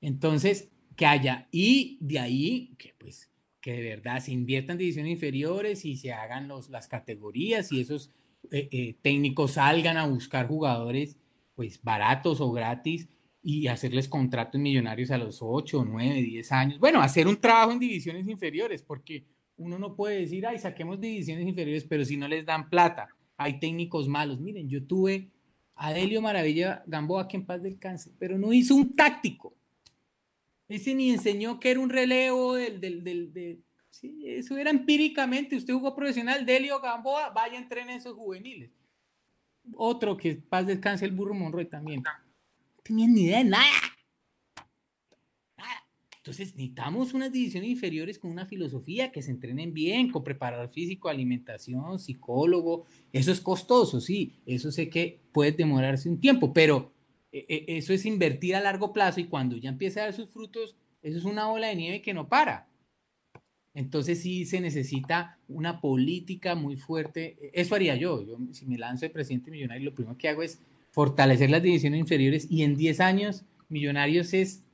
Entonces, 0.00 0.70
que 0.94 1.06
haya, 1.06 1.48
y 1.50 1.98
de 2.00 2.20
ahí, 2.20 2.76
que 2.78 2.94
pues, 2.96 3.28
que 3.60 3.72
de 3.72 3.88
verdad 3.88 4.20
se 4.20 4.30
inviertan 4.30 4.74
en 4.74 4.78
divisiones 4.78 5.10
inferiores 5.10 5.84
y 5.84 5.96
se 5.96 6.12
hagan 6.12 6.46
los, 6.46 6.70
las 6.70 6.86
categorías 6.86 7.72
y 7.72 7.80
esos 7.80 8.12
eh, 8.52 8.68
eh, 8.70 8.94
técnicos 9.02 9.54
salgan 9.54 9.96
a 9.96 10.06
buscar 10.06 10.46
jugadores, 10.46 11.16
pues, 11.56 11.82
baratos 11.82 12.40
o 12.40 12.52
gratis 12.52 13.08
y 13.50 13.66
hacerles 13.66 14.08
contratos 14.08 14.60
millonarios 14.60 15.10
a 15.10 15.16
los 15.16 15.38
8, 15.40 15.86
9, 15.88 16.20
10 16.20 16.52
años. 16.52 16.78
Bueno, 16.78 17.00
hacer 17.00 17.26
un 17.26 17.40
trabajo 17.40 17.72
en 17.72 17.78
divisiones 17.78 18.28
inferiores, 18.28 18.82
porque 18.82 19.24
uno 19.56 19.78
no 19.78 19.96
puede 19.96 20.20
decir, 20.20 20.46
ay, 20.46 20.58
saquemos 20.58 21.00
divisiones 21.00 21.46
inferiores, 21.46 21.82
pero 21.84 22.04
si 22.04 22.18
no 22.18 22.28
les 22.28 22.44
dan 22.44 22.68
plata, 22.68 23.08
hay 23.38 23.58
técnicos 23.58 24.06
malos. 24.06 24.38
Miren, 24.38 24.68
yo 24.68 24.84
tuve 24.84 25.30
a 25.76 25.94
Delio 25.94 26.20
Maravilla 26.20 26.82
Gamboa, 26.86 27.26
que 27.26 27.38
en 27.38 27.46
paz 27.46 27.62
del 27.62 27.78
cáncer, 27.78 28.12
pero 28.18 28.36
no 28.36 28.52
hizo 28.52 28.74
un 28.74 28.94
táctico. 28.94 29.54
Ese 30.68 30.94
ni 30.94 31.08
enseñó 31.08 31.58
que 31.58 31.70
era 31.70 31.80
un 31.80 31.88
relevo 31.88 32.52
del, 32.52 32.82
del, 32.82 33.02
del, 33.02 33.62
sí, 33.88 34.24
eso 34.26 34.58
era 34.58 34.68
empíricamente. 34.68 35.56
Usted 35.56 35.72
jugó 35.72 35.96
profesional, 35.96 36.44
Delio 36.44 36.82
Gamboa, 36.82 37.30
vaya 37.30 37.58
entrenar 37.58 37.96
esos 37.96 38.12
juveniles. 38.12 38.70
Otro 39.74 40.18
que 40.18 40.34
paz 40.34 40.66
descanse 40.66 41.06
el 41.06 41.12
burro 41.12 41.32
Monroy 41.32 41.64
también. 41.64 42.02
Tenían 42.88 43.12
ni 43.12 43.24
idea 43.24 43.38
de 43.38 43.44
nada. 43.44 43.66
nada. 45.58 45.86
Entonces 46.16 46.56
necesitamos 46.56 47.12
unas 47.12 47.30
divisiones 47.30 47.68
inferiores 47.68 48.18
con 48.18 48.30
una 48.30 48.46
filosofía 48.46 49.12
que 49.12 49.20
se 49.20 49.30
entrenen 49.30 49.74
bien, 49.74 50.10
con 50.10 50.24
preparador 50.24 50.70
físico, 50.70 51.10
alimentación, 51.10 51.98
psicólogo. 51.98 52.86
Eso 53.12 53.30
es 53.30 53.42
costoso, 53.42 54.00
sí. 54.00 54.32
Eso 54.46 54.72
sé 54.72 54.88
que 54.88 55.20
puede 55.32 55.52
demorarse 55.52 56.08
un 56.08 56.18
tiempo, 56.18 56.54
pero 56.54 56.90
e, 57.30 57.44
e, 57.46 57.76
eso 57.76 57.92
es 57.92 58.06
invertir 58.06 58.56
a 58.56 58.60
largo 58.62 58.94
plazo 58.94 59.20
y 59.20 59.24
cuando 59.24 59.58
ya 59.58 59.68
empieza 59.68 60.00
a 60.00 60.04
dar 60.04 60.14
sus 60.14 60.30
frutos, 60.30 60.74
eso 61.02 61.18
es 61.18 61.24
una 61.24 61.46
bola 61.46 61.66
de 61.66 61.76
nieve 61.76 62.00
que 62.00 62.14
no 62.14 62.26
para. 62.26 62.68
Entonces 63.74 64.22
sí 64.22 64.46
se 64.46 64.62
necesita 64.62 65.38
una 65.46 65.82
política 65.82 66.54
muy 66.54 66.78
fuerte. 66.78 67.36
Eso 67.52 67.74
haría 67.74 67.96
yo. 67.96 68.22
yo 68.22 68.38
si 68.52 68.64
me 68.64 68.78
lanzo 68.78 69.04
de 69.04 69.10
presidente 69.10 69.50
millonario, 69.50 69.90
lo 69.90 69.94
primero 69.94 70.16
que 70.16 70.30
hago 70.30 70.42
es 70.42 70.58
fortalecer 70.98 71.48
las 71.48 71.62
divisiones 71.62 72.00
inferiores 72.00 72.48
y 72.50 72.64
en 72.64 72.76
10 72.76 72.98
años 72.98 73.44
Millonarios 73.68 74.34
es 74.34 74.64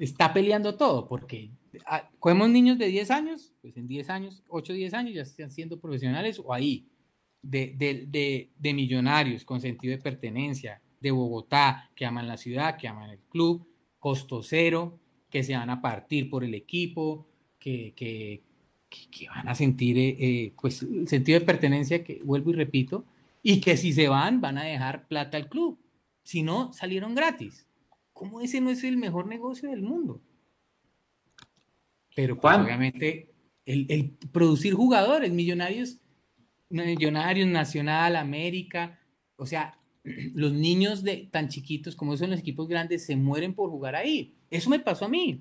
está 0.00 0.32
peleando 0.32 0.74
todo 0.74 1.06
porque 1.06 1.50
ah, 1.86 2.10
cogemos 2.18 2.50
niños 2.50 2.76
de 2.76 2.88
10 2.88 3.12
años, 3.12 3.52
pues 3.62 3.76
en 3.76 3.86
10 3.86 4.10
años, 4.10 4.42
8 4.48 4.72
10 4.72 4.94
años 4.94 5.14
ya 5.14 5.22
están 5.22 5.52
siendo 5.52 5.78
profesionales 5.78 6.42
o 6.44 6.52
ahí 6.52 6.88
de, 7.40 7.72
de, 7.78 8.06
de, 8.08 8.50
de 8.58 8.74
millonarios 8.74 9.44
con 9.44 9.60
sentido 9.60 9.96
de 9.96 10.02
pertenencia, 10.02 10.82
de 11.00 11.12
Bogotá 11.12 11.88
que 11.94 12.04
aman 12.04 12.26
la 12.26 12.36
ciudad, 12.36 12.76
que 12.76 12.88
aman 12.88 13.10
el 13.10 13.20
club, 13.30 13.64
costo 14.00 14.42
cero, 14.42 14.98
que 15.30 15.44
se 15.44 15.54
van 15.54 15.70
a 15.70 15.80
partir 15.80 16.28
por 16.28 16.42
el 16.42 16.54
equipo, 16.54 17.28
que, 17.60 17.92
que, 17.94 18.42
que 18.88 19.28
van 19.28 19.46
a 19.46 19.54
sentir 19.54 19.98
eh, 19.98 20.16
eh, 20.18 20.52
pues, 20.60 20.82
el 20.82 21.06
sentido 21.06 21.38
de 21.38 21.46
pertenencia, 21.46 22.02
que 22.02 22.20
vuelvo 22.24 22.50
y 22.50 22.54
repito, 22.54 23.04
y 23.48 23.60
que 23.60 23.76
si 23.76 23.92
se 23.92 24.08
van 24.08 24.40
van 24.40 24.58
a 24.58 24.64
dejar 24.64 25.06
plata 25.06 25.36
al 25.36 25.48
club. 25.48 25.78
Si 26.24 26.42
no, 26.42 26.72
salieron 26.72 27.14
gratis. 27.14 27.64
¿Cómo 28.12 28.40
ese 28.40 28.60
no 28.60 28.70
es 28.70 28.82
el 28.82 28.96
mejor 28.96 29.28
negocio 29.28 29.70
del 29.70 29.82
mundo? 29.82 30.20
Pero 32.16 32.40
pues, 32.40 32.58
obviamente 32.58 33.32
el, 33.64 33.86
el, 33.88 34.10
producir 34.32 34.74
jugadores, 34.74 35.30
millonarios, 35.30 36.00
millonarios, 36.70 37.46
Nacional, 37.46 38.16
América, 38.16 38.98
o 39.36 39.46
sea, 39.46 39.78
los 40.34 40.52
niños 40.52 41.04
de 41.04 41.28
tan 41.30 41.48
chiquitos 41.48 41.94
como 41.94 42.16
son 42.16 42.30
los 42.30 42.40
equipos 42.40 42.66
grandes 42.66 43.06
se 43.06 43.14
mueren 43.14 43.54
por 43.54 43.70
jugar 43.70 43.94
ahí. 43.94 44.34
Eso 44.50 44.70
me 44.70 44.80
pasó 44.80 45.04
a 45.04 45.08
mí. 45.08 45.40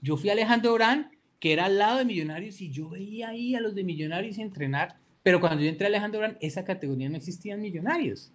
Yo 0.00 0.16
fui 0.16 0.28
a 0.28 0.34
Alejandro 0.34 0.72
Orán, 0.72 1.10
que 1.40 1.52
era 1.52 1.64
al 1.64 1.78
lado 1.78 1.98
de 1.98 2.04
Millonarios, 2.04 2.60
y 2.60 2.70
yo 2.70 2.90
veía 2.90 3.30
ahí 3.30 3.56
a 3.56 3.60
los 3.60 3.74
de 3.74 3.82
Millonarios 3.82 4.38
entrenar, 4.38 5.00
pero 5.22 5.40
cuando 5.40 5.62
yo 5.62 5.68
entré 5.68 5.86
a 5.86 5.88
Alejandro 5.88 6.20
Orán, 6.20 6.38
esa 6.40 6.64
categoría 6.64 7.08
no 7.08 7.16
existía 7.16 7.54
en 7.54 7.60
Millonarios. 7.60 8.32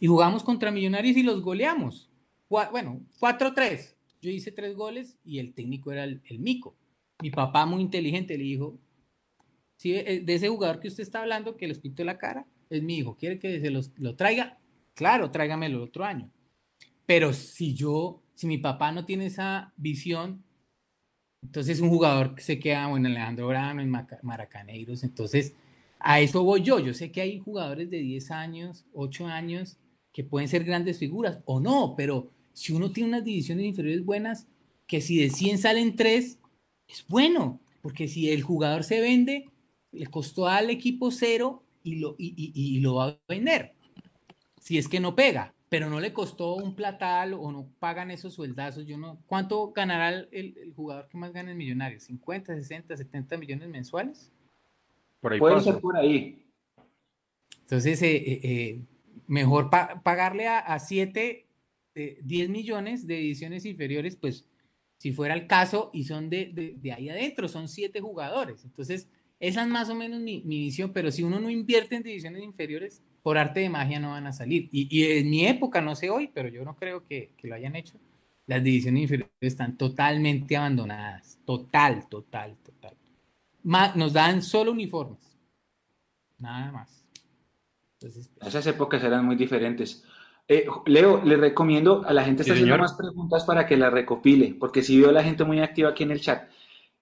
Y 0.00 0.06
jugamos 0.06 0.42
contra 0.42 0.70
Millonarios 0.70 1.16
y 1.16 1.22
los 1.22 1.42
goleamos. 1.42 2.10
Bueno, 2.48 3.00
4-3. 3.20 3.94
Yo 4.22 4.30
hice 4.30 4.50
tres 4.50 4.74
goles 4.74 5.18
y 5.24 5.38
el 5.38 5.54
técnico 5.54 5.92
era 5.92 6.04
el, 6.04 6.22
el 6.24 6.38
Mico. 6.38 6.76
Mi 7.22 7.30
papá, 7.30 7.66
muy 7.66 7.82
inteligente, 7.82 8.36
le 8.36 8.44
dijo: 8.44 8.78
¿Sí, 9.76 9.92
de 9.92 10.24
ese 10.26 10.48
jugador 10.48 10.80
que 10.80 10.88
usted 10.88 11.02
está 11.02 11.20
hablando, 11.20 11.56
que 11.56 11.68
les 11.68 11.78
pintó 11.78 12.02
la 12.02 12.18
cara, 12.18 12.46
es 12.70 12.82
mi 12.82 12.98
hijo, 12.98 13.16
quiere 13.16 13.38
que 13.38 13.60
se 13.60 13.70
los, 13.70 13.92
lo 13.96 14.16
traiga, 14.16 14.58
claro, 14.94 15.30
tráigamelo 15.30 15.76
el 15.78 15.82
otro 15.84 16.04
año. 16.04 16.30
Pero 17.04 17.32
si 17.32 17.74
yo, 17.74 18.22
si 18.34 18.46
mi 18.46 18.58
papá 18.58 18.90
no 18.92 19.04
tiene 19.04 19.26
esa 19.26 19.72
visión, 19.76 20.42
entonces 21.42 21.80
un 21.80 21.90
jugador 21.90 22.34
que 22.34 22.42
se 22.42 22.58
queda, 22.58 22.88
bueno, 22.88 23.08
Alejandro 23.08 23.46
Brano, 23.48 23.80
en 23.82 23.90
Maracaneiros, 24.22 25.04
entonces 25.04 25.54
a 26.06 26.20
eso 26.20 26.44
voy 26.44 26.62
yo. 26.62 26.78
Yo 26.78 26.94
sé 26.94 27.10
que 27.10 27.20
hay 27.20 27.40
jugadores 27.40 27.90
de 27.90 27.98
10 27.98 28.30
años, 28.30 28.86
8 28.92 29.26
años, 29.26 29.76
que 30.12 30.22
pueden 30.22 30.48
ser 30.48 30.62
grandes 30.62 30.98
figuras 30.98 31.40
o 31.46 31.58
no, 31.58 31.94
pero 31.96 32.30
si 32.52 32.72
uno 32.72 32.92
tiene 32.92 33.08
unas 33.08 33.24
divisiones 33.24 33.66
inferiores 33.66 34.04
buenas, 34.04 34.46
que 34.86 35.00
si 35.00 35.18
de 35.18 35.30
100 35.30 35.58
salen 35.58 35.96
3, 35.96 36.38
es 36.86 37.04
bueno, 37.08 37.58
porque 37.82 38.06
si 38.06 38.30
el 38.30 38.44
jugador 38.44 38.84
se 38.84 39.00
vende, 39.00 39.50
le 39.90 40.06
costó 40.06 40.46
al 40.46 40.70
equipo 40.70 41.10
cero 41.10 41.64
y 41.82 41.96
lo, 41.96 42.14
y, 42.18 42.52
y, 42.54 42.78
lo 42.78 42.94
va 42.94 43.08
a 43.08 43.18
vender. 43.28 43.74
Si 44.60 44.78
es 44.78 44.86
que 44.86 45.00
no 45.00 45.16
pega. 45.16 45.54
pero 45.68 45.90
no 45.90 45.98
le 45.98 46.12
costó 46.12 46.54
un 46.54 46.76
platal 46.76 47.34
o 47.34 47.50
no 47.50 47.68
pagan 47.80 48.12
esos 48.12 48.34
sueldazos. 48.34 48.86
Yo 48.86 48.96
no, 48.96 49.18
¿Cuánto 49.26 49.72
ganará 49.72 50.10
el, 50.10 50.72
jugador 50.76 51.08
que 51.08 51.18
más 51.18 51.32
gana 51.32 51.50
en 51.50 51.58
Millonarios? 51.58 52.08
¿50, 52.08 52.54
60, 52.54 52.96
70 52.96 53.36
millones 53.38 53.68
mensuales? 53.68 54.30
Por 55.20 55.32
ahí 55.32 55.38
Puede 55.38 55.60
ser 55.60 55.80
por 55.80 55.96
ahí. 55.96 56.42
Entonces, 57.62 58.00
eh, 58.02 58.16
eh, 58.16 58.40
eh, 58.42 58.80
mejor 59.26 59.70
pagarle 59.70 60.46
a 60.48 60.78
7, 60.78 61.46
10 61.94 62.48
millones 62.50 63.06
de 63.06 63.18
ediciones 63.18 63.64
inferiores, 63.64 64.16
pues 64.16 64.46
si 64.98 65.12
fuera 65.12 65.34
el 65.34 65.46
caso, 65.46 65.90
y 65.92 66.04
son 66.04 66.30
de, 66.30 66.76
de, 66.80 66.92
ahí 66.92 67.08
adentro, 67.08 67.48
son 67.48 67.68
7 67.68 68.00
jugadores. 68.00 68.64
Entonces, 68.64 69.08
esa 69.40 69.62
es 69.62 69.68
más 69.68 69.88
o 69.90 69.94
menos 69.94 70.20
mi, 70.20 70.42
mi 70.42 70.60
visión, 70.60 70.92
pero 70.92 71.10
si 71.10 71.22
uno 71.22 71.40
no 71.40 71.50
invierte 71.50 71.96
en 71.96 72.02
divisiones 72.02 72.42
inferiores, 72.42 73.02
por 73.26 73.38
arte 73.38 73.58
de 73.58 73.68
magia 73.68 73.98
no 73.98 74.10
van 74.10 74.28
a 74.28 74.32
salir. 74.32 74.68
Y, 74.70 75.02
en 75.02 75.28
mi 75.28 75.44
época, 75.48 75.80
no 75.80 75.96
sé 75.96 76.10
hoy, 76.10 76.30
pero 76.32 76.48
yo 76.48 76.64
no 76.64 76.76
creo 76.76 77.04
que, 77.04 77.30
lo 77.42 77.56
hayan 77.56 77.74
hecho. 77.74 77.98
Las 78.46 78.62
divisiones 78.62 79.02
inferiores 79.02 79.32
están 79.40 79.76
totalmente 79.76 80.56
abandonadas. 80.56 81.36
Total, 81.44 82.08
total, 82.08 82.56
total. 82.62 82.94
Nos 83.66 84.12
dan 84.12 84.42
solo 84.42 84.72
uniformes. 84.72 85.18
Nada 86.38 86.70
más. 86.70 87.04
Pues, 88.00 88.30
Esas 88.40 88.66
épocas 88.66 89.02
eran 89.02 89.24
muy 89.24 89.36
diferentes. 89.36 90.04
Eh, 90.48 90.66
Leo, 90.86 91.22
le 91.24 91.36
recomiendo 91.36 92.04
a 92.06 92.12
la 92.12 92.22
gente 92.22 92.42
está 92.42 92.54
haciendo 92.54 92.78
más 92.78 92.94
preguntas 92.94 93.44
para 93.44 93.66
que 93.66 93.76
las 93.76 93.92
recopile, 93.92 94.56
porque 94.58 94.82
si 94.82 95.00
veo 95.00 95.10
a 95.10 95.12
la 95.12 95.24
gente 95.24 95.44
muy 95.44 95.60
activa 95.60 95.90
aquí 95.90 96.04
en 96.04 96.12
el 96.12 96.20
chat. 96.20 96.48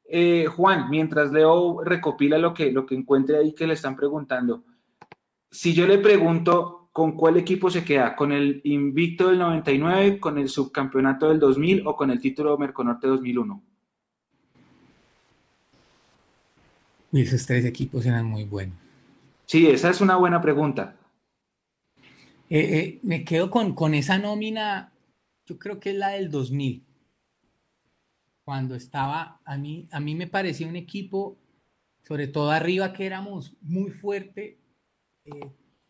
Eh, 0.06 0.46
Juan, 0.46 0.88
mientras 0.88 1.30
Leo 1.30 1.82
recopila 1.82 2.38
lo 2.38 2.54
que, 2.54 2.72
lo 2.72 2.86
que 2.86 2.94
encuentre 2.94 3.36
ahí 3.38 3.52
que 3.52 3.66
le 3.66 3.74
están 3.74 3.96
preguntando, 3.96 4.64
si 5.50 5.74
yo 5.74 5.86
le 5.86 5.98
pregunto 5.98 6.88
con 6.92 7.12
cuál 7.12 7.36
equipo 7.36 7.70
se 7.70 7.84
queda, 7.84 8.16
con 8.16 8.32
el 8.32 8.60
invicto 8.64 9.28
del 9.28 9.38
99, 9.38 10.20
con 10.20 10.38
el 10.38 10.48
subcampeonato 10.48 11.28
del 11.28 11.40
2000 11.40 11.86
o 11.86 11.96
con 11.96 12.10
el 12.10 12.20
título 12.20 12.56
Merconorte 12.56 13.08
2001. 13.08 13.73
Y 17.14 17.22
esos 17.22 17.46
tres 17.46 17.64
equipos 17.64 18.04
eran 18.04 18.26
muy 18.26 18.44
buenos. 18.44 18.76
Sí, 19.46 19.66
esa 19.68 19.88
es 19.88 20.00
una 20.00 20.16
buena 20.16 20.42
pregunta. 20.42 20.96
Eh, 22.50 22.58
eh, 22.58 22.98
me 23.02 23.24
quedo 23.24 23.50
con, 23.50 23.74
con 23.74 23.94
esa 23.94 24.18
nómina, 24.18 24.92
yo 25.46 25.58
creo 25.58 25.80
que 25.80 25.90
es 25.90 25.96
la 25.96 26.08
del 26.10 26.30
2000. 26.30 26.82
Cuando 28.44 28.74
estaba, 28.74 29.40
a 29.44 29.56
mí, 29.56 29.88
a 29.90 30.00
mí 30.00 30.14
me 30.14 30.26
parecía 30.26 30.66
un 30.66 30.76
equipo, 30.76 31.38
sobre 32.02 32.26
todo 32.26 32.50
arriba, 32.50 32.92
que 32.92 33.06
éramos 33.06 33.56
muy 33.62 33.90
fuerte 33.90 34.58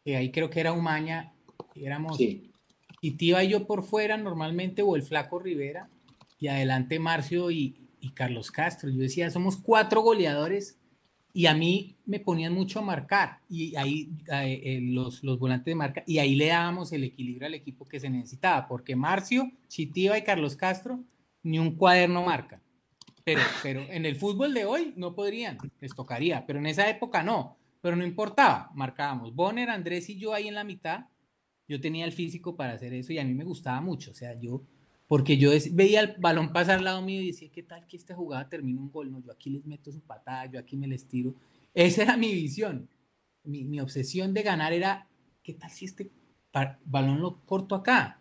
eh, 0.04 0.16
ahí 0.16 0.30
creo 0.30 0.50
que 0.50 0.60
era 0.60 0.72
Umaña, 0.72 1.32
éramos 1.74 2.16
sí. 2.16 2.50
Tiba 3.18 3.44
y 3.44 3.48
yo 3.48 3.66
por 3.66 3.82
fuera 3.82 4.16
normalmente, 4.16 4.80
o 4.80 4.96
el 4.96 5.02
Flaco 5.02 5.38
Rivera, 5.38 5.90
y 6.38 6.48
adelante 6.48 6.98
Marcio 6.98 7.50
y, 7.50 7.80
Carlos 8.14 8.50
Castro. 8.50 8.90
Yo 8.90 8.98
decía, 8.98 9.30
somos 9.30 9.56
cuatro 9.56 10.02
goleadores 10.02 10.78
y 11.34 11.46
a 11.46 11.54
mí 11.54 11.96
me 12.06 12.20
ponían 12.20 12.54
mucho 12.54 12.78
a 12.78 12.82
marcar 12.82 13.40
y 13.50 13.76
ahí 13.76 14.08
eh, 14.32 14.60
eh, 14.64 14.80
los, 14.80 15.22
los, 15.22 15.38
volantes 15.38 15.66
de 15.66 15.74
marca 15.74 16.02
y 16.06 16.18
ahí 16.18 16.34
le 16.34 16.46
dábamos 16.46 16.92
el 16.92 17.04
equilibrio 17.04 17.46
al 17.46 17.54
equipo 17.54 17.84
que 17.84 18.00
se 18.00 18.08
necesitaba, 18.08 18.66
porque 18.66 18.96
Marcio, 18.96 19.52
Chitiva 19.68 20.16
y 20.16 20.22
Carlos 20.22 20.56
Castro 20.56 21.00
ni 21.42 21.58
un 21.58 21.76
cuaderno 21.76 22.22
marca. 22.24 22.62
Pero, 23.24 23.42
pero 23.62 23.80
en 23.90 24.06
el 24.06 24.16
fútbol 24.16 24.54
de 24.54 24.64
hoy 24.64 24.94
no 24.96 25.14
podrían, 25.14 25.58
les 25.80 25.94
tocaría, 25.94 26.46
pero 26.46 26.58
en 26.58 26.66
esa 26.66 26.88
época 26.88 27.22
no 27.22 27.58
pero 27.84 27.96
no 27.96 28.06
importaba, 28.06 28.70
marcábamos. 28.72 29.34
Bonner, 29.34 29.68
Andrés 29.68 30.08
y 30.08 30.16
yo 30.16 30.32
ahí 30.32 30.48
en 30.48 30.54
la 30.54 30.64
mitad, 30.64 31.04
yo 31.68 31.78
tenía 31.82 32.06
el 32.06 32.12
físico 32.12 32.56
para 32.56 32.72
hacer 32.72 32.94
eso 32.94 33.12
y 33.12 33.18
a 33.18 33.24
mí 33.26 33.34
me 33.34 33.44
gustaba 33.44 33.78
mucho, 33.82 34.12
o 34.12 34.14
sea, 34.14 34.40
yo, 34.40 34.62
porque 35.06 35.36
yo 35.36 35.50
veía 35.72 36.00
el 36.00 36.14
balón 36.18 36.52
pasar 36.52 36.78
al 36.78 36.84
lado 36.84 37.02
mío 37.02 37.20
y 37.20 37.28
decía, 37.28 37.48
¿qué 37.52 37.62
tal 37.62 37.86
que 37.86 37.96
esta 37.96 38.14
jugada 38.14 38.48
termine 38.48 38.80
un 38.80 38.90
gol? 38.90 39.10
No, 39.10 39.20
yo 39.20 39.32
aquí 39.32 39.50
les 39.50 39.64
meto 39.66 39.92
su 39.92 40.00
patada, 40.00 40.46
yo 40.46 40.58
aquí 40.58 40.76
me 40.76 40.86
les 40.86 41.06
tiro. 41.06 41.34
Esa 41.74 42.02
era 42.02 42.16
mi 42.16 42.32
visión. 42.32 42.88
Mi, 43.44 43.78
obsesión 43.80 44.32
de 44.32 44.42
ganar 44.42 44.72
era, 44.72 45.08
¿qué 45.42 45.54
tal 45.54 45.70
si 45.70 45.84
este 45.84 46.10
balón 46.84 47.20
lo 47.20 47.44
corto 47.44 47.74
acá? 47.74 48.20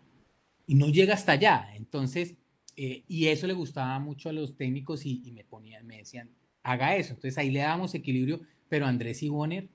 Y 0.66 0.74
no 0.74 0.88
llega 0.88 1.14
hasta 1.14 1.32
allá. 1.32 1.74
Entonces, 1.74 2.36
eh, 2.76 3.04
y 3.08 3.28
eso 3.28 3.46
le 3.46 3.54
gustaba 3.54 3.98
mucho 4.00 4.28
a 4.28 4.32
los 4.32 4.56
técnicos 4.56 5.06
y, 5.06 5.22
y 5.24 5.32
me 5.32 5.44
ponían, 5.44 5.86
me 5.86 5.98
decían, 5.98 6.30
haga 6.62 6.96
eso. 6.96 7.14
Entonces 7.14 7.38
ahí 7.38 7.50
le 7.50 7.60
dábamos 7.60 7.94
equilibrio 7.94 8.40
pero 8.68 8.86
Andrés 8.86 9.22
y 9.22 9.28
Bonner, 9.28 9.68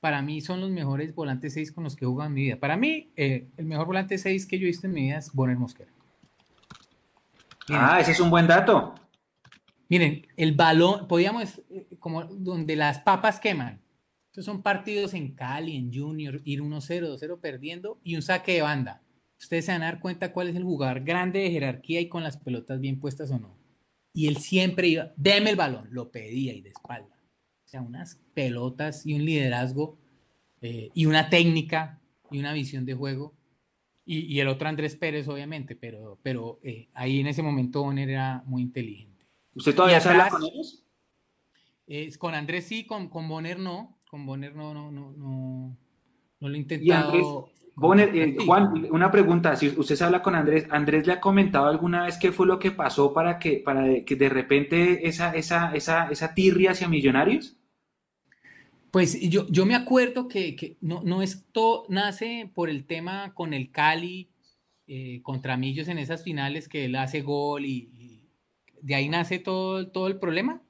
para 0.00 0.20
mí 0.22 0.40
son 0.40 0.60
los 0.60 0.70
mejores 0.70 1.14
volantes 1.14 1.54
6 1.54 1.72
con 1.72 1.84
los 1.84 1.96
que 1.96 2.04
he 2.04 2.08
jugado 2.08 2.28
en 2.28 2.34
mi 2.34 2.42
vida. 2.42 2.56
Para 2.58 2.76
mí, 2.76 3.10
eh, 3.16 3.48
el 3.56 3.66
mejor 3.66 3.86
volante 3.86 4.18
6 4.18 4.46
que 4.46 4.58
yo 4.58 4.64
he 4.64 4.66
visto 4.66 4.86
en 4.86 4.94
mi 4.94 5.02
vida 5.02 5.18
es 5.18 5.32
Bonner 5.32 5.56
Mosquera. 5.56 5.91
Ah, 7.70 8.00
ese 8.00 8.12
es 8.12 8.20
un 8.20 8.30
buen 8.30 8.46
dato. 8.46 8.94
Miren, 9.88 10.26
el 10.36 10.52
balón, 10.52 11.06
podíamos, 11.06 11.62
eh, 11.70 11.86
como 11.98 12.24
donde 12.24 12.76
las 12.76 12.98
papas 13.00 13.40
queman. 13.40 13.82
Estos 14.30 14.46
son 14.46 14.62
partidos 14.62 15.12
en 15.14 15.34
Cali, 15.34 15.76
en 15.76 15.92
Junior, 15.92 16.40
ir 16.44 16.62
1-0, 16.62 17.18
2-0 17.18 17.40
perdiendo 17.40 18.00
y 18.02 18.16
un 18.16 18.22
saque 18.22 18.54
de 18.54 18.62
banda. 18.62 19.02
Ustedes 19.38 19.66
se 19.66 19.72
van 19.72 19.82
a 19.82 19.86
dar 19.86 20.00
cuenta 20.00 20.32
cuál 20.32 20.48
es 20.48 20.56
el 20.56 20.64
jugador 20.64 21.04
grande 21.04 21.40
de 21.40 21.50
jerarquía 21.50 22.00
y 22.00 22.08
con 22.08 22.22
las 22.22 22.38
pelotas 22.38 22.80
bien 22.80 22.98
puestas 22.98 23.30
o 23.30 23.38
no. 23.38 23.58
Y 24.14 24.28
él 24.28 24.38
siempre 24.38 24.88
iba, 24.88 25.12
deme 25.16 25.50
el 25.50 25.56
balón, 25.56 25.88
lo 25.90 26.10
pedía 26.10 26.54
y 26.54 26.62
de 26.62 26.70
espalda 26.70 27.12
sea, 27.72 27.80
unas 27.80 28.20
pelotas 28.34 29.06
y 29.06 29.14
un 29.14 29.24
liderazgo 29.24 29.98
eh, 30.60 30.90
y 30.94 31.06
una 31.06 31.30
técnica 31.30 32.00
y 32.30 32.38
una 32.38 32.52
visión 32.52 32.84
de 32.84 32.94
juego. 32.94 33.34
Y, 34.04 34.40
el 34.40 34.48
otro 34.48 34.68
Andrés 34.68 34.96
Pérez, 34.96 35.28
obviamente, 35.28 35.76
pero, 35.76 36.18
pero 36.22 36.58
eh, 36.62 36.88
ahí 36.94 37.20
en 37.20 37.28
ese 37.28 37.42
momento 37.42 37.82
Bonner 37.82 38.10
era 38.10 38.42
muy 38.46 38.62
inteligente. 38.62 39.26
¿Usted 39.54 39.74
todavía 39.74 40.00
se 40.00 40.08
habla 40.08 40.28
con 40.28 40.42
ellos? 40.42 40.84
con 42.18 42.34
Andrés 42.34 42.66
sí, 42.66 42.84
con, 42.84 43.08
con 43.08 43.28
Bonner 43.28 43.58
no. 43.58 44.00
Con 44.10 44.26
Bonner 44.26 44.54
no, 44.54 44.74
no, 44.74 44.90
no, 44.90 45.12
no, 45.12 45.76
lo 46.40 46.54
he 46.54 46.58
intentado. 46.58 47.50
Bonner, 47.74 48.14
eh, 48.14 48.36
Juan, 48.44 48.86
una 48.90 49.10
pregunta, 49.10 49.56
si 49.56 49.68
usted 49.68 49.96
se 49.96 50.04
habla 50.04 50.22
con 50.22 50.34
Andrés, 50.34 50.66
¿Andrés 50.70 51.06
le 51.06 51.14
ha 51.14 51.20
comentado 51.20 51.66
alguna 51.66 52.04
vez 52.04 52.18
qué 52.18 52.30
fue 52.30 52.46
lo 52.46 52.58
que 52.58 52.70
pasó 52.70 53.14
para 53.14 53.38
que, 53.38 53.62
para 53.64 54.04
que 54.04 54.16
de 54.16 54.28
repente 54.28 55.08
esa, 55.08 55.34
esa, 55.34 55.74
esa, 55.74 56.10
esa 56.10 56.34
tirria 56.34 56.72
hacia 56.72 56.88
Millonarios? 56.88 57.56
Pues 58.92 59.18
yo, 59.30 59.46
yo 59.48 59.64
me 59.64 59.74
acuerdo 59.74 60.28
que, 60.28 60.76
no, 60.82 61.00
no 61.02 61.22
esto 61.22 61.86
nace 61.88 62.50
por 62.54 62.68
el 62.68 62.84
tema 62.84 63.32
con 63.32 63.54
el 63.54 63.70
Cali 63.70 64.28
eh, 64.86 65.22
contra 65.22 65.56
Millos 65.56 65.88
en 65.88 65.96
esas 65.96 66.22
finales 66.22 66.68
que 66.68 66.84
él 66.84 66.96
hace 66.96 67.22
gol 67.22 67.64
y, 67.64 68.28
de 68.82 68.94
ahí 68.94 69.08
nace 69.08 69.38
todo, 69.38 69.90
todo 69.90 70.08
el 70.08 70.18
problema. 70.18 70.60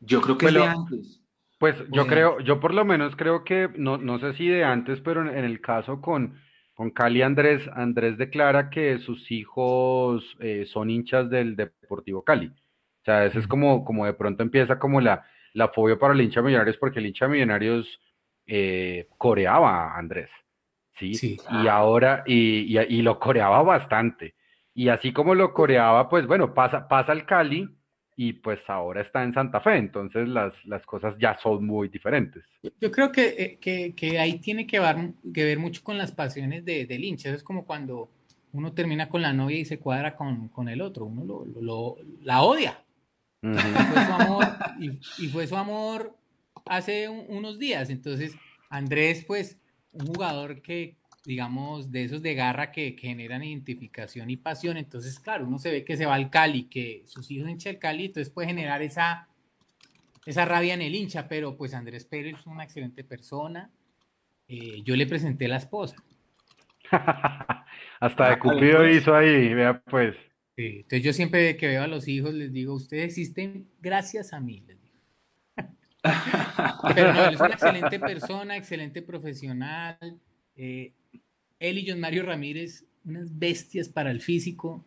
Yo 0.00 0.20
creo 0.20 0.36
que 0.36 0.46
es 0.46 0.54
de 0.54 0.64
antes. 0.64 1.22
Pues 1.60 1.76
yo 1.92 2.08
creo, 2.08 2.40
yo 2.40 2.58
por 2.58 2.74
lo 2.74 2.84
menos 2.84 3.14
creo 3.14 3.44
que, 3.44 3.70
no, 3.76 3.96
no 3.96 4.18
sé 4.18 4.34
si 4.34 4.48
de 4.48 4.64
antes, 4.64 5.00
pero 5.00 5.20
en, 5.20 5.44
el 5.44 5.60
caso 5.60 6.00
con, 6.00 6.34
con 6.74 6.90
Cali 6.90 7.22
Andrés, 7.22 7.62
Andrés 7.72 8.18
declara 8.18 8.70
que 8.70 8.98
sus 8.98 9.30
hijos 9.30 10.36
eh, 10.40 10.64
son 10.66 10.90
hinchas 10.90 11.30
del 11.30 11.54
Deportivo 11.54 12.24
Cali. 12.24 12.48
O 12.48 13.04
sea, 13.04 13.24
ese 13.24 13.38
es 13.38 13.46
como, 13.46 13.84
como 13.84 14.04
de 14.04 14.14
pronto 14.14 14.42
empieza 14.42 14.80
como 14.80 15.00
la, 15.00 15.24
la 15.54 15.68
fobia 15.68 15.98
para 15.98 16.14
el 16.14 16.20
hincha 16.20 16.42
Millonarios 16.42 16.76
porque 16.78 16.98
el 16.98 17.06
hincha 17.06 17.28
Millonarios 17.28 18.00
eh, 18.46 19.08
coreaba 19.18 19.94
a 19.94 19.98
Andrés, 19.98 20.30
¿sí? 20.98 21.14
sí 21.14 21.38
y 21.62 21.68
ahora, 21.68 22.22
y, 22.26 22.78
y, 22.78 23.02
lo 23.02 23.18
coreaba 23.18 23.62
bastante. 23.62 24.34
Y 24.74 24.88
así 24.88 25.12
como 25.12 25.34
lo 25.34 25.52
coreaba, 25.52 26.08
pues 26.08 26.26
bueno, 26.26 26.54
pasa, 26.54 26.88
pasa 26.88 27.12
al 27.12 27.26
Cali 27.26 27.68
y 28.16 28.34
pues 28.34 28.58
ahora 28.68 29.02
está 29.02 29.22
en 29.22 29.32
Santa 29.32 29.60
Fe, 29.60 29.76
entonces 29.76 30.28
las, 30.28 30.52
las 30.64 30.84
cosas 30.84 31.14
ya 31.18 31.38
son 31.42 31.66
muy 31.66 31.88
diferentes. 31.88 32.44
Yo 32.80 32.90
creo 32.90 33.10
que, 33.10 33.26
eh, 33.38 33.58
que, 33.60 33.94
que 33.94 34.18
ahí 34.18 34.38
tiene 34.38 34.66
que 34.66 34.80
ver, 34.80 34.96
que 35.32 35.44
ver 35.44 35.58
mucho 35.58 35.82
con 35.82 35.98
las 35.98 36.12
pasiones 36.12 36.64
de, 36.64 36.86
del 36.86 37.04
hincha, 37.04 37.30
es 37.30 37.42
como 37.42 37.64
cuando 37.64 38.10
uno 38.52 38.72
termina 38.72 39.08
con 39.08 39.22
la 39.22 39.32
novia 39.32 39.58
y 39.58 39.64
se 39.64 39.78
cuadra 39.78 40.14
con, 40.14 40.48
con 40.48 40.68
el 40.68 40.82
otro, 40.82 41.06
uno 41.06 41.24
lo, 41.24 41.60
lo, 41.60 41.96
la 42.22 42.42
odia, 42.42 42.82
y, 43.42 43.48
fue 43.58 44.06
su 44.06 44.12
amor, 44.12 44.46
y, 45.18 45.28
fue 45.28 45.46
su 45.46 45.56
amor 45.56 46.16
hace 46.66 47.08
unos 47.08 47.58
días. 47.58 47.90
Entonces, 47.90 48.36
Andrés, 48.70 49.24
pues, 49.26 49.60
un 49.92 50.06
jugador 50.06 50.62
que, 50.62 50.96
digamos, 51.24 51.90
de 51.90 52.04
esos 52.04 52.22
de 52.22 52.34
garra 52.34 52.70
que, 52.70 52.96
generan 52.98 53.42
identificación 53.42 54.30
y 54.30 54.36
pasión. 54.36 54.76
Entonces, 54.76 55.18
claro, 55.18 55.46
uno 55.46 55.58
se 55.58 55.72
ve 55.72 55.84
que 55.84 55.96
se 55.96 56.06
va 56.06 56.14
al 56.14 56.30
Cali, 56.30 56.64
que 56.64 57.02
sus 57.06 57.30
hijos 57.30 57.48
hincha 57.48 57.70
el 57.70 57.78
Cali, 57.78 58.06
entonces 58.06 58.32
puede 58.32 58.48
generar 58.48 58.80
esa, 58.80 59.28
esa 60.24 60.44
rabia 60.44 60.74
en 60.74 60.82
el 60.82 60.94
hincha. 60.94 61.26
Pero, 61.28 61.56
pues, 61.56 61.74
Andrés 61.74 62.04
Pérez 62.04 62.36
es 62.38 62.46
una 62.46 62.62
excelente 62.62 63.02
persona. 63.02 63.70
Eh, 64.46 64.82
yo 64.84 64.94
le 64.94 65.06
presenté 65.06 65.48
la 65.48 65.56
esposa. 65.56 65.96
Hasta 68.00 68.30
de 68.30 68.38
Cupido 68.38 68.86
hizo 68.88 69.14
ahí, 69.14 69.54
vea, 69.54 69.80
pues 69.80 70.14
entonces 70.66 71.02
yo 71.02 71.12
siempre 71.12 71.56
que 71.56 71.68
veo 71.68 71.82
a 71.82 71.86
los 71.86 72.08
hijos 72.08 72.34
les 72.34 72.52
digo, 72.52 72.74
ustedes 72.74 73.04
existen 73.04 73.68
gracias 73.80 74.32
a 74.32 74.40
mí, 74.40 74.62
les 74.66 74.80
digo. 74.80 74.98
Pero 76.94 77.12
no, 77.12 77.24
él 77.26 77.34
es 77.34 77.40
una 77.40 77.54
excelente 77.54 78.00
persona, 78.00 78.56
excelente 78.56 79.02
profesional. 79.02 80.20
Eh, 80.56 80.92
él 81.58 81.78
y 81.78 81.88
John 81.88 82.00
Mario 82.00 82.24
Ramírez 82.24 82.84
unas 83.04 83.38
bestias 83.38 83.88
para 83.88 84.10
el 84.10 84.20
físico. 84.20 84.84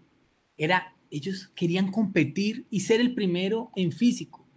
Era, 0.58 0.96
ellos 1.10 1.48
querían 1.56 1.92
competir 1.92 2.66
y 2.70 2.82
ser 2.82 3.02
el 3.02 3.14
primero 3.14 3.72
en 3.76 3.92
físico. 3.92 4.48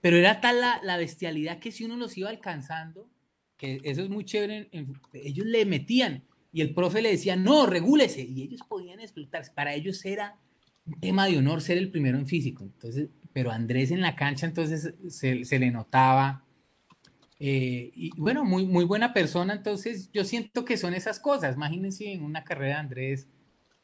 Pero 0.00 0.16
era 0.16 0.40
tal 0.40 0.60
la, 0.60 0.96
bestialidad 0.96 1.58
que 1.58 1.72
si 1.72 1.84
uno 1.84 1.96
los 1.96 2.16
iba 2.16 2.30
alcanzando, 2.30 3.10
que 3.56 3.80
eso 3.82 4.02
es 4.02 4.08
muy 4.08 4.24
chévere, 4.24 4.68
ellos 5.12 5.46
le 5.46 5.64
metían 5.64 6.22
y 6.52 6.60
el 6.60 6.72
profe 6.72 7.02
le 7.02 7.10
decía, 7.10 7.36
no, 7.36 7.66
regúlese, 7.66 8.22
y 8.22 8.42
ellos 8.42 8.60
podían 8.68 9.00
explotarse. 9.00 9.52
Para 9.52 9.74
ellos 9.74 10.04
era 10.04 10.36
un 10.88 11.00
tema 11.00 11.26
de 11.26 11.38
honor 11.38 11.60
ser 11.60 11.78
el 11.78 11.90
primero 11.90 12.18
en 12.18 12.26
físico. 12.26 12.64
Entonces, 12.64 13.08
pero 13.32 13.50
Andrés 13.50 13.90
en 13.90 14.00
la 14.00 14.16
cancha, 14.16 14.46
entonces 14.46 14.94
se, 15.08 15.58
le 15.58 15.70
notaba. 15.70 16.44
Eh, 17.38 17.92
y 17.94 18.10
bueno, 18.16 18.44
muy, 18.44 18.66
muy 18.66 18.84
buena 18.84 19.12
persona, 19.12 19.54
entonces 19.54 20.10
yo 20.12 20.24
siento 20.24 20.64
que 20.64 20.76
son 20.76 20.94
esas 20.94 21.20
cosas. 21.20 21.54
Imagínense 21.54 22.12
en 22.12 22.24
una 22.24 22.42
carrera 22.42 22.80
Andrés, 22.80 23.28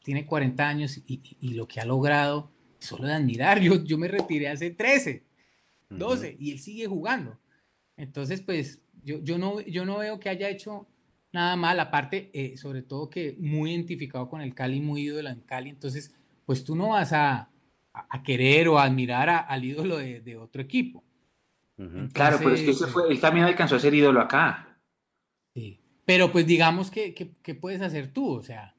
tiene 0.03 0.27
40 0.27 0.69
años 0.69 1.01
y, 1.07 1.55
lo 1.55 1.69
que 1.69 1.81
ha 1.81 1.85
logrado, 1.85 2.51
solo 2.79 3.07
de 3.07 3.15
admirar. 3.15 3.61
Yo, 3.61 3.85
yo 3.85 3.97
me 3.97 4.09
retiré 4.09 4.49
hace 4.49 4.71
13, 4.71 5.25
12 5.91 6.37
y 6.39 6.53
él 6.53 6.59
sigue 6.59 6.87
jugando. 6.87 7.39
Entonces, 7.97 8.41
pues 8.41 8.83
yo, 9.05 9.21
yo, 9.23 9.39
no, 9.39 9.61
yo 9.61 9.85
no 9.85 9.99
veo 9.99 10.19
que 10.19 10.31
haya 10.31 10.49
hecho 10.49 10.89
nada 11.33 11.57
mal, 11.57 11.79
aparte, 11.81 12.31
eh, 12.33 12.57
sobre 12.57 12.83
todo 12.83 13.11
que 13.11 13.37
muy 13.39 13.73
identificado 13.73 14.29
con 14.29 14.41
el 14.41 14.55
Cali, 14.55 14.81
muy 14.81 15.03
ídolo 15.03 15.29
en 15.29 15.41
Cali, 15.41 15.69
entonces, 15.69 16.15
pues 16.45 16.65
tú 16.65 16.77
no 16.77 16.91
vas 16.91 17.13
a, 17.13 17.51
querer 18.25 18.69
o 18.69 18.79
admirar 18.79 19.29
al 19.49 19.65
ídolo 19.65 19.99
de, 19.99 20.37
otro 20.37 20.61
equipo. 20.63 21.05
claro, 22.13 22.39
pero 22.39 22.55
es 22.55 22.63
que 22.63 22.87
fue, 22.87 23.11
él 23.11 23.21
también 23.21 23.47
alcanzó 23.47 23.77
a 23.77 23.81
ser 23.81 23.95
ídolo 23.95 24.21
acá. 24.21 24.79
Sí, 25.55 25.81
pero 26.05 26.33
pues 26.33 26.47
digamos 26.47 26.91
que, 26.91 27.15
¿qué 27.15 27.55
puedes 27.55 27.81
hacer 27.81 28.13
tú? 28.13 28.33
O 28.33 28.43
sea, 28.43 28.75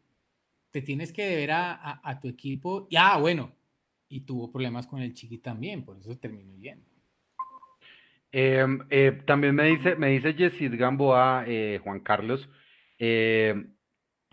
te 0.76 0.82
tienes 0.82 1.14
que 1.14 1.26
deber 1.26 1.52
a, 1.54 2.20
tu 2.22 2.28
equipo, 2.28 2.86
y 2.90 2.98
ah, 2.98 3.18
bueno, 3.18 3.50
y 4.10 4.20
tuvo 4.26 4.52
problemas 4.52 4.86
con 4.86 5.00
el 5.00 5.14
Chiqui 5.14 5.38
también, 5.38 5.86
por 5.86 5.98
eso 5.98 6.18
terminó 6.18 6.54
yendo. 6.58 6.86
Em, 8.30 8.86
eh, 8.90 9.22
también 9.26 9.56
me 9.56 9.64
dice, 9.68 9.96
me 9.96 10.10
dice 10.10 10.34
Yesid 10.34 10.78
Gamboa, 10.78 11.46
eh, 11.48 11.80
Juan 11.82 12.02
Carlos, 12.02 12.50
eh, 13.00 13.68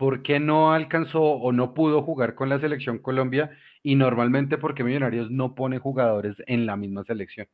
¿por 0.03 0.21
qué 0.21 0.37
no 0.37 0.73
alcanzó 0.73 1.21
o 1.21 1.53
no 1.53 1.73
pudo 1.73 2.03
jugar 2.03 2.35
con 2.35 2.49
la 2.49 2.59
selección 2.59 2.99
Colombia? 2.99 3.51
Y 3.83 3.95
normalmente, 3.95 4.57
¿por 4.57 4.75
qué 4.75 4.83
Millonarios 4.83 5.31
no 5.31 5.55
pone 5.55 5.79
jugadores 5.79 6.35
en 6.45 6.65
la 6.65 6.75
misma 6.75 7.05
selección? 7.05 7.47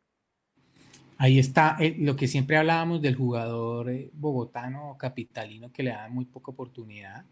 Ahí 1.20 1.38
está 1.38 1.78
lo 2.00 2.16
que 2.16 2.28
siempre 2.28 2.58
hablábamos 2.58 3.04
del 3.04 3.14
jugador 3.14 3.92
bogotano 4.14 4.90
o 4.90 4.98
capitalino 4.98 5.72
que 5.72 5.84
le 5.84 5.92
da 5.92 6.10
muy 6.10 6.26
poca 6.26 6.50
oportunidad. 6.50 7.24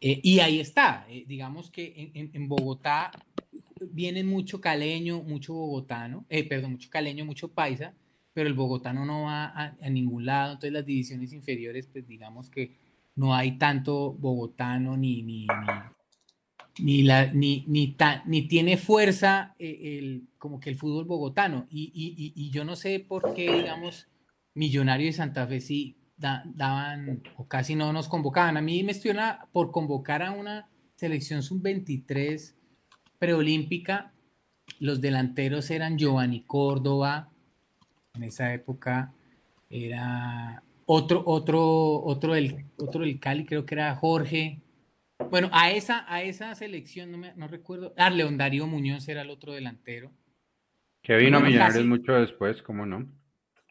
y 0.00 0.40
ahí 0.40 0.58
está, 0.58 1.06
digamos 1.28 1.70
que 1.70 2.10
en, 2.12 2.32
en, 2.34 2.48
Bogotá 2.48 3.12
viene 3.92 4.24
mucho 4.24 4.60
caleño, 4.60 5.22
mucho 5.22 5.54
bogotano, 5.54 6.26
perdón, 6.48 6.72
mucho 6.72 6.90
caleño, 6.90 7.24
mucho 7.24 7.46
paisa, 7.46 7.94
pero 8.32 8.48
el 8.48 8.54
bogotano 8.54 9.04
no 9.04 9.22
va 9.22 9.52
a, 9.54 9.88
ningún 9.88 10.26
lado, 10.26 10.54
entonces 10.54 10.72
las 10.72 10.84
divisiones 10.84 11.32
inferiores, 11.32 11.86
pues 11.86 12.08
digamos 12.08 12.50
que 12.50 12.81
no 13.16 13.34
hay 13.34 13.58
tanto 13.58 14.12
bogotano 14.12 14.96
ni, 14.96 15.22
ni, 15.22 15.46
ni, 16.78 17.02
la, 17.02 17.26
ni, 17.32 17.64
ni, 17.66 17.96
ni 18.26 18.48
tiene 18.48 18.76
fuerza 18.76 19.54
eh, 19.58 19.98
el, 19.98 20.28
como 20.38 20.60
que 20.60 20.70
el 20.70 20.76
fútbol 20.76 21.04
bogotano. 21.04 21.66
Y, 21.70 21.92
y, 21.94 22.32
y, 22.34 22.50
yo 22.50 22.64
no 22.64 22.76
sé 22.76 23.00
por 23.00 23.34
qué, 23.34 23.52
digamos, 23.52 24.08
Millonario 24.54 25.06
de 25.06 25.12
Santa 25.12 25.46
Fe 25.46 25.60
sí 25.60 25.96
daban 26.16 27.22
o 27.36 27.46
casi 27.48 27.74
no 27.74 27.92
nos 27.92 28.08
convocaban. 28.08 28.56
A 28.56 28.62
mí 28.62 28.82
me 28.82 28.92
estuvieron 28.92 29.24
por 29.52 29.70
convocar 29.72 30.22
a 30.22 30.30
una 30.32 30.68
selección 30.94 31.42
sub-23 31.42 32.54
preolímpica. 33.18 34.12
Los 34.78 35.00
delanteros 35.00 35.70
eran 35.70 35.98
Giovanni 35.98 36.42
Córdoba, 36.42 37.30
en 38.14 38.24
esa 38.24 38.52
época 38.52 39.14
era 39.70 40.62
otro, 40.86 41.22
otro, 41.26 42.02
otro 42.02 42.34
del, 42.34 42.66
otro 42.76 43.02
del 43.02 43.18
Cali, 43.20 43.44
creo 43.44 43.64
que 43.64 43.74
era 43.74 43.94
Jorge. 43.96 44.60
Bueno, 45.30 45.48
a 45.52 45.70
esa, 45.70 46.04
a 46.12 46.22
esa 46.22 46.54
selección, 46.54 47.10
no, 47.10 47.18
me, 47.18 47.32
no 47.34 47.48
recuerdo. 47.48 47.94
Ah, 47.96 48.10
León 48.10 48.36
Darío 48.36 48.66
Muñoz 48.66 49.08
era 49.08 49.22
el 49.22 49.30
otro 49.30 49.52
delantero. 49.52 50.10
Que 51.02 51.16
vino 51.16 51.38
a 51.38 51.40
Millonarios 51.40 51.84
mucho 51.84 52.12
después, 52.12 52.62
¿cómo 52.62 52.86
no? 52.86 53.06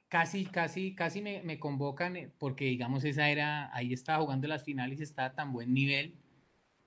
Casi, 0.09 0.45
casi, 0.45 0.93
casi 0.93 1.21
me, 1.21 1.41
me, 1.43 1.57
convocan 1.57 2.17
eh, 2.17 2.29
porque, 2.37 2.65
digamos, 2.65 3.05
esa 3.05 3.29
era, 3.29 3.73
ahí 3.73 3.93
estaba 3.93 4.21
jugando 4.21 4.47
las 4.47 4.63
finales, 4.63 4.99
estaba 4.99 5.29
a 5.29 5.33
tan 5.33 5.53
buen 5.53 5.73
nivel. 5.73 6.15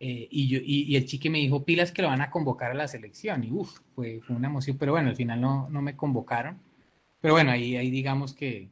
Eh, 0.00 0.28
y, 0.30 0.48
yo, 0.48 0.58
y, 0.62 0.96
el 0.96 1.06
chique 1.06 1.30
me 1.30 1.38
dijo, 1.38 1.64
pilas 1.64 1.92
que 1.92 2.02
lo 2.02 2.08
van 2.08 2.20
a 2.20 2.30
convocar 2.30 2.70
a 2.70 2.74
la 2.74 2.88
selección. 2.88 3.42
Y 3.44 3.50
uff, 3.50 3.80
fue, 3.94 4.20
fue, 4.20 4.36
una 4.36 4.48
emoción, 4.48 4.76
pero 4.76 4.92
bueno, 4.92 5.08
al 5.08 5.16
final 5.16 5.40
no, 5.40 5.68
no 5.70 5.80
me 5.80 5.96
convocaron. 5.96 6.60
Pero 7.22 7.32
bueno, 7.32 7.52
ahí, 7.52 7.76
ahí 7.76 7.90
digamos 7.90 8.34
que, 8.34 8.68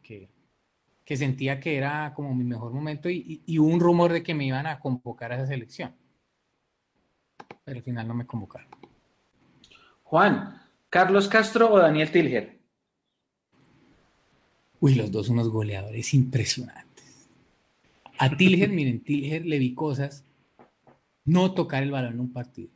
sentía 1.17 1.61
que 1.61 1.77
era 1.77 2.13
como 2.15 2.35
mi 2.35 2.45
mejor 2.45 2.73
momento 2.73 3.11
y, 3.11 3.43
hubo 3.59 3.69
un 3.69 3.81
rumor 3.81 4.13
de 4.13 4.23
que 4.23 4.35
me 4.35 4.47
iban 4.47 4.67
a 4.67 4.79
convocar 4.79 5.33
a 5.33 5.37
esa 5.37 5.47
selección. 5.47 5.95
Pero 7.65 7.79
al 7.79 7.83
final 7.83 8.09
no 8.09 8.15
me 8.15 8.27
convocaron. 8.27 8.69
Juan, 10.05 10.63
¿Carlos 10.89 11.29
Castro 11.29 11.73
o 11.73 11.79
Daniel 11.79 12.11
Tilger? 12.11 12.59
Uy, 14.81 14.95
los 14.95 15.11
dos 15.11 15.29
unos 15.29 15.49
goleadores 15.49 16.13
impresionantes. 16.15 17.29
A 18.19 18.37
Tilger, 18.37 18.69
miren, 18.71 19.01
Tilger 19.01 19.47
le 19.47 19.59
vi 19.59 19.75
cosas, 19.75 20.25
no 21.25 21.53
tocar 21.55 21.83
el 21.83 21.91
balón 21.91 22.15
en 22.15 22.21
un 22.21 22.33
partido. 22.33 22.71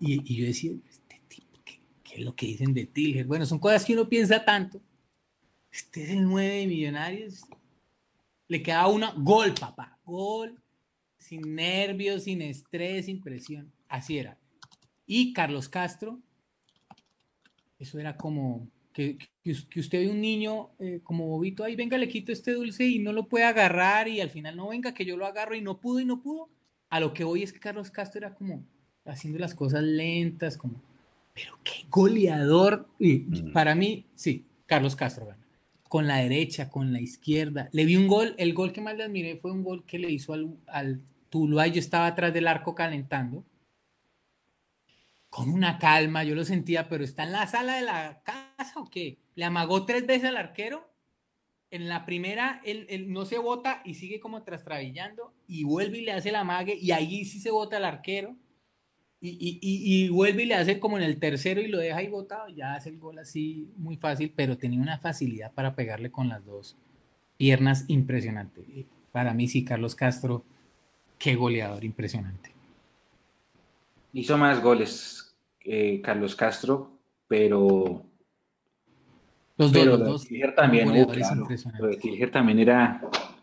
Y, 0.00 0.20
y 0.32 0.36
yo 0.36 0.46
decía, 0.46 0.72
es 2.14 2.24
lo 2.24 2.34
que 2.34 2.46
dicen 2.46 2.72
de 2.72 2.86
Tilger. 2.86 3.26
Bueno, 3.26 3.46
son 3.46 3.58
cosas 3.58 3.84
que 3.84 3.94
uno 3.94 4.08
piensa 4.08 4.44
tanto. 4.44 4.80
Este 5.74 6.04
es 6.04 6.10
el 6.10 6.22
9 6.22 6.54
de 6.54 6.66
Millonarios. 6.68 7.46
Le 8.46 8.62
queda 8.62 8.86
una 8.86 9.12
gol, 9.16 9.54
papá. 9.58 9.98
Gol. 10.04 10.56
Sin 11.18 11.56
nervios, 11.56 12.24
sin 12.24 12.42
estrés, 12.42 13.06
sin 13.06 13.20
presión. 13.20 13.72
Así 13.88 14.18
era. 14.18 14.38
Y 15.04 15.32
Carlos 15.32 15.68
Castro, 15.68 16.20
eso 17.80 17.98
era 17.98 18.16
como 18.16 18.68
que, 18.92 19.18
que, 19.42 19.80
usted 19.80 19.98
ve 19.98 20.10
un 20.10 20.20
niño 20.20 20.70
eh, 20.78 21.00
como 21.02 21.26
bobito, 21.26 21.64
ahí 21.64 21.74
venga, 21.74 21.98
le 21.98 22.08
quito 22.08 22.30
este 22.30 22.52
dulce 22.52 22.84
y 22.86 23.00
no 23.00 23.12
lo 23.12 23.26
puede 23.26 23.44
agarrar 23.44 24.06
y 24.06 24.20
al 24.20 24.30
final 24.30 24.56
no 24.56 24.68
venga, 24.68 24.94
que 24.94 25.04
yo 25.04 25.16
lo 25.16 25.26
agarro 25.26 25.56
y 25.56 25.60
no 25.60 25.80
pudo 25.80 25.98
y 25.98 26.04
no 26.04 26.22
pudo. 26.22 26.50
A 26.88 27.00
lo 27.00 27.12
que 27.12 27.24
hoy 27.24 27.42
es 27.42 27.52
que 27.52 27.58
Carlos 27.58 27.90
Castro 27.90 28.20
era 28.20 28.34
como 28.34 28.64
haciendo 29.04 29.40
las 29.40 29.54
cosas 29.54 29.82
lentas, 29.82 30.56
como 30.56 30.80
pero 31.34 31.58
qué 31.64 31.84
goleador. 31.90 32.88
Y 33.00 33.18
para 33.50 33.74
mí, 33.74 34.06
sí, 34.14 34.46
Carlos 34.66 34.94
Castro 34.94 35.26
gana. 35.26 35.43
Con 35.94 36.08
la 36.08 36.16
derecha, 36.16 36.70
con 36.70 36.92
la 36.92 37.00
izquierda. 37.00 37.68
Le 37.70 37.84
vi 37.84 37.94
un 37.94 38.08
gol, 38.08 38.34
el 38.36 38.52
gol 38.52 38.72
que 38.72 38.80
más 38.80 38.96
le 38.96 39.04
admiré 39.04 39.36
fue 39.36 39.52
un 39.52 39.62
gol 39.62 39.86
que 39.86 40.00
le 40.00 40.10
hizo 40.10 40.32
al, 40.32 40.58
al 40.66 41.00
Tuluá. 41.30 41.68
Yo 41.68 41.78
estaba 41.78 42.08
atrás 42.08 42.34
del 42.34 42.48
arco 42.48 42.74
calentando. 42.74 43.44
Con 45.30 45.50
una 45.50 45.78
calma, 45.78 46.24
yo 46.24 46.34
lo 46.34 46.44
sentía, 46.44 46.88
pero 46.88 47.04
está 47.04 47.22
en 47.22 47.30
la 47.30 47.46
sala 47.46 47.76
de 47.76 47.82
la 47.82 48.22
casa 48.24 48.80
o 48.80 48.90
qué? 48.90 49.18
Le 49.36 49.44
amagó 49.44 49.86
tres 49.86 50.04
veces 50.04 50.30
al 50.30 50.36
arquero. 50.36 50.84
En 51.70 51.88
la 51.88 52.04
primera, 52.04 52.60
él, 52.64 52.86
él 52.90 53.12
no 53.12 53.24
se 53.24 53.38
bota 53.38 53.80
y 53.84 53.94
sigue 53.94 54.18
como 54.18 54.42
trastrabillando 54.42 55.32
y 55.46 55.62
vuelve 55.62 55.98
y 55.98 56.04
le 56.06 56.10
hace 56.10 56.30
el 56.30 56.34
amague 56.34 56.74
y 56.74 56.90
ahí 56.90 57.24
sí 57.24 57.38
se 57.38 57.52
bota 57.52 57.76
el 57.76 57.84
arquero 57.84 58.36
y, 59.26 60.08
vuelve 60.10 60.42
y 60.42 60.46
le 60.46 60.54
hace 60.54 60.78
como 60.78 60.98
en 60.98 61.04
el 61.04 61.18
tercero 61.18 61.60
y 61.60 61.68
lo 61.68 61.78
deja 61.78 61.98
ahí 61.98 62.08
botado, 62.08 62.48
ya 62.48 62.74
hace 62.74 62.90
el 62.90 62.98
gol 62.98 63.18
así 63.18 63.68
muy 63.76 63.96
fácil, 63.96 64.32
pero 64.34 64.58
tenía 64.58 64.80
una 64.80 64.98
facilidad 64.98 65.52
para 65.52 65.74
pegarle 65.74 66.10
con 66.10 66.28
las 66.28 66.44
dos 66.44 66.76
piernas 67.38 67.86
impresionante. 67.88 68.86
Para 69.12 69.32
mí 69.32 69.48
sí, 69.48 69.64
Carlos 69.64 69.94
Castro, 69.94 70.44
qué 71.18 71.36
goleador 71.36 71.84
impresionante. 71.84 72.52
Hizo 74.12 74.36
más 74.36 74.62
goles 74.62 75.34
eh, 75.64 76.00
Carlos 76.02 76.36
Castro, 76.36 76.98
pero... 77.26 78.04
Los 79.56 79.72
dos, 79.72 79.86
los 79.86 80.00
dos. 80.00 80.28
También, 80.56 80.90
uh, 80.90 82.30
también 82.30 82.58
era 82.58 83.00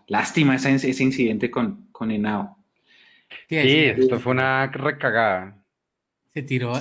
lástima 0.08 0.56
ese, 0.56 0.76
ese 0.76 1.04
incidente 1.04 1.50
con, 1.50 1.88
con 1.92 2.12
Henao. 2.12 2.58
Sí, 3.48 3.58
esto 3.58 4.20
fue 4.20 4.34
una 4.34 4.68
recagada. 4.68 5.61
Se 6.34 6.44
tiró, 6.44 6.74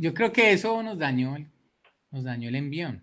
yo 0.00 0.12
creo 0.12 0.32
que 0.32 0.52
eso 0.52 0.82
nos 0.82 0.98
dañó, 0.98 1.36
nos 2.10 2.24
dañó 2.24 2.48
el 2.48 2.56
envión. 2.56 3.02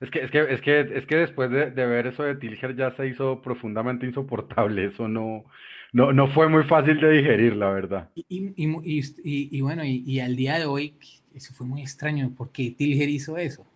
Es 0.00 0.10
que, 0.10 0.22
es 0.22 0.30
que, 0.30 0.40
es 0.52 0.60
que, 0.60 0.80
es 0.80 1.06
que 1.06 1.16
después 1.16 1.50
de, 1.50 1.70
ver 1.70 2.06
eso 2.06 2.22
de 2.22 2.36
Tilger 2.36 2.76
ya 2.76 2.94
se 2.96 3.06
hizo 3.06 3.40
profundamente 3.40 4.04
insoportable. 4.04 4.86
Eso 4.86 5.08
no, 5.08 5.46
no, 5.92 6.12
no 6.12 6.28
fue 6.28 6.48
muy 6.48 6.64
fácil 6.64 7.00
de 7.00 7.10
digerir, 7.10 7.56
la 7.56 7.70
verdad. 7.70 8.10
Y, 8.14 8.26
y, 8.28 9.60
bueno, 9.62 9.82
y, 9.84 10.20
al 10.20 10.36
día 10.36 10.58
de 10.58 10.66
hoy, 10.66 10.98
eso 11.34 11.54
fue 11.54 11.66
muy 11.66 11.80
extraño, 11.80 12.34
porque 12.36 12.70
Tilger 12.76 13.08
hizo 13.08 13.38
eso. 13.38 13.66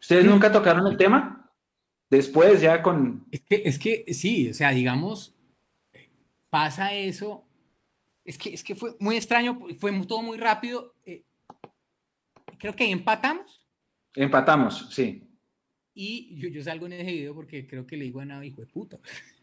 ¿Ustedes 0.00 0.24
nunca 0.24 0.52
tocaron 0.52 0.86
el 0.86 0.96
tema? 0.96 1.50
Después 2.08 2.60
ya 2.60 2.82
con... 2.82 3.24
Es 3.32 3.40
que, 3.40 3.62
es 3.64 3.78
que 3.78 4.14
sí, 4.14 4.50
o 4.50 4.54
sea, 4.54 4.70
digamos, 4.70 5.34
pasa 6.50 6.92
eso 6.92 7.44
Es 8.24 8.38
que, 8.38 8.54
es 8.54 8.62
que 8.62 8.74
fue 8.74 8.94
muy 9.00 9.16
extraño, 9.16 9.58
fue 9.78 9.92
todo 10.06 10.22
muy 10.22 10.38
rápido. 10.38 10.94
Eh, 11.04 11.24
creo 12.58 12.74
que 12.74 12.90
empatamos. 12.90 13.60
Empatamos, 14.14 14.88
sí. 14.90 15.28
Y 15.94 16.34
yo, 16.36 16.48
yo, 16.48 16.62
salgo 16.62 16.86
en 16.86 16.94
ese 16.94 17.12
video 17.12 17.34
porque 17.34 17.66
creo 17.66 17.86
que 17.86 17.96
le 17.96 18.04
digo 18.04 18.20
a 18.20 18.24
nada, 18.24 18.44
hijo 18.44 18.60
de 18.60 18.66
puta. 18.66 18.98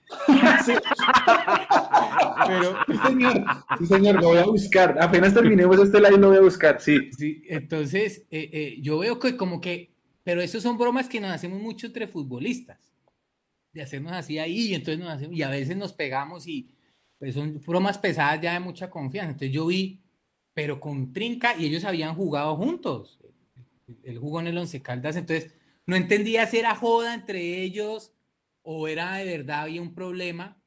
Pero, 2.47 2.77
sí 2.88 2.93
señor, 3.06 3.43
sí, 3.77 3.85
señor, 3.85 4.15
lo 4.15 4.30
voy 4.30 4.38
a 4.39 4.45
buscar. 4.45 4.97
Apenas 4.99 5.34
terminemos 5.34 5.80
este 5.80 5.99
live, 5.99 6.18
lo 6.18 6.30
voy 6.30 6.38
a 6.38 6.41
buscar, 6.41 6.81
sí. 6.81 7.11
sí 7.11 7.43
entonces, 7.47 8.26
eh, 8.31 8.49
eh, 8.51 8.77
yo 8.81 8.99
veo 8.99 9.19
que 9.19 9.38
como 9.38 9.61
que, 9.61 9.91
pero 10.23 10.41
eso 10.41 10.60
son 10.60 10.80
bromas 10.80 11.07
que 11.07 11.19
nos 11.19 11.30
hacemos 11.30 11.61
mucho 11.61 11.88
entre 11.88 12.07
futbolistas, 12.07 12.80
de 13.72 13.84
hacernos 13.84 14.14
así 14.14 14.39
ahí, 14.39 14.69
y 14.69 14.73
entonces 14.73 14.99
nos 14.99 15.14
hacemos, 15.14 15.35
y 15.35 15.43
a 15.43 15.49
veces 15.49 15.77
nos 15.77 15.93
pegamos 15.93 16.47
y 16.47 16.72
pues 17.20 17.36
son 17.36 17.62
bromas 17.66 17.98
pesadas 17.98 18.41
ya 18.41 18.54
de 18.54 18.60
mucha 18.62 18.90
confianza. 18.90 19.32
Entonces 19.32 19.52
yo 19.52 19.68
vi, 19.68 20.02
pero 20.54 20.80
con 20.80 21.14
Trinca, 21.14 21.56
y 21.58 21.66
ellos 21.66 21.84
habían 21.84 22.16
jugado 22.16 22.56
juntos. 22.56 23.20
Él 24.04 24.18
jugó 24.18 24.40
en 24.40 24.48
el 24.48 24.58
Once 24.58 24.82
Caldas, 24.82 25.16
entonces 25.16 25.54
no 25.86 25.96
entendía 25.96 26.46
si 26.48 26.58
era 26.58 26.76
joda 26.76 27.14
entre 27.14 27.62
ellos 27.62 28.14
o 28.62 28.88
era 28.88 29.16
de 29.16 29.26
verdad 29.26 29.62
había 29.62 29.82
un 29.82 29.94
problema, 29.94 30.62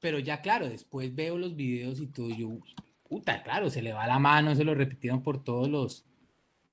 pero 0.00 0.18
ya 0.18 0.42
claro, 0.42 0.68
después 0.68 1.14
veo 1.14 1.38
los 1.38 1.56
videos 1.56 2.00
y 2.00 2.06
todo, 2.06 2.28
yo, 2.30 2.58
puta, 3.08 3.42
claro, 3.42 3.70
se 3.70 3.82
le 3.82 3.92
va 3.92 4.06
la 4.06 4.18
mano, 4.18 4.54
se 4.54 4.64
lo 4.64 4.74
repitieron 4.74 5.22
por 5.22 5.42
todos 5.42 5.68
los... 5.68 6.04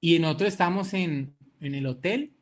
Y 0.01 0.19
nosotros 0.19 0.49
estamos 0.49 0.93
en, 0.93 1.37
en 1.61 1.75
el 1.75 1.85
hotel 1.85 2.33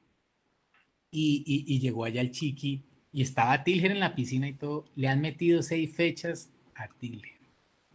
y, 1.12 1.44
y, 1.46 1.80
llegó 1.80 2.06
allá 2.06 2.22
el 2.22 2.32
chiqui 2.32 2.84
y 3.12 3.22
estaba 3.22 3.64
Tilger 3.64 3.92
en 3.92 4.00
la 4.00 4.16
piscina 4.16 4.48
y 4.48 4.54
todo, 4.54 4.86
le 4.96 5.08
han 5.08 5.22
metido 5.22 5.62
seis 5.62 5.96
fechas 5.96 6.51
a 6.84 6.90
Tilger. 7.00 7.40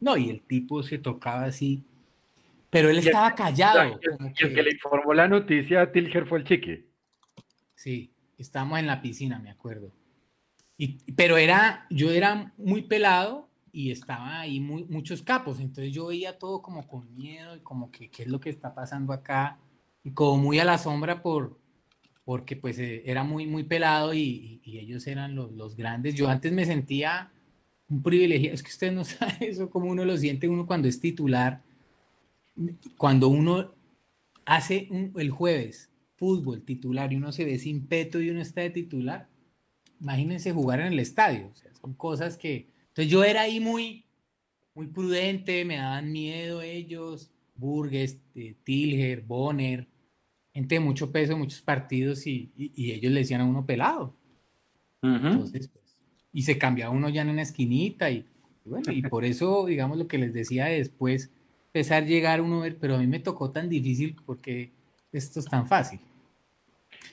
No, 0.00 0.16
y 0.16 0.30
el 0.30 0.42
tipo 0.42 0.82
se 0.82 0.98
tocaba 0.98 1.44
así, 1.44 1.84
pero 2.70 2.90
él 2.90 2.98
estaba 2.98 3.34
callado. 3.34 3.98
El, 4.02 4.32
que... 4.34 4.52
que 4.52 4.62
le 4.62 4.72
informó 4.72 5.14
la 5.14 5.28
noticia 5.28 5.82
a 5.82 5.92
Tilger 5.92 6.26
fue 6.26 6.38
el 6.38 6.44
chiqui. 6.44 6.84
Sí, 7.74 8.12
estábamos 8.38 8.78
en 8.78 8.86
la 8.86 9.00
piscina, 9.00 9.38
me 9.38 9.50
acuerdo. 9.50 9.92
Y, 10.76 10.98
pero 11.12 11.38
era, 11.38 11.86
yo 11.88 12.10
era 12.10 12.52
muy 12.58 12.82
pelado 12.82 13.48
y 13.72 13.90
estaba 13.90 14.40
ahí 14.40 14.60
muy, 14.60 14.84
muchos 14.84 15.22
capos, 15.22 15.60
entonces 15.60 15.92
yo 15.92 16.06
veía 16.06 16.38
todo 16.38 16.62
como 16.62 16.86
con 16.86 17.14
miedo 17.14 17.56
y 17.56 17.60
como 17.60 17.90
que 17.90 18.10
qué 18.10 18.22
es 18.22 18.28
lo 18.28 18.40
que 18.40 18.50
está 18.50 18.74
pasando 18.74 19.12
acá 19.12 19.58
y 20.02 20.12
como 20.12 20.36
muy 20.38 20.58
a 20.58 20.64
la 20.64 20.78
sombra 20.78 21.22
por, 21.22 21.58
porque 22.24 22.56
pues 22.56 22.78
eh, 22.78 23.02
era 23.06 23.22
muy, 23.22 23.46
muy 23.46 23.64
pelado 23.64 24.14
y, 24.14 24.60
y 24.64 24.78
ellos 24.78 25.06
eran 25.06 25.34
los, 25.34 25.52
los, 25.52 25.76
grandes. 25.76 26.14
Yo 26.14 26.28
antes 26.28 26.52
me 26.52 26.64
sentía 26.64 27.30
un 27.88 28.02
privilegio, 28.02 28.52
es 28.52 28.62
que 28.62 28.70
usted 28.70 28.92
no 28.92 29.04
sabe 29.04 29.36
eso, 29.40 29.70
como 29.70 29.90
uno 29.90 30.04
lo 30.04 30.16
siente 30.16 30.48
uno 30.48 30.66
cuando 30.66 30.88
es 30.88 31.00
titular, 31.00 31.62
cuando 32.96 33.28
uno 33.28 33.74
hace 34.44 34.88
el 35.16 35.30
jueves 35.30 35.90
fútbol 36.16 36.62
titular 36.62 37.12
y 37.12 37.16
uno 37.16 37.30
se 37.30 37.44
ve 37.44 37.58
sin 37.58 37.86
peto 37.86 38.20
y 38.20 38.30
uno 38.30 38.40
está 38.40 38.62
de 38.62 38.70
titular, 38.70 39.28
imagínense 40.00 40.52
jugar 40.52 40.80
en 40.80 40.92
el 40.92 40.98
estadio. 40.98 41.52
son 41.80 41.94
cosas 41.94 42.36
que. 42.36 42.68
Entonces 42.88 43.12
yo 43.12 43.24
era 43.24 43.42
ahí 43.42 43.60
muy, 43.60 44.06
muy 44.74 44.86
prudente, 44.86 45.64
me 45.64 45.76
daban 45.76 46.10
miedo 46.10 46.62
ellos, 46.62 47.30
Burgues, 47.54 48.20
eh, 48.34 48.56
Tilger, 48.64 49.20
Bonner, 49.22 49.86
gente 50.54 50.76
de 50.76 50.80
mucho 50.80 51.12
peso, 51.12 51.36
muchos 51.36 51.60
partidos, 51.60 52.26
y, 52.26 52.50
ellos 52.56 53.12
le 53.12 53.20
decían 53.20 53.42
a 53.42 53.44
uno 53.44 53.66
pelado. 53.66 54.16
Entonces, 55.02 55.70
y 56.36 56.42
se 56.42 56.58
cambiaba 56.58 56.92
uno 56.92 57.08
ya 57.08 57.22
en 57.22 57.30
una 57.30 57.40
esquinita, 57.40 58.10
y, 58.10 58.26
bueno, 58.66 58.92
y 58.92 59.00
por 59.00 59.24
eso, 59.24 59.64
digamos, 59.66 59.96
lo 59.96 60.06
que 60.06 60.18
les 60.18 60.34
decía 60.34 60.66
después, 60.66 61.30
empezar 61.68 62.02
a 62.02 62.06
llegar 62.06 62.42
uno 62.42 62.60
a 62.60 62.64
ver, 62.64 62.76
pero 62.78 62.96
a 62.96 62.98
mí 62.98 63.06
me 63.06 63.20
tocó 63.20 63.50
tan 63.50 63.70
difícil 63.70 64.14
porque 64.26 64.70
esto 65.12 65.40
es 65.40 65.46
tan 65.46 65.66
fácil. 65.66 65.98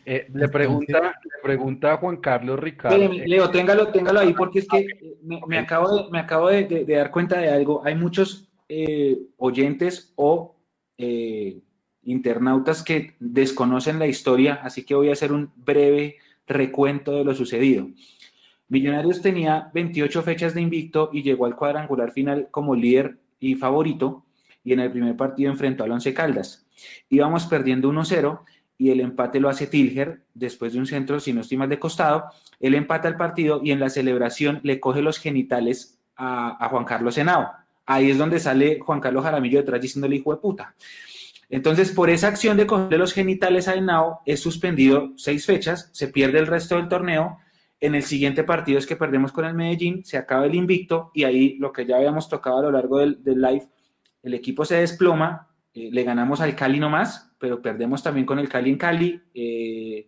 Eh, 0.05 0.27
le, 0.33 0.49
pregunta, 0.49 1.15
le 1.23 1.41
pregunta 1.41 1.93
a 1.93 1.97
Juan 1.97 2.17
Carlos 2.17 2.59
Ricardo. 2.59 2.97
Leo, 2.97 3.49
téngalo, 3.49 3.87
téngalo 3.93 4.19
ahí 4.19 4.33
porque 4.33 4.59
es 4.59 4.67
que 4.67 4.87
me, 5.47 5.57
acabo, 5.57 5.95
de, 5.95 6.11
me 6.11 6.19
acabo 6.19 6.49
de, 6.49 6.83
dar 6.85 7.09
cuenta 7.09 7.39
de 7.39 7.47
algo. 7.47 7.81
Hay 7.85 7.95
muchos 7.95 8.49
eh, 8.67 9.19
oyentes 9.37 10.11
o 10.17 10.57
eh, 10.97 11.61
internautas 12.01 12.83
que 12.83 13.15
desconocen 13.21 13.99
la 13.99 14.07
historia, 14.07 14.55
así 14.55 14.83
que 14.83 14.95
voy 14.95 15.07
a 15.07 15.13
hacer 15.13 15.31
un 15.31 15.49
breve 15.55 16.17
recuento 16.45 17.13
de 17.13 17.23
lo 17.23 17.33
sucedido. 17.33 17.87
Millonarios 18.69 19.21
tenía 19.21 19.69
28 19.73 20.23
fechas 20.23 20.53
de 20.53 20.61
invicto 20.61 21.09
y 21.13 21.21
llegó 21.21 21.45
al 21.45 21.55
cuadrangular 21.55 22.11
final 22.11 22.47
como 22.49 22.75
líder 22.75 23.17
y 23.39 23.55
favorito 23.55 24.25
y 24.63 24.73
en 24.73 24.79
el 24.79 24.91
primer 24.91 25.15
partido 25.15 25.51
enfrentó 25.51 25.83
al 25.83 25.91
Once 25.91 26.13
Caldas. 26.13 26.65
Íbamos 27.09 27.45
perdiendo 27.45 27.89
1-0 27.91 28.39
y 28.77 28.89
el 28.89 28.99
empate 28.99 29.39
lo 29.39 29.49
hace 29.49 29.67
Tilger 29.67 30.23
después 30.33 30.73
de 30.73 30.79
un 30.79 30.85
centro, 30.85 31.19
si 31.19 31.33
no 31.33 31.43
de 31.43 31.79
costado. 31.79 32.25
Él 32.59 32.75
empata 32.75 33.07
el 33.07 33.15
partido 33.15 33.61
y 33.63 33.71
en 33.71 33.79
la 33.79 33.89
celebración 33.89 34.59
le 34.63 34.79
coge 34.79 35.01
los 35.01 35.19
genitales 35.19 35.99
a, 36.15 36.67
Juan 36.69 36.85
Carlos 36.85 37.17
Henao. 37.17 37.51
Ahí 37.85 38.11
es 38.11 38.17
donde 38.17 38.39
sale 38.39 38.79
Juan 38.79 38.99
Carlos 38.99 39.23
Jaramillo 39.23 39.59
detrás 39.59 39.81
diciéndole 39.81 40.15
hijo 40.15 40.33
de 40.33 40.41
puta. 40.41 40.75
Entonces, 41.49 41.91
por 41.91 42.09
esa 42.09 42.29
acción 42.29 42.57
de 42.57 42.65
cogerle 42.65 42.97
los 42.97 43.13
genitales 43.13 43.67
a 43.67 43.75
Henao, 43.75 44.21
es 44.25 44.39
suspendido 44.39 45.11
seis 45.17 45.45
fechas, 45.45 45.89
se 45.91 46.07
pierde 46.07 46.39
el 46.39 46.47
resto 46.47 46.77
del 46.77 46.87
torneo. 46.87 47.37
En 47.83 47.95
el 47.95 48.03
siguiente 48.03 48.45
partido 48.45 48.79
es 48.79 48.87
que 48.87 48.95
perdemos 48.95 49.33
con 49.33 49.43
el 49.43 49.55
Medellín, 49.55 50.05
se 50.05 50.15
acaba 50.15 50.45
el 50.45 50.55
invicto 50.55 51.11
y 51.13 51.25
ahí 51.25 51.57
lo 51.57 51.73
que 51.73 51.85
ya 51.85 51.97
habíamos 51.97 52.29
tocado 52.29 52.59
a 52.59 52.61
lo 52.61 52.71
largo 52.71 52.99
del, 52.99 53.19
live, 53.25 53.67
el 54.21 54.33
equipo 54.33 54.63
se 54.63 54.75
desploma, 54.77 55.49
eh, 55.73 55.89
le 55.91 56.03
ganamos 56.05 56.39
al 56.39 56.55
Cali 56.55 56.79
nomás, 56.79 57.35
pero 57.37 57.61
perdemos 57.61 58.01
también 58.01 58.25
con 58.25 58.39
el 58.39 58.47
Cali 58.47 58.69
en 58.69 58.77
Cali, 58.77 59.21
eh, 59.33 60.07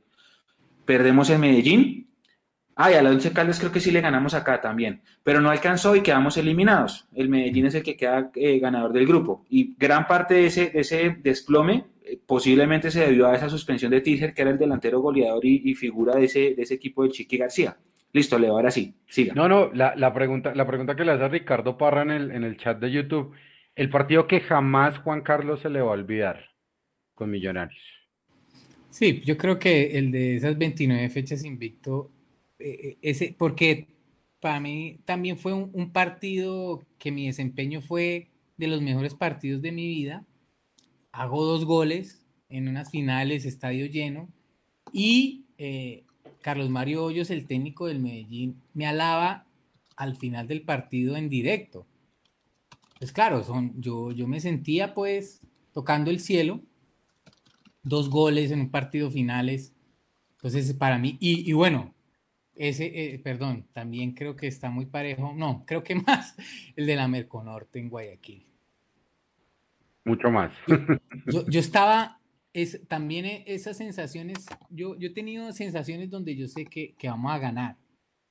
perdemos 0.86 1.30
en 1.30 1.42
Medellín. 1.42 2.15
Ah, 2.76 2.92
y 2.92 2.96
a 2.96 3.02
la 3.02 3.10
Once 3.10 3.32
Caldas 3.32 3.60
creo 3.60 3.72
que 3.72 3.80
sí 3.80 3.92
le 3.92 4.02
ganamos 4.02 4.34
acá 4.34 4.60
también, 4.60 5.02
pero 5.24 5.40
no 5.40 5.50
alcanzó 5.50 5.96
y 5.96 6.02
quedamos 6.02 6.38
eliminados. 6.38 7.08
El 7.14 7.30
Medellín 7.30 7.68
es 7.68 7.76
el 7.76 7.84
que 7.84 7.96
queda 7.96 8.32
eh, 8.36 8.60
ganador 8.60 8.92
del 8.92 9.08
grupo. 9.08 9.46
Y 9.50 9.76
gran 9.78 10.08
parte 10.08 10.34
de 10.34 10.48
ese, 10.48 10.70
de 10.70 10.82
ese 10.82 11.18
desplome 11.22 11.86
posiblemente 12.26 12.92
se 12.92 13.00
debió 13.00 13.28
a 13.28 13.36
esa 13.36 13.50
suspensión 13.50 13.92
de 13.92 14.02
Tiger, 14.02 14.34
que 14.34 14.42
era 14.42 14.52
el 14.52 14.58
delantero 14.58 15.00
goleador 15.00 15.44
y, 15.46 15.74
figura 15.74 16.16
de 16.16 16.26
ese, 16.26 16.54
de 16.54 16.62
ese 16.62 16.76
equipo 16.76 17.04
de 17.04 17.10
Chiqui 17.10 17.38
García. 17.38 17.78
Listo, 18.14 18.38
Leo, 18.38 18.52
ahora 18.52 18.72
sí, 18.72 18.94
siga. 19.08 19.34
No, 19.34 19.50
no, 19.50 19.72
la, 19.74 19.96
la, 19.96 20.14
pregunta, 20.14 20.54
la 20.54 20.68
pregunta 20.68 20.96
que 20.96 21.04
le 21.04 21.14
hace 21.14 21.24
a 21.24 21.28
Ricardo 21.30 21.78
Parra 21.78 22.04
en 22.04 22.12
el, 22.12 22.32
en 22.32 22.44
el 22.44 22.58
chat 22.58 22.80
de 22.80 22.92
YouTube 22.92 23.34
el 23.76 23.90
partido 23.90 24.28
que 24.28 24.40
jamás 24.40 24.98
Juan 25.00 25.22
Carlos 25.22 25.62
se 25.62 25.70
le 25.70 25.82
va 25.82 25.90
a 25.90 25.94
olvidar 25.94 26.46
con 27.14 27.30
Millonarios. 27.30 27.82
Sí, 28.90 29.22
yo 29.26 29.38
creo 29.38 29.60
que 29.60 29.98
el 29.98 30.12
de 30.12 30.38
esas 30.38 30.58
29 30.58 31.10
fechas 31.10 31.44
invicto, 31.44 32.12
eh, 32.60 32.98
ese, 33.02 33.36
porque 33.38 33.88
para 34.40 34.60
mí 34.60 35.00
también 35.06 35.38
fue 35.38 35.54
un, 35.54 35.92
partido 35.92 36.84
que 36.98 37.12
mi 37.12 37.28
desempeño 37.28 37.82
fue 37.82 38.30
de 38.58 38.68
los 38.68 38.82
mejores 38.82 39.14
partidos 39.16 39.62
de 39.62 39.72
mi 39.72 39.88
vida. 39.88 40.26
Hago 41.12 41.46
dos 41.46 41.66
goles 41.66 42.24
en 42.50 42.68
unas 42.68 42.92
finales, 42.92 43.46
estadio 43.46 43.86
lleno, 43.88 44.30
y 44.92 45.46
eh, 45.58 46.04
Carlos 46.42 46.70
Mario 46.70 47.04
Hoyos, 47.04 47.32
el 47.32 47.48
técnico 47.48 47.88
del 47.88 48.00
Medellín, 48.00 48.62
me 48.74 48.86
alaba 48.86 49.46
al 49.96 50.16
final 50.16 50.48
del 50.48 50.62
partido 50.62 51.16
en 51.16 51.30
directo. 51.30 51.88
Pues 53.00 53.12
claro, 53.12 53.44
son, 53.44 53.82
yo, 53.82 54.12
yo 54.12 54.28
me 54.28 54.40
sentía 54.40 54.94
pues 54.94 55.42
tocando 55.74 56.12
el 56.12 56.20
cielo, 56.20 56.62
dos 57.82 58.10
goles 58.10 58.52
en 58.52 58.62
un 58.62 58.70
partido 58.70 59.10
finales, 59.10 59.74
entonces 60.34 60.74
para 60.76 61.00
mí, 61.00 61.18
y, 61.20 61.52
bueno, 61.54 61.95
ese, 62.56 62.86
eh, 62.86 63.20
perdón, 63.20 63.66
también 63.74 64.14
creo 64.14 64.36
que 64.36 64.48
está 64.48 64.70
muy 64.70 64.86
parejo, 64.86 65.34
no, 65.36 65.64
creo 65.66 65.84
que 65.84 65.96
más 66.08 66.36
el 66.76 66.86
de 66.86 66.96
la 66.96 67.08
Merconorte 67.08 67.80
en 67.80 67.90
Guayaquil. 67.90 68.46
Mucho 70.06 70.30
más. 70.30 70.54
Yo, 71.28 71.44
estaba, 71.60 72.20
es, 72.54 72.88
también 72.88 73.44
esas 73.48 73.78
sensaciones, 73.78 74.46
yo, 74.70 74.96
yo 74.98 75.08
he 75.08 75.14
tenido 75.14 75.52
sensaciones 75.52 76.10
donde 76.10 76.36
yo 76.36 76.48
sé 76.48 76.66
que, 76.66 76.94
que 76.98 77.10
vamos 77.10 77.32
a 77.32 77.40
ganar. 77.40 77.78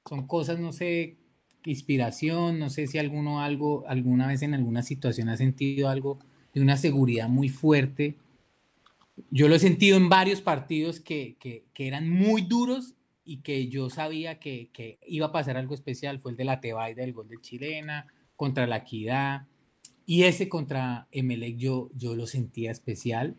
Son 0.09 0.26
cosas, 0.26 0.60
no 0.60 0.72
sé, 0.72 1.16
inspiración, 1.64 2.59
no 2.59 2.70
sé 2.70 2.86
si 2.86 2.98
alguno 2.98 3.40
algo, 3.40 3.84
alguna 3.88 4.28
vez 4.28 4.42
en 4.42 4.55
alguna 4.55 4.82
situación 4.82 5.28
ha 5.28 5.36
sentido 5.36 5.88
algo 5.88 6.18
de 6.52 6.60
una 6.60 6.76
seguridad 6.76 7.28
muy 7.28 7.48
fuerte. 7.48 8.16
Yo 9.30 9.48
lo 9.48 9.56
he 9.56 9.59
sentido 9.59 9.96
en 9.96 10.09
varios 10.09 10.40
partidos 10.40 11.01
que, 11.01 11.36
que, 11.40 11.64
que 11.72 11.88
eran 11.88 12.09
muy 12.09 12.42
duros 12.42 12.94
y 13.24 13.38
que 13.38 13.68
yo 13.68 13.90
sabía 13.90 14.38
que, 14.38 14.68
que, 14.72 14.98
iba 15.06 15.26
a 15.26 15.32
pasar 15.32 15.56
algo 15.56 15.74
especial. 15.74 16.20
Fue 16.20 16.32
el 16.32 16.36
de 16.36 16.44
la 16.44 16.60
Tebaida, 16.60 17.02
del 17.02 17.12
gol 17.12 17.28
de 17.28 17.40
Chilena, 17.40 18.06
contra 18.36 18.66
la 18.66 18.78
Equidad. 18.78 19.46
Y 20.06 20.24
ese 20.24 20.48
contra 20.48 21.09
Emelec 21.10 21.56
yo, 21.56 21.88
yo 21.94 22.14
lo 22.14 22.26
sentía 22.26 22.70
especial. 22.70 23.36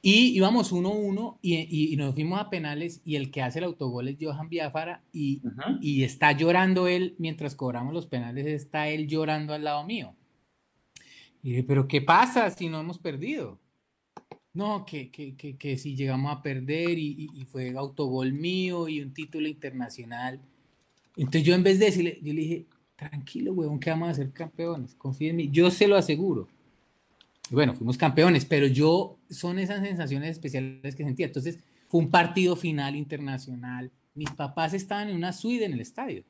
Y 0.00 0.36
íbamos 0.36 0.72
1-1 0.72 1.38
y, 1.42 1.92
y, 1.92 1.96
nos 1.96 2.14
fuimos 2.14 2.40
a 2.40 2.50
penales 2.50 3.02
y 3.04 3.16
el 3.16 3.32
que 3.32 3.42
hace 3.42 3.58
el 3.58 3.64
autogol 3.64 4.08
es 4.08 4.16
Johan 4.20 4.48
Biafara 4.48 5.02
y, 5.12 5.42
y, 5.80 6.04
está 6.04 6.30
llorando 6.32 6.86
él 6.86 7.16
mientras 7.18 7.56
cobramos 7.56 7.92
los 7.92 8.06
penales, 8.06 8.46
está 8.46 8.88
él 8.88 9.08
llorando 9.08 9.54
al 9.54 9.64
lado 9.64 9.84
mío. 9.84 10.14
Y 11.42 11.50
dije, 11.50 11.64
pero 11.64 11.88
¿qué 11.88 12.00
pasa 12.00 12.48
si 12.50 12.68
no 12.68 12.78
hemos 12.78 12.98
perdido? 12.98 13.58
No, 14.54 14.84
que, 14.86 15.10
que, 15.10 15.36
que, 15.36 15.56
que 15.56 15.78
si 15.78 15.94
llegamos 15.94 16.36
a 16.36 16.42
perder 16.42 16.98
y, 16.98 17.46
fue 17.50 17.76
autogol 17.76 18.32
mío 18.32 18.88
y 18.88 19.00
un 19.00 19.12
título 19.12 19.46
internacional. 19.46 20.40
Entonces 21.16 21.44
yo 21.44 21.54
en 21.54 21.62
vez 21.62 21.78
de 21.78 21.86
decirle, 21.86 22.18
yo 22.22 22.32
le 22.32 22.40
dije, 22.40 22.66
tranquilo, 22.96 23.52
huevón, 23.52 23.78
que 23.78 23.90
vamos 23.90 24.08
a 24.08 24.14
ser 24.14 24.32
campeones, 24.32 24.94
confía 24.94 25.30
en 25.30 25.36
mí, 25.36 25.48
yo 25.50 25.70
se 25.70 25.86
lo 25.86 25.96
aseguro. 25.96 26.48
Bueno, 27.50 27.74
fuimos 27.74 27.96
campeones, 27.96 28.44
pero 28.44 28.66
yo, 28.66 29.16
son 29.30 29.58
esas 29.58 29.80
sensaciones 29.80 30.30
especiales 30.30 30.94
que 30.94 31.04
sentía. 31.04 31.26
Entonces, 31.26 31.58
fue 31.86 32.00
un 32.00 32.10
partido 32.10 32.56
final 32.56 32.94
internacional. 32.96 33.90
Mis 34.14 34.30
papás 34.30 34.74
estaban 34.74 35.08
en 35.08 35.16
una 35.16 35.32
suite 35.32 35.64
en 35.64 35.72
el 35.72 35.80
estadio. 35.80 36.24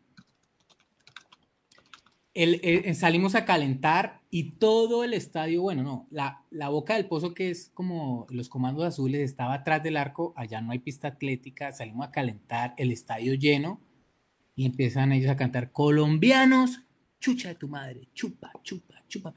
Salimos 2.94 3.34
a 3.34 3.44
calentar 3.44 4.20
y 4.30 4.52
todo 4.52 5.02
el 5.02 5.12
estadio, 5.12 5.62
bueno, 5.62 5.82
no, 5.82 6.06
la, 6.10 6.44
la, 6.50 6.68
boca 6.68 6.94
del 6.94 7.06
pozo 7.06 7.34
que 7.34 7.50
es 7.50 7.70
como 7.74 8.26
los 8.30 8.48
comandos 8.48 8.84
azules 8.84 9.22
estaba 9.22 9.54
atrás 9.54 9.82
del 9.82 9.96
arco, 9.96 10.34
allá 10.36 10.60
no 10.60 10.70
hay 10.70 10.78
pista 10.78 11.08
atlética, 11.08 11.72
salimos 11.72 12.06
a 12.06 12.12
calentar, 12.12 12.74
el 12.76 12.92
estadio 12.92 13.34
lleno 13.34 13.80
y 14.54 14.66
empiezan 14.66 15.12
ellos 15.12 15.30
a 15.30 15.36
cantar 15.36 15.72
colombianos, 15.72 16.82
chucha 17.18 17.48
de 17.48 17.54
tu 17.56 17.66
madre, 17.66 18.08
chupa, 18.14 18.52
chupa, 18.62 19.02
chupa. 19.08 19.34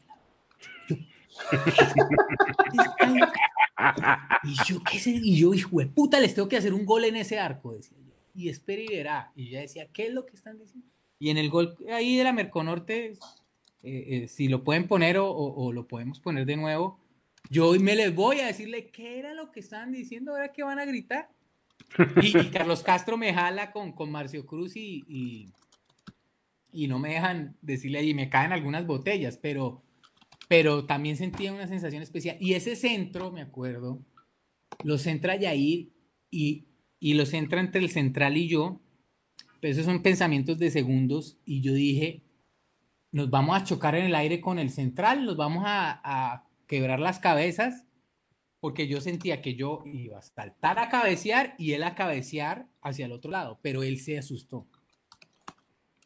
y 4.44 4.56
yo, 4.68 4.84
¿qué 4.84 5.00
sé? 5.00 5.12
Y 5.12 5.38
yo, 5.38 5.54
hijo 5.54 5.80
de 5.80 5.88
puta, 5.88 6.20
les 6.20 6.36
tengo 6.36 6.48
que 6.48 6.58
hacer 6.58 6.74
un 6.74 6.86
gol 6.86 7.06
en 7.06 7.16
ese 7.16 7.40
arco, 7.40 7.74
decía 7.74 7.98
yo. 8.00 8.14
Y 8.34 8.50
espera 8.50 8.82
y 8.82 8.88
verá. 8.88 9.32
Y 9.36 9.50
yo 9.50 9.60
decía, 9.60 9.88
¿qué 9.92 10.08
es 10.08 10.14
lo 10.14 10.26
que 10.26 10.36
están 10.36 10.60
diciendo? 10.60 10.88
Y 11.22 11.30
en 11.30 11.38
el 11.38 11.52
gol 11.52 11.78
ahí 11.94 12.18
de 12.18 12.24
la 12.24 12.34
Merconorte, 12.34 13.12
eh, 13.12 13.14
eh, 13.84 14.28
si 14.28 14.48
lo 14.48 14.64
pueden 14.64 14.88
poner 14.88 15.18
o, 15.20 15.72
lo 15.72 15.88
podemos 15.88 16.20
poner 16.20 16.48
de 16.48 16.58
nuevo, 16.58 17.00
yo 17.48 17.74
me 17.80 17.96
les 17.96 18.16
voy 18.16 18.40
a 18.40 18.48
decirle 18.48 18.88
qué 18.88 19.20
era 19.20 19.36
lo 19.36 19.52
que 19.52 19.60
estaban 19.60 19.92
diciendo, 19.92 20.32
ahora 20.32 20.52
que 20.52 20.64
van 20.64 20.80
a 20.80 20.86
gritar. 20.86 21.30
Y, 22.24 22.50
Carlos 22.50 22.82
Castro 22.82 23.18
me 23.18 23.36
jala 23.36 23.72
con, 23.72 23.92
con 23.92 24.10
Marcio 24.10 24.48
Cruz 24.48 24.76
y, 24.76 25.52
y, 26.72 26.88
no 26.88 26.98
me 26.98 27.10
dejan 27.10 27.56
decirle 27.62 28.00
ahí, 28.00 28.16
me 28.16 28.30
caen 28.30 28.52
algunas 28.52 28.88
botellas, 28.88 29.38
pero, 29.38 29.84
pero 30.48 30.86
también 30.86 31.18
sentía 31.18 31.54
una 31.54 31.68
sensación 31.68 32.02
especial. 32.02 32.36
Y 32.40 32.56
ese 32.56 32.76
centro, 32.76 33.32
me 33.32 33.42
acuerdo, 33.42 34.00
lo 34.84 34.98
centra 34.98 35.36
Yair 35.36 35.92
y, 36.32 36.66
y 37.00 37.14
lo 37.14 37.28
centra 37.28 37.62
entre 37.62 37.80
el 37.80 37.92
central 37.92 38.38
y 38.38 38.48
yo. 38.48 38.82
Pero 39.62 39.72
esos 39.72 39.86
son 39.86 40.02
pensamientos 40.02 40.58
de 40.58 40.72
segundos 40.72 41.38
y 41.46 41.62
yo 41.62 41.74
dije, 41.74 42.24
nos 43.12 43.30
vamos 43.30 43.56
a 43.56 43.64
chocar 43.64 43.96
en 43.96 44.06
el 44.06 44.16
aire 44.16 44.42
con 44.42 44.58
el 44.58 44.72
central, 44.72 45.24
nos 45.24 45.38
vamos 45.38 45.64
a, 45.66 46.48
quebrar 46.68 47.02
las 47.02 47.20
cabezas 47.20 47.86
porque 48.62 48.88
yo 48.88 49.02
sentía 49.02 49.42
que 49.42 49.56
yo 49.56 49.84
iba 49.84 50.20
a 50.20 50.22
saltar 50.22 50.80
a 50.80 50.88
cabecear 50.88 51.54
y 51.58 51.74
él 51.74 51.84
a 51.84 51.96
cabecear 51.96 52.70
hacia 52.82 53.08
el 53.08 53.12
otro 53.12 53.30
lado, 53.30 53.60
pero 53.62 53.84
él 53.84 54.00
se 54.00 54.18
asustó. 54.18 54.68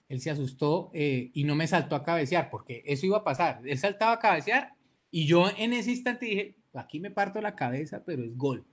Él 0.10 0.22
se 0.22 0.32
asustó 0.32 0.90
eh, 0.96 1.30
y 1.36 1.44
no 1.44 1.54
me 1.54 1.68
saltó 1.68 1.96
a 1.96 2.04
cabecear, 2.04 2.50
porque 2.50 2.82
eso 2.88 3.06
iba 3.06 3.18
a 3.18 3.24
pasar. 3.24 3.62
Él 3.64 3.78
saltaba 3.78 4.14
a 4.14 4.20
cabecear 4.20 4.74
y 5.12 5.28
yo 5.28 5.50
en 5.56 5.74
ese 5.74 5.92
instante 5.92 6.26
dije, 6.26 6.56
aquí 6.74 7.00
me 7.00 7.12
parto 7.12 7.42
la 7.42 7.56
cabeza, 7.56 8.04
pero 8.04 8.24
es 8.24 8.36
gol. 8.36 8.66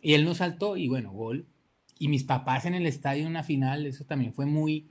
Y 0.00 0.14
él 0.14 0.24
no 0.24 0.34
saltó 0.34 0.78
y 0.78 0.88
bueno, 0.88 1.12
gol. 1.12 1.46
Y 2.00 2.08
mis 2.08 2.24
papás 2.24 2.64
en 2.64 2.72
el 2.74 2.86
estadio 2.86 3.24
en 3.24 3.28
una 3.28 3.44
final, 3.44 3.84
eso 3.84 4.06
también 4.06 4.32
fue 4.32 4.46
muy, 4.46 4.88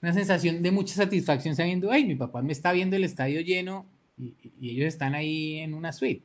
una 0.00 0.12
sensación 0.12 0.62
de 0.62 0.70
mucha 0.70 0.94
satisfacción 0.94 1.56
sabiendo, 1.56 1.90
ay, 1.90 2.06
mi 2.06 2.14
papá 2.14 2.40
me 2.40 2.52
está 2.52 2.72
viendo 2.72 2.94
el 2.94 3.02
estadio 3.02 3.40
lleno 3.40 3.84
y 4.16 4.70
ellos 4.70 4.86
están 4.86 5.16
ahí 5.16 5.58
en 5.58 5.74
una 5.74 5.92
suite. 5.92 6.24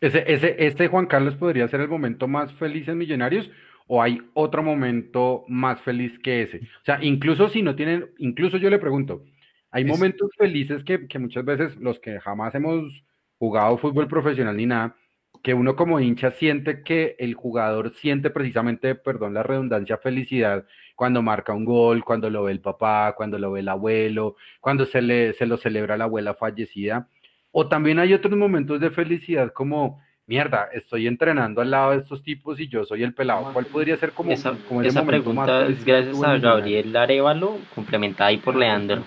Ese, 0.00 0.22
ese, 0.32 0.54
este 0.56 0.86
Juan 0.86 1.06
Carlos 1.06 1.34
podría 1.34 1.66
ser 1.66 1.80
el 1.80 1.88
momento 1.88 2.28
más 2.28 2.52
feliz 2.54 2.86
en 2.86 2.98
Millonarios 2.98 3.50
o 3.88 4.00
hay 4.00 4.22
otro 4.34 4.62
momento 4.62 5.44
más 5.48 5.80
feliz 5.80 6.16
que 6.20 6.42
ese. 6.42 6.58
O 6.58 6.84
sea, 6.84 7.02
incluso 7.02 7.48
si 7.48 7.62
no 7.62 7.74
tienen, 7.74 8.06
incluso 8.18 8.58
yo 8.58 8.70
le 8.70 8.78
pregunto, 8.78 9.24
hay 9.72 9.84
momentos 9.84 10.30
felices 10.38 10.84
que, 10.84 11.08
que, 11.08 11.18
muchas 11.18 11.44
veces 11.44 11.76
los 11.76 11.98
que 11.98 12.20
jamás 12.20 12.54
hemos 12.54 13.04
jugado 13.38 13.78
fútbol 13.78 14.06
profesional 14.06 14.56
ni 14.56 14.66
nada, 14.66 14.96
que 15.42 15.54
uno 15.54 15.74
como 15.74 16.00
hincha 16.00 16.30
siente 16.30 16.82
que 16.82 17.16
el 17.18 17.34
jugador 17.34 17.90
siente 17.90 18.30
precisamente, 18.30 18.94
perdón 18.94 19.34
la 19.34 19.42
redundancia, 19.42 19.98
felicidad 19.98 20.64
cuando 20.94 21.20
marca 21.20 21.52
un 21.52 21.64
gol, 21.64 22.04
cuando 22.04 22.30
lo 22.30 22.44
ve 22.44 22.52
el 22.52 22.60
papá, 22.60 23.14
cuando 23.16 23.38
lo 23.38 23.50
ve 23.50 23.60
el 23.60 23.68
abuelo, 23.68 24.36
cuando 24.60 24.84
se, 24.84 25.02
le, 25.02 25.32
se 25.32 25.46
lo 25.46 25.56
celebra 25.56 25.96
la 25.96 26.04
abuela 26.04 26.34
fallecida. 26.34 27.08
O 27.50 27.68
también 27.68 27.98
hay 27.98 28.14
otros 28.14 28.36
momentos 28.36 28.80
de 28.80 28.90
felicidad 28.90 29.52
como, 29.52 30.00
mierda, 30.26 30.68
estoy 30.72 31.06
entrenando 31.06 31.60
al 31.60 31.70
lado 31.70 31.90
de 31.90 31.98
estos 31.98 32.22
tipos 32.22 32.60
y 32.60 32.68
yo 32.68 32.84
soy 32.84 33.02
el 33.02 33.14
pelado. 33.14 33.52
¿Cuál 33.52 33.66
podría 33.66 33.96
ser 33.96 34.12
como, 34.12 34.30
esa, 34.30 34.56
esa 34.84 35.04
pregunta 35.04 35.66
es 35.66 35.84
gracias 35.84 36.22
a 36.22 36.38
Gabriel 36.38 36.96
Arevalo, 36.96 37.58
complementada 37.74 38.30
ahí 38.30 38.38
por 38.38 38.54
Leandro. 38.54 39.02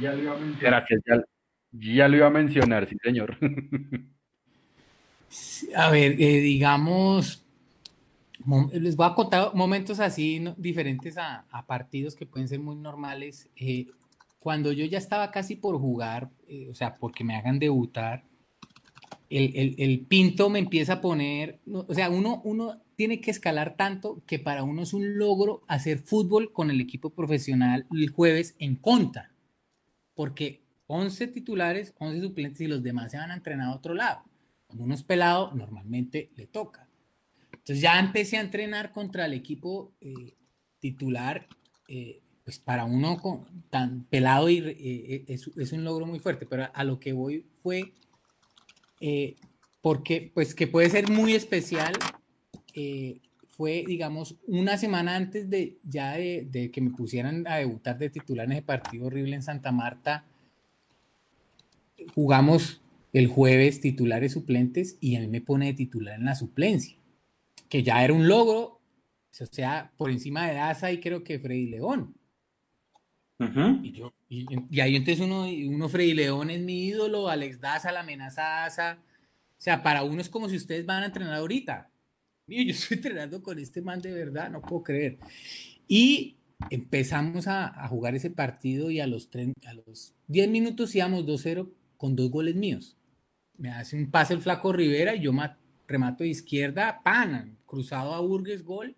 Ya 0.00 0.12
lo 0.12 0.22
iba 0.22 0.32
a 0.32 0.36
Gracias, 0.60 1.00
ya, 1.72 2.08
lo 2.08 2.16
iba 2.16 2.26
a 2.26 2.30
mencionar, 2.30 2.86
sí, 2.86 2.96
señor. 3.02 3.36
A 5.74 5.90
ver, 5.90 6.12
eh, 6.20 6.40
digamos, 6.40 7.44
les 8.72 8.96
voy 8.96 9.06
a 9.06 9.14
contar 9.14 9.54
momentos 9.54 10.00
así 10.00 10.44
diferentes 10.56 11.16
a, 11.18 11.44
partidos 11.66 12.14
que 12.14 12.26
pueden 12.26 12.48
ser 12.48 12.60
muy 12.60 12.76
normales. 12.76 13.48
Eh, 13.56 13.86
cuando 14.38 14.72
yo 14.72 14.84
ya 14.84 14.98
estaba 14.98 15.30
casi 15.30 15.56
por 15.56 15.78
jugar, 15.78 16.30
eh, 16.46 16.68
o 16.70 16.74
sea, 16.74 16.96
porque 16.96 17.24
me 17.24 17.34
hagan 17.34 17.58
debutar, 17.58 18.24
el, 19.28 20.06
pinto 20.08 20.48
me 20.50 20.60
empieza 20.60 20.94
a 20.94 21.00
poner, 21.00 21.58
o 21.66 21.92
sea, 21.92 22.10
uno, 22.10 22.40
uno 22.44 22.80
tiene 22.94 23.20
que 23.20 23.32
escalar 23.32 23.76
tanto 23.76 24.22
que 24.24 24.38
para 24.38 24.62
uno 24.62 24.82
es 24.82 24.94
un 24.94 25.18
logro 25.18 25.62
hacer 25.66 25.98
fútbol 25.98 26.52
con 26.52 26.70
el 26.70 26.80
equipo 26.80 27.10
profesional 27.10 27.86
el 27.90 28.10
jueves 28.10 28.54
en 28.60 28.76
conta, 28.76 29.32
porque 30.14 30.62
11 30.86 31.26
titulares, 31.28 31.94
11 31.98 32.20
suplentes 32.20 32.60
y 32.60 32.68
los 32.68 32.82
demás 32.82 33.10
se 33.10 33.18
van 33.18 33.32
a 33.32 33.34
entrenar 33.34 33.68
a 33.68 33.74
otro 33.74 33.94
lado. 33.94 34.22
Cuando 34.76 34.84
uno 34.84 34.94
es 34.94 35.04
pelado, 35.04 35.52
normalmente 35.54 36.28
le 36.36 36.46
toca. 36.48 36.86
Entonces 37.50 37.80
ya 37.80 37.98
empecé 37.98 38.36
a 38.36 38.42
entrenar 38.42 38.92
contra 38.92 39.24
el 39.24 39.32
equipo 39.32 39.94
eh, 40.02 40.34
titular 40.80 41.46
eh, 41.88 42.20
pues 42.44 42.58
para 42.58 42.84
uno 42.84 43.46
tan 43.70 44.04
pelado 44.04 44.50
y, 44.50 44.58
eh, 44.58 45.24
es, 45.28 45.72
un 45.72 45.82
logro 45.82 46.04
muy 46.04 46.18
fuerte, 46.18 46.44
pero 46.44 46.68
a, 46.70 46.84
lo 46.84 47.00
que 47.00 47.14
voy 47.14 47.46
fue 47.54 47.94
porque 49.80 50.30
pues 50.34 50.54
que 50.54 50.66
puede 50.66 50.90
ser 50.90 51.10
muy 51.10 51.34
especial, 51.34 51.94
fue 53.48 53.82
digamos 53.86 54.36
una 54.46 54.76
semana 54.76 55.16
antes 55.16 55.48
de 55.48 55.78
ya 55.84 56.18
de, 56.18 56.70
que 56.70 56.80
me 56.82 56.90
pusieran 56.90 57.46
a 57.46 57.56
debutar 57.56 57.96
de 57.96 58.10
titular 58.10 58.44
en 58.44 58.52
ese 58.52 58.62
partido 58.62 59.06
horrible 59.06 59.36
en 59.36 59.42
Santa 59.42 59.72
Marta, 59.72 60.26
jugamos 62.14 62.82
el 63.18 63.28
jueves 63.28 63.80
titulares 63.80 64.32
suplentes 64.32 64.98
y 65.00 65.16
a 65.16 65.20
mí 65.20 65.28
me 65.28 65.40
pone 65.40 65.66
de 65.66 65.74
titular 65.74 66.18
en 66.18 66.26
la 66.26 66.34
suplencia, 66.34 66.96
que 67.68 67.82
ya 67.82 68.04
era 68.04 68.12
un 68.12 68.28
logro, 68.28 68.80
o 69.40 69.46
sea, 69.46 69.92
por 69.96 70.10
encima 70.10 70.46
de 70.46 70.54
Daza 70.54 70.92
y 70.92 71.00
creo 71.00 71.22
que 71.22 71.38
Freddy 71.38 71.66
León 71.66 72.14
y, 73.38 73.92
yo, 73.92 74.14
y, 74.28 74.80
ahí 74.80 74.96
entonces 74.96 75.24
uno, 75.24 75.44
uno 75.44 75.88
Freddy 75.88 76.14
León 76.14 76.48
es 76.50 76.60
mi 76.60 76.86
ídolo, 76.86 77.28
Alex 77.28 77.60
Daza, 77.60 77.92
la 77.92 78.00
amenaza 78.00 78.42
Daza. 78.42 78.98
O 79.58 79.60
sea, 79.60 79.82
para 79.82 80.04
uno 80.04 80.20
es 80.20 80.28
como 80.28 80.48
si 80.48 80.56
ustedes 80.56 80.86
van 80.86 81.02
a 81.02 81.06
entrenar 81.06 81.34
ahorita. 81.34 81.90
Mío, 82.46 82.62
yo 82.64 82.70
estoy 82.72 82.96
entrenando 82.96 83.42
con 83.42 83.58
este 83.58 83.82
man 83.82 84.00
de 84.00 84.12
verdad, 84.12 84.50
no 84.50 84.62
puedo 84.62 84.82
creer. 84.82 85.18
Y 85.86 86.36
empezamos 86.70 87.46
a, 87.46 87.84
a 87.84 87.88
jugar 87.88 88.14
ese 88.14 88.30
partido 88.30 88.90
y 88.90 89.00
a 89.00 89.06
los, 89.06 89.28
a 89.66 89.74
los 89.74 90.14
10 90.28 90.48
minutos 90.48 90.94
íbamos 90.94 91.26
2-0 91.26 91.70
con 91.98 92.16
dos 92.16 92.30
goles 92.30 92.54
míos. 92.54 92.96
Me 93.58 93.70
hace 93.70 93.96
un 93.96 94.10
pase 94.10 94.34
el 94.34 94.40
flaco 94.40 94.72
Rivera 94.72 95.14
y 95.14 95.20
yo 95.20 95.32
remato 95.86 96.24
de 96.24 96.30
izquierda, 96.30 97.00
pan, 97.02 97.58
cruzado 97.66 98.14
a 98.14 98.20
Burgues, 98.20 98.64
gol. 98.64 98.96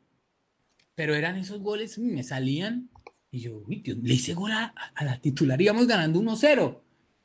Pero 0.95 1.15
eran 1.15 1.37
esos 1.37 1.61
goles, 1.61 1.99
me 1.99 2.23
salían 2.23 2.91
y 3.31 3.41
yo, 3.41 3.63
uy, 3.67 3.83
le 3.85 4.15
hice 4.15 4.35
gol 4.35 4.53
a, 4.53 4.75
la 5.01 5.21
titular, 5.21 5.61
íbamos 5.61 5.87
ganando 5.87 6.21
1-0. 6.21 6.81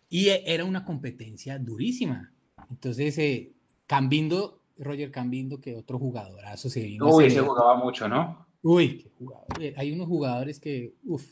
Y 0.09 0.29
e, 0.29 0.43
era 0.45 0.65
una 0.65 0.85
competencia 0.85 1.57
durísima. 1.57 2.31
Entonces, 2.69 3.17
eh, 3.17 3.53
Cambindo, 3.87 4.61
Roger 4.77 5.11
Cambindo, 5.11 5.59
que 5.59 5.75
otro 5.75 5.97
jugadorazo 5.97 6.69
se 6.69 6.81
vino. 6.81 7.07
Uy, 7.07 7.29
se 7.31 7.39
jugaba 7.39 7.75
mucho, 7.75 8.07
¿no? 8.07 8.45
Uy, 8.61 8.97
qué 8.97 9.09
jugador. 9.17 9.47
Eh, 9.59 9.73
hay 9.77 9.91
unos 9.91 10.07
jugadores 10.07 10.59
que, 10.59 10.93
uff, 11.05 11.25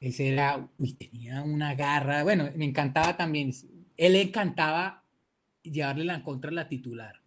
ese 0.00 0.28
era, 0.28 0.68
uy, 0.78 0.94
tenía 0.94 1.42
una 1.42 1.74
garra. 1.74 2.22
Bueno, 2.22 2.48
me 2.56 2.64
encantaba 2.64 3.16
también. 3.16 3.52
Él 4.00 4.14
le 4.14 4.22
encantaba 4.22 5.04
llevarle 5.62 6.04
la 6.04 6.22
contra 6.22 6.50
a 6.50 6.54
la 6.54 6.68
titular. 6.68 7.20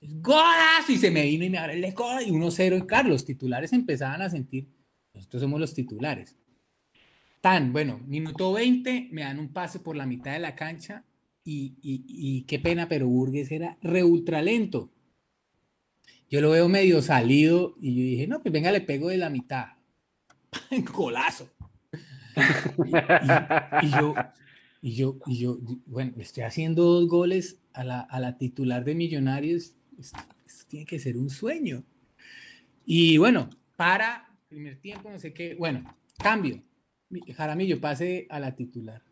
¡Golas! 0.00 0.88
Y 0.88 0.96
se 0.96 1.10
me 1.10 1.24
vino 1.24 1.44
y 1.44 1.50
me 1.50 1.58
abre 1.58 1.74
el 1.74 1.92
gol 1.94 2.22
y 2.24 2.30
1-0. 2.30 2.78
Y 2.78 2.86
Carlos, 2.86 3.24
titulares 3.24 3.72
empezaban 3.72 4.22
a 4.22 4.30
sentir 4.30 4.68
nosotros 5.14 5.42
somos 5.42 5.60
los 5.60 5.74
titulares. 5.74 6.36
Tan, 7.40 7.72
bueno, 7.72 8.00
minuto 8.06 8.52
20, 8.52 9.08
me 9.10 9.22
dan 9.22 9.38
un 9.38 9.52
pase 9.52 9.80
por 9.80 9.96
la 9.96 10.06
mitad 10.06 10.32
de 10.32 10.38
la 10.38 10.54
cancha 10.54 11.04
y, 11.44 11.74
y, 11.82 12.42
qué 12.44 12.60
pena, 12.60 12.88
pero 12.88 13.08
Burgues 13.08 13.50
era 13.50 13.76
re 13.82 14.04
ultra 14.04 14.42
lento. 14.42 14.92
Yo 16.30 16.40
lo 16.40 16.50
veo 16.50 16.68
medio 16.68 17.02
salido 17.02 17.74
y 17.80 17.94
yo 17.94 18.02
dije, 18.02 18.26
no, 18.26 18.40
pues 18.40 18.52
venga, 18.52 18.70
le 18.70 18.80
pego 18.80 19.08
de 19.08 19.18
la 19.18 19.30
mitad. 19.30 19.66
En 20.70 20.82
colazo. 20.82 21.50
y, 23.82 23.90
yo, 23.90 24.14
y 24.84 24.96
yo, 24.96 25.16
y 25.26 25.38
yo, 25.38 25.58
bueno, 25.86 26.12
estoy 26.18 26.42
haciendo 26.42 26.82
dos 26.82 27.08
goles 27.08 27.60
a 27.72 27.84
la, 27.84 28.00
a 28.00 28.18
la 28.18 28.36
titular 28.36 28.84
de 28.84 28.96
Millonarios. 28.96 29.74
Esto, 29.96 30.18
tiene 30.66 30.84
que 30.84 30.98
ser 30.98 31.16
un 31.16 31.30
sueño. 31.30 31.84
Y 32.84 33.16
bueno, 33.16 33.48
para 33.76 34.28
primer 34.48 34.80
tiempo, 34.80 35.08
no 35.08 35.20
sé 35.20 35.32
qué, 35.32 35.54
bueno, 35.54 35.84
cambio. 36.18 36.60
Jaramillo, 37.36 37.80
pase 37.80 38.26
a 38.28 38.40
la 38.40 38.56
titular. 38.56 39.02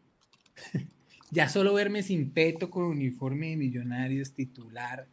ya 1.30 1.48
solo 1.48 1.72
verme 1.72 2.02
sin 2.02 2.32
peto 2.32 2.68
con 2.68 2.84
uniforme 2.84 3.50
de 3.50 3.56
Millonarios 3.56 4.32
titular. 4.32 5.06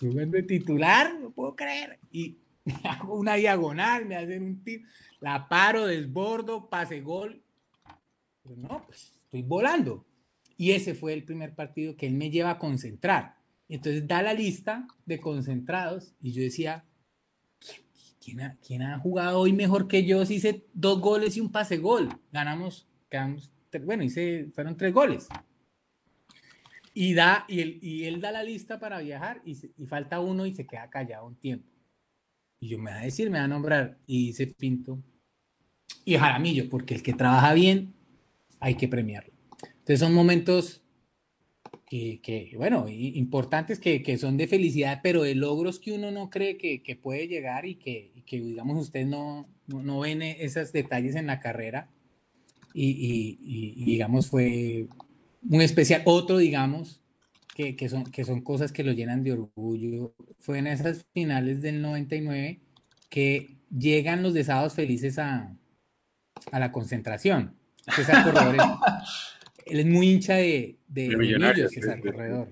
de 0.00 0.42
titular, 0.42 1.16
no 1.20 1.30
puedo 1.30 1.54
creer. 1.54 2.00
Y 2.10 2.38
hago 2.82 3.14
una 3.14 3.34
diagonal, 3.34 4.04
me 4.04 4.16
hacen 4.16 4.42
un 4.42 4.64
tiro, 4.64 4.82
la 5.20 5.48
paro, 5.48 5.86
desbordo, 5.86 6.68
pase 6.68 7.02
gol. 7.02 7.40
Pero 8.42 8.56
no, 8.56 8.84
pues 8.84 9.19
estoy 9.30 9.42
volando. 9.42 10.04
Y 10.56 10.72
ese 10.72 10.94
fue 10.94 11.14
el 11.14 11.24
primer 11.24 11.54
partido 11.54 11.96
que 11.96 12.06
él 12.06 12.14
me 12.14 12.30
lleva 12.30 12.50
a 12.50 12.58
concentrar. 12.58 13.36
Entonces 13.68 14.06
da 14.08 14.22
la 14.22 14.34
lista 14.34 14.88
de 15.06 15.20
concentrados 15.20 16.16
y 16.20 16.32
yo 16.32 16.42
decía, 16.42 16.84
¿quién, 18.22 18.40
ha, 18.40 18.56
quién 18.56 18.82
ha 18.82 18.98
jugado 18.98 19.38
hoy 19.38 19.52
mejor 19.52 19.86
que 19.86 20.04
yo? 20.04 20.26
Si 20.26 20.34
hice 20.34 20.66
dos 20.74 21.00
goles 21.00 21.36
y 21.36 21.40
un 21.40 21.52
pase 21.52 21.78
gol. 21.78 22.08
Ganamos, 22.32 22.88
quedamos, 23.08 23.52
bueno, 23.84 24.02
hice, 24.02 24.50
fueron 24.52 24.76
tres 24.76 24.92
goles. 24.92 25.28
Y, 26.92 27.14
da, 27.14 27.44
y, 27.46 27.60
él, 27.60 27.78
y 27.80 28.04
él 28.06 28.20
da 28.20 28.32
la 28.32 28.42
lista 28.42 28.80
para 28.80 28.98
viajar 28.98 29.40
y, 29.44 29.56
y 29.76 29.86
falta 29.86 30.18
uno 30.18 30.44
y 30.44 30.52
se 30.52 30.66
queda 30.66 30.90
callado 30.90 31.28
un 31.28 31.36
tiempo. 31.36 31.70
Y 32.58 32.68
yo 32.68 32.78
me 32.80 32.90
va 32.90 32.98
a 32.98 33.04
decir, 33.04 33.30
me 33.30 33.38
va 33.38 33.44
a 33.44 33.48
nombrar 33.48 33.96
y 34.06 34.26
dice 34.26 34.48
Pinto 34.48 35.00
y 36.04 36.16
Jaramillo, 36.16 36.68
porque 36.68 36.94
el 36.94 37.02
que 37.02 37.14
trabaja 37.14 37.54
bien 37.54 37.94
hay 38.60 38.74
que 38.76 38.88
premiarlo. 38.88 39.32
Entonces 39.62 40.00
son 40.00 40.14
momentos 40.14 40.84
que, 41.86 42.20
que 42.22 42.52
bueno, 42.56 42.86
importantes 42.88 43.80
que, 43.80 44.02
que, 44.02 44.16
son 44.16 44.36
de 44.36 44.46
felicidad, 44.46 45.00
pero 45.02 45.22
de 45.22 45.34
logros 45.34 45.80
que 45.80 45.92
uno 45.92 46.12
no 46.12 46.30
cree 46.30 46.56
que, 46.56 46.82
que 46.82 46.94
puede 46.94 47.26
llegar 47.26 47.66
y 47.66 47.74
que, 47.74 48.22
que 48.26 48.40
digamos, 48.40 48.80
usted 48.80 49.06
no, 49.06 49.48
no, 49.66 49.82
no, 49.82 50.00
ven 50.00 50.22
esos 50.22 50.72
detalles 50.72 51.16
en 51.16 51.26
la 51.26 51.40
carrera. 51.40 51.88
Y, 52.72 52.90
y, 52.90 53.38
y, 53.42 53.84
digamos, 53.84 54.28
fue 54.28 54.86
muy 55.42 55.64
especial. 55.64 56.02
Otro, 56.04 56.38
digamos, 56.38 57.02
que, 57.56 57.74
que, 57.74 57.88
son, 57.88 58.04
que 58.04 58.24
son 58.24 58.42
cosas 58.42 58.70
que 58.70 58.84
lo 58.84 58.92
llenan 58.92 59.24
de 59.24 59.32
orgullo, 59.32 60.14
fue 60.38 60.58
en 60.58 60.68
esas 60.68 61.06
finales 61.12 61.60
del 61.62 61.82
99 61.82 62.60
que 63.08 63.56
llegan 63.76 64.22
los 64.22 64.34
desados 64.34 64.74
felices 64.74 65.18
a, 65.18 65.56
a 66.52 66.58
la 66.60 66.70
concentración. 66.70 67.59
César 67.94 68.24
Corredor 68.24 68.56
él 69.70 69.80
es 69.80 69.86
muy 69.86 70.10
hincha 70.10 70.34
de, 70.34 70.76
de, 70.88 71.08
de 71.08 71.68
César 71.68 72.00
Corredor. 72.00 72.50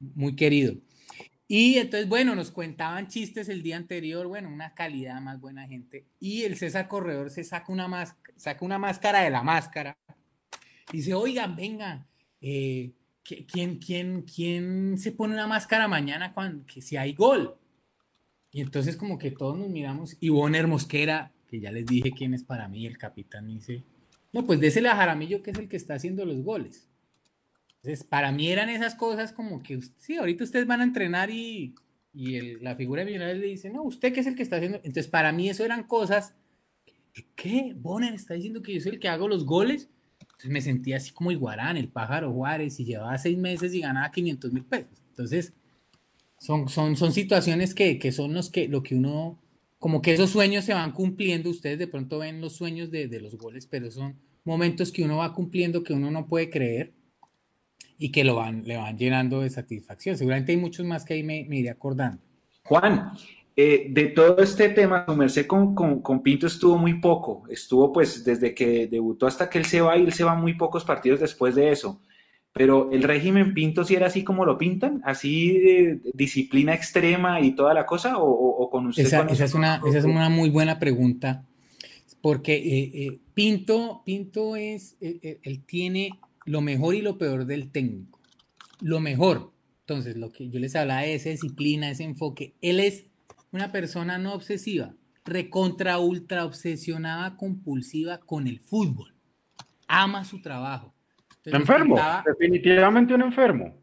Muy 0.00 0.34
querido. 0.34 0.74
Y 1.46 1.78
entonces, 1.78 2.08
bueno, 2.08 2.34
nos 2.34 2.50
contaban 2.50 3.08
chistes 3.08 3.48
el 3.48 3.62
día 3.62 3.76
anterior, 3.76 4.26
bueno, 4.26 4.50
una 4.50 4.74
calidad 4.74 5.20
más 5.20 5.40
buena 5.40 5.66
gente. 5.66 6.06
Y 6.20 6.42
el 6.42 6.56
César 6.56 6.88
Corredor 6.88 7.30
se 7.30 7.42
saca 7.44 7.72
una, 7.72 8.16
saca 8.36 8.64
una 8.64 8.78
máscara 8.78 9.22
de 9.22 9.30
la 9.30 9.42
máscara. 9.42 9.96
Y 10.92 10.98
dice, 10.98 11.14
oigan, 11.14 11.56
venga, 11.56 12.06
eh, 12.40 12.92
¿quién, 13.22 13.78
quién, 13.78 14.22
¿quién 14.22 14.98
se 14.98 15.12
pone 15.12 15.34
una 15.34 15.46
máscara 15.46 15.88
mañana 15.88 16.34
cuando, 16.34 16.66
que 16.66 16.82
si 16.82 16.96
hay 16.96 17.14
gol? 17.14 17.56
Y 18.50 18.60
entonces 18.60 18.96
como 18.96 19.18
que 19.18 19.30
todos 19.30 19.56
nos 19.56 19.68
miramos 19.68 20.16
y 20.20 20.28
Bonner 20.30 20.66
Mosquera, 20.66 21.32
que 21.48 21.60
ya 21.60 21.70
les 21.70 21.86
dije 21.86 22.10
quién 22.10 22.34
es 22.34 22.44
para 22.44 22.68
mí, 22.68 22.86
el 22.86 22.98
capitán, 22.98 23.46
dice, 23.46 23.84
no, 24.32 24.46
pues 24.46 24.60
désele 24.60 24.88
a 24.88 24.96
Jaramillo 24.96 25.42
que 25.42 25.50
es 25.50 25.58
el 25.58 25.68
que 25.68 25.76
está 25.76 25.94
haciendo 25.94 26.24
los 26.24 26.42
goles. 26.42 26.88
Entonces, 27.82 28.04
para 28.04 28.32
mí 28.32 28.50
eran 28.50 28.68
esas 28.68 28.94
cosas 28.94 29.32
como 29.32 29.62
que, 29.62 29.80
sí, 29.96 30.16
ahorita 30.16 30.44
ustedes 30.44 30.66
van 30.66 30.80
a 30.80 30.84
entrenar 30.84 31.30
y, 31.30 31.74
y 32.12 32.56
la 32.58 32.76
figura 32.76 33.00
de 33.00 33.06
Millonarios 33.06 33.38
le 33.38 33.46
dice, 33.46 33.70
no, 33.70 33.82
usted 33.82 34.12
que 34.12 34.20
es 34.20 34.26
el 34.26 34.34
que 34.34 34.42
está 34.42 34.56
haciendo. 34.56 34.78
Entonces, 34.78 35.06
para 35.08 35.32
mí 35.32 35.48
eso 35.48 35.64
eran 35.64 35.84
cosas, 35.84 36.34
¿qué? 37.36 37.74
Bonner 37.76 38.14
está 38.14 38.34
diciendo 38.34 38.62
que 38.62 38.74
yo 38.74 38.80
soy 38.80 38.92
el 38.92 39.00
que 39.00 39.08
hago 39.08 39.28
los 39.28 39.44
goles. 39.44 39.88
Entonces 40.20 40.50
me 40.50 40.60
sentía 40.60 40.96
así 40.98 41.12
como 41.12 41.32
Iguarán, 41.32 41.76
el 41.76 41.88
pájaro 41.88 42.32
Juárez, 42.32 42.78
y 42.80 42.84
llevaba 42.84 43.16
seis 43.18 43.38
meses 43.38 43.74
y 43.74 43.80
ganaba 43.80 44.10
500 44.10 44.52
mil 44.52 44.64
pesos. 44.64 45.02
Entonces, 45.10 45.54
son, 46.38 46.68
son, 46.68 46.96
son 46.96 47.12
situaciones 47.12 47.74
que, 47.74 47.98
que 47.98 48.12
son 48.12 48.34
los 48.34 48.50
que, 48.50 48.68
lo 48.68 48.82
que 48.82 48.94
uno 48.94 49.38
como 49.78 50.02
que 50.02 50.12
esos 50.12 50.30
sueños 50.30 50.64
se 50.64 50.74
van 50.74 50.92
cumpliendo, 50.92 51.50
ustedes 51.50 51.78
de 51.78 51.86
pronto 51.86 52.18
ven 52.18 52.40
los 52.40 52.56
sueños 52.56 52.90
de, 52.90 53.08
los 53.20 53.36
goles, 53.36 53.66
pero 53.66 53.90
son 53.90 54.16
momentos 54.44 54.90
que 54.90 55.04
uno 55.04 55.18
va 55.18 55.32
cumpliendo 55.32 55.82
que 55.82 55.92
uno 55.92 56.10
no 56.10 56.26
puede 56.26 56.50
creer 56.50 56.92
y 57.96 58.10
que 58.10 58.24
lo 58.24 58.36
van, 58.36 58.64
le 58.64 58.76
van 58.76 58.96
llenando 58.96 59.40
de 59.40 59.50
satisfacción. 59.50 60.16
Seguramente 60.16 60.52
hay 60.52 60.58
muchos 60.58 60.84
más 60.84 61.04
que 61.04 61.14
ahí 61.14 61.22
me, 61.22 61.44
me 61.48 61.58
iré 61.58 61.70
acordando. 61.70 62.22
Juan, 62.64 63.12
eh, 63.56 63.86
de 63.90 64.06
todo 64.06 64.38
este 64.38 64.68
tema, 64.68 65.04
su 65.06 65.16
merced 65.16 65.46
con, 65.46 65.74
con, 65.74 66.00
con, 66.00 66.22
Pinto 66.22 66.46
estuvo 66.46 66.76
muy 66.76 67.00
poco, 67.00 67.44
estuvo 67.48 67.92
pues 67.92 68.24
desde 68.24 68.54
que 68.54 68.86
debutó 68.86 69.26
hasta 69.26 69.48
que 69.50 69.58
él 69.58 69.64
se 69.64 69.80
va 69.80 69.96
y 69.96 70.04
él 70.04 70.12
se 70.12 70.24
va 70.24 70.34
muy 70.34 70.54
pocos 70.54 70.84
partidos 70.84 71.20
después 71.20 71.54
de 71.54 71.72
eso. 71.72 72.00
Pero 72.58 72.90
el 72.90 73.04
régimen 73.04 73.54
Pinto 73.54 73.84
sí 73.84 73.94
era 73.94 74.08
así 74.08 74.24
como 74.24 74.44
lo 74.44 74.58
pintan, 74.58 75.00
así 75.04 76.00
disciplina 76.12 76.74
extrema 76.74 77.40
y 77.40 77.52
toda 77.52 77.72
la 77.72 77.86
cosa, 77.86 78.14
o, 78.18 78.68
con 78.68 78.88
usted. 78.88 79.04
Esa, 79.04 79.22
es 79.22 79.54
una, 79.54 79.80
esa 79.86 79.98
es 79.98 80.04
una 80.04 80.28
muy 80.28 80.50
buena 80.50 80.80
pregunta, 80.80 81.46
porque 82.20 82.56
eh, 82.56 82.90
eh, 82.94 83.20
Pinto, 83.32 84.02
Pinto 84.04 84.56
es, 84.56 84.96
eh, 85.00 85.38
él 85.40 85.62
tiene 85.64 86.18
lo 86.46 86.60
mejor 86.60 86.96
y 86.96 87.00
lo 87.00 87.16
peor 87.16 87.46
del 87.46 87.70
técnico. 87.70 88.18
Lo 88.80 88.98
mejor, 88.98 89.52
entonces, 89.82 90.16
lo 90.16 90.32
que 90.32 90.48
yo 90.50 90.58
les 90.58 90.74
hablaba 90.74 91.02
de 91.02 91.14
esa 91.14 91.30
disciplina, 91.30 91.90
ese 91.90 92.02
enfoque, 92.02 92.54
él 92.60 92.80
es 92.80 93.04
una 93.52 93.70
persona 93.70 94.18
no 94.18 94.34
obsesiva, 94.34 94.96
recontra 95.24 96.00
ultra 96.00 96.44
obsesionada, 96.44 97.36
compulsiva 97.36 98.18
con 98.18 98.48
el 98.48 98.58
fútbol. 98.58 99.14
Ama 99.86 100.24
su 100.24 100.42
trabajo 100.42 100.97
enfermo, 101.56 101.98
definitivamente 102.24 103.14
un 103.14 103.22
enfermo. 103.22 103.80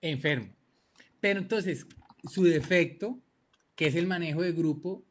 Enfermo. 0.00 0.48
Pero 1.20 1.40
entonces, 1.40 1.86
su 2.24 2.44
defecto, 2.44 3.18
que 3.74 3.86
es 3.86 3.94
el 3.94 4.06
manejo 4.06 4.42
de 4.42 4.52
grupo, 4.52 5.04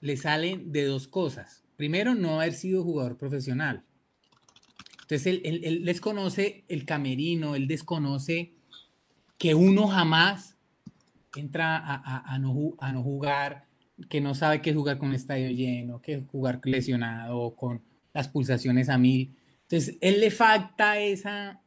le 0.00 0.16
sale 0.16 0.60
de 0.64 0.84
dos 0.84 1.08
cosas. 1.08 1.64
Primero, 1.76 2.14
no 2.14 2.40
haber 2.40 2.54
sido 2.54 2.82
jugador 2.82 3.16
profesional. 3.16 3.84
Entonces, 5.02 5.26
él, 5.26 5.60
él, 5.64 5.84
desconoce 5.84 6.64
el 6.68 6.84
camerino, 6.84 7.54
él 7.54 7.68
desconoce 7.68 8.54
que 9.38 9.54
uno 9.54 9.86
jamás 9.86 10.56
entra 11.36 11.76
a, 11.76 12.34
a, 12.34 12.38
no, 12.38 12.74
a 12.78 12.92
no 12.92 13.02
jugar, 13.02 13.66
que 14.08 14.20
no 14.20 14.34
sabe 14.34 14.62
qué 14.62 14.74
jugar 14.74 14.98
con 14.98 15.12
estadio 15.12 15.50
lleno, 15.50 16.00
qué 16.00 16.22
jugar 16.22 16.60
lesionado, 16.64 17.54
con 17.54 17.82
las 18.12 18.28
pulsaciones 18.28 18.88
a 18.88 18.98
mil. 18.98 19.34
Entonces, 19.68 19.98
él 20.00 20.20
le 20.20 20.30
falta 20.30 21.00
esa, 21.00 21.60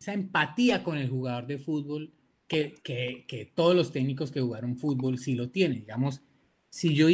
esa 0.00 0.12
empatía 0.12 0.82
con 0.82 0.98
el 0.98 1.08
jugador 1.08 1.46
de 1.46 1.58
fútbol 1.58 2.12
que, 2.48 2.74
que, 2.82 3.24
que, 3.28 3.46
todos 3.46 3.76
los 3.76 3.92
técnicos 3.92 4.32
que 4.32 4.40
jugaron 4.40 4.76
fútbol 4.76 5.18
sí 5.18 5.34
lo 5.34 5.48
tienen. 5.50 5.80
Digamos, 5.80 6.22
si 6.68 6.94
yo 6.94 7.06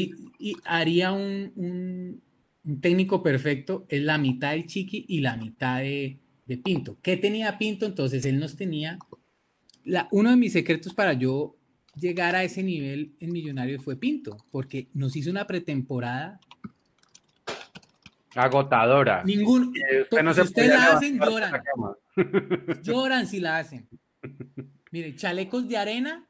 haría 0.65 1.13
un, 1.13 1.53
un, 1.57 2.23
un, 2.65 2.81
técnico 2.81 3.23
perfecto, 3.23 3.85
es 3.89 4.03
la 4.03 4.17
mitad 4.17 4.53
del 4.53 4.67
Chiqui 4.67 5.05
y 5.09 5.21
la 5.21 5.37
mitad 5.37 5.81
de, 5.81 6.19
de 6.47 6.57
Pinto. 6.57 6.99
¿Qué 7.03 7.19
tenía 7.19 7.59
Pinto? 7.59 7.85
Entonces, 7.85 8.25
él 8.25 8.39
nos 8.39 8.57
tenía... 8.57 8.99
La, 9.85 10.09
uno 10.11 10.31
de 10.31 10.37
mis 10.37 10.53
secretos 10.53 10.95
para 10.95 11.13
yo 11.13 11.57
llegar 11.95 12.35
a 12.35 12.45
ese 12.45 12.63
nivel 12.63 13.15
en 13.21 13.33
Millonarios 13.33 13.83
fue 13.83 13.97
Pinto, 13.97 14.39
porque 14.51 14.89
nos 14.95 15.17
hizo 15.17 15.31
una 15.31 15.47
pretemporada 15.47 16.41
Agotadora. 18.39 19.25
Ningún. 19.25 19.75
Usted 20.03 20.33
si 20.33 20.41
ustedes 20.41 20.69
la 20.69 20.93
hacen, 20.93 21.19
lloran. 21.19 21.63
lloran 22.83 23.27
si 23.27 23.41
la 23.41 23.59
hacen. 23.59 23.89
Mire, 24.93 25.17
chalecos 25.17 25.69
de 25.69 25.77
arena 25.77 26.25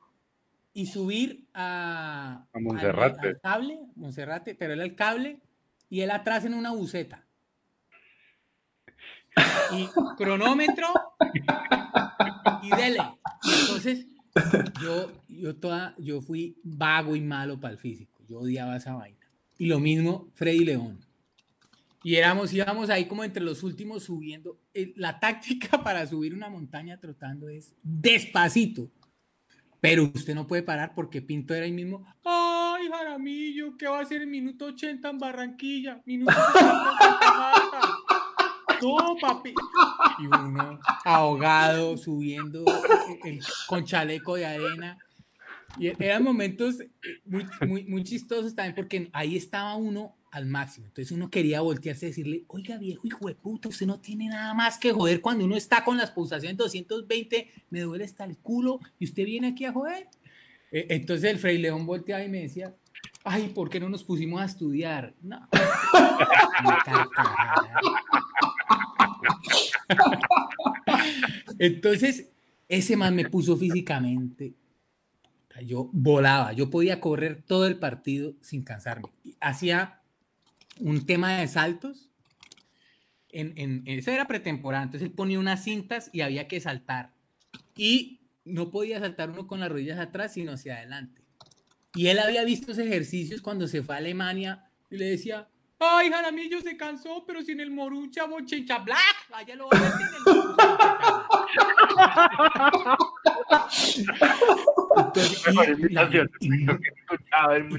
y 0.73 0.87
subir 0.87 1.47
a, 1.53 2.47
a 2.51 2.59
Monserrate. 2.59 3.29
Al, 3.29 3.41
cable, 3.41 3.79
Monserrate, 3.95 4.55
pero 4.55 4.73
él 4.73 4.81
el 4.81 4.95
cable 4.95 5.41
y 5.91 6.01
él 6.01 6.11
atrás 6.11 6.47
en 6.47 6.55
una 6.55 6.73
buceta. 6.73 7.27
Y 9.73 9.87
cronómetro 10.17 10.87
y 12.63 12.71
dele. 12.71 13.03
entonces, 13.61 14.07
yo, 14.81 15.13
yo, 15.29 15.57
toda, 15.57 15.95
yo 15.99 16.23
fui 16.23 16.59
vago 16.65 17.15
y 17.15 17.21
malo 17.21 17.61
para 17.61 17.73
el 17.73 17.79
físico. 17.79 18.25
Yo 18.27 18.41
odiaba 18.41 18.77
esa 18.77 18.95
vaina. 18.95 19.19
Y 19.59 19.67
lo 19.67 19.79
mismo 19.79 20.31
Freddy 20.35 20.65
León 20.65 21.08
Y 22.03 22.15
éramos, 22.17 22.53
íbamos 22.53 22.91
ahí 22.91 23.07
como 23.07 23.25
entre 23.25 23.43
los 23.43 23.63
últimos 23.63 24.05
subiendo. 24.05 24.59
Eh, 24.75 24.93
la 24.97 25.19
táctica 25.21 25.83
para 25.83 26.07
subir 26.07 26.35
una 26.35 26.49
montaña 26.49 26.99
trotando 26.99 27.49
es 27.49 27.75
despacito. 27.83 28.91
Pero 29.81 30.11
usted 30.13 30.35
no 30.35 30.47
puede 30.47 30.63
parar 30.63 30.93
porque 30.95 31.23
Pinto 31.23 31.55
era 31.55 31.65
ahí 31.65 31.73
mismo. 31.73 32.05
¡Ay, 32.25 32.89
Jaramillo! 32.89 33.77
¿Qué 33.77 33.87
va 33.87 34.01
a 34.01 34.03
hacer 34.03 34.23
en 34.23 34.31
minuto 34.31 34.67
80 34.67 35.09
en 35.09 35.19
Barranquilla? 35.19 36.03
Minuto 36.05 36.33
80 36.55 36.71
en 38.81 39.21
papi. 39.21 39.55
Y 40.19 40.27
uno 40.27 40.81
ahogado, 41.05 41.97
subiendo 41.97 42.65
con 43.69 43.85
chaleco 43.85 44.35
de 44.35 44.47
arena. 44.47 44.99
Y 45.79 45.93
eran 46.03 46.25
momentos 46.25 46.81
eh, 46.81 46.91
muy, 47.25 47.47
muy, 47.67 47.85
muy 47.85 48.03
chistosos 48.03 48.55
también 48.55 48.75
porque 48.75 49.11
ahí 49.13 49.37
estaba 49.37 49.77
uno 49.77 50.18
al 50.31 50.47
máximo. 50.47 50.87
Entonces 50.87 51.13
uno 51.13 51.31
quería 51.31 51.61
voltearse 51.61 52.07
y 52.07 52.09
decirle, 52.09 52.45
oiga 52.49 52.79
viejo 52.79 53.07
hijo 53.07 53.29
de 53.29 53.35
puta, 53.35 53.69
usted 53.69 53.87
no 53.87 54.01
tiene 54.01 54.29
nada 54.29 54.55
más 54.55 54.79
que 54.79 54.93
joder 54.93 55.21
cuando 55.21 55.45
uno 55.45 55.57
está 55.57 55.85
con 55.85 55.97
las 55.97 56.11
pulsaciones 56.11 56.57
220, 56.57 57.51
me 57.71 57.81
duele 57.81 58.05
hasta 58.05 58.25
el 58.25 58.37
culo 58.39 58.81
y 58.99 59.05
usted 59.05 59.25
viene 59.25 59.49
aquí 59.49 59.65
a 59.65 59.73
joder. 59.73 60.09
E, 60.71 60.87
entonces 60.91 61.31
el 61.31 61.39
Frei 61.39 61.59
León 61.59 61.87
volteaba 61.87 62.25
y 62.25 62.29
me 62.29 62.43
decía, 62.43 62.75
ay, 63.25 63.49
¿por 63.49 63.71
qué 63.71 63.81
no 63.81 63.89
nos 63.89 64.05
pusimos 64.05 64.41
a 64.41 64.45
estudiar? 64.45 65.15
No. 65.23 65.49
entonces 71.59 72.31
ese 72.69 72.97
man 72.97 73.15
me 73.15 73.29
puso 73.29 73.57
físicamente 73.57 74.55
yo 75.65 75.91
volaba, 75.93 76.53
yo 76.53 76.71
podía 76.71 77.01
correr 77.01 77.43
todo 77.43 77.67
el 77.67 77.79
partido 77.79 78.35
sin 78.41 78.63
cansarme. 78.63 79.09
Hacía 79.41 79.98
un 80.81 81.07
tema 81.07 81.39
de 81.39 81.49
saltos. 81.49 82.11
En, 83.31 83.53
en, 83.57 83.83
eso 83.87 84.11
era 84.11 84.27
pretemporada, 84.27 84.85
entonces 84.85 85.09
él 85.09 85.15
ponía 85.15 85.39
unas 85.39 85.63
cintas 85.63 86.11
y 86.13 86.23
había 86.23 86.49
que 86.49 86.61
saltar. 86.61 87.13
Y 87.77 88.21
no 88.45 88.71
podía 88.71 88.99
saltar 88.99 89.31
uno 89.31 89.47
con 89.47 89.61
las 89.61 89.71
rodillas 89.71 89.99
atrás, 89.99 90.33
sino 90.33 90.53
hacia 90.53 90.77
adelante. 90.77 91.23
Y 91.95 92.09
él 92.09 92.19
había 92.19 92.45
visto 92.45 92.73
esos 92.73 92.85
ejercicios 92.85 93.41
cuando 93.41 93.69
se 93.69 93.83
fue 93.83 93.95
a 93.95 93.99
Alemania 93.99 94.65
y 94.91 94.97
le 94.97 95.07
decía, 95.07 95.49
ay, 95.79 96.11
Jaramillo 96.11 96.61
se 96.61 96.77
cansó, 96.77 97.25
pero 97.27 97.43
sin 97.43 97.61
el 97.61 97.71
morucha 97.71 98.25
bochencha 98.25 98.79
black, 98.79 99.27
allá 99.33 99.57
lo 99.57 99.69
voy 99.69 99.79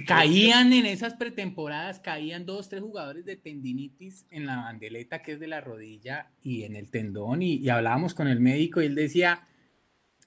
caían 0.05 0.73
en 0.73 0.85
esas 0.85 1.15
pretemporadas, 1.15 1.99
caían 1.99 2.45
dos, 2.45 2.69
tres 2.69 2.81
jugadores 2.81 3.25
de 3.25 3.35
tendinitis 3.35 4.25
en 4.29 4.45
la 4.45 4.57
bandeleta 4.57 5.21
que 5.21 5.33
es 5.33 5.39
de 5.39 5.47
la 5.47 5.61
rodilla 5.61 6.31
y 6.41 6.63
en 6.63 6.75
el 6.75 6.89
tendón 6.89 7.41
y, 7.41 7.67
hablábamos 7.69 8.13
con 8.13 8.27
el 8.27 8.39
médico 8.39 8.81
y 8.81 8.85
él 8.87 8.95
decía, 8.95 9.47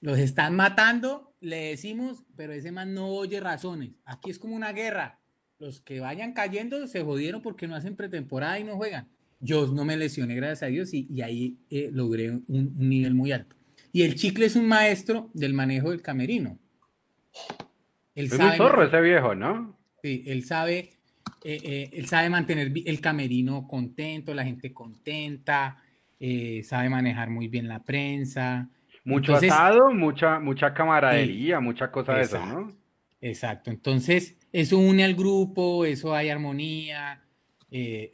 los 0.01 0.19
están 0.19 0.55
matando, 0.55 1.33
le 1.39 1.69
decimos, 1.69 2.23
pero 2.35 2.53
ese 2.53 2.71
man 2.71 2.93
no 2.93 3.07
oye 3.07 3.39
razones. 3.39 3.99
Aquí 4.05 4.31
es 4.31 4.39
como 4.39 4.55
una 4.55 4.71
guerra. 4.71 5.19
Los 5.59 5.81
que 5.81 5.99
vayan 5.99 6.33
cayendo 6.33 6.87
se 6.87 7.03
jodieron 7.03 7.41
porque 7.41 7.67
no 7.67 7.75
hacen 7.75 7.95
pretemporada 7.95 8.59
y 8.59 8.63
no 8.63 8.75
juegan. 8.75 9.09
Yo 9.43 9.67
no 9.67 9.83
me 9.83 9.97
lesioné, 9.97 10.35
gracias 10.35 10.63
a 10.63 10.67
Dios, 10.67 10.93
y, 10.93 11.21
ahí 11.21 11.57
eh, 11.69 11.89
logré 11.91 12.31
un 12.31 12.73
nivel 12.77 13.13
muy 13.13 13.33
alto. 13.33 13.57
Y 13.91 14.03
el 14.03 14.15
chicle 14.15 14.45
es 14.45 14.55
un 14.55 14.67
maestro 14.69 15.29
del 15.33 15.53
manejo 15.53 15.91
del 15.91 16.01
camerino. 16.01 16.57
Él 18.15 18.25
es 18.25 18.31
sabe, 18.31 18.55
zorro 18.55 18.85
ese 18.85 19.01
viejo, 19.01 19.35
¿no? 19.35 19.77
Sí, 20.01 20.23
él 20.27 20.45
sabe, 20.45 20.93
eh, 21.43 21.59
eh, 21.61 21.89
él 21.91 22.05
sabe 22.05 22.29
mantener 22.29 22.71
el 22.85 23.01
camerino 23.01 23.67
contento, 23.67 24.33
la 24.33 24.45
gente 24.45 24.73
contenta, 24.73 25.77
sabe 26.63 26.89
manejar 26.89 27.29
muy 27.29 27.49
bien 27.49 27.67
la 27.67 27.83
prensa. 27.83 28.69
Mucho 29.03 29.35
asado, 29.35 29.91
mucha, 29.91 30.39
mucha 30.39 30.73
camaradería, 30.73 31.59
mucha 31.59 31.91
cosa 31.91 32.13
de 32.13 32.21
eso, 32.21 32.45
¿no? 32.45 32.71
Exacto. 33.19 33.71
Entonces, 33.71 34.37
eso 34.53 34.77
une 34.77 35.03
al 35.03 35.15
grupo, 35.15 35.83
eso 35.83 36.15
hay 36.15 36.29
armonía, 36.29 37.21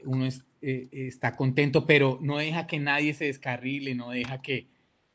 uno 0.06 0.26
está 0.62 1.36
contento, 1.36 1.86
pero 1.86 2.20
no 2.22 2.38
deja 2.38 2.68
que 2.68 2.80
nadie 2.80 3.14
se 3.14 3.26
descarrile, 3.26 3.96
no 3.96 4.10
deja 4.10 4.42
que, 4.42 4.68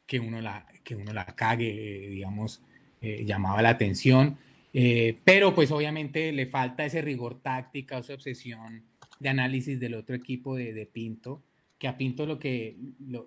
que 0.07 0.21
uno 0.21 0.41
la, 0.41 0.66
que 0.85 0.97
uno 0.97 1.12
la 1.12 1.27
cague, 1.27 2.09
digamos, 2.11 2.62
eh, 3.01 3.25
llamaba 3.27 3.62
la 3.62 3.71
atención. 3.71 4.39
Eh, 4.73 5.19
pero 5.25 5.55
pues 5.55 5.71
obviamente 5.71 6.33
le 6.33 6.47
falta 6.47 6.85
ese 6.85 7.03
rigor 7.03 7.41
táctica, 7.41 7.99
esa 7.99 8.15
obsesión 8.15 8.85
de 9.21 9.29
análisis 9.29 9.79
del 9.79 9.95
otro 9.95 10.16
equipo 10.16 10.57
de, 10.57 10.73
de 10.73 10.87
Pinto, 10.87 11.43
que 11.79 11.87
a 11.87 11.97
Pinto 11.97 12.27
lo 12.27 12.39
que 12.39 12.77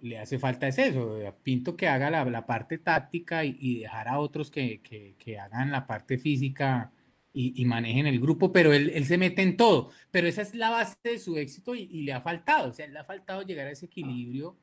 le 0.02 0.20
hace 0.20 0.40
falta 0.40 0.68
es 0.68 0.78
eso, 0.78 1.20
a 1.28 1.32
Pinto 1.32 1.78
que 1.78 1.88
haga 1.88 2.10
la, 2.10 2.26
la 2.26 2.46
parte 2.46 2.78
táctica 2.78 3.46
y, 3.46 3.80
dejar 3.80 4.08
a 4.08 4.20
otros 4.20 4.52
que, 4.52 4.82
que, 4.82 5.16
que, 5.18 5.40
hagan 5.40 5.72
la 5.72 5.88
parte 5.88 6.18
física 6.18 6.92
y, 7.38 7.62
y 7.62 7.66
manejen 7.66 8.08
el 8.08 8.20
grupo, 8.20 8.52
pero 8.52 8.74
él, 8.74 8.90
él, 8.96 9.06
se 9.06 9.20
mete 9.20 9.44
en 9.44 9.58
todo, 9.58 9.92
pero 10.10 10.28
esa 10.28 10.42
es 10.42 10.56
la 10.56 10.72
base 10.72 10.98
de 11.04 11.20
su 11.20 11.38
éxito 11.38 11.76
y, 11.76 11.86
le 12.02 12.12
ha 12.12 12.20
faltado, 12.20 12.72
o 12.72 12.74
sea, 12.74 12.88
le 12.88 12.98
ha 12.98 13.04
faltado 13.04 13.44
llegar 13.44 13.68
a 13.68 13.72
ese 13.72 13.86
equilibrio 13.86 14.58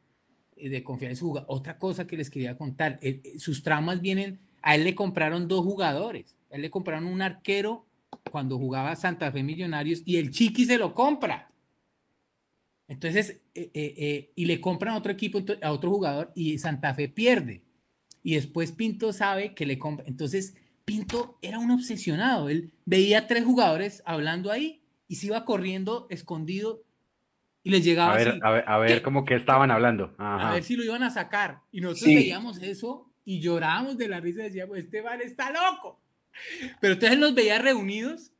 eh, 0.56 0.68
de 0.68 0.82
confiar. 0.82 1.14
Otra 1.46 1.78
cosa 1.78 2.04
que 2.04 2.16
les 2.16 2.30
quería 2.30 2.58
contar, 2.58 2.98
eh, 3.00 3.20
eh, 3.22 3.38
sus 3.38 3.62
traumas 3.62 4.00
vienen, 4.00 4.40
a 4.60 4.74
él 4.74 4.82
le 4.82 4.96
compraron 4.96 5.46
dos 5.46 5.64
jugadores, 5.64 6.36
él 6.50 6.62
le 6.62 6.70
compraron 6.70 7.06
un 7.06 7.22
arquero 7.22 7.86
cuando 8.32 8.58
jugaba 8.58 8.96
Santa 8.96 9.30
Fe 9.30 9.44
Millonarios 9.44 10.02
y 10.04 10.16
el 10.16 10.32
Chiqui 10.32 10.64
se 10.64 10.76
lo 10.76 10.94
compra. 10.94 11.52
Entonces, 12.88 13.40
y 13.54 14.44
le 14.44 14.60
compran 14.60 14.94
a 14.94 14.98
otro 14.98 15.12
equipo, 15.12 15.42
a 15.62 15.72
otro 15.72 15.90
jugador 15.90 16.32
y 16.34 16.58
Santa 16.58 16.92
Fe 16.92 17.08
pierde. 17.08 17.62
Y 18.22 18.34
después 18.34 18.72
Pinto 18.72 19.12
sabe 19.12 19.54
que 19.54 19.64
le 19.64 19.78
compra. 19.78 20.04
Entonces, 20.06 20.54
Pinto 20.84 21.38
era 21.42 21.58
un 21.58 21.70
obsesionado. 21.70 22.48
Él 22.48 22.72
veía 22.84 23.26
tres 23.26 23.44
jugadores 23.44 24.02
hablando 24.06 24.50
ahí 24.50 24.82
y 25.08 25.16
se 25.16 25.26
iba 25.26 25.44
corriendo 25.44 26.06
escondido 26.10 26.82
y 27.62 27.70
les 27.70 27.84
llegaba 27.84 28.12
a 28.12 28.16
ver, 28.16 28.28
así, 28.28 28.40
a 28.42 28.50
ver, 28.50 28.64
a 28.66 28.78
ver 28.78 29.02
cómo 29.02 29.24
que 29.24 29.34
estaban 29.36 29.70
hablando. 29.70 30.14
A 30.18 30.52
ver 30.52 30.62
si 30.62 30.76
lo 30.76 30.84
iban 30.84 31.02
a 31.02 31.10
sacar. 31.10 31.60
Y 31.72 31.80
nosotros 31.80 32.14
veíamos 32.14 32.62
eso 32.62 33.10
y 33.24 33.40
llorábamos 33.40 33.96
de 33.96 34.08
la 34.08 34.20
risa 34.20 34.42
y 34.42 34.44
decíamos, 34.44 34.76
este 34.76 35.00
vale 35.00 35.24
está 35.24 35.50
loco. 35.50 36.00
Pero 36.80 36.94
entonces 36.94 37.18
nos 37.18 37.34
veía 37.34 37.58
reunidos 37.58 38.32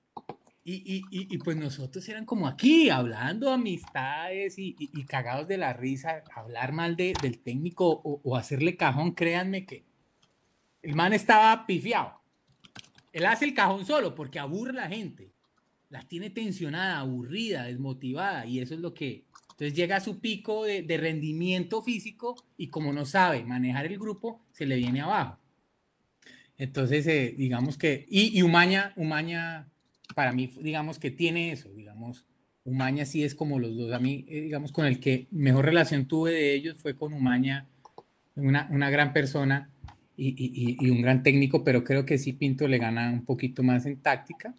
y, 0.66 0.76
y, 0.96 1.04
y, 1.10 1.38
pues 1.38 1.58
nosotros 1.58 2.08
eran 2.08 2.24
como 2.24 2.48
aquí, 2.48 2.88
hablando 2.88 3.52
amistades 3.52 4.54
y, 4.56 5.04
cagados 5.04 5.46
de 5.46 5.58
la 5.58 5.74
risa, 5.74 6.24
hablar 6.34 6.72
mal 6.72 6.96
de, 6.96 7.12
del 7.20 7.38
técnico 7.38 7.86
o, 7.86 8.22
o, 8.24 8.36
hacerle 8.36 8.74
cajón, 8.74 9.12
créanme 9.12 9.66
que 9.66 9.84
el 10.80 10.94
man 10.94 11.12
estaba 11.12 11.66
pifiado. 11.66 12.18
Él 13.14 13.26
hace 13.26 13.44
el 13.44 13.54
cajón 13.54 13.86
solo 13.86 14.14
porque 14.14 14.40
aburre 14.40 14.70
a 14.70 14.82
la 14.82 14.88
gente 14.88 15.30
la 15.88 16.02
tiene 16.02 16.28
tensionada, 16.28 16.98
aburrida, 16.98 17.62
desmotivada, 17.62 18.44
y 18.46 18.58
eso 18.58 18.74
es 18.74 18.80
lo 18.80 18.92
que... 18.92 19.22
Entonces 19.50 19.74
llega 19.74 19.96
a 19.96 20.00
su 20.00 20.18
pico 20.18 20.64
de, 20.64 20.84
rendimiento 20.98 21.80
físico 21.82 22.34
y 22.56 22.66
como 22.66 22.92
no 22.92 23.06
sabe 23.06 23.44
manejar 23.44 23.86
el 23.86 23.96
grupo, 23.96 24.40
se 24.50 24.66
le 24.66 24.74
viene 24.74 25.02
abajo. 25.02 25.38
Entonces, 26.58 27.06
eh, 27.06 27.32
digamos 27.38 27.78
que... 27.78 28.06
Y, 28.08 28.36
y 28.36 28.42
Umaña, 28.42 28.92
Umaña, 28.96 29.68
para 30.16 30.32
mí, 30.32 30.50
digamos 30.60 30.98
que 30.98 31.12
tiene 31.12 31.52
eso, 31.52 31.72
digamos, 31.72 32.26
Umaña 32.64 33.06
sí 33.06 33.22
es 33.22 33.36
como 33.36 33.60
los 33.60 33.76
dos. 33.76 33.92
A 33.92 34.00
mí, 34.00 34.24
eh, 34.28 34.40
digamos, 34.40 34.72
con 34.72 34.86
el 34.86 34.98
que 34.98 35.28
mejor 35.30 35.66
relación 35.66 36.06
tuve 36.06 36.32
de 36.32 36.54
ellos 36.54 36.78
fue 36.78 36.96
con 36.96 37.12
Umaña, 37.12 37.68
una, 38.34 38.66
una 38.72 38.90
gran 38.90 39.12
persona 39.12 39.70
y, 40.16 40.28
y, 40.28 40.76
y, 40.80 40.90
un 40.90 41.02
gran 41.02 41.22
técnico, 41.22 41.64
pero 41.64 41.82
creo 41.82 42.04
que 42.04 42.18
sí 42.18 42.32
Pinto 42.32 42.68
le 42.68 42.78
gana 42.78 43.10
un 43.10 43.24
poquito 43.24 43.62
más 43.62 43.86
en 43.86 44.00
táctica. 44.00 44.54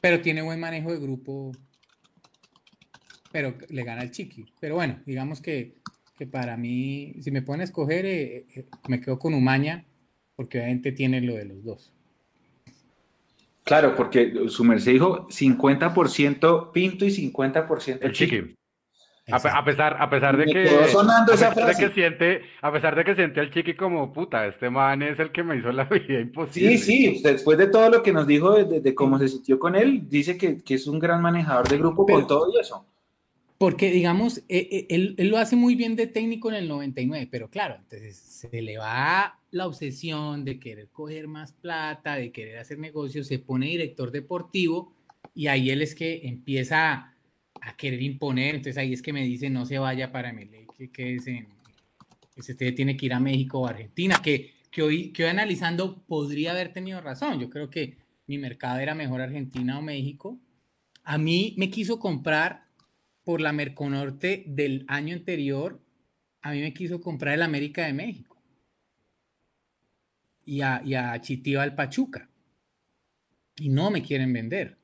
Pero 0.00 0.20
tiene 0.20 0.42
buen 0.42 0.58
manejo 0.58 0.92
de 0.92 0.98
grupo. 0.98 1.52
Pero 3.32 3.56
le 3.68 3.84
gana 3.84 4.02
el 4.02 4.10
Chiqui. 4.10 4.46
Pero 4.60 4.74
bueno, 4.74 5.00
digamos 5.06 5.40
que, 5.40 5.76
que 6.18 6.26
para 6.26 6.56
mí, 6.56 7.14
si 7.20 7.30
me 7.30 7.44
a 7.46 7.62
escoger, 7.62 8.06
eh, 8.06 8.46
eh, 8.54 8.66
me 8.88 9.00
quedo 9.00 9.18
con 9.18 9.34
Umaña, 9.34 9.84
porque 10.34 10.58
obviamente 10.58 10.92
tiene 10.92 11.20
lo 11.20 11.34
de 11.34 11.44
los 11.44 11.62
dos. 11.62 11.92
Claro, 13.62 13.94
porque 13.94 14.32
su 14.48 14.64
merced 14.64 14.92
dijo 14.92 15.28
50% 15.28 16.72
Pinto 16.72 17.04
y 17.04 17.10
50% 17.10 17.98
el 18.00 18.12
Chiqui. 18.12 18.56
A, 19.28 19.64
pesar, 19.64 19.96
a 20.00 20.10
pesar 20.10 20.36
de 20.36 20.44
que, 20.46 20.68
a 20.68 21.26
pesar 21.26 21.66
de 21.66 21.74
que 21.76 21.90
siente, 21.94 22.42
a 22.62 22.72
pesar 22.72 22.96
de 22.96 23.04
que 23.04 23.14
siente 23.14 23.40
al 23.40 23.50
chiqui 23.50 23.74
como 23.74 24.12
puta, 24.12 24.46
este 24.46 24.70
man 24.70 25.02
es 25.02 25.18
el 25.18 25.30
que 25.30 25.42
me 25.42 25.56
hizo 25.56 25.70
la 25.70 25.84
vida 25.90 26.20
imposible. 26.20 26.78
Sí, 26.78 27.14
sí, 27.14 27.22
después 27.22 27.56
de 27.58 27.68
todo 27.68 27.90
lo 27.90 28.02
que 28.02 28.12
nos 28.12 28.26
dijo 28.26 28.52
de, 28.64 28.94
cómo 28.94 29.18
se 29.18 29.28
sintió 29.28 29.58
con 29.58 29.76
él, 29.76 30.08
dice 30.08 30.36
que, 30.36 30.62
que, 30.62 30.74
es 30.74 30.86
un 30.86 30.98
gran 30.98 31.22
manejador 31.22 31.68
de 31.68 31.78
grupo 31.78 32.06
con 32.06 32.26
todo 32.26 32.50
y 32.52 32.60
eso. 32.60 32.84
Porque, 33.56 33.90
digamos, 33.90 34.38
eh, 34.48 34.68
eh, 34.70 34.86
él, 34.88 35.14
él, 35.18 35.28
lo 35.28 35.36
hace 35.36 35.54
muy 35.54 35.74
bien 35.74 35.94
de 35.94 36.06
técnico 36.06 36.48
en 36.48 36.56
el 36.56 36.66
99, 36.68 37.28
pero 37.30 37.50
claro, 37.50 37.76
entonces 37.76 38.16
se 38.16 38.62
le 38.62 38.78
va 38.78 39.38
la 39.50 39.66
obsesión 39.66 40.44
de 40.44 40.58
querer 40.58 40.88
coger 40.88 41.28
más 41.28 41.52
plata, 41.52 42.16
de 42.16 42.32
querer 42.32 42.58
hacer 42.58 42.78
negocios, 42.78 43.26
se 43.26 43.38
pone 43.38 43.66
director 43.66 44.10
deportivo 44.10 44.92
y 45.34 45.48
ahí 45.48 45.70
él 45.70 45.82
es 45.82 45.94
que 45.94 46.26
empieza 46.26 47.09
a 47.60 47.76
querer 47.76 48.02
imponer. 48.02 48.56
Entonces 48.56 48.78
ahí 48.78 48.92
es 48.92 49.02
que 49.02 49.12
me 49.12 49.24
dice 49.24 49.50
no 49.50 49.66
se 49.66 49.78
vaya 49.78 50.12
para 50.12 50.32
MLE, 50.32 50.66
que 50.76 50.90
quédese 50.90 51.30
en, 51.30 51.48
que 52.34 52.40
usted 52.40 52.74
tiene 52.74 52.96
que 52.96 53.06
ir 53.06 53.14
a 53.14 53.20
México 53.20 53.60
o 53.60 53.66
Argentina, 53.66 54.20
que, 54.22 54.54
que, 54.70 54.82
hoy, 54.82 55.12
que 55.12 55.24
hoy 55.24 55.30
analizando 55.30 56.02
podría 56.06 56.52
haber 56.52 56.72
tenido 56.72 57.00
razón. 57.00 57.40
Yo 57.40 57.50
creo 57.50 57.70
que 57.70 57.98
mi 58.26 58.38
mercado 58.38 58.78
era 58.78 58.94
mejor 58.94 59.20
Argentina 59.20 59.78
o 59.78 59.82
México. 59.82 60.38
A 61.04 61.18
mí 61.18 61.54
me 61.56 61.70
quiso 61.70 61.98
comprar 61.98 62.64
por 63.24 63.40
la 63.40 63.52
Merconorte 63.52 64.44
del 64.46 64.84
año 64.88 65.14
anterior, 65.14 65.80
a 66.42 66.52
mí 66.52 66.60
me 66.60 66.72
quiso 66.72 67.00
comprar 67.00 67.34
el 67.34 67.42
América 67.42 67.84
de 67.84 67.92
México 67.92 68.30
y 70.44 70.62
a, 70.62 70.82
y 70.84 70.94
a 70.94 71.20
Chitiba 71.20 71.62
al 71.62 71.74
Pachuca. 71.74 72.28
Y 73.56 73.68
no 73.68 73.90
me 73.90 74.02
quieren 74.02 74.32
vender. 74.32 74.79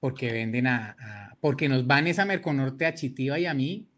Porque 0.00 0.32
venden 0.32 0.66
a, 0.66 1.36
porque 1.40 1.68
nos 1.68 1.86
van 1.86 2.06
esa 2.06 2.24
Merconorte 2.24 2.86
a 2.86 2.94
Chitiba 2.94 3.38
y 3.38 3.46
a 3.46 3.54
mí, 3.54 3.88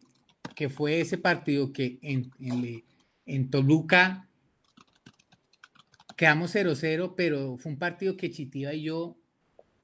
que 0.54 0.68
fue 0.68 1.00
ese 1.00 1.18
partido 1.18 1.72
que 1.72 1.98
en, 2.02 2.30
en, 2.40 2.82
en 3.26 3.50
Toluca 3.50 4.28
quedamos 6.16 6.54
0-0, 6.54 7.14
pero 7.16 7.56
fue 7.56 7.72
un 7.72 7.78
partido 7.78 8.16
que 8.16 8.30
Chitiba 8.30 8.74
y 8.74 8.82
yo 8.82 9.16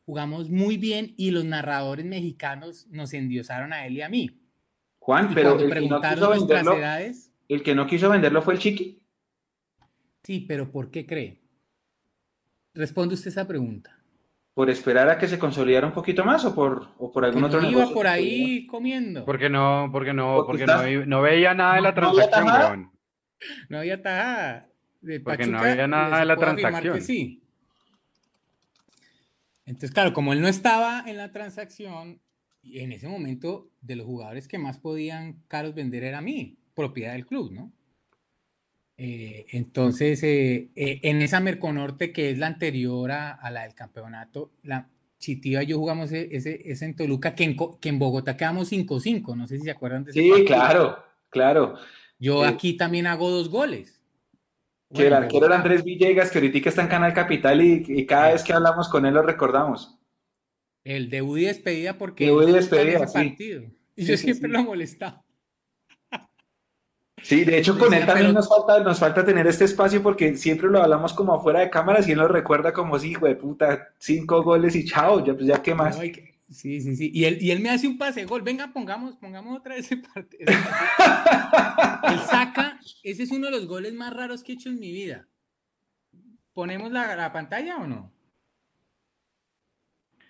jugamos 0.05 0.51
muy 0.51 0.77
bien 0.77 1.15
y 1.17 1.31
los 1.33 1.45
narradores 1.45 2.07
mexicanos 2.07 2.87
nos 2.91 3.13
endiosaron 3.13 3.73
a 3.73 3.87
él 3.87 3.97
y 3.97 4.03
a 4.03 4.09
mí. 4.09 4.39
Juan, 4.99 5.33
pero 5.35 5.59
el 5.59 5.73
que, 5.73 5.89
no 5.89 6.01
quiso 6.01 6.31
venderlo, 6.31 6.77
edades, 6.77 7.33
el 7.49 7.63
que 7.63 7.75
no 7.75 7.87
quiso 7.87 8.11
venderlo 8.11 8.43
fue 8.43 8.55
el 8.55 8.61
Chiqui. 8.61 9.01
Sí, 10.25 10.41
pero 10.41 10.71
¿por 10.71 10.91
qué 10.91 11.07
cree? 11.07 11.41
Responde 12.75 13.15
usted 13.15 13.29
esa 13.29 13.47
pregunta. 13.47 13.95
¿Por 14.57 14.70
esperar 14.70 15.11
a 15.11 15.19
que 15.19 15.28
se 15.28 15.39
consolidara 15.39 15.87
un 15.87 15.93
poquito 15.93 16.24
más 16.24 16.43
o 16.47 16.55
por, 16.55 16.89
o 16.97 17.12
por 17.12 17.27
algún 17.27 17.45
otro 17.45 17.62
iba 17.62 17.91
por 17.91 18.07
ahí 18.07 18.66
comiendo. 18.66 19.23
Porque 19.27 19.51
no, 19.51 19.91
porque 19.93 20.15
no, 20.15 20.45
porque, 20.47 20.65
no, 20.65 21.05
no, 21.05 21.20
veía 21.20 21.53
nada 21.53 21.74
de 21.74 21.83
la 21.83 21.95
transacción, 21.95 22.91
No 23.69 23.77
había 23.77 24.01
tajada. 24.01 24.70
porque 25.23 25.47
no 25.47 25.59
había 25.59 25.87
nada 25.87 26.20
de 26.20 26.24
la 26.24 26.37
transacción. 26.39 27.03
sí. 27.03 27.43
Entonces, 29.66 29.91
claro, 29.91 30.15
como 30.15 30.33
él 30.33 30.41
no 30.41 30.49
estaba 30.49 31.05
en 31.07 31.19
la 31.19 31.33
transacción, 31.33 32.23
en 32.62 32.93
ese 32.93 33.09
momento 33.09 33.69
de 33.83 33.97
los 33.97 34.07
jugadores 34.07 34.49
que 34.49 34.57
más 34.57 34.78
podían 34.78 35.43
caros 35.49 35.74
vender 35.74 36.03
era 36.03 36.23
mí, 36.23 36.57
propiedad 36.74 37.12
del 37.12 37.27
club, 37.27 37.53
¿no? 37.53 37.73
Eh, 38.98 39.47
entonces, 39.51 40.23
eh, 40.23 40.70
eh, 40.74 41.01
en 41.02 41.20
esa 41.20 41.40
Merconorte, 41.40 42.12
que 42.12 42.31
es 42.31 42.39
la 42.39 42.47
anterior 42.47 43.12
a, 43.12 43.51
la 43.51 43.62
del 43.62 43.74
campeonato, 43.74 44.52
la 44.62 44.89
Chitiva 45.18 45.62
y 45.62 45.66
yo 45.66 45.78
jugamos 45.78 46.12
e, 46.12 46.28
ese, 46.32 46.60
ese 46.70 46.85
en 46.85 46.97
Toluca, 46.97 47.35
que 47.35 47.44
en, 47.44 47.56
que 47.81 47.89
en 47.89 47.98
Bogotá 47.98 48.36
quedamos 48.36 48.70
5-5, 48.70 49.36
no 49.36 49.47
sé 49.47 49.59
si 49.59 49.64
se 49.64 49.70
acuerdan 49.70 50.05
de 50.05 50.10
eso. 50.12 50.20
Sí, 50.20 50.44
claro, 50.44 50.98
claro. 51.31 51.74
Yo 52.18 52.44
aquí 52.44 52.77
también 52.77 53.06
hago 53.06 53.31
dos 53.31 53.51
goles. 53.51 54.01
Que 54.94 55.06
era, 55.06 55.27
que 55.27 55.36
era 55.36 55.56
Andrés 55.56 55.85
Villegas, 55.85 56.31
que 56.31 56.39
ahorita 56.39 56.68
está 56.68 56.82
en 56.82 56.89
Canal 56.89 57.12
Capital 57.12 57.60
y, 57.60 58.06
cada 58.06 58.32
vez 58.32 58.43
que 58.43 58.52
hablamos 58.52 58.89
con 58.89 59.05
él 59.05 59.14
lo 59.14 59.23
recordamos. 59.23 59.98
El 60.85 61.10
debut 61.10 61.39
y 61.39 61.44
despedida 61.47 61.98
porque 61.98 62.27
debut 62.27 62.48
y 62.48 62.52
despedida, 62.52 63.06
sí. 63.06 63.14
partido. 63.14 63.64
Y 63.97 64.05
yo 64.05 64.16
siempre 64.16 64.48
lo 64.48 64.60
he 64.60 64.62
molestado. 64.62 65.26
Sí, 67.23 67.45
de 67.45 67.59
hecho 67.59 67.79
con 67.79 67.93
él 67.95 68.05
también 68.05 68.33
nos, 68.35 68.49
falta, 68.49 68.79
nos 68.81 68.99
falta 68.99 69.25
tener 69.25 69.47
este 69.47 69.65
espacio 69.65 70.03
porque 70.03 70.37
siempre 70.37 70.69
lo 70.69 70.83
hablamos 70.83 71.13
como 71.13 71.35
afuera 71.35 71.61
de 71.61 71.71
cámaras 71.71 72.07
y 72.07 72.13
él 72.13 72.19
lo 72.19 72.29
recuerda 72.29 72.73
como 72.73 72.99
si, 72.99 73.11
hijo 73.11 73.27
de 73.27 73.37
puta, 73.37 73.89
cinco 73.99 74.43
goles 74.43 74.77
y 74.77 74.85
chao, 74.85 75.25
ya, 75.25 75.35
pues 75.35 75.47
ya 75.47 75.63
qué 75.63 75.75
más. 75.75 75.99
Sí, 76.51 76.81
sí, 76.81 76.95
sí. 76.95 77.11
Y 77.13 77.25
él, 77.25 77.39
y 77.41 77.51
él 77.51 77.61
me 77.61 77.71
hace 77.71 77.89
un 77.89 77.99
pase 77.99 78.25
gol. 78.25 78.43
Venga, 78.43 78.73
pongamos, 78.73 79.17
pongamos 79.17 79.59
otra 79.59 79.75
vez 79.75 79.87
ese 79.87 79.97
partido. 80.15 80.45
él 80.53 82.19
saca, 82.29 82.79
ese 83.03 83.25
es 83.25 83.31
uno 83.33 83.47
de 83.47 83.53
los 83.53 83.67
goles 83.67 83.93
más 83.95 84.15
raros 84.15 84.45
que 84.45 84.53
he 84.53 84.55
hecho 84.55 84.69
en 84.69 84.79
mi 84.79 84.93
vida. 84.93 85.27
¿Ponemos 86.53 86.93
la, 86.93 87.17
la 87.17 87.33
pantalla 87.33 87.79
o 87.79 87.87
no? 87.87 88.13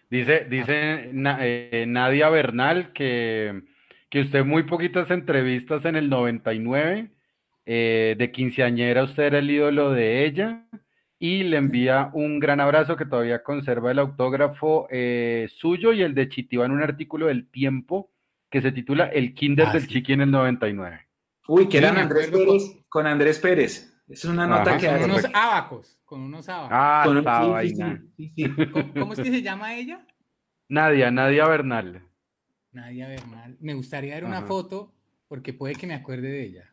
Dice, 0.09 0.47
dice 0.49 1.11
eh, 1.13 1.85
Nadia 1.87 2.29
Bernal 2.29 2.93
que, 2.93 3.63
que 4.11 4.20
usted 4.20 4.45
muy 4.45 4.65
poquitas 4.65 5.11
entrevistas 5.11 5.85
en 5.85 5.97
el 5.97 6.09
99, 6.09 7.11
eh, 7.65 8.15
de 8.16 8.33
quinceañera 8.33 9.03
usted 9.03 9.24
era 9.24 9.39
el 9.39 9.51
ídolo 9.51 9.91
de 9.91 10.24
ella 10.24 10.66
y 11.19 11.43
le 11.43 11.57
envía 11.57 12.11
un 12.12 12.39
gran 12.39 12.61
abrazo 12.61 12.97
que 12.97 13.07
todavía 13.07 13.43
conserva 13.43 13.91
el 13.91 13.99
autógrafo 13.99 14.87
eh, 14.91 15.49
suyo 15.51 15.93
y 15.93 16.03
el 16.03 16.15
de 16.15 16.28
Chitiba 16.28 16.66
en 16.66 16.73
un 16.73 16.83
artículo 16.83 17.27
del 17.27 17.49
Tiempo 17.51 18.12
que 18.51 18.62
se 18.62 18.73
titula 18.73 19.07
El 19.07 19.35
Kinder 19.35 19.66
ah, 19.69 19.73
del 19.73 19.89
Chiqui 19.89 20.12
en 20.12 20.20
el 20.20 20.31
99. 20.31 21.01
Uy, 21.49 21.69
que 21.69 21.78
eran 21.78 21.97
Andrés 21.97 22.28
Pérez 22.28 22.85
con 22.89 23.07
Andrés 23.07 23.39
Pérez. 23.39 23.93
Es 24.09 24.24
una 24.24 24.47
nota 24.47 24.77
que 24.78 24.87
Con 24.87 25.11
unos 25.11 25.24
abacos, 25.33 25.99
con 26.05 26.20
unos 26.20 26.49
abacos. 26.49 26.70
Ah, 26.73 27.03
con 27.05 27.24
vaina. 27.24 28.03
¿Cómo, 28.95 29.12
es 29.12 29.20
que 29.20 29.31
se 29.31 29.43
llama 29.43 29.74
ella? 29.74 30.07
Nadia, 30.69 31.11
Nadia 31.11 31.47
Bernal. 31.47 32.06
Nadia 32.77 33.09
Bernal. 33.09 33.57
Me 33.61 33.74
gustaría 33.74 34.15
ver 34.15 34.24
una 34.24 34.43
foto 34.43 34.93
porque 35.28 35.53
puede 35.53 35.74
que 35.74 35.86
me 35.86 35.94
acuerde 35.94 36.28
de 36.28 36.44
ella. 36.44 36.73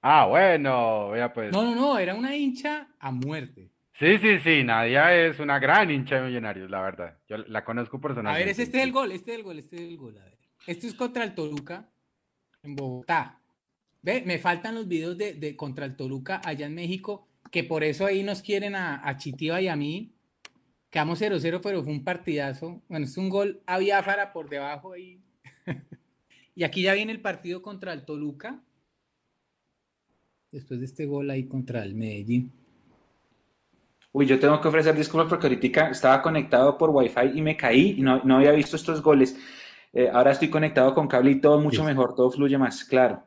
Ah, 0.00 0.26
bueno, 0.26 1.16
ya 1.16 1.32
pues. 1.32 1.50
No, 1.50 1.62
no, 1.62 1.74
no, 1.74 1.98
era 1.98 2.14
una 2.14 2.36
hincha 2.36 2.88
a 2.98 3.10
muerte. 3.10 3.70
Sí, 3.94 4.18
sí, 4.18 4.38
sí, 4.40 4.64
Nadia 4.64 5.14
es 5.14 5.38
una 5.38 5.58
gran 5.58 5.90
hincha 5.90 6.16
de 6.16 6.26
Millonarios, 6.26 6.70
la 6.70 6.82
verdad. 6.82 7.18
Yo 7.28 7.38
la 7.38 7.64
conozco 7.64 8.00
personalmente. 8.00 8.42
A 8.42 8.46
ver, 8.46 8.48
este 8.48 8.78
es 8.78 8.84
el 8.84 8.92
gol, 8.92 9.12
este 9.12 9.32
es 9.32 9.38
el 9.38 9.44
gol, 9.44 9.58
este 9.58 9.76
es 9.76 9.82
el 9.82 9.96
gol. 9.96 10.18
A 10.18 10.24
ver. 10.24 10.38
Esto 10.66 10.86
es 10.86 10.94
contra 10.94 11.24
el 11.24 11.34
Toluca 11.34 11.88
en 12.62 12.76
Bogotá. 12.76 13.40
Ve, 14.02 14.22
me 14.26 14.38
faltan 14.38 14.74
los 14.74 14.86
videos 14.88 15.16
de, 15.16 15.56
contra 15.56 15.86
el 15.86 15.96
Toluca 15.96 16.42
allá 16.44 16.66
en 16.66 16.74
México, 16.74 17.28
que 17.50 17.64
por 17.64 17.84
eso 17.84 18.04
ahí 18.04 18.22
nos 18.22 18.42
quieren 18.42 18.74
a, 18.74 19.06
a 19.08 19.16
Chitiva 19.16 19.60
y 19.60 19.68
a 19.68 19.76
mí. 19.76 20.13
Quedamos 20.94 21.20
0-0, 21.20 21.60
pero 21.60 21.82
fue 21.82 21.92
un 21.92 22.04
partidazo. 22.04 22.80
Bueno, 22.88 23.04
es 23.04 23.16
un 23.16 23.28
gol 23.28 23.60
a 23.66 23.78
Biafara 23.78 24.32
por 24.32 24.48
debajo 24.48 24.92
ahí. 24.92 25.20
y 26.54 26.62
aquí 26.62 26.82
ya 26.82 26.94
viene 26.94 27.10
el 27.10 27.20
partido 27.20 27.62
contra 27.62 27.92
el 27.92 28.04
Toluca 28.04 28.62
después 30.52 30.78
de 30.78 30.86
este 30.86 31.04
gol 31.06 31.28
ahí 31.30 31.48
contra 31.48 31.82
el 31.82 31.96
Medellín. 31.96 32.52
Uy, 34.12 34.26
yo 34.26 34.38
tengo 34.38 34.60
que 34.60 34.68
ofrecer 34.68 34.94
disculpas 34.94 35.28
porque 35.28 35.48
ahorita 35.48 35.88
estaba 35.88 36.22
conectado 36.22 36.78
por 36.78 36.90
Wi-Fi 36.90 37.32
y 37.34 37.42
me 37.42 37.56
caí 37.56 37.96
y 37.98 38.00
no, 38.00 38.20
había 38.36 38.52
visto 38.52 38.76
estos 38.76 39.02
goles. 39.02 39.36
Eh, 39.92 40.08
ahora 40.08 40.30
estoy 40.30 40.48
conectado 40.48 40.94
con 40.94 41.08
cable 41.08 41.32
y 41.32 41.40
todo 41.40 41.58
mucho 41.58 41.82
mejor, 41.82 42.14
todo 42.14 42.30
fluye 42.30 42.56
más, 42.56 42.84
claro. 42.84 43.20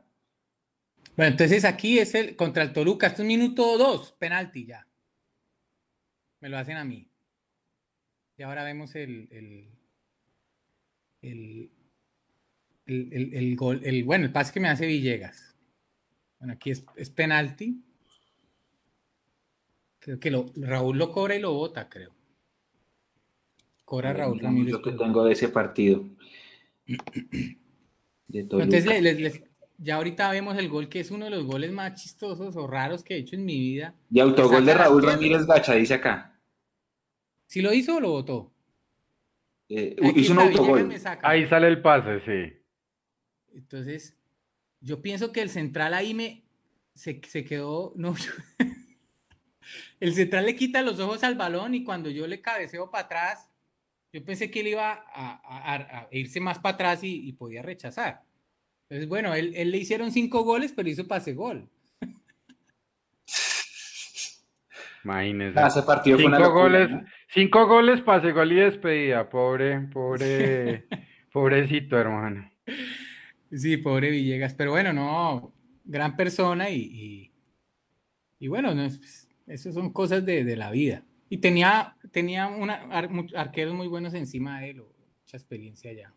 Bueno, 1.18 1.32
entonces 1.32 1.66
aquí 1.66 2.00
es 2.00 2.16
el 2.16 2.38
contra 2.38 2.64
el 2.64 2.72
Toluca, 2.72 3.08
este 3.08 3.16
es 3.18 3.22
un 3.24 3.28
minuto 3.28 3.78
dos, 3.78 4.14
penalti 4.14 4.68
ya. 4.68 4.88
Me 6.40 6.48
lo 6.48 6.58
hacen 6.58 6.78
a 6.78 6.86
mí. 6.86 7.12
Y 8.38 8.44
ahora 8.44 8.64
vemos 8.64 8.96
el, 8.96 9.28
el, 9.32 9.70
el, 11.24 11.72
el, 12.86 13.34
el 13.34 13.56
gol, 13.56 13.82
el, 13.84 14.04
bueno, 14.04 14.26
el 14.26 14.32
pase 14.32 14.54
que 14.54 14.60
me 14.60 14.70
hace 14.70 14.86
Villegas. 14.86 15.56
Bueno, 16.40 16.54
aquí 16.54 16.70
es, 16.70 17.10
penalti. 17.10 17.84
Creo 19.98 20.20
que 20.20 20.30
lo, 20.30 20.52
Raúl 20.56 21.00
lo 21.00 21.12
cobra 21.12 21.36
y 21.36 21.40
lo 21.40 21.54
vota, 21.54 21.90
creo. 21.90 22.12
Cobra 23.84 24.14
Raúl 24.14 24.40
Ramírez. 24.40 24.74
Lo 24.74 24.82
que 24.84 24.92
tengo 24.92 25.24
de 25.26 25.34
ese 25.34 25.50
partido. 25.50 26.06
Entonces, 28.32 29.42
ya 29.80 29.96
ahorita 29.96 30.30
vemos 30.30 30.58
el 30.58 30.70
gol 30.70 30.90
que 30.90 31.00
es 31.00 31.10
uno 31.10 31.26
de 31.26 31.32
los 31.32 31.44
goles 31.44 31.72
más 31.72 32.00
chistosos 32.00 32.56
o 32.56 32.68
raros 32.68 33.04
que 33.04 33.16
he 33.16 33.18
hecho 33.18 33.36
en 33.36 33.46
mi 33.46 33.58
vida. 33.58 33.96
Y 34.12 34.20
autogol 34.20 34.64
de 34.64 34.76
Raúl 34.76 35.04
Ramírez 35.04 35.48
Gacha, 35.48 35.74
dice 35.74 35.96
acá. 35.96 36.37
¿Sí 37.48 37.62
lo 37.62 37.74
hizo 37.74 37.96
o 37.96 38.00
lo 38.00 38.10
votó? 38.10 38.54
Eh, 39.70 39.96
hizo 40.16 40.34
un 40.34 40.40
autogol. 40.40 40.94
Ahí 41.24 41.48
sale 41.48 41.68
el 41.68 41.82
pase, 41.82 42.22
sí. 42.26 42.54
Entonces, 43.54 44.18
yo 44.80 45.02
pienso 45.02 45.32
que 45.32 45.42
el 45.42 45.50
central 45.50 45.94
ahí 45.94 46.14
me 46.14 46.44
se, 46.94 47.20
quedó, 47.20 47.94
no, 47.96 48.16
el 50.00 50.14
central 50.14 50.46
le 50.46 50.56
quita 50.56 50.82
los 50.82 51.00
ojos 51.00 51.24
al 51.24 51.36
balón 51.36 51.74
y 51.74 51.84
cuando 51.84 52.10
yo 52.10 52.28
le 52.28 52.42
cabeceo 52.42 52.92
para 52.92 53.06
atrás, 53.06 53.50
yo 54.14 54.24
pensé 54.24 54.50
que 54.50 54.62
él 54.62 54.68
iba 54.68 55.06
a, 55.08 56.08
irse 56.12 56.40
más 56.40 56.60
para 56.60 56.76
atrás 56.76 57.00
y, 57.04 57.32
podía 57.34 57.62
rechazar. 57.62 58.24
Entonces, 58.84 59.08
bueno, 59.08 59.36
él, 59.36 59.52
le 59.52 59.78
hicieron 59.78 60.12
cinco 60.12 60.44
goles, 60.44 60.74
pero 60.74 60.90
hizo 60.90 61.08
pase 61.08 61.34
gol. 61.34 61.70
Imagínese. 65.04 65.60
Ah, 65.60 65.70
partido 65.86 66.18
cinco 66.18 66.52
goles, 66.52 66.90
cinco 67.30 67.68
goles, 67.68 68.02
pase 68.02 68.32
gol 68.32 68.52
y 68.52 68.56
despedida. 68.56 69.30
Pobre, 69.30 69.80
pobre, 69.94 70.86
pobrecito, 71.32 71.98
hermano. 71.98 72.50
Sí, 73.52 73.78
pobre 73.78 74.10
Villegas, 74.12 74.54
pero 74.54 74.72
bueno, 74.72 74.92
no, 74.92 75.54
gran 75.86 76.16
persona 76.18 76.70
y, 76.70 77.32
y, 78.40 78.48
bueno, 78.48 78.76
no, 78.76 78.84
pues, 78.88 79.30
eso 79.48 79.72
son 79.72 79.94
cosas 79.94 80.26
de, 80.26 80.56
la 80.58 80.70
vida. 80.72 81.04
Y 81.30 81.38
tenía, 81.38 81.96
tenía 82.12 82.48
una, 82.48 82.82
arqueros 83.36 83.74
muy 83.74 83.88
buenos 83.88 84.14
encima 84.14 84.60
de 84.60 84.72
él, 84.72 84.78
mucha 84.78 85.38
experiencia 85.38 85.92
allá. 85.92 86.14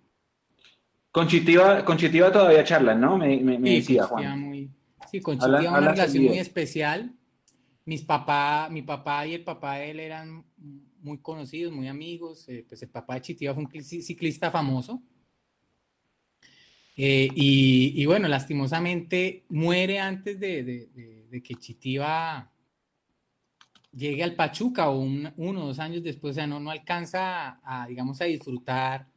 Con 1.12 1.26
Chitiva, 1.26 1.84
con 1.84 1.96
Chitiva 1.96 2.30
todavía 2.32 2.62
charlan, 2.64 3.00
¿no? 3.00 3.16
Me, 3.16 3.36
me, 3.38 3.58
me 3.58 3.68
Sí, 3.68 3.74
decía 3.76 4.02
con 4.02 4.22
Juan. 4.22 4.40
muy- 4.40 4.70
sí, 5.10 5.20
con 5.20 5.40
Habla- 5.40 5.58
Chitiva 5.58 5.70
una 5.70 5.78
habla 5.78 5.90
relación 5.92 6.24
muy 6.24 6.38
especial. 6.38 7.12
Mis 7.90 8.02
papá, 8.02 8.68
mi 8.70 8.82
papá 8.82 9.26
y 9.26 9.34
el 9.34 9.42
papá 9.42 9.74
de 9.78 9.90
él 9.90 9.98
eran 9.98 10.44
muy 11.02 11.18
conocidos, 11.18 11.72
muy 11.72 11.88
amigos. 11.88 12.48
eh, 12.48 12.64
pues 12.68 12.80
el 12.82 12.88
papá 12.88 13.14
de 13.14 13.22
Chitiva 13.22 13.52
fue 13.52 13.64
un 13.64 13.68
cicl- 13.68 14.00
ciclista 14.02 14.48
famoso. 14.48 15.02
Eh, 16.96 17.28
y, 17.34 18.06
bueno, 18.06 18.28
lastimosamente 18.28 19.44
muere 19.48 19.98
antes 19.98 20.38
de, 20.38 20.88
que 21.42 21.54
Chitiva 21.56 22.48
llegue 23.90 24.22
al 24.22 24.36
Pachuca 24.36 24.88
o 24.88 25.00
un- 25.00 25.32
uno 25.36 25.64
o 25.64 25.66
dos 25.66 25.80
años 25.80 26.04
después, 26.04 26.30
o 26.30 26.34
sea, 26.36 26.46
no, 26.46 26.60
no 26.60 26.70
alcanza 26.70 27.58
a, 27.64 27.88
digamos, 27.88 28.20
a 28.20 28.26
disfrutar 28.26 29.08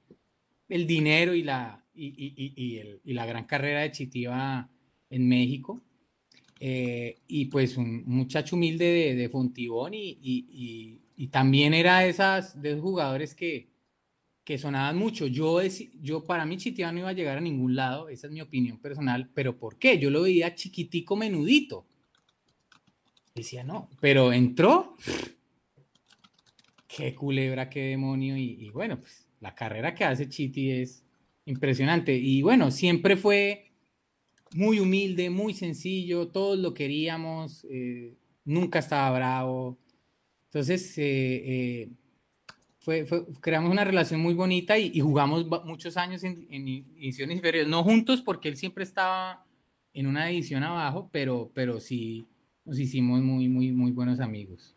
el 0.67 0.87
dinero 0.87 1.35
y 1.35 1.43
la, 1.43 1.85
y, 1.93 2.07
y- 2.07 2.53
y- 2.55 2.77
el- 2.79 3.01
la 3.03 3.27
gran 3.27 3.43
carrera 3.43 3.81
de 3.81 3.91
Chitiva 3.91 4.67
en 5.11 5.27
México. 5.29 5.79
Eh, 6.65 7.17
y 7.27 7.47
pues 7.47 7.75
un 7.75 8.05
muchacho 8.05 8.55
humilde 8.55 9.13
de, 9.15 9.27
Fontibón 9.27 9.93
y, 9.93 10.17
y- 10.21 11.01
y- 11.17 11.27
también 11.27 11.73
era 11.73 12.05
esas, 12.05 12.61
de 12.61 12.69
esos 12.69 12.81
jugadores 12.81 13.35
que, 13.35 13.67
que 14.45 14.57
sonaban 14.57 14.97
mucho. 14.97 15.27
Yo, 15.27 15.61
deci- 15.61 15.91
yo 16.01 16.23
para 16.23 16.45
mí 16.45 16.55
Chitiva 16.55 16.93
no 16.93 16.99
iba 16.99 17.09
a 17.09 17.13
llegar 17.13 17.37
a 17.37 17.41
ningún 17.41 17.75
lado, 17.75 18.07
esa 18.07 18.27
es 18.27 18.33
mi 18.33 18.39
opinión 18.39 18.77
personal, 18.79 19.29
pero 19.33 19.57
¿por 19.57 19.77
qué? 19.77 19.99
Yo 19.99 20.09
lo 20.09 20.21
veía 20.21 20.55
chiquitico, 20.55 21.17
menudito. 21.17 21.85
Decía, 23.35 23.65
no, 23.65 23.89
pero 23.99 24.31
entró. 24.31 24.95
Qué 26.87 27.13
culebra, 27.13 27.69
qué 27.69 27.81
demonio. 27.87 28.37
Y 28.37 28.69
bueno, 28.69 28.99
pues 29.01 29.27
la 29.41 29.53
carrera 29.53 29.93
que 29.95 30.05
hace 30.05 30.29
Chiti 30.29 30.71
es 30.71 31.03
impresionante. 31.45 32.15
Y 32.15 32.41
bueno, 32.41 32.71
siempre 32.71 33.17
fue 33.17 33.72
muy 34.55 34.79
humilde, 34.79 35.29
muy 35.29 35.53
sencillo, 35.53 36.27
todos 36.27 36.57
lo 36.59 36.73
queríamos, 36.73 37.65
eh, 37.69 38.15
nunca 38.45 38.79
estaba 38.79 39.15
bravo. 39.17 39.77
Entonces, 40.45 40.97
eh, 40.97 41.41
eh, 41.45 41.89
fue, 42.79 43.05
creamos 43.41 43.71
una 43.71 43.83
relación 43.83 44.19
muy 44.19 44.33
bonita 44.33 44.77
y, 44.77 44.99
jugamos 44.99 45.45
muchos 45.65 45.97
años 45.97 46.23
en, 46.23 46.47
ediciones 46.49 47.37
inferiores, 47.37 47.69
no 47.69 47.83
juntos 47.83 48.21
porque 48.21 48.49
él 48.49 48.57
siempre 48.57 48.83
estaba 48.83 49.45
en 49.93 50.07
una 50.07 50.29
edición 50.29 50.63
abajo, 50.63 51.09
pero, 51.11 51.51
pero 51.53 51.79
sí 51.79 52.25
nos 52.65 52.79
hicimos 52.79 53.21
muy, 53.21 53.47
muy, 53.47 53.71
muy 53.71 53.91
buenos 53.91 54.19
amigos. 54.19 54.75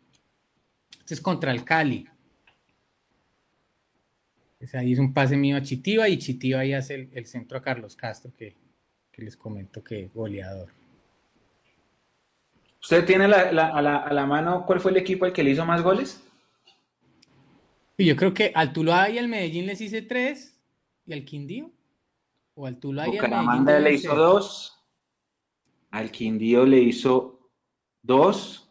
Este 0.99 1.13
es 1.13 1.21
contra 1.21 1.51
el 1.51 1.63
Cali. 1.63 2.05
Ahí 4.73 4.93
es 4.93 4.99
un 4.99 5.13
pase 5.13 5.37
mío 5.37 5.55
a 5.55 5.61
Chitiva 5.61 6.09
y 6.09 6.17
Chitiva 6.17 6.61
ahí 6.61 6.73
hace 6.73 6.95
el, 6.95 7.09
el 7.13 7.25
centro 7.27 7.57
a 7.57 7.61
Carlos 7.61 7.95
Castro, 7.95 8.33
que, 8.35 8.55
que 9.17 9.23
les 9.23 9.35
comento 9.35 9.83
que 9.83 10.11
goleador. 10.13 10.69
¿Usted 12.79 13.03
tiene 13.03 13.27
la- 13.27 13.51
la- 13.51 13.69
a, 13.69 13.81
la, 13.81 13.97
a 13.97 14.13
la 14.13 14.25
mano 14.27 14.63
cuál 14.65 14.79
fue 14.79 14.91
el 14.91 14.97
equipo 14.97 15.25
al 15.25 15.33
que 15.33 15.43
le 15.43 15.49
hizo 15.51 15.65
más 15.65 15.81
goles? 15.81 16.23
Yo 17.97 18.15
creo 18.15 18.31
que 18.35 18.51
al 18.53 18.71
Tuluá 18.71 19.09
y 19.09 19.17
al 19.17 19.27
Medellín 19.27 19.65
les 19.65 19.81
hice 19.81 20.03
tres, 20.03 20.61
y 21.07 21.13
al 21.13 21.25
Quindío. 21.25 21.71
O 22.53 22.67
al 22.67 22.77
Tuluá 22.77 23.07
y 23.09 23.17
al 23.17 23.27
Medellín. 23.65 23.83
Le 23.83 23.93
hizo 23.95 24.15
dos. 24.15 24.77
Al 25.89 26.11
Quindío 26.11 26.65
le 26.67 26.77
hizo 26.79 27.39
dos. 28.03 28.69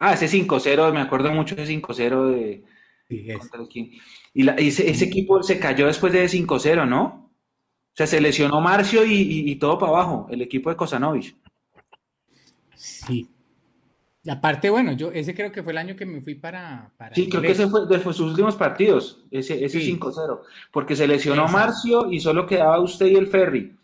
Ah, 0.00 0.14
ese 0.14 0.26
5-0, 0.26 0.92
me 0.92 1.00
acuerdo 1.00 1.30
mucho 1.30 1.54
de 1.54 1.62
ese 1.62 1.72
5-0 1.72 2.30
de 2.32 2.64
Sí, 3.08 3.30
es. 3.30 3.38
contra 3.38 3.60
el 3.60 3.68
Quindío. 3.68 4.02
Y 4.34 4.42
la- 4.42 4.60
y 4.60 4.68
ese, 4.68 4.90
ese 4.90 5.04
equipo 5.04 5.40
se 5.44 5.60
cayó 5.60 5.86
después 5.86 6.12
de 6.12 6.24
ese 6.24 6.36
5-0, 6.38 6.84
¿no? 6.84 7.25
O 7.96 7.98
sea, 7.98 8.06
se 8.06 8.20
lesionó 8.20 8.60
Marcio 8.60 9.06
y, 9.06 9.12
y- 9.14 9.50
y 9.50 9.56
todo 9.56 9.78
para 9.78 9.90
abajo, 9.92 10.26
el 10.30 10.42
equipo 10.42 10.68
de 10.68 10.76
Kosanovich. 10.76 11.34
Sí. 12.74 13.28
Y 14.22 14.30
aparte, 14.30 14.68
bueno, 14.70 14.92
yo 14.92 15.12
ese 15.12 15.34
creo 15.34 15.50
que 15.52 15.62
fue 15.62 15.72
el 15.72 15.78
año 15.78 15.96
que 15.96 16.04
me 16.04 16.20
fui 16.20 16.34
para. 16.34 16.92
para 16.98 17.14
Sí, 17.14 17.28
creo 17.28 17.40
que 17.42 17.52
ese 17.52 17.68
fue 17.68 17.86
de 17.86 18.02
sus 18.02 18.20
últimos 18.20 18.56
partidos, 18.56 19.24
ese, 19.30 19.64
ese 19.64 19.80
Sí. 19.80 19.92
5-0, 19.98 20.40
porque 20.72 20.96
se 20.96 21.06
lesionó 21.06 21.44
Exacto. 21.44 21.58
Marcio 21.58 22.12
y 22.12 22.20
solo 22.20 22.44
quedaba 22.46 22.80
usted 22.80 23.06
y 23.06 23.14
el 23.14 23.28
Ferry. 23.28 23.74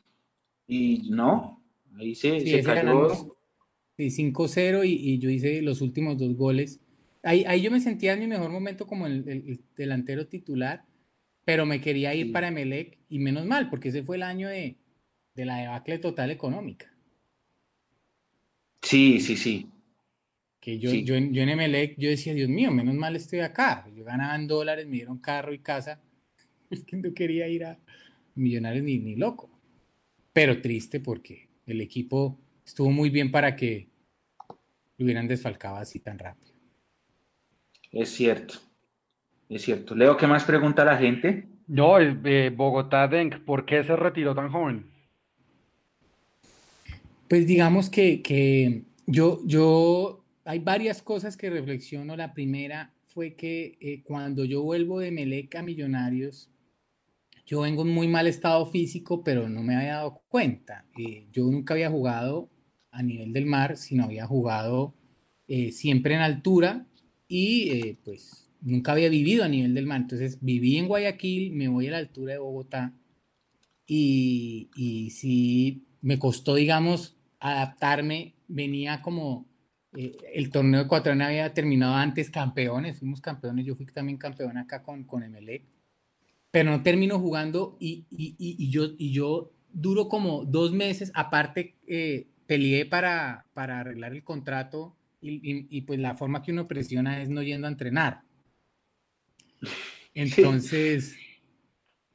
Y 0.66 1.08
no, 1.10 1.62
ahí 1.96 2.14
se, 2.14 2.40
Sí, 2.40 2.50
se 2.50 2.62
cayó. 2.62 3.08
sí, 3.96 4.10
5-0 4.10 4.84
y, 4.84 4.90
y 5.14 5.18
yo 5.20 5.30
hice 5.30 5.62
los 5.62 5.80
últimos 5.80 6.18
dos 6.18 6.34
goles. 6.36 6.80
Ahí, 7.22 7.44
ahí 7.46 7.62
yo 7.62 7.70
me 7.70 7.80
sentía 7.80 8.14
en 8.14 8.20
mi 8.20 8.26
mejor 8.26 8.50
momento 8.50 8.86
como 8.86 9.06
el, 9.06 9.26
el- 9.28 9.48
el 9.48 9.60
delantero 9.76 10.26
titular, 10.26 10.84
pero 11.44 11.66
me 11.66 11.80
quería 11.80 12.14
ir 12.14 12.32
para 12.32 12.48
Emelec 12.48 12.98
y 13.08 13.18
menos 13.18 13.46
mal, 13.46 13.68
porque 13.70 13.88
ese 13.88 14.02
fue 14.02 14.16
el 14.16 14.22
año 14.22 14.48
de, 14.48 14.76
de 15.34 15.44
la 15.44 15.56
debacle 15.56 15.98
total 15.98 16.30
económica. 16.30 16.92
Sí, 18.82 19.20
sí, 19.20 19.36
sí. 19.36 19.68
Que 20.60 20.78
yo, 20.78 20.90
Sí. 20.90 21.04
yo, 21.04 21.14
en, 21.14 21.32
yo 21.32 21.42
en 21.42 21.48
Emelec, 21.48 21.96
yo 21.98 22.08
decía, 22.08 22.34
Dios 22.34 22.48
mío, 22.48 22.70
menos 22.70 22.94
mal 22.94 23.16
estoy 23.16 23.40
acá. 23.40 23.88
Yo 23.94 24.04
ganaba 24.04 24.34
en 24.36 24.46
dólares, 24.46 24.86
me 24.86 24.96
dieron 24.96 25.18
carro 25.18 25.52
y 25.52 25.58
casa. 25.58 26.00
Es 26.70 26.84
que 26.84 26.96
no 26.96 27.12
quería 27.12 27.48
ir 27.48 27.64
a 27.64 27.78
Millonarios 28.34 28.84
ni, 28.84 28.98
ni 28.98 29.16
loco. 29.16 29.50
Pero 30.32 30.62
triste 30.62 31.00
porque 31.00 31.48
el 31.66 31.80
equipo 31.80 32.38
estuvo 32.64 32.90
muy 32.90 33.10
bien 33.10 33.30
para 33.30 33.56
que 33.56 33.88
lo 34.96 35.04
hubieran 35.04 35.28
desfalcado 35.28 35.76
así 35.76 36.00
tan 36.00 36.18
rápido. 36.18 36.52
Es 37.92 38.10
cierto. 38.10 38.54
Es 39.52 39.62
cierto. 39.62 39.94
Leo, 39.94 40.16
¿qué 40.16 40.26
más 40.26 40.44
pregunta 40.44 40.84
la 40.84 40.96
gente? 40.96 41.46
No, 41.66 41.98
es, 41.98 42.16
eh, 42.24 42.50
Bogotá 42.54 43.06
Denk, 43.06 43.40
¿por 43.40 43.66
qué 43.66 43.84
se 43.84 43.94
retiró 43.96 44.34
tan 44.34 44.50
joven? 44.50 44.90
Pues 47.28 47.46
digamos 47.46 47.90
que, 47.90 48.22
que 48.22 48.84
yo, 49.06 49.40
yo, 49.44 50.24
hay 50.44 50.58
varias 50.58 51.02
cosas 51.02 51.36
que 51.36 51.50
reflexiono. 51.50 52.16
La 52.16 52.32
primera 52.32 52.94
fue 53.08 53.34
que 53.34 53.76
eh, 53.80 54.02
cuando 54.02 54.44
yo 54.44 54.62
vuelvo 54.62 55.00
de 55.00 55.10
Melec 55.10 55.54
a 55.56 55.62
Millonarios, 55.62 56.50
yo 57.44 57.60
vengo 57.60 57.82
en 57.82 57.88
muy 57.88 58.08
mal 58.08 58.26
estado 58.26 58.64
físico, 58.64 59.22
pero 59.22 59.48
no 59.48 59.62
me 59.62 59.76
había 59.76 59.96
dado 59.96 60.22
cuenta. 60.28 60.86
Eh, 60.96 61.26
yo 61.30 61.44
nunca 61.44 61.74
había 61.74 61.90
jugado 61.90 62.48
a 62.90 63.02
nivel 63.02 63.34
del 63.34 63.44
mar, 63.44 63.76
sino 63.76 64.04
había 64.04 64.26
jugado 64.26 64.94
eh, 65.46 65.72
siempre 65.72 66.14
en 66.14 66.20
altura 66.22 66.86
y 67.28 67.70
eh, 67.70 67.98
pues 68.04 68.41
nunca 68.62 68.92
había 68.92 69.08
vivido 69.10 69.44
a 69.44 69.48
nivel 69.48 69.74
del 69.74 69.86
mar. 69.86 70.00
Entonces 70.02 70.38
viví 70.40 70.76
en 70.78 70.88
Guayaquil, 70.88 71.52
me 71.52 71.68
voy 71.68 71.88
a 71.88 71.92
la 71.92 71.98
altura 71.98 72.34
de 72.34 72.38
Bogotá 72.38 72.94
y, 73.86 74.70
y 74.76 75.10
sí 75.10 75.84
me 76.00 76.18
costó, 76.18 76.54
digamos, 76.54 77.16
adaptarme. 77.40 78.34
Venía 78.48 79.02
como 79.02 79.46
eh, 79.96 80.16
el 80.34 80.50
torneo 80.50 80.82
ecuatoriano 80.82 81.24
había 81.26 81.52
terminado 81.54 81.94
antes, 81.94 82.30
campeones, 82.30 82.98
fuimos 82.98 83.20
campeones, 83.20 83.66
yo 83.66 83.74
fui 83.76 83.86
también 83.86 84.18
campeón 84.18 84.58
acá 84.58 84.82
con, 84.82 85.04
con 85.04 85.22
pero 86.50 86.70
no 86.70 86.82
termino 86.82 87.18
jugando 87.18 87.76
y, 87.80 88.04
y- 88.10 88.36
y- 88.38 88.70
yo, 88.70 88.84
y 88.98 89.12
yo 89.12 89.52
duro 89.72 90.08
como 90.08 90.44
dos 90.44 90.72
meses, 90.72 91.10
aparte 91.14 91.76
eh, 91.86 92.28
peleé 92.46 92.84
para, 92.84 93.46
para 93.54 93.80
arreglar 93.80 94.12
el 94.12 94.22
contrato 94.22 94.94
y, 95.20 95.34
y- 95.36 95.66
y, 95.70 95.82
pues 95.82 95.98
la 96.00 96.14
forma 96.14 96.42
que 96.42 96.52
uno 96.52 96.68
presiona 96.68 97.22
es 97.22 97.30
no 97.30 97.42
yendo 97.42 97.66
a 97.66 97.70
entrenar. 97.70 98.22
Entonces, 100.14 101.16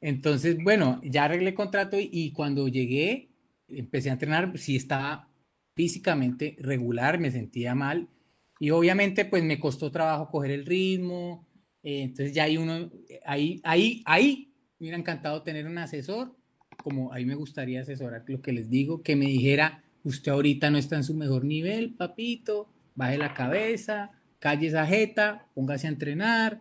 entonces, 0.00 0.56
bueno, 0.62 1.00
ya 1.02 1.24
arreglé 1.24 1.54
contrato 1.54 1.96
y, 2.00 2.32
cuando 2.32 2.68
llegué, 2.68 3.30
empecé 3.68 4.10
a 4.10 4.12
entrenar, 4.12 4.56
sí 4.56 4.76
estaba 4.76 5.28
físicamente 5.74 6.56
regular, 6.60 7.18
me 7.18 7.30
sentía 7.30 7.74
mal 7.74 8.08
y 8.60 8.70
obviamente 8.70 9.24
pues 9.24 9.44
me 9.44 9.60
costó 9.60 9.90
trabajo 9.90 10.28
coger 10.30 10.50
el 10.50 10.66
ritmo, 10.66 11.46
eh, 11.82 12.02
entonces 12.02 12.34
ya 12.34 12.44
hay 12.44 12.56
uno, 12.56 12.90
ahí, 13.24 13.60
ahí, 13.62 14.02
ahí 14.04 14.52
me 14.78 14.84
hubiera 14.84 14.98
encantado 14.98 15.42
tener 15.42 15.66
un 15.66 15.78
asesor, 15.78 16.34
como 16.82 17.12
ahí 17.12 17.24
me 17.24 17.34
gustaría 17.34 17.82
asesorar 17.82 18.24
lo 18.26 18.40
que 18.40 18.52
les 18.52 18.68
digo, 18.70 19.02
que 19.02 19.16
me 19.16 19.26
dijera, 19.26 19.84
usted 20.02 20.32
ahorita 20.32 20.70
no 20.70 20.78
está 20.78 20.96
en 20.96 21.04
su 21.04 21.14
mejor 21.14 21.44
nivel, 21.44 21.94
papito, 21.94 22.68
baje 22.94 23.18
la 23.18 23.34
cabeza, 23.34 24.12
calle 24.38 24.68
esa 24.68 24.86
jeta, 24.86 25.46
póngase 25.54 25.86
a 25.86 25.90
entrenar, 25.90 26.60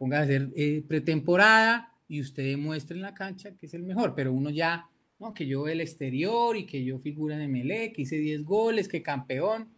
póngase 0.00 0.20
a 0.20 0.24
hacer 0.24 0.48
eh, 0.56 0.82
pretemporada 0.88 1.92
y 2.08 2.20
usted 2.22 2.42
demuestre 2.44 2.96
en 2.96 3.02
la 3.02 3.12
cancha 3.14 3.50
que 3.56 3.66
es 3.66 3.74
el 3.74 3.82
mejor, 3.82 4.14
pero 4.16 4.32
uno 4.32 4.48
ya, 4.48 4.88
no, 5.18 5.34
que 5.34 5.46
yo 5.46 5.68
el 5.68 5.82
exterior 5.82 6.56
y 6.56 6.64
que 6.64 6.82
yo 6.82 6.98
figura 6.98 7.34
en 7.36 7.42
Emelec, 7.42 7.94
que 7.94 8.02
hice 8.02 8.16
10 8.16 8.42
goles, 8.44 8.88
que 8.88 9.02
campeón, 9.02 9.68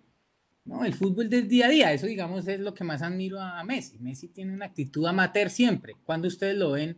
no, 0.65 0.85
el 0.85 0.94
fútbol 0.94 1.28
del 1.28 1.49
día 1.49 1.66
a 1.66 1.70
día, 1.70 1.93
eso 1.93 2.07
digamos 2.07 2.47
es 2.47 2.61
lo 2.61 2.73
que 2.73 2.85
más 2.85 3.03
admiro 3.03 3.40
a 3.40 3.65
Messi. 3.65 3.99
Messi 3.99 4.28
tiene 4.28 4.55
una 4.55 4.66
actitud 4.66 5.05
amateur 5.07 5.51
siempre. 5.51 5.94
Cuando 6.05 6.28
ustedes 6.28 6.57
lo 6.57 6.70
ven 6.70 6.97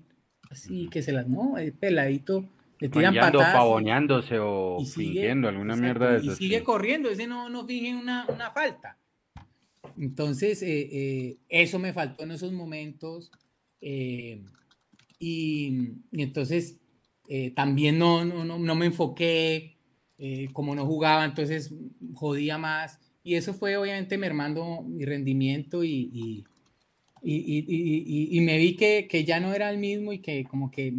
así 0.51 0.86
que 0.90 1.01
se 1.01 1.12
las, 1.12 1.26
no, 1.26 1.56
el 1.56 1.72
peladito, 1.72 2.46
le 2.78 2.90
tiran 2.90 3.14
Rangueando, 3.14 3.38
patadas. 3.38 3.55
y- 3.55 3.59
pavoneándose 3.59 4.38
o 4.38 4.76
y 4.80 4.84
sigue- 4.84 5.06
fingiendo 5.12 5.48
alguna 5.48 5.72
exacto, 5.74 5.82
mierda 6.01 6.12
de 6.12 6.18
y 6.24 6.26
esas. 6.26 6.36
sigue 6.38 6.62
corriendo, 6.62 7.09
ese 7.09 7.26
no, 7.26 7.48
no 7.48 7.66
finge 7.66 7.94
una, 7.96 8.26
una 8.28 8.51
falta. 8.51 8.98
Entonces, 9.98 10.62
eh, 10.62 10.88
eh, 10.92 11.36
eso 11.48 11.78
me 11.78 11.92
faltó 11.92 12.24
en 12.24 12.32
esos 12.32 12.52
momentos. 12.52 13.30
eh, 13.80 14.42
y, 15.18 15.92
entonces 16.12 16.80
también 17.54 17.98
no, 17.98 18.24
no, 18.24 18.44
no, 18.44 18.74
me 18.74 18.86
enfoqué, 18.86 19.78
como 20.52 20.74
no 20.74 20.84
jugaba, 20.84 21.24
entonces 21.24 21.72
jodía 22.14 22.58
más. 22.58 23.00
Y 23.22 23.36
eso 23.36 23.54
fue 23.54 23.76
obviamente 23.78 24.18
mermando 24.18 24.82
mi 24.82 25.04
rendimiento 25.06 25.82
y, 25.82 26.10
y, 26.12 26.44
y, 27.22 28.38
y 28.38 28.40
me 28.42 28.58
vi 28.58 28.76
que, 28.76 29.08
que, 29.08 29.24
ya 29.24 29.40
no 29.40 29.54
era 29.54 29.70
el 29.70 29.78
mismo 29.78 30.12
y 30.12 30.18
que 30.18 30.44
como 30.44 30.70
que 30.70 30.92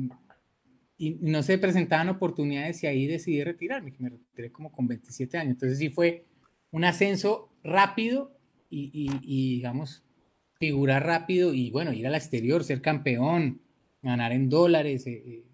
no 0.97 1.43
se 1.43 1.57
presentaban 1.57 2.09
oportunidades 2.09 2.83
y 2.83 2.87
ahí 2.87 3.05
decidí 3.05 3.43
retirarme, 3.43 3.93
me 3.99 4.09
retiré 4.09 4.51
como 4.51 4.71
con 4.71 4.87
27 4.87 5.37
años. 5.37 5.53
Entonces 5.53 5.77
sí 5.77 5.89
fue 5.89 6.25
un 6.71 6.85
ascenso 6.85 7.49
rápido 7.63 8.34
y, 8.75 9.09
y, 9.21 9.55
digamos, 9.55 10.03
figurar 10.59 11.05
rápido 11.05 11.53
y 11.53 11.71
bueno, 11.71 11.93
ir 11.93 12.07
al 12.07 12.15
exterior, 12.15 12.63
ser 12.63 12.81
campeón, 12.81 13.61
ganar 14.01 14.31
en 14.31 14.49
dólares, 14.49 15.07
eh, 15.07 15.23
eh, 15.25 15.45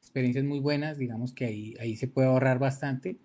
experiencias 0.00 0.44
muy 0.44 0.60
buenas, 0.60 0.98
digamos 0.98 1.32
que 1.32 1.46
ahí, 1.46 1.74
ahí 1.80 1.96
se 1.96 2.08
puede 2.08 2.28
ahorrar 2.28 2.58
bastante, 2.58 3.18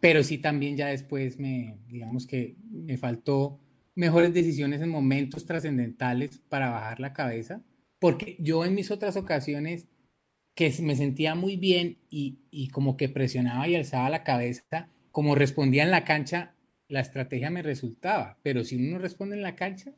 pero 0.00 0.22
sí 0.22 0.38
también 0.38 0.76
ya 0.76 0.88
después 0.88 1.38
me, 1.38 1.78
digamos 1.88 2.26
que 2.26 2.56
me 2.70 2.96
faltó 2.96 3.60
mejores 3.94 4.34
decisiones 4.34 4.80
en 4.80 4.88
momentos 4.88 5.46
trascendentales 5.46 6.38
para 6.48 6.70
bajar 6.70 7.00
la 7.00 7.12
cabeza, 7.12 7.62
porque 7.98 8.36
yo 8.38 8.64
en 8.64 8.74
mis 8.74 8.90
otras 8.90 9.16
ocasiones 9.16 9.88
que 10.54 10.74
me 10.80 10.96
sentía 10.96 11.34
muy 11.34 11.56
bien 11.56 11.98
y, 12.08 12.38
y, 12.50 12.68
como 12.68 12.96
que 12.96 13.08
presionaba 13.08 13.68
y 13.68 13.76
alzaba 13.76 14.08
la 14.10 14.24
cabeza, 14.24 14.88
como 15.12 15.34
respondía 15.34 15.82
en 15.82 15.90
la 15.90 16.04
cancha, 16.04 16.55
la 16.88 17.00
estrategia 17.00 17.50
me 17.50 17.62
resultaba, 17.62 18.38
pero 18.42 18.64
si 18.64 18.76
uno 18.76 18.92
no 18.92 18.98
responde 18.98 19.36
en 19.36 19.42
la 19.42 19.54
cancha, 19.54 19.92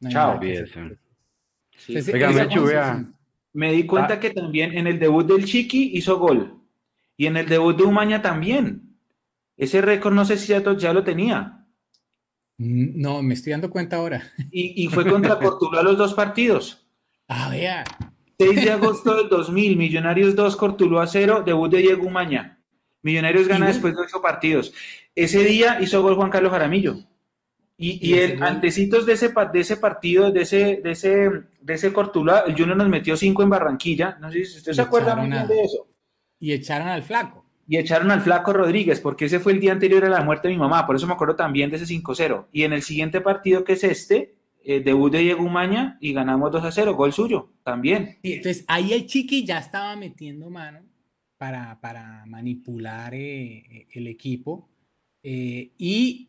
no 0.00 0.10
Chao, 0.10 0.40
me 3.52 3.72
di 3.72 3.86
cuenta 3.86 4.14
ah. 4.14 4.20
que 4.20 4.30
también 4.30 4.76
en 4.76 4.86
el 4.86 4.98
debut 4.98 5.26
del 5.26 5.44
Chiqui 5.44 5.92
hizo 5.94 6.18
gol 6.18 6.60
y 7.16 7.26
en 7.26 7.36
el 7.36 7.46
debut 7.46 7.76
de 7.76 7.84
Umaña 7.84 8.20
también. 8.20 8.96
Ese 9.56 9.80
récord 9.80 10.14
no 10.14 10.24
sé 10.24 10.36
si 10.36 10.48
ya, 10.48 10.62
ya 10.76 10.92
lo 10.92 11.04
tenía. 11.04 11.64
Mm, 12.58 13.00
no, 13.00 13.22
me 13.22 13.34
estoy 13.34 13.52
dando 13.52 13.70
cuenta 13.70 13.96
ahora. 13.96 14.22
Y, 14.50 14.84
y 14.84 14.88
fue 14.88 15.08
contra 15.08 15.38
Portugal 15.38 15.84
los 15.84 15.96
dos 15.96 16.14
partidos. 16.14 16.86
Ah, 17.28 17.48
vea. 17.50 17.84
6 18.38 18.64
de 18.64 18.70
agosto 18.72 19.16
del 19.16 19.28
2000, 19.28 19.76
Millonarios 19.76 20.34
2, 20.34 20.58
a 21.00 21.06
0, 21.06 21.42
debut 21.46 21.70
de 21.70 21.78
Diego 21.78 22.06
Umaña. 22.06 22.60
Millonarios 23.02 23.46
gana 23.46 23.66
después 23.66 23.94
de 23.94 24.02
ocho 24.02 24.20
partidos. 24.20 24.72
Ese 25.14 25.44
día 25.44 25.78
hizo 25.80 26.02
gol 26.02 26.16
Juan 26.16 26.30
Carlos 26.30 26.52
Jaramillo. 26.52 26.96
Y, 27.76 28.08
y, 28.08 28.14
el 28.14 28.42
antecitos 28.42 29.04
de 29.04 29.14
ese, 29.14 29.32
de 29.52 29.60
ese 29.60 29.76
partido, 29.76 30.30
de 30.30 30.42
ese, 30.42 30.80
de 30.82 30.92
ese, 30.92 31.28
de 31.60 31.74
ese 31.74 31.92
Cortuluá, 31.92 32.44
el 32.46 32.56
Junior 32.56 32.76
nos 32.76 32.88
metió 32.88 33.16
5 33.16 33.42
en 33.42 33.50
Barranquilla. 33.50 34.16
No 34.20 34.30
sé 34.30 34.44
si 34.44 34.58
usted 34.58 34.72
se 34.72 34.82
acuerda 34.82 35.16
muy 35.16 35.28
bien 35.28 35.46
de 35.48 35.62
eso. 35.62 35.88
Y 36.38 36.52
echaron 36.52 36.88
al 36.88 37.02
flaco. 37.02 37.44
Y 37.66 37.78
echaron 37.78 38.10
al 38.10 38.20
flaco 38.20 38.52
Rodríguez, 38.52 39.00
porque 39.00 39.24
ese 39.24 39.40
fue 39.40 39.52
el 39.52 39.60
día 39.60 39.72
anterior 39.72 40.04
a 40.04 40.08
la 40.08 40.22
muerte 40.22 40.48
de 40.48 40.54
mi 40.54 40.60
mamá. 40.60 40.86
Por 40.86 40.96
eso 40.96 41.06
me 41.06 41.14
acuerdo 41.14 41.34
también 41.34 41.70
de 41.70 41.76
ese 41.76 41.86
5-0. 41.86 42.46
Y 42.52 42.62
en 42.62 42.74
el 42.74 42.82
siguiente 42.82 43.20
partido, 43.20 43.64
que 43.64 43.72
es 43.72 43.82
este, 43.82 44.34
eh, 44.66 44.80
debut 44.80 45.12
de 45.12 45.18
Diego 45.18 45.44
Umaña 45.44 45.98
y 46.00 46.12
ganamos 46.12 46.52
2 46.52 46.64
a 46.64 46.72
0, 46.72 46.94
gol 46.94 47.12
suyo 47.12 47.50
también. 47.62 48.18
entonces 48.22 48.64
ahí 48.66 48.94
el 48.94 49.06
Chiqui 49.06 49.44
ya 49.44 49.58
estaba 49.58 49.94
metiendo 49.94 50.48
mano 50.48 50.80
para, 51.36 51.80
para 51.80 52.24
manipular 52.24 53.12
eh, 53.12 53.58
eh, 53.58 53.86
el 53.92 54.06
equipo 54.06 54.70
y 55.24 56.28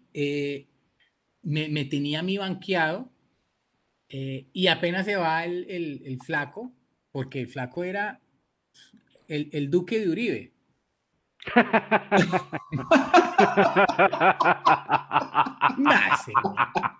me, 1.44 1.70
me, 1.70 1.86
tenía 1.86 2.20
a 2.20 2.24
mí 2.24 2.38
banqueado 2.38 3.12
y 4.10 4.68
apenas 4.68 5.06
se 5.06 5.18
va 5.18 5.44
el, 5.44 5.66
el, 5.70 6.02
el, 6.06 6.20
flaco, 6.20 6.72
porque 7.12 7.42
el 7.42 7.48
flaco 7.50 7.84
era 7.84 8.22
el, 9.28 9.50
el 9.52 9.70
duque 9.70 10.00
de 10.00 10.10
Uribe. 10.10 10.54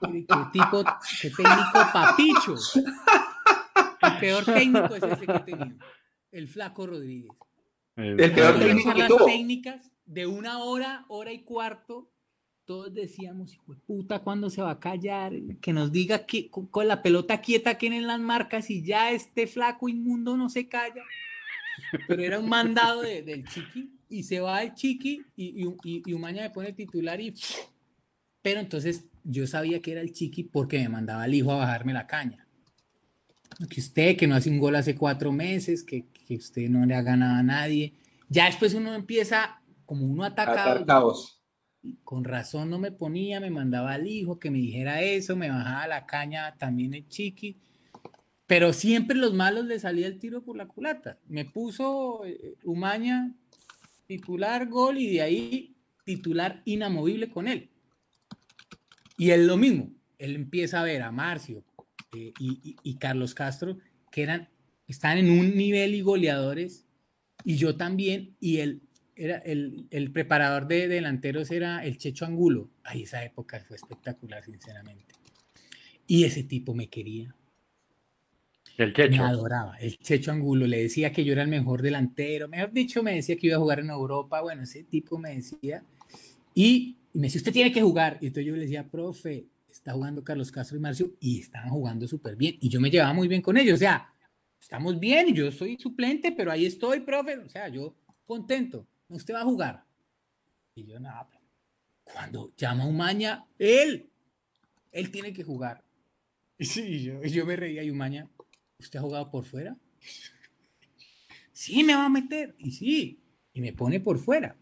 qué 0.02 0.26
tipo, 0.52 0.84
qué 1.22 1.30
técnico 1.30 1.80
papicho. 1.94 2.56
El 4.02 4.20
peor 4.20 4.46
técnico 4.46 4.96
es 4.96 5.04
ese 5.04 5.26
que 5.26 5.32
he 5.36 5.40
tenido. 5.40 5.78
El 6.32 6.48
flaco 6.48 6.88
Rodríguez. 6.88 7.32
El, 7.96 8.34
peor 8.34 8.60
técnico 8.60 8.94
que 8.94 9.00
las 9.00 9.26
técnicas 9.26 9.92
de 10.06 10.28
una 10.28 10.64
hora, 10.64 11.06
hora 11.08 11.34
y 11.34 11.44
cuarto. 11.44 12.12
Todos 12.66 12.94
decíamos, 12.94 13.54
hijo 13.54 13.74
de 13.74 13.80
puta, 13.82 14.20
¿cuándo 14.20 14.50
se 14.50 14.62
va 14.62 14.72
a 14.72 14.80
callar? 14.80 15.34
Que 15.62 15.72
nos 15.72 15.92
diga 15.92 16.26
que 16.26 16.50
con 16.50 16.88
la 16.88 17.04
pelota 17.04 17.40
quieta 17.40 17.78
que 17.78 17.88
en 17.88 18.08
las 18.08 18.20
marcas 18.20 18.72
y 18.72 18.82
ya 18.84 19.12
este 19.12 19.46
flaco 19.46 19.88
inmundo 19.88 20.36
no 20.36 20.50
se 20.50 20.68
calla. 20.68 21.04
Pero 22.08 22.24
era 22.24 22.40
un 22.40 22.50
mandado 22.50 23.02
del 23.02 23.46
chiqui 23.48 23.92
y 24.10 24.24
se 24.24 24.40
va 24.40 24.64
el 24.64 24.74
chiqui 24.74 25.24
y, 25.36 25.64
y, 25.64 26.02
y 26.06 26.14
Umaña 26.14 26.44
me 26.44 26.50
pone 26.50 26.74
titular 26.74 27.20
y... 27.22 27.36
Pero 28.42 28.60
entonces 28.60 29.06
yo 29.24 29.46
sabía 29.46 29.82
que 29.82 29.92
era 29.92 30.02
el 30.02 30.12
chiqui 30.12 30.44
porque 30.44 30.80
me 30.80 30.90
mandaba 30.90 31.26
el 31.26 31.34
hijo 31.34 31.52
a 31.52 31.58
bajarme 31.58 31.94
la 31.94 32.08
caña. 32.08 32.48
Que 33.70 33.80
usted, 33.80 34.18
que 34.18 34.28
no 34.28 34.36
hace 34.36 34.50
un 34.50 34.60
gol 34.60 34.76
hace 34.76 34.96
cuatro 34.96 35.32
meses, 35.32 35.84
que, 35.84 36.06
que 36.28 36.36
usted 36.36 36.70
no 36.70 36.86
le 36.86 36.96
ha 36.96 37.02
ganado 37.02 37.36
a 37.36 37.44
nadie. 37.44 37.94
Ya 38.30 38.46
después 38.46 38.74
uno 38.74 38.94
empieza, 38.94 39.62
como 39.86 40.06
uno 40.06 40.24
atacado. 40.24 40.86
Con 42.04 42.24
razón 42.24 42.72
no 42.72 42.80
me 42.80 42.92
ponía, 42.92 43.40
me 43.40 43.52
mandaba 43.52 43.94
al 43.94 44.08
hijo 44.08 44.40
que 44.40 44.50
me 44.50 44.58
dijera 44.58 45.02
eso, 45.02 45.36
me 45.36 45.50
bajaba 45.50 45.88
la 45.88 46.06
caña 46.06 46.56
también 46.58 46.94
el 46.94 47.08
chiqui. 47.08 47.58
Pero 48.48 48.74
siempre 48.74 49.16
los 49.18 49.34
malos 49.34 49.66
le 49.66 49.80
salía 49.80 50.08
el 50.08 50.20
tiro 50.20 50.44
por 50.44 50.58
la 50.58 50.68
culata. 50.68 51.20
Me 51.28 51.46
puso 51.46 52.26
eh, 52.26 52.56
Umaña 52.64 53.34
titular 54.08 54.68
gol 54.68 54.98
y 54.98 55.14
de 55.14 55.22
ahí 55.22 55.76
titular 56.04 56.62
inamovible 56.66 57.30
con 57.30 57.48
él. 57.48 57.70
Y 59.18 59.32
es 59.32 59.40
lo 59.40 59.58
mismo, 59.58 59.92
él 60.18 60.36
empieza 60.36 60.82
a 60.82 60.84
ver 60.84 61.02
a 61.02 61.12
Marcio 61.12 61.64
eh, 62.14 62.34
y, 62.40 62.96
Carlos 62.96 63.34
Castro, 63.34 63.78
que 64.12 64.24
eran, 64.24 64.50
están 64.88 65.18
en 65.18 65.30
un 65.30 65.56
nivel 65.56 65.96
y 65.96 66.02
goleadores, 66.02 66.86
y 67.44 67.58
yo 67.58 67.76
también, 67.76 68.36
y 68.40 68.58
él 68.58 68.82
era 69.16 69.38
el, 69.38 69.88
el 69.92 70.12
preparador 70.12 70.68
de 70.68 70.88
delanteros 70.88 71.52
era 71.52 71.86
el 71.86 71.98
Checho 71.98 72.26
Angulo. 72.26 72.70
Ay, 72.84 73.04
esa 73.04 73.24
época 73.24 73.64
fue 73.68 73.78
espectacular, 73.78 74.44
sinceramente. 74.44 75.16
Y 76.08 76.26
ese 76.26 76.44
tipo 76.44 76.74
me 76.74 76.88
quería. 76.88 77.36
El 78.78 78.94
Checho. 78.94 79.12
Me 79.12 79.20
adoraba. 79.20 79.78
El 79.78 79.98
Checho 79.98 80.32
Angulo 80.32 80.68
le 80.68 80.84
decía 80.84 81.12
que 81.12 81.24
yo 81.24 81.34
era 81.34 81.44
el 81.44 81.48
mejor 81.48 81.82
delantero. 81.82 82.48
Mejor 82.48 82.72
dicho, 82.72 83.02
me 83.04 83.16
decía 83.16 83.38
que 83.38 83.48
iba 83.48 83.56
a 83.56 83.60
jugar 83.60 83.80
en 83.80 83.90
Europa. 83.90 84.42
Bueno, 84.42 84.64
ese 84.64 84.84
tipo 84.84 85.18
me 85.18 85.36
decía. 85.36 85.84
Y 86.54 86.98
me 87.14 87.24
decía, 87.24 87.40
usted 87.40 87.54
tiene 87.54 87.72
que 87.72 87.82
jugar. 87.82 88.18
Y 88.22 88.28
entonces 88.28 88.48
yo 88.48 88.56
le 88.56 88.64
decía, 88.64 88.88
profe, 88.88 89.46
está 89.72 89.94
jugando 89.94 90.24
Carlos 90.24 90.52
Castro 90.52 90.78
y 90.78 90.82
Marcio 90.82 91.14
y 91.20 91.40
estaban 91.40 91.70
jugando 91.70 92.08
súper 92.08 92.36
bien. 92.36 92.58
Y 92.60 92.70
yo 92.70 92.82
me 92.82 92.90
llevaba 92.90 93.14
muy 93.14 93.28
bien 93.28 93.42
con 93.42 93.58
ellos. 93.58 93.76
O 93.76 93.78
sea, 93.78 94.14
estamos 94.60 95.00
bien, 95.00 95.34
yo 95.34 95.52
soy 95.52 95.78
suplente, 95.78 96.34
pero 96.34 96.52
ahí 96.52 96.66
estoy, 96.66 97.00
profe. 97.00 97.38
O 97.38 97.50
sea, 97.50 97.70
yo 97.70 97.96
contento. 98.26 98.86
Usted 99.10 99.34
va 99.34 99.42
a 99.42 99.46
jugar. 99.46 99.86
Y 100.76 100.86
yo, 100.86 101.00
nada, 101.00 101.30
cuando 102.04 102.54
llama 102.56 102.84
a 102.84 102.88
Umaña, 102.88 103.46
él, 103.58 104.10
él 104.92 105.12
tiene 105.12 105.34
que 105.34 105.44
jugar. 105.44 105.84
Y 106.58 106.66
sí, 106.66 107.04
yo, 107.04 107.46
me 107.46 107.56
reía 107.56 107.84
y 107.84 107.90
Umaña, 107.90 108.30
¿usted 108.80 109.00
ha 109.00 109.02
jugado 109.02 109.30
por 109.30 109.46
fuera? 109.46 109.78
sí, 111.52 111.84
me 111.84 111.96
va 111.96 112.06
a 112.06 112.10
meter. 112.10 112.56
Y 112.58 112.72
sí, 112.72 113.20
y 113.54 113.62
me 113.62 113.74
pone 113.74 114.00
por 114.00 114.20
fuera. 114.20 114.58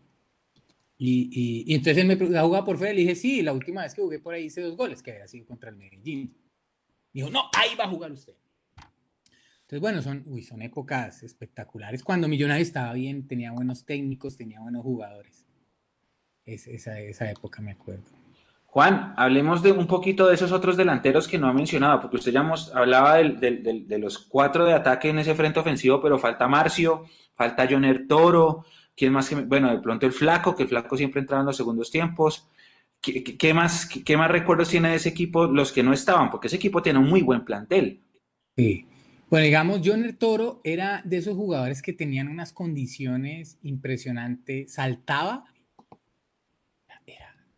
Y, 0.98 1.66
y, 1.68 1.76
entonces 1.76 2.04
él 2.04 2.08
me 2.08 2.38
ha 2.38 2.44
jugado 2.44 2.64
por 2.64 2.78
fuera 2.78 2.94
y 2.94 2.98
le 2.98 3.02
dije, 3.02 3.16
sí, 3.16 3.42
la 3.42 3.54
última 3.54 3.84
vez 3.84 3.94
que 3.94 4.02
jugué 4.02 4.20
por 4.20 4.34
ahí 4.34 4.46
hice 4.46 4.62
dos 4.62 4.78
goles, 4.78 5.04
que 5.04 5.12
había 5.12 5.28
sido 5.28 5.46
contra 5.46 5.70
el 5.70 5.76
Medellín. 5.76 6.36
Dijo, 7.12 7.30
no, 7.30 7.50
ahí 7.54 7.76
va 7.76 7.84
a 7.84 7.90
jugar 7.90 8.12
usted. 8.12 8.36
Entonces, 9.74 9.82
bueno, 9.82 10.02
son, 10.04 10.32
uy, 10.32 10.44
son 10.44 10.62
épocas 10.62 11.24
espectaculares. 11.24 12.04
Cuando 12.04 12.28
Millonarios 12.28 12.68
estaba 12.68 12.94
bien, 12.94 13.28
tenía 13.28 13.52
buenos 13.52 13.88
técnicos, 13.88 14.38
tenía 14.38 14.60
buenos 14.60 14.84
jugadores. 14.84 15.48
Es, 16.46 16.68
esa, 16.68 17.00
esa 17.00 17.32
época 17.32 17.60
me 17.60 17.72
acuerdo. 17.72 18.04
Juan, 18.68 19.16
hablemos 19.18 19.64
de 19.64 19.72
un 19.72 19.88
poquito 19.88 20.28
de 20.28 20.36
esos 20.36 20.52
otros 20.52 20.78
delanteros 20.78 21.28
que 21.28 21.40
no 21.40 21.48
ha 21.48 21.54
mencionado, 21.54 22.02
porque 22.02 22.18
usted 22.18 22.32
ya 22.32 22.48
hablaba 22.76 23.16
de 23.18 23.98
los 23.98 24.20
cuatro 24.20 24.64
de 24.64 24.74
ataque 24.74 25.10
en 25.10 25.18
ese 25.18 25.34
frente 25.34 25.60
ofensivo, 25.60 26.00
pero 26.00 26.20
falta 26.20 26.48
Marcio, 26.48 27.06
falta 27.34 27.68
Joner 27.68 28.08
Toro, 28.08 28.66
¿quién 28.96 29.12
más 29.12 29.28
que, 29.28 29.36
bueno, 29.36 29.72
de 29.72 29.80
pronto 29.80 30.06
el 30.06 30.12
Flaco, 30.12 30.56
que 30.56 30.64
el 30.64 30.70
Flaco 30.70 30.96
siempre 30.98 31.22
entraba 31.22 31.42
en 31.42 31.48
los 31.48 31.58
segundos 31.58 31.90
tiempos. 31.90 32.48
¿Qué, 33.02 33.54
más, 33.56 33.88
qué, 33.88 34.18
más 34.18 34.30
recuerdos 34.30 34.70
tiene 34.70 34.90
de 34.90 34.96
ese 34.98 35.10
equipo 35.10 35.46
los 35.46 35.72
que 35.72 35.82
no 35.82 35.94
estaban? 35.94 36.30
Porque 36.30 36.46
ese 36.46 36.58
equipo 36.58 36.84
tiene 36.84 37.00
un 37.00 37.10
muy 37.10 37.24
buen 37.24 37.44
plantel. 37.44 38.04
Sí. 38.56 38.86
Bueno, 39.34 39.46
digamos, 39.46 39.82
Joner 39.84 40.14
Toro 40.16 40.62
era 40.64 41.02
de 41.06 41.18
esos 41.18 41.36
jugadores 41.36 41.82
que 41.82 41.92
tenían 41.92 42.28
unas 42.28 42.54
condiciones 42.54 43.58
impresionantes, 43.64 44.74
saltaba 44.74 45.46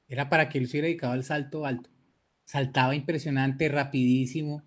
era 0.07 0.29
para 0.29 0.47
que 0.47 0.57
él 0.57 0.67
se 0.67 0.77
hubiera 0.77 0.87
dedicado 0.87 1.11
al 1.11 1.25
salto 1.25 1.65
alto. 1.65 1.89
Saltaba 2.45 2.95
impresionante, 2.95 3.67
rapidísimo. 3.67 4.63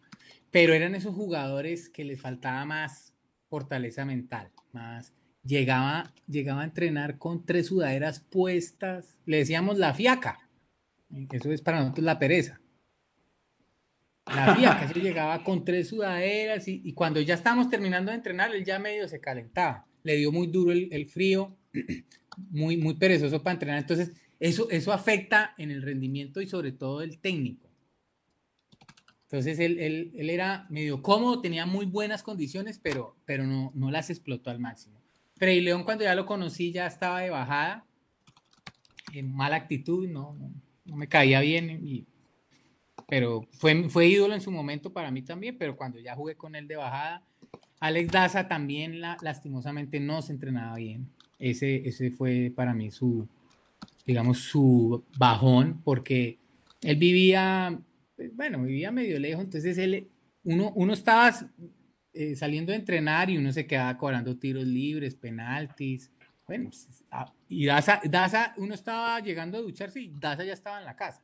pero 0.51 0.75
eran 0.75 0.95
esos 0.95 1.15
jugadores 1.15 1.89
que 1.89 2.05
les 2.05 2.21
faltaba 2.21 2.67
más 2.67 3.15
fortaleza 3.49 4.05
mental, 4.05 4.53
más 4.73 5.15
llegaba, 5.43 6.13
llegaba 6.27 6.61
a 6.61 6.65
entrenar 6.65 7.17
con 7.17 7.47
tres 7.47 7.69
sudaderas 7.69 8.21
puestas, 8.21 9.17
le 9.25 9.39
decíamos 9.39 9.79
la 9.79 9.95
fiaca, 9.95 10.51
eso 11.33 11.53
es 11.53 11.63
para 11.63 11.81
nosotros 11.81 12.05
la 12.05 12.19
pereza. 12.19 12.61
La 14.35 14.55
fiaca, 14.55 14.89
se 14.89 15.01
llegaba 15.01 15.43
con 15.43 15.65
tres 15.65 15.89
sudaderas 15.89 16.67
y, 16.69 16.93
cuando 16.93 17.21
ya 17.21 17.35
estábamos 17.35 17.69
terminando 17.69 18.11
de 18.11 18.17
entrenar, 18.17 18.55
él 18.55 18.65
ya 18.65 18.79
medio 18.79 19.09
se 19.09 19.21
calentaba, 19.21 19.87
le 20.03 20.17
dio 20.17 20.33
muy 20.33 20.47
duro 20.47 20.73
el, 20.73 21.07
frío, 21.07 21.57
muy, 22.51 22.77
muy 22.77 22.95
perezoso 22.95 23.43
para 23.43 23.55
entrenar, 23.55 23.79
entonces 23.79 24.13
eso, 24.41 24.71
eso 24.71 24.93
afecta 24.93 25.55
en 25.59 25.71
el 25.71 25.83
rendimiento 25.83 26.41
y 26.41 26.47
sobre 26.47 26.73
todo 26.73 27.03
el 27.03 27.19
técnico. 27.19 27.69
Entonces 29.25 29.59
él, 29.59 29.79
él, 29.79 30.13
él, 30.17 30.31
era 30.31 30.67
medio 30.71 31.03
cómodo, 31.03 31.43
tenía 31.43 31.67
muy 31.67 31.85
buenas 31.85 32.23
condiciones, 32.23 32.81
pero, 32.83 33.17
pero 33.27 33.47
no, 33.47 33.73
no 33.75 33.91
las 33.91 34.09
explotó 34.09 34.49
al 34.49 34.59
máximo. 34.59 34.99
Frey 35.37 35.61
León, 35.61 35.85
cuando 35.85 36.05
ya 36.05 36.15
lo 36.15 36.25
conocí, 36.25 36.73
ya 36.73 36.87
estaba 36.87 37.21
de 37.21 37.31
bajada, 37.31 37.85
en 39.13 39.33
mala 39.35 39.57
actitud, 39.57 40.09
no, 40.09 40.35
no, 40.85 40.97
me 40.97 41.09
caía 41.09 41.41
bien, 41.41 41.71
y, 41.85 42.07
pero 43.09 43.47
fue, 43.53 43.89
fue 43.89 44.07
ídolo 44.07 44.35
en 44.35 44.41
su 44.41 44.51
momento 44.51 44.93
para 44.93 45.11
mí 45.11 45.23
también, 45.23 45.57
pero 45.59 45.77
cuando 45.77 45.99
ya 45.99 46.15
jugué 46.15 46.37
con 46.37 46.55
él 46.55 46.69
de 46.69 46.77
bajada, 46.77 47.25
Alex 47.81 48.13
Daza 48.13 48.49
también 48.49 49.01
la, 49.01 49.17
lastimosamente 49.23 50.01
no 50.01 50.23
se 50.23 50.33
entrenaba 50.33 50.77
bien. 50.77 51.09
Ese, 51.39 51.89
ese 51.89 52.11
fue 52.11 52.53
para 52.55 52.75
mí 52.75 52.91
su, 52.91 53.29
digamos, 54.05 54.39
su 54.39 55.05
bajón, 55.17 55.81
porque 55.85 56.39
él 56.83 56.97
vivía 56.97 57.81
bueno, 58.33 58.63
vivía 58.63 58.91
medio 58.91 59.19
lejos, 59.19 59.45
entonces 59.45 59.79
él, 59.79 60.09
uno, 60.45 60.73
uno 60.75 60.93
estaba 60.93 61.33
eh, 62.13 62.37
saliendo 62.37 62.73
de 62.73 62.79
entrenar 62.79 63.31
y 63.31 63.39
uno 63.39 63.53
se 63.53 63.67
quedaba 63.67 63.97
cobrando 63.97 64.37
tiros 64.37 64.65
libres, 64.65 65.15
penaltis. 65.15 66.11
Bueno, 66.47 66.71
pues, 66.71 67.05
ah, 67.11 67.33
y 67.49 67.67
Daza, 67.67 68.01
Daza, 68.05 68.55
uno 68.57 68.75
estaba 68.75 69.21
llegando 69.21 69.59
a 69.59 69.61
ducharse 69.61 70.01
y 70.01 70.13
Daza 70.19 70.45
ya 70.45 70.53
estaba 70.53 70.79
en 70.79 70.87
la 70.87 70.97
casa. 70.97 71.23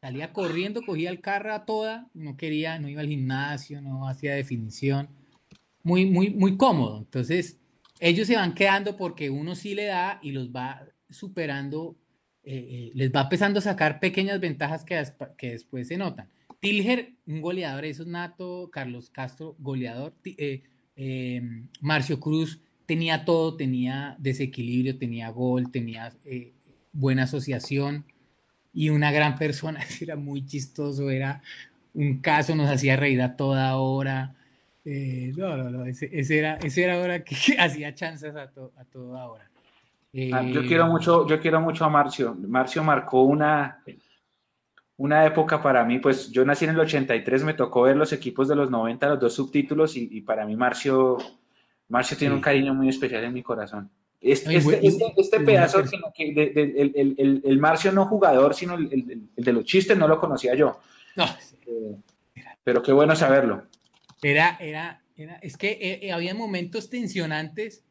Salía 0.00 0.32
corriendo, 0.32 0.82
cogía 0.82 1.10
el 1.10 1.20
carro 1.20 1.52
a 1.52 1.64
toda, 1.64 2.08
no 2.14 2.36
quería, 2.36 2.78
no 2.78 2.88
iba 2.88 3.00
al 3.00 3.08
gimnasio, 3.08 3.82
no 3.82 4.08
hacía 4.08 4.34
definición. 4.34 5.08
Muy, 5.82 6.06
muy, 6.06 6.30
muy 6.30 6.56
cómodo. 6.56 6.98
Entonces, 6.98 7.58
ellos 7.98 8.26
se 8.26 8.36
van 8.36 8.54
quedando 8.54 8.96
porque 8.96 9.30
uno 9.30 9.54
sí 9.56 9.74
le 9.74 9.86
da 9.86 10.20
y 10.22 10.32
los 10.32 10.50
va 10.50 10.86
superando 11.10 11.96
eh, 12.50 12.66
eh, 12.70 12.90
les 12.94 13.12
va 13.12 13.20
empezando 13.20 13.58
a 13.58 13.62
sacar 13.62 14.00
pequeñas 14.00 14.40
ventajas 14.40 14.82
que, 14.82 15.04
que 15.36 15.50
después 15.50 15.86
se 15.86 15.98
notan. 15.98 16.30
Tilger, 16.60 17.12
un 17.26 17.42
goleador, 17.42 17.84
eso 17.84 18.04
es 18.04 18.08
nato. 18.08 18.70
Carlos 18.72 19.10
Castro, 19.10 19.54
goleador. 19.58 20.14
Eh, 20.24 21.42
Marcio 21.82 22.18
Cruz 22.20 22.62
tenía 22.86 23.26
todo, 23.26 23.54
tenía 23.56 24.16
desequilibrio, 24.18 24.96
tenía 24.96 25.28
gol, 25.28 25.70
tenía 25.70 26.16
buena 26.92 27.24
asociación 27.24 28.06
y 28.78 28.90
una 28.90 29.10
gran 29.10 29.36
persona. 29.36 29.80
Era 30.00 30.14
muy 30.14 30.46
chistoso, 30.46 31.10
era 31.10 31.42
un 31.94 32.20
caso, 32.20 32.54
nos 32.54 32.70
hacía 32.70 32.94
reír 32.94 33.20
a 33.20 33.34
toda 33.34 33.76
hora. 33.76 34.36
no, 34.84 35.56
no, 35.56 35.70
no, 35.70 35.84
ese, 35.84 36.38
era, 36.38 36.54
ese 36.58 36.84
era 36.84 37.00
hora 37.00 37.24
que 37.24 37.34
hacía 37.58 37.92
chances 37.92 38.36
a, 38.36 38.42
a 38.42 38.84
toda 38.84 39.26
hora. 39.26 39.50
Ah, 40.32 40.42
yo 40.42 40.64
quiero 40.64 40.86
eh, 40.86 40.90
mucho, 40.90 41.26
yo 41.26 41.40
quiero 41.40 41.60
mucho 41.60 41.84
a 41.84 41.88
Marcio. 41.88 42.36
Marcio 42.36 42.84
marcó 42.84 43.22
una, 43.22 43.82
una 44.96 45.26
época 45.26 45.60
para 45.60 45.84
mí, 45.84 45.98
pues 45.98 46.30
yo 46.30 46.44
nací 46.44 46.64
en 46.64 46.70
el 46.70 46.80
83, 46.80 47.42
me 47.42 47.54
tocó 47.54 47.82
ver 47.82 47.96
los 47.96 48.12
equipos 48.12 48.46
de 48.46 48.54
los 48.54 48.70
90, 48.70 49.08
los 49.08 49.20
dos 49.20 49.34
subtítulos, 49.34 49.96
y, 49.96 50.20
para 50.20 50.46
mí 50.46 50.54
Marcio, 50.54 51.18
Marcio 51.88 52.16
tiene 52.16 52.36
un 52.36 52.40
cariño 52.40 52.74
muy 52.74 52.88
especial 52.88 53.24
en 53.24 53.34
mi 53.34 53.42
corazón. 53.42 53.90
Este, 54.20 54.56
este, 54.56 54.84
este, 54.84 55.12
este 55.16 55.40
pedazo, 55.40 55.80
el, 56.18 57.58
Marcio 57.60 57.92
no 57.92 58.06
jugador, 58.06 58.52
sino 58.52 58.74
el, 58.74 59.30
de 59.36 59.52
los 59.52 59.64
chistes, 59.64 59.96
no 59.96 60.08
lo 60.08 60.18
conocía 60.18 60.56
yo. 60.56 60.80
Eh, 61.66 61.96
pero 62.64 62.82
qué 62.82 62.92
bueno 62.92 63.14
saberlo. 63.14 63.68
Era, 64.20 64.56
era, 64.60 65.04
era, 65.16 65.36
es 65.36 65.56
que 65.56 66.00
eh, 66.02 66.12
había 66.12 66.34
momentos 66.34 66.90
tensionantes 66.90 67.84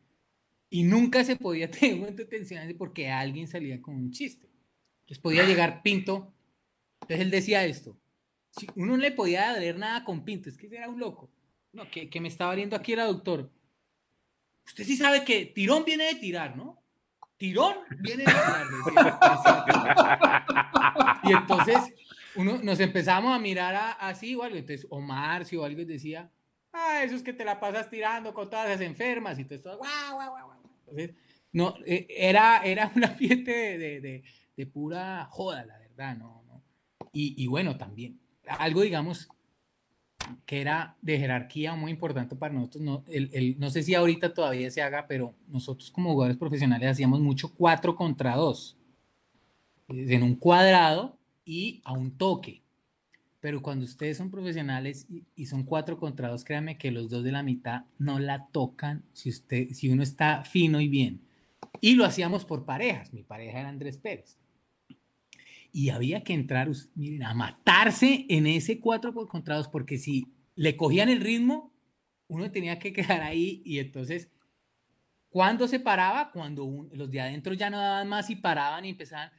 y 0.70 0.84
nunca 0.84 1.24
se 1.24 1.38
podía 1.38 1.72
tener 1.72 1.94
un 1.94 2.02
momento 2.02 2.28
tensionante 2.28 2.76
porque 2.76 3.10
alguien 3.10 3.48
salía 3.48 3.82
con 3.82 3.96
un 3.96 4.12
chiste. 4.12 4.48
Entonces 5.02 5.22
podía 5.22 5.46
llegar 5.46 5.82
Pinto. 5.82 6.34
Entonces 7.02 7.26
él 7.26 7.32
decía 7.32 7.66
esto. 7.66 7.98
Si 8.52 8.68
uno 8.76 8.98
no 8.98 8.98
le 8.98 9.12
podía 9.12 9.54
dar 9.54 9.78
nada 9.78 10.04
con 10.04 10.26
Pinto, 10.26 10.50
es 10.50 10.58
que 10.58 10.68
era 10.68 10.90
un 10.90 11.00
loco. 11.00 11.32
No, 11.72 11.90
que, 11.90 12.10
que 12.10 12.20
me 12.20 12.28
estaba 12.28 12.54
viendo 12.56 12.76
aquí 12.76 12.92
era 12.92 13.06
doctor. 13.06 13.50
Usted 14.68 14.84
sí 14.84 14.96
sabe 14.96 15.24
que 15.24 15.48
tirón 15.48 15.84
viene 15.86 16.06
de 16.06 16.16
tirar, 16.16 16.56
¿no? 16.56 16.82
Tirón 17.38 17.78
viene 18.00 18.26
de 18.26 18.32
tirar. 18.32 18.68
y 21.24 21.32
entonces 21.32 21.78
uno, 22.36 22.60
nos 22.62 22.80
empezamos 22.80 23.36
a 23.36 23.40
mirar 23.40 23.98
así 24.00 24.36
o 24.36 24.44
algo. 24.44 24.58
Entonces 24.58 24.86
Omar, 24.90 25.46
si 25.46 25.56
o 25.56 25.64
algo 25.66 25.84
decía, 25.84 26.30
ah, 26.74 27.02
eso 27.04 27.16
es 27.16 27.24
que 27.24 27.34
te 27.34 27.46
la 27.46 27.60
pasas 27.60 27.90
tirando 27.90 28.34
con 28.34 28.50
todas 28.50 28.70
las 28.70 28.82
enfermas 28.82 29.40
y 29.40 29.46
todo, 29.46 29.78
guau, 29.78 30.16
guau, 30.16 30.32
guau, 30.32 30.48
no, 31.54 31.76
eh, 31.86 32.06
era, 32.10 32.62
era 32.64 32.92
un 32.96 33.04
ambiente 33.04 33.78
de, 33.78 34.66
pura 34.66 35.28
joda, 35.32 35.66
la 35.66 35.78
verdad, 35.80 36.18
¿no? 36.18 36.38
Y, 37.14 37.48
bueno, 37.48 37.78
también, 37.78 38.20
algo, 38.46 38.82
digamos, 38.82 39.28
que 40.46 40.62
era 40.62 40.96
de 41.02 41.18
jerarquía 41.18 41.76
muy 41.76 41.92
importante 41.92 42.36
para 42.36 42.54
nosotros, 42.54 42.84
no, 42.84 43.04
no 43.58 43.70
sé 43.70 43.84
si 43.84 43.96
ahorita 43.96 44.34
todavía 44.34 44.70
se 44.72 44.82
haga, 44.82 45.08
pero 45.08 45.36
nosotros 45.48 45.92
como 45.92 46.14
jugadores 46.14 46.38
profesionales 46.38 46.92
hacíamos 46.92 47.20
mucho 47.20 47.54
4 47.54 47.96
contra 47.96 48.36
2, 48.36 48.78
en 49.90 50.24
un 50.24 50.36
cuadrado 50.36 51.18
y 51.46 51.82
a 51.86 51.94
un 51.94 52.12
toque. 52.12 52.62
Pero 53.40 53.62
cuando 53.62 53.86
ustedes 53.86 54.18
son 54.18 54.32
profesionales 54.32 55.08
y, 55.36 55.46
son 55.46 55.64
cuatro 55.64 56.00
contra 56.00 56.30
dos, 56.30 56.44
créanme 56.44 56.78
que 56.78 56.92
los 56.92 57.10
dos 57.10 57.24
de 57.24 57.32
la 57.32 57.44
mitad 57.44 57.84
no 58.00 58.20
la 58.20 58.48
tocan 58.48 59.04
si, 59.14 59.30
usted, 59.30 59.70
si 59.74 59.90
uno 59.90 60.04
está 60.04 60.44
fino 60.44 60.82
y 60.82 60.88
bien. 60.88 61.22
Y 61.80 61.96
lo 61.96 62.04
hacíamos 62.04 62.46
por 62.46 62.66
parejas. 62.66 63.14
Mi 63.14 63.24
pareja 63.24 63.60
era 63.60 63.70
Andrés 63.70 63.98
Pérez. 63.98 64.38
Y 65.78 65.92
había 65.92 66.24
que 66.24 66.34
entrar, 66.34 66.72
miren, 66.96 67.22
a 67.22 67.36
matarse 67.36 68.26
en 68.30 68.48
ese 68.48 68.80
cuatro 68.80 69.14
contra 69.14 69.58
dos, 69.58 69.68
porque 69.68 70.00
si 70.00 70.34
le 70.56 70.76
cogían 70.76 71.08
el 71.08 71.22
ritmo, 71.22 71.72
uno 72.26 72.50
tenía 72.50 72.80
que 72.80 72.92
quedar 72.94 73.22
ahí 73.22 73.62
y 73.64 73.78
entonces, 73.78 74.32
¿cuándo 75.30 75.68
se 75.68 75.80
paraba? 75.80 76.32
Cuando 76.32 76.88
los 76.94 77.12
de 77.12 77.22
adentro 77.22 77.54
ya 77.54 77.70
no 77.70 77.78
daban 77.78 78.10
más 78.10 78.32
y 78.32 78.38
paraban 78.38 78.86
y 78.86 78.90
empezaban, 78.90 79.30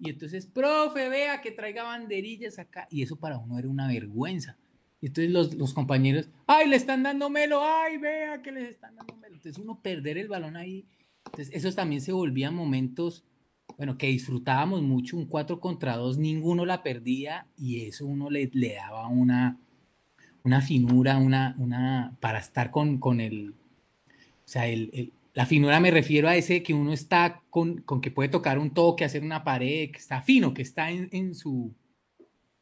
y 0.00 0.08
entonces, 0.08 0.46
profe, 0.46 1.10
vea 1.10 1.42
que 1.42 1.50
traiga 1.50 1.82
banderillas 1.82 2.58
acá. 2.58 2.88
Y 2.90 3.02
eso 3.02 3.16
para 3.16 3.36
uno 3.36 3.58
era 3.58 3.68
una 3.68 3.86
vergüenza. 3.86 4.56
Y 5.02 5.08
entonces 5.08 5.30
los, 5.34 5.52
los, 5.52 5.74
compañeros, 5.74 6.30
ay, 6.46 6.66
le 6.66 6.76
están 6.76 7.02
dando 7.02 7.28
melo, 7.28 7.60
ay, 7.62 7.98
vea 7.98 8.40
que 8.40 8.52
les 8.52 8.70
están 8.70 8.96
dando 8.96 9.16
melo. 9.16 9.34
Entonces 9.34 9.62
uno 9.62 9.82
perder 9.82 10.16
el 10.16 10.28
balón 10.28 10.56
ahí. 10.56 10.88
Entonces 11.26 11.54
esos 11.54 11.76
también 11.76 12.00
se 12.00 12.12
volvían 12.12 12.54
momentos, 12.54 13.26
bueno, 13.76 13.98
que 13.98 14.06
disfrutábamos 14.08 14.82
mucho, 14.82 15.16
un 15.16 15.26
4 15.26 15.60
contra 15.60 15.96
2, 15.96 16.18
ninguno 16.18 16.64
la 16.66 16.82
perdía 16.82 17.46
y 17.56 17.86
eso 17.86 18.06
uno 18.06 18.30
le, 18.30 18.50
le 18.52 18.74
daba 18.74 19.08
una, 19.08 19.58
una 20.44 20.60
finura, 20.60 21.18
una, 21.18 21.54
una, 21.58 22.16
para 22.20 22.38
estar 22.38 22.70
con, 22.70 22.98
con 22.98 23.20
el, 23.20 23.50
o 23.50 24.48
sea, 24.48 24.66
el, 24.68 25.12
la 25.34 25.46
finura 25.46 25.80
me 25.80 25.90
refiero 25.90 26.28
a 26.28 26.36
ese 26.36 26.62
que 26.62 26.74
uno 26.74 26.92
está 26.92 27.42
con, 27.50 27.78
con, 27.78 28.00
que 28.00 28.12
puede 28.12 28.28
tocar 28.28 28.58
un 28.58 28.72
toque, 28.72 29.04
hacer 29.04 29.24
una 29.24 29.42
pared, 29.42 29.90
que 29.90 29.98
está 29.98 30.22
fino, 30.22 30.54
que 30.54 30.62
está 30.62 30.90
en, 30.90 31.08
en 31.10 31.34
su, 31.34 31.74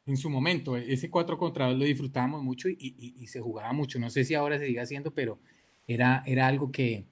en 0.06 0.16
su 0.16 0.30
momento. 0.30 0.76
Ese 0.78 1.10
4 1.10 1.36
contra 1.36 1.66
2 1.66 1.78
lo 1.78 1.84
disfrutábamos 1.84 2.42
mucho 2.42 2.70
y, 2.70 3.14
y, 3.18 3.26
se 3.26 3.40
jugaba 3.40 3.72
mucho. 3.74 3.98
No 3.98 4.08
sé 4.08 4.24
si 4.24 4.34
ahora 4.34 4.58
se 4.58 4.66
sigue 4.66 4.80
haciendo, 4.80 5.12
pero 5.12 5.38
era, 5.86 6.22
era 6.26 6.46
algo 6.46 6.72
que 6.72 7.04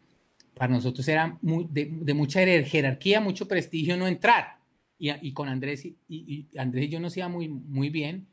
para 0.54 0.72
nosotros 0.72 1.06
era 1.08 1.38
muy, 1.42 1.66
de, 1.70 1.88
de, 1.90 2.14
mucha 2.14 2.40
jerarquía, 2.40 3.20
mucho 3.20 3.48
prestigio 3.48 3.96
no 3.96 4.06
entrar. 4.06 4.58
Y, 4.98 5.10
y 5.26 5.32
con 5.32 5.48
Andrés 5.48 5.86
y, 5.86 6.48
Andrés 6.58 6.84
y 6.84 6.88
yo 6.88 7.00
nos 7.00 7.16
iba 7.16 7.28
muy, 7.28 7.48
muy 7.48 7.88
bien. 7.90 8.28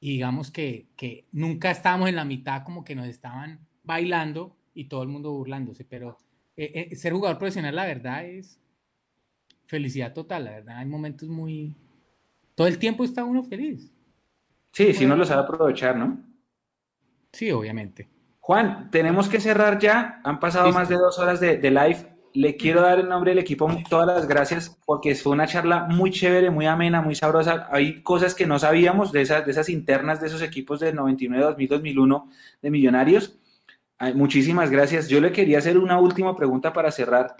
Y 0.00 0.12
digamos 0.12 0.50
que, 0.50 0.88
que 0.96 1.26
nunca 1.32 1.70
estábamos 1.70 2.08
en 2.08 2.16
la 2.16 2.24
mitad 2.24 2.64
como 2.64 2.84
que 2.84 2.94
nos 2.94 3.06
estaban 3.06 3.60
bailando 3.82 4.56
y 4.74 4.84
todo 4.84 5.02
el 5.02 5.08
mundo 5.08 5.32
burlándose, 5.32 5.84
pero 5.84 6.16
eh, 6.56 6.88
eh, 6.90 6.96
ser 6.96 7.12
jugador 7.12 7.38
profesional, 7.38 7.74
la 7.74 7.86
verdad, 7.86 8.24
es 8.24 8.60
felicidad 9.66 10.12
total, 10.12 10.44
la 10.44 10.50
verdad. 10.52 10.78
Hay 10.78 10.86
momentos 10.86 11.28
muy... 11.28 11.74
Todo 12.54 12.66
el 12.66 12.78
tiempo 12.78 13.04
está 13.04 13.24
uno 13.24 13.42
feliz. 13.42 13.92
Sí, 14.72 14.92
si 14.92 15.06
no 15.06 15.16
lo 15.16 15.24
sabe 15.24 15.42
aprovechar, 15.42 15.96
¿no? 15.96 16.22
Sí, 17.32 17.50
obviamente. 17.50 18.08
Juan, 18.50 18.90
tenemos 18.90 19.28
que 19.28 19.38
cerrar 19.38 19.78
ya. 19.78 20.20
Han 20.24 20.40
pasado 20.40 20.72
más 20.72 20.88
de 20.88 20.96
dos 20.96 21.20
horas 21.20 21.38
de, 21.38 21.60
live. 21.70 21.98
le 22.34 22.56
quiero 22.56 22.82
dar 22.82 22.98
en 22.98 23.08
nombre 23.08 23.30
del 23.30 23.38
equipo 23.38 23.70
todas 23.88 24.08
las 24.08 24.26
gracias 24.26 24.76
porque 24.84 25.14
fue 25.14 25.34
una 25.34 25.46
charla 25.46 25.86
muy 25.88 26.10
chévere, 26.10 26.50
muy 26.50 26.66
amena, 26.66 27.00
muy 27.00 27.14
sabrosa. 27.14 27.68
Hay 27.70 28.02
cosas 28.02 28.34
que 28.34 28.46
no 28.46 28.58
sabíamos 28.58 29.12
de 29.12 29.20
esas, 29.20 29.46
de 29.46 29.52
esas 29.52 29.68
internas 29.68 30.20
de 30.20 30.26
esos 30.26 30.42
equipos 30.42 30.80
de 30.80 30.92
99, 30.92 31.44
2000, 31.44 31.68
2001 31.68 32.28
de 32.60 32.70
Millonarios. 32.72 33.38
muchísimas 34.16 34.68
gracias. 34.68 35.06
Yo 35.06 35.20
le 35.20 35.30
quería 35.30 35.58
hacer 35.58 35.78
una 35.78 36.00
última 36.00 36.34
pregunta 36.34 36.72
para 36.72 36.90
cerrar. 36.90 37.36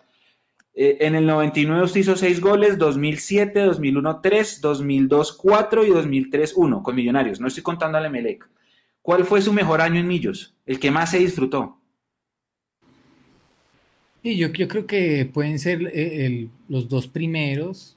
Eh, 0.74 0.98
en 1.00 1.16
el 1.16 1.26
99 1.26 1.82
usted 1.82 2.02
hizo 2.02 2.14
seis 2.14 2.40
goles, 2.40 2.78
2007, 2.78 3.62
2001, 3.62 4.20
3, 4.20 4.60
2002, 4.60 5.32
4 5.32 5.84
y 5.86 5.90
2003, 5.90 6.52
1 6.54 6.82
con 6.84 6.94
Millonarios. 6.94 7.40
No 7.40 7.48
estoy 7.48 7.64
contando 7.64 7.98
al 7.98 8.06
Emelec. 8.06 8.48
¿Cuál 9.02 9.24
fue 9.24 9.40
su 9.40 9.52
mejor 9.52 9.80
año 9.80 10.00
en 10.00 10.06
Millos? 10.06 10.54
El 10.66 10.78
que 10.78 10.90
más 10.90 11.10
se 11.10 11.18
disfrutó. 11.18 11.80
Y 14.22 14.36
yo, 14.36 14.48
yo 14.52 14.68
creo 14.68 14.86
que 14.86 15.24
pueden 15.24 15.58
ser 15.58 15.90
eh, 15.94 16.48
los 16.68 16.88
dos 16.88 17.08
primeros. 17.08 17.96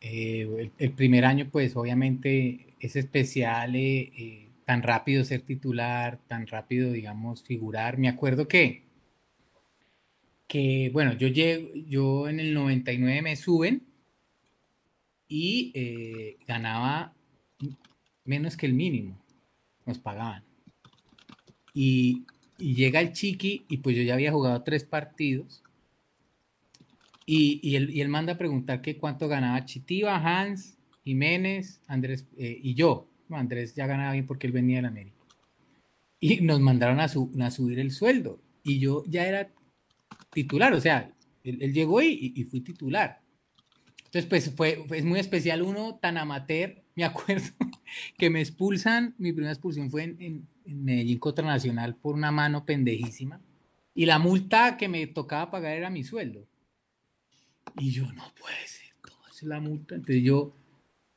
Eh, 0.00 0.70
el, 0.78 0.92
primer 0.92 1.24
año, 1.24 1.48
pues 1.50 1.76
obviamente 1.76 2.74
es 2.80 2.96
especial, 2.96 3.76
eh, 3.76 4.48
tan 4.64 4.82
rápido 4.82 5.24
ser 5.24 5.42
titular, 5.42 6.18
tan 6.26 6.46
rápido, 6.46 6.90
digamos, 6.90 7.42
figurar. 7.42 7.98
Me 7.98 8.08
acuerdo 8.08 8.48
que, 8.48 8.84
que 10.48 10.90
bueno, 10.92 11.12
yo, 11.12 11.28
llego, 11.28 11.68
yo 11.86 12.28
en 12.28 12.40
el 12.40 12.54
99 12.54 13.22
me 13.22 13.36
suben 13.36 13.82
y 15.28 16.36
ganaba 16.46 17.14
menos 18.24 18.56
que 18.56 18.66
el 18.66 18.74
mínimo, 18.74 19.21
nos 19.86 19.98
pagaban. 19.98 20.44
Y 21.74 22.24
llega 22.58 23.00
el 23.00 23.12
Chiqui 23.12 23.64
y 23.68 23.78
pues 23.78 23.96
yo 23.96 24.02
ya 24.02 24.14
había 24.14 24.32
jugado 24.32 24.62
tres 24.62 24.84
partidos. 24.84 25.62
Y, 27.24 27.60
y, 27.62 27.76
él, 27.76 27.92
él, 27.94 28.08
manda 28.08 28.34
a 28.34 28.38
preguntar 28.38 28.82
que 28.82 28.98
cuánto 28.98 29.28
ganaba 29.28 29.64
Chitiva, 29.64 30.16
Hans, 30.16 30.76
Jiménez, 31.04 31.80
Andrés 31.86 32.26
eh, 32.36 32.58
y 32.60 32.74
yo. 32.74 33.08
Andrés 33.30 33.74
ya 33.74 33.86
ganaba 33.86 34.12
bien 34.12 34.26
porque 34.26 34.46
él 34.46 34.52
venía 34.52 34.80
de 34.80 34.88
América. 34.88 35.16
Y 36.20 36.40
nos 36.40 36.60
mandaron 36.60 37.00
a, 37.00 37.08
subir 37.08 37.78
el 37.78 37.90
sueldo. 37.90 38.40
Y 38.62 38.78
yo 38.78 39.02
ya 39.06 39.26
era 39.26 39.50
titular, 40.32 40.72
o 40.72 40.80
sea, 40.80 41.10
él, 41.42 41.72
llegó 41.72 42.00
y, 42.02 42.32
y, 42.36 42.44
fui 42.44 42.60
titular. 42.60 43.20
Entonces, 44.04 44.26
pues 44.26 44.54
fue, 44.54 44.84
es 44.90 45.04
muy 45.04 45.18
especial 45.18 45.62
uno 45.62 45.98
tan 46.00 46.18
amateur. 46.18 46.81
Me 46.96 47.04
acuerdo 47.04 47.48
que 48.18 48.30
me 48.30 48.40
expulsan, 48.40 49.14
mi 49.18 49.32
primera 49.32 49.52
expulsión 49.52 49.90
fue 49.90 50.04
en, 50.04 50.46
en 50.66 50.84
Medellín 50.84 51.18
contra 51.18 51.44
Nacional 51.44 51.96
por 51.96 52.14
una 52.14 52.30
mano 52.30 52.64
pendejísima. 52.64 53.40
Y 53.94 54.06
la 54.06 54.18
multa 54.18 54.76
que 54.76 54.88
me 54.88 55.06
tocaba 55.06 55.50
pagar 55.50 55.76
era 55.76 55.90
mi 55.90 56.04
sueldo. 56.04 56.46
Y 57.78 57.90
yo, 57.90 58.10
no 58.12 58.24
puede 58.38 58.66
ser, 58.66 58.90
¿cómo 59.00 59.26
es 59.28 59.42
la 59.42 59.60
multa? 59.60 59.94
Entonces 59.94 60.22
yo 60.22 60.54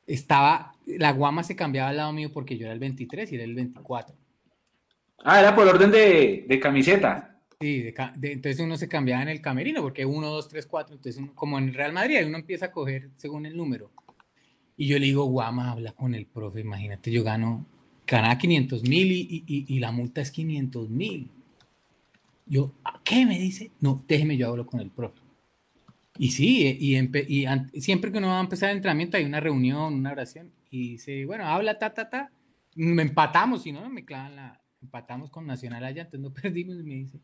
estaba, 0.07 0.73
la 0.85 1.11
guama 1.11 1.43
se 1.43 1.55
cambiaba 1.55 1.89
al 1.89 1.97
lado 1.97 2.13
mío 2.13 2.31
porque 2.31 2.57
yo 2.57 2.65
era 2.65 2.73
el 2.73 2.79
23 2.79 3.31
y 3.31 3.35
era 3.35 3.43
el 3.43 3.55
24. 3.55 4.15
Ah, 5.23 5.39
era 5.39 5.55
por 5.55 5.67
orden 5.67 5.91
de, 5.91 6.59
camiseta. 6.61 7.39
Sí, 7.59 7.93
entonces 8.21 8.59
uno 8.59 8.77
se 8.77 8.87
cambiaba 8.87 9.23
en 9.23 9.29
el 9.29 9.41
camerino 9.41 9.81
porque 9.81 10.05
1, 10.05 10.27
2, 10.27 10.49
3, 10.49 10.65
4, 10.65 10.95
entonces 10.95 11.23
como 11.33 11.57
en 11.57 11.73
Real 11.73 11.93
Madrid 11.93 12.25
uno 12.25 12.37
empieza 12.37 12.67
a 12.67 12.71
coger 12.71 13.09
según 13.15 13.45
el 13.45 13.55
número. 13.55 13.91
Y 14.77 14.87
yo 14.87 14.99
le 14.99 15.05
digo, 15.05 15.25
guama, 15.25 15.71
habla 15.71 15.93
con 15.93 16.13
el 16.13 16.25
profe, 16.25 16.61
imagínate, 16.61 17.11
yo 17.11 17.23
gano 17.23 17.65
ganaba 18.07 18.37
500 18.37 18.83
mil 18.83 19.11
y, 19.11 19.79
la 19.79 19.91
multa 19.91 20.21
es 20.21 20.31
500 20.31 20.89
mil. 20.89 21.29
Yo, 22.45 22.73
¿qué 23.03 23.25
me 23.25 23.39
dice? 23.39 23.71
No, 23.79 24.03
déjeme, 24.07 24.37
yo 24.37 24.49
hablo 24.49 24.65
con 24.65 24.79
el 24.79 24.89
profe. 24.89 25.19
Y 26.17 26.31
sí, 26.31 26.77
y, 26.79 26.97
y, 26.97 27.81
siempre 27.81 28.11
que 28.11 28.19
uno 28.19 28.27
va 28.27 28.37
a 28.37 28.41
empezar 28.41 28.69
el 28.69 28.77
entrenamiento 28.77 29.17
hay 29.17 29.25
una 29.25 29.39
reunión, 29.39 29.93
una 29.93 30.11
oración, 30.11 30.51
y 30.69 30.91
dice, 30.91 31.25
bueno, 31.25 31.45
habla, 31.45 31.77
ta, 31.77 31.93
ta, 31.93 32.09
ta. 32.09 32.31
Me 32.75 33.01
empatamos, 33.01 33.63
si 33.63 33.71
no, 33.71 33.89
me 33.89 34.05
clavan 34.05 34.35
la. 34.35 34.61
Empatamos 34.81 35.31
con 35.31 35.47
Nacional 35.47 35.83
allá, 35.83 36.03
entonces 36.03 36.19
no 36.19 36.31
perdimos, 36.41 36.75
y 36.75 36.83
me 36.83 36.93
dice. 36.95 37.19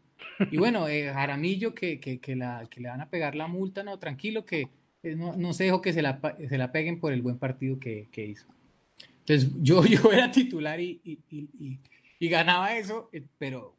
Y 0.49 0.57
bueno, 0.57 0.87
eh, 0.87 1.11
Jaramillo, 1.13 1.75
que, 1.75 1.99
que, 1.99 2.35
la, 2.35 2.67
que 2.69 2.81
le 2.81 2.89
van 2.89 3.01
a 3.01 3.09
pegar 3.09 3.35
la 3.35 3.47
multa, 3.47 3.83
no, 3.83 3.99
tranquilo, 3.99 4.45
que 4.45 4.61
eh, 4.61 4.69
no, 5.03 5.35
no 5.35 5.53
se 5.53 5.65
dejó 5.65 5.81
que 5.81 5.93
se 5.93 6.01
la, 6.01 6.19
se 6.47 6.57
la 6.57 6.71
peguen 6.71 6.99
por 6.99 7.13
el 7.13 7.21
buen 7.21 7.37
partido 7.37 7.79
que, 7.79 8.07
que 8.11 8.25
hizo. 8.25 8.47
Entonces 9.19 9.49
yo, 9.61 9.85
yo 9.85 10.11
era 10.11 10.31
titular 10.31 10.79
y, 10.79 10.99
ganaba 12.19 12.77
eso, 12.77 13.09
eh, 13.11 13.25
pero 13.37 13.75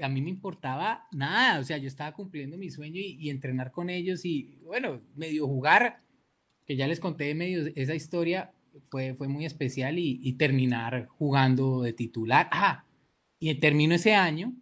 a 0.00 0.08
mí 0.08 0.22
me 0.22 0.30
importaba 0.30 1.06
nada, 1.12 1.60
o 1.60 1.64
sea, 1.64 1.78
yo 1.78 1.86
estaba 1.86 2.12
cumpliendo 2.12 2.56
mi 2.56 2.70
sueño 2.70 3.00
y, 3.00 3.30
entrenar 3.30 3.70
con 3.70 3.90
ellos 3.90 4.24
y 4.24 4.58
bueno, 4.62 5.00
medio 5.14 5.46
jugar, 5.46 6.00
que 6.66 6.76
ya 6.76 6.88
les 6.88 6.98
conté 6.98 7.34
medio 7.34 7.70
esa 7.76 7.94
historia, 7.94 8.52
fue, 8.90 9.14
fue 9.14 9.28
muy 9.28 9.44
especial 9.44 9.98
y, 9.98 10.32
terminar 10.32 11.06
jugando 11.06 11.82
de 11.82 11.92
titular. 11.92 12.48
Ah, 12.50 12.84
y 13.38 13.54
termino 13.56 13.94
ese 13.94 14.14
año 14.14 14.54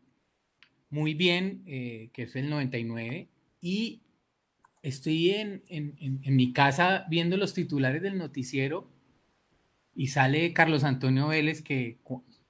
muy 0.90 1.14
bien, 1.14 1.62
eh, 1.66 2.10
que 2.12 2.24
es 2.24 2.36
el 2.36 2.50
99, 2.50 3.28
y 3.62 4.02
estoy 4.82 5.30
en, 5.30 5.62
en 5.68 6.36
mi 6.36 6.52
casa 6.52 7.06
viendo 7.08 7.36
los 7.36 7.54
titulares 7.54 8.02
del 8.02 8.18
noticiero 8.18 8.90
y 9.94 10.08
sale 10.08 10.52
Carlos 10.52 10.84
Antonio 10.84 11.28
Vélez 11.28 11.62
que 11.62 11.98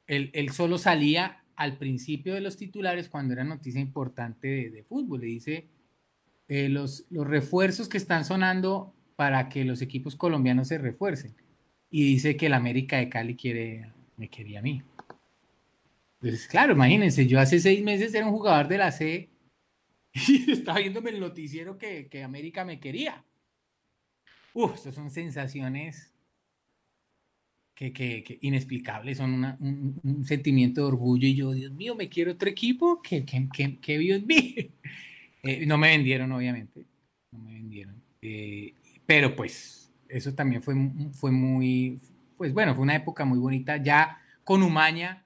él, 0.06 0.50
solo 0.50 0.78
salía 0.78 1.42
al 1.56 1.76
principio 1.76 2.34
de 2.34 2.40
los 2.40 2.56
titulares 2.56 3.08
cuando 3.08 3.32
era 3.32 3.44
noticia 3.44 3.80
importante 3.80 4.70
de, 4.70 4.84
fútbol. 4.84 5.20
Le 5.20 5.26
dice 5.26 5.68
eh, 6.48 6.68
los, 6.68 7.06
los 7.10 7.26
refuerzos 7.26 7.88
que 7.88 7.98
están 7.98 8.24
sonando 8.24 8.94
para 9.16 9.48
que 9.48 9.64
los 9.64 9.82
equipos 9.82 10.16
colombianos 10.16 10.68
se 10.68 10.78
refuercen. 10.78 11.34
Y 11.90 12.04
dice 12.04 12.36
que 12.36 12.46
el 12.46 12.54
América 12.54 12.98
de 12.98 13.08
Cali 13.08 13.36
quiere, 13.36 13.92
me 14.16 14.28
quería 14.28 14.60
a 14.60 14.62
mí. 14.62 14.82
Entonces, 16.20 16.46
claro, 16.46 16.72
imagínense, 16.72 17.26
yo 17.26 17.40
hace 17.40 17.58
seis 17.58 17.82
meses 17.82 18.14
era 18.14 18.26
un 18.26 18.32
jugador 18.32 18.68
de 18.68 18.78
la 18.78 18.92
C 18.92 19.28
y 20.12 20.50
estaba 20.52 20.78
viéndome 20.78 21.10
el 21.10 21.20
noticiero 21.20 21.78
que, 21.78 22.08
que 22.08 22.22
América 22.22 22.64
me 22.64 22.80
quería. 22.80 23.24
Uf, 24.54 24.74
estas 24.74 24.94
son 24.94 25.10
sensaciones 25.10 26.12
que, 27.74 27.92
que, 27.92 28.38
inexplicables, 28.42 29.18
son 29.18 29.44
un, 30.04 30.24
sentimiento 30.24 30.82
de 30.82 30.86
orgullo 30.86 31.26
y 31.26 31.34
yo, 31.34 31.52
Dios 31.52 31.72
mío, 31.72 31.94
me 31.94 32.08
quiero 32.08 32.32
otro 32.32 32.48
equipo, 32.48 33.00
que, 33.02 33.24
que, 33.24 33.78
que 33.80 33.98
Dios 33.98 34.22
mío. 34.24 34.70
Eh, 35.44 35.66
no 35.66 35.76
me 35.76 35.88
vendieron, 35.88 36.30
obviamente, 36.30 36.86
no 37.32 37.40
me 37.40 37.54
vendieron. 37.54 38.00
Eh, 38.20 38.74
pero 39.04 39.34
pues 39.34 39.92
eso 40.08 40.32
también 40.34 40.62
fue, 40.62 40.76
fue 41.14 41.32
muy, 41.32 41.98
pues 42.36 42.52
bueno, 42.54 42.76
fue 42.76 42.84
una 42.84 42.94
época 42.94 43.24
muy 43.24 43.40
bonita. 43.40 43.76
Ya 43.78 44.22
con 44.44 44.62
Umaña, 44.62 45.21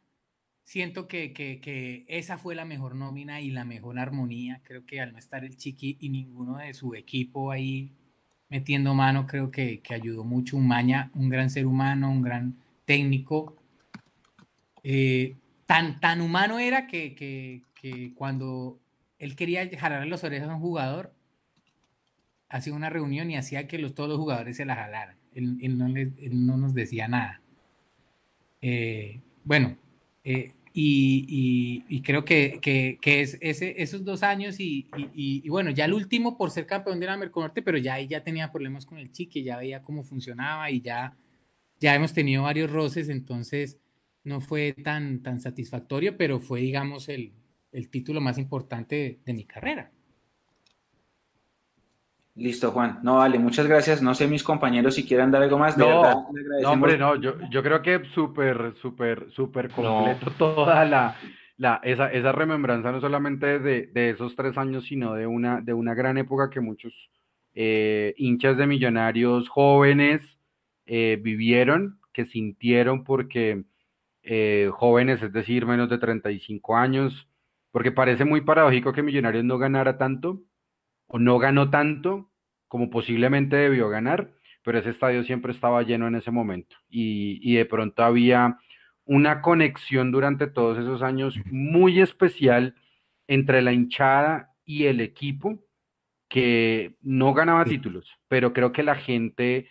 siento 0.67 1.07
que, 1.09 1.33
que, 1.33 1.61
que, 1.61 2.05
esa 2.09 2.37
fue 2.37 2.55
la 2.55 2.67
mejor 2.67 2.97
nómina 2.97 3.41
y 3.41 3.51
la 3.51 3.65
mejor 3.65 3.99
armonía. 3.99 4.61
Creo 4.65 4.85
que 4.85 5.01
al 5.01 5.13
no 5.13 5.19
estar 5.19 5.45
el 5.45 5.57
Chiqui 5.57 5.97
y 6.01 6.11
ninguno 6.11 6.59
de 6.59 6.75
su 6.75 6.95
equipo 6.95 7.51
ahí 7.53 7.93
metiendo 8.49 8.93
mano, 8.93 9.27
creo 9.27 9.51
que, 9.51 9.81
ayudó 9.89 10.25
mucho. 10.25 10.57
Un 10.57 10.67
Maña, 10.67 11.11
un 11.15 11.29
gran 11.31 11.51
ser 11.51 11.67
humano, 11.67 12.11
un 12.11 12.21
gran 12.21 12.57
técnico. 12.85 13.57
Eh, 14.83 15.37
tan, 15.67 16.01
tan 16.01 16.21
humano 16.21 16.59
era 16.59 16.87
que, 16.87 17.63
cuando 18.17 18.81
él 19.21 19.37
quería 19.37 19.69
jalar 19.79 20.07
las 20.09 20.25
orejas 20.25 20.49
a 20.49 20.55
un 20.57 20.61
jugador, 20.61 21.15
hacía 22.49 22.75
una 22.75 22.91
reunión 22.91 23.31
y 23.31 23.37
hacía 23.37 23.69
que 23.69 23.79
los, 23.79 23.95
todos 23.95 24.09
los 24.09 24.19
jugadores 24.19 24.57
se 24.57 24.65
la 24.65 24.75
jalaran. 24.75 25.17
Él, 25.33 25.79
no, 25.79 26.57
nos 26.57 26.75
decía 26.75 27.07
nada. 27.07 27.41
Eh, 28.61 29.21
bueno, 29.45 29.77
eh, 30.25 30.56
y, 30.79 32.03
creo 32.03 32.27
que, 32.27 32.99
es 33.03 33.39
ese, 33.41 33.83
esos 33.83 34.05
dos 34.05 34.23
años 34.23 34.57
y, 34.59 35.49
bueno, 35.49 35.71
ya 35.71 35.87
el 35.87 35.95
último 35.95 36.37
por 36.37 36.51
ser 36.51 36.67
campeón 36.67 37.01
de 37.01 37.07
la 37.07 37.17
Merconorte, 37.17 37.63
pero 37.63 37.79
ya 37.79 37.95
ahí 37.95 38.07
ya 38.07 38.23
tenía 38.23 38.53
problemas 38.53 38.85
con 38.85 38.99
el 38.99 39.11
chique, 39.11 39.43
ya 39.43 39.57
veía 39.57 39.81
cómo 39.81 40.03
funcionaba 40.03 40.71
y 40.71 40.83
ya, 40.83 41.17
ya 41.81 41.95
hemos 41.95 42.13
tenido 42.13 42.43
varios 42.43 42.71
roces, 42.71 43.09
entonces 43.09 43.81
no 44.23 44.41
fue 44.41 44.75
tan, 44.75 45.23
tan 45.23 45.41
satisfactorio, 45.41 46.19
pero 46.19 46.41
fue, 46.41 46.61
digamos, 46.61 47.09
el, 47.09 47.33
título 47.91 48.21
más 48.21 48.37
importante 48.37 49.21
de 49.25 49.35
mi 49.35 49.45
carrera. 49.45 49.93
Listo, 52.37 52.71
Juan. 52.71 52.99
No, 53.03 53.17
vale, 53.17 53.39
muchas 53.39 53.67
gracias. 53.67 54.03
No 54.03 54.15
sé 54.15 54.29
mis 54.29 54.43
compañeros 54.43 54.95
si 54.95 55.07
quieren 55.07 55.31
dar 55.31 55.43
algo 55.43 55.59
más. 55.59 55.77
De 55.77 55.85
no, 55.85 56.29
no, 56.63 56.71
hombre, 56.71 56.99
no, 56.99 57.17
yo, 57.17 57.35
yo 57.51 57.63
creo 57.63 57.81
que 57.81 58.05
súper, 58.15 58.75
súper, 58.81 59.31
súper 59.31 59.71
completo 59.71 60.31
toda 60.39 60.85
la, 60.85 61.17
la, 61.57 61.81
esa, 61.83 62.13
esa 62.13 62.33
remembranza 62.33 62.93
no 62.93 63.01
solamente 63.01 63.59
de, 63.59 63.87
de, 63.87 64.11
esos 64.11 64.37
tres 64.37 64.59
años, 64.59 64.85
sino 64.85 65.15
de 65.15 65.27
una, 65.27 65.63
de 65.63 65.73
una 65.73 65.95
gran 65.95 66.19
época 66.19 66.51
que 66.51 66.61
muchos 66.61 66.93
eh, 67.55 68.15
hinchas 68.19 68.59
de 68.59 68.67
millonarios 68.67 69.49
jóvenes 69.49 70.23
eh, 70.85 71.19
vivieron, 71.23 72.01
que 72.13 72.27
sintieron 72.27 73.03
porque 73.03 73.65
eh, 74.23 74.69
jóvenes, 74.75 75.23
es 75.23 75.33
decir, 75.33 75.65
menos 75.65 75.89
de 75.89 75.97
35 75.97 76.77
años, 76.77 77.29
porque 77.71 77.93
parece 77.93 78.27
muy 78.27 78.43
paradójico 78.43 78.93
que 78.93 79.03
Millonarios 79.03 79.45
no 79.45 79.57
ganara 79.57 79.97
tanto, 79.97 80.43
o 81.07 81.19
no 81.19 81.39
ganó 81.39 81.71
tanto 81.71 82.31
como 82.69 82.91
posiblemente 82.91 83.57
debió 83.57 83.89
ganar, 83.89 84.33
pero 84.63 84.79
ese 84.79 84.91
estadio 84.91 85.23
siempre 85.25 85.53
estaba 85.53 85.83
lleno 85.83 86.09
en 86.09 86.17
ese 86.17 86.31
momento. 86.31 86.77
Y, 86.89 87.39
y 87.43 87.57
de 87.57 87.65
pronto 87.65 88.03
había 88.03 88.59
una 89.05 89.41
conexión 89.41 90.11
durante 90.11 90.49
todos 90.49 90.79
esos 90.79 91.03
años 91.03 91.39
muy 91.47 92.01
especial 92.01 92.75
entre 93.29 93.63
la 93.63 93.73
hinchada 93.73 94.53
y 94.65 94.87
el 94.87 95.01
equipo 95.01 95.61
que 96.29 96.97
no 97.03 97.33
ganaba 97.35 97.65
títulos, 97.65 98.11
pero 98.29 98.53
creo 98.53 98.73
que 98.73 98.83
la 98.83 98.97
gente, 98.97 99.69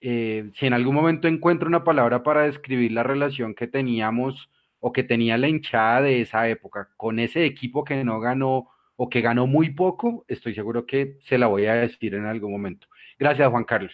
eh, 0.00 0.50
si 0.54 0.66
en 0.66 0.74
algún 0.74 0.94
momento 0.94 1.28
encuentro 1.28 1.66
una 1.66 1.84
palabra 1.84 2.22
para 2.22 2.42
describir 2.42 2.92
la 2.92 3.02
relación 3.02 3.54
que 3.54 3.66
teníamos 3.66 4.50
o 4.80 4.92
que 4.92 5.02
tenía 5.02 5.38
la 5.38 5.48
hinchada 5.48 6.02
de 6.02 6.20
esa 6.20 6.46
época 6.48 6.90
con 6.98 7.18
ese 7.18 7.46
equipo 7.46 7.84
que 7.84 8.04
no 8.04 8.20
ganó 8.20 8.68
o 8.96 9.08
que 9.08 9.20
ganó 9.20 9.46
muy 9.46 9.70
poco, 9.70 10.24
estoy 10.28 10.54
seguro 10.54 10.86
que 10.86 11.18
se 11.20 11.38
la 11.38 11.46
voy 11.46 11.66
a 11.66 11.74
decir 11.74 12.14
en 12.14 12.26
algún 12.26 12.52
momento. 12.52 12.86
Gracias, 13.18 13.48
Juan 13.50 13.64
Carlos. 13.64 13.92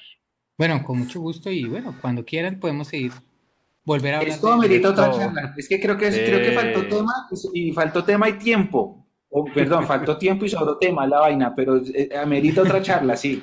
Bueno, 0.59 0.83
con 0.85 0.99
mucho 0.99 1.21
gusto 1.21 1.51
y 1.51 1.65
bueno, 1.65 1.97
cuando 2.01 2.25
quieran 2.25 2.61
podemos 2.61 2.89
seguir 2.89 3.13
volver 3.85 4.15
a 4.15 4.19
hablar. 4.19 4.35
Esto 4.35 4.53
amerita 4.53 4.91
otra 4.91 5.11
charla. 5.11 5.55
Es 5.57 5.69
que 5.69 5.81
creo 5.81 5.97
que, 5.97 6.11
creo 6.11 6.39
que 6.39 6.53
faltó 6.53 6.87
tema 6.87 7.13
y, 7.55 7.73
faltó 7.73 8.05
tema 8.05 8.29
y 8.29 8.35
tiempo. 8.35 9.07
perdón, 9.55 9.87
faltó 9.87 10.19
tiempo 10.19 10.45
y 10.45 10.51
sobró 10.51 10.77
tema 10.77 11.07
la 11.07 11.21
vaina, 11.21 11.55
pero 11.55 11.81
eh, 11.95 12.11
amerita 12.23 12.63
otra 12.63 12.83
charla, 12.83 13.17
sí. 13.17 13.43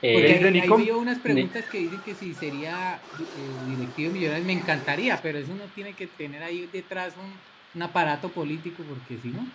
Porque 0.00 0.34
ahí, 0.34 0.60
ahí 0.60 0.90
unas 0.90 1.18
preguntas 1.18 1.64
que 1.66 1.78
dicen 1.78 2.00
que 2.04 2.14
si 2.14 2.34
sería 2.34 2.96
eh, 3.18 3.70
directivo 3.70 4.12
millonario, 4.12 4.44
me 4.44 4.52
encantaría, 4.52 5.18
pero 5.22 5.38
eso 5.38 5.54
no 5.54 5.64
tiene 5.74 5.94
que 5.94 6.06
tener 6.06 6.42
ahí 6.42 6.68
detrás 6.70 7.14
un, 7.16 7.32
un 7.74 7.82
aparato 7.82 8.28
político, 8.28 8.82
porque 8.86 9.16
si 9.22 9.28
no. 9.28 9.46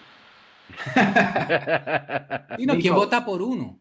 y 2.57 2.65
no, 2.65 2.77
¿quién 2.77 2.93
vota 2.95 3.25
por 3.25 3.41
uno? 3.41 3.79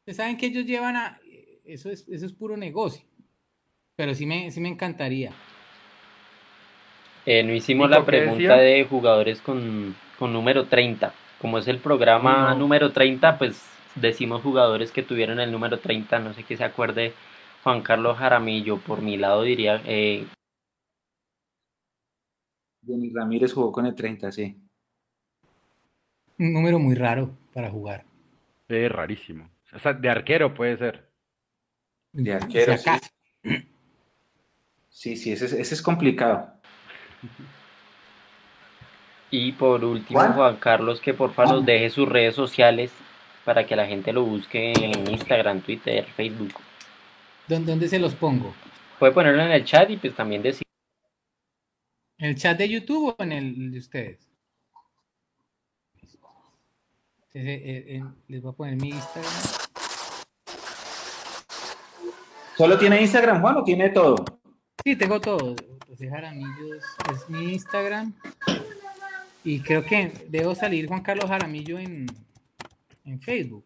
Ustedes 0.00 0.16
saben 0.16 0.36
que 0.36 0.46
ellos 0.46 0.64
llevan 0.64 0.96
a. 0.96 1.20
Eso 1.64 1.90
es, 1.90 2.08
eso 2.08 2.26
es 2.26 2.32
puro 2.32 2.56
negocio. 2.56 3.04
Pero 3.96 4.14
sí 4.14 4.26
me, 4.26 4.50
sí 4.50 4.60
me 4.60 4.68
encantaría. 4.68 5.32
Eh, 7.24 7.42
no 7.42 7.52
hicimos 7.52 7.90
la 7.90 8.04
pregunta 8.04 8.56
de 8.56 8.84
jugadores 8.84 9.40
con, 9.40 9.96
con, 10.18 10.32
número 10.32 10.66
30. 10.66 11.12
Como 11.40 11.58
es 11.58 11.66
el 11.66 11.78
programa 11.78 12.54
número 12.54 12.92
30, 12.92 13.36
pues 13.36 13.60
decimos 13.96 14.42
jugadores 14.42 14.92
que 14.92 15.02
tuvieron 15.02 15.40
el 15.40 15.50
número 15.50 15.80
30. 15.80 16.20
No 16.20 16.34
sé 16.34 16.44
qué 16.44 16.56
se 16.56 16.64
acuerde 16.64 17.14
Juan 17.64 17.82
Carlos 17.82 18.16
Jaramillo. 18.16 18.78
Por 18.78 19.02
mi 19.02 19.16
lado 19.16 19.42
diría. 19.42 19.82
Eh... 19.86 20.26
Denis 22.80 23.12
Ramírez 23.12 23.52
jugó 23.52 23.72
con 23.72 23.86
el 23.86 23.96
30, 23.96 24.30
sí. 24.30 24.56
Un 26.38 26.52
número 26.52 26.78
muy 26.78 26.94
raro 26.94 27.36
para 27.52 27.70
jugar. 27.70 28.04
Es 28.68 28.90
rarísimo. 28.90 29.50
O 29.72 29.78
sea, 29.78 29.92
de 29.92 30.08
arquero 30.08 30.54
puede 30.54 30.76
ser. 30.76 31.10
De 32.12 32.34
arquero. 32.34 32.76
sí. 32.76 32.90
sí, 34.88 35.16
sí, 35.16 35.32
ese, 35.32 35.44
ese 35.46 35.74
es 35.74 35.82
complicado. 35.82 36.52
Y 39.30 39.52
por 39.52 39.84
último, 39.84 40.20
Juan, 40.20 40.56
Carlos, 40.56 41.00
que 41.00 41.12
por 41.12 41.32
favor 41.34 41.56
nos 41.56 41.66
deje 41.66 41.90
sus 41.90 42.08
redes 42.08 42.34
sociales 42.34 42.92
para 43.44 43.66
que 43.66 43.76
la 43.76 43.86
gente 43.86 44.12
lo 44.12 44.24
busque 44.24 44.72
en 44.72 45.10
Instagram, 45.10 45.60
Twitter, 45.60 46.04
Facebook. 46.16 46.54
¿Dónde, 47.48 47.88
se 47.88 47.98
los 47.98 48.14
pongo? 48.14 48.54
Puede 48.98 49.12
ponerlo 49.12 49.42
en 49.42 49.52
el 49.52 49.64
chat 49.64 49.88
y 49.90 49.96
pues 49.96 50.14
también 50.14 50.42
decir. 50.42 50.62
¿En 52.18 52.30
el 52.30 52.36
chat 52.36 52.56
de 52.58 52.68
YouTube 52.68 53.14
o 53.16 53.22
en 53.22 53.32
el 53.32 53.70
de 53.72 53.78
ustedes? 53.78 54.18
Eh, 56.02 57.25
les 57.36 58.42
voy 58.42 58.52
a 58.52 58.56
poner 58.56 58.76
mi 58.76 58.90
Instagram. 58.90 59.32
¿Solo 62.56 62.78
tiene 62.78 63.02
Instagram, 63.02 63.42
Juan, 63.42 63.56
o 63.58 63.64
tiene 63.64 63.90
todo? 63.90 64.24
Sí, 64.82 64.96
tengo 64.96 65.20
todo. 65.20 65.54
José 65.88 66.08
Jaramillo 66.08 66.74
es 66.74 67.28
mi 67.28 67.52
Instagram. 67.52 68.14
Y 69.44 69.60
creo 69.60 69.84
que 69.84 70.12
debo 70.28 70.54
salir 70.54 70.88
Juan 70.88 71.02
Carlos 71.02 71.28
Jaramillo 71.28 71.78
en, 71.78 72.06
en 73.04 73.20
Facebook. 73.20 73.64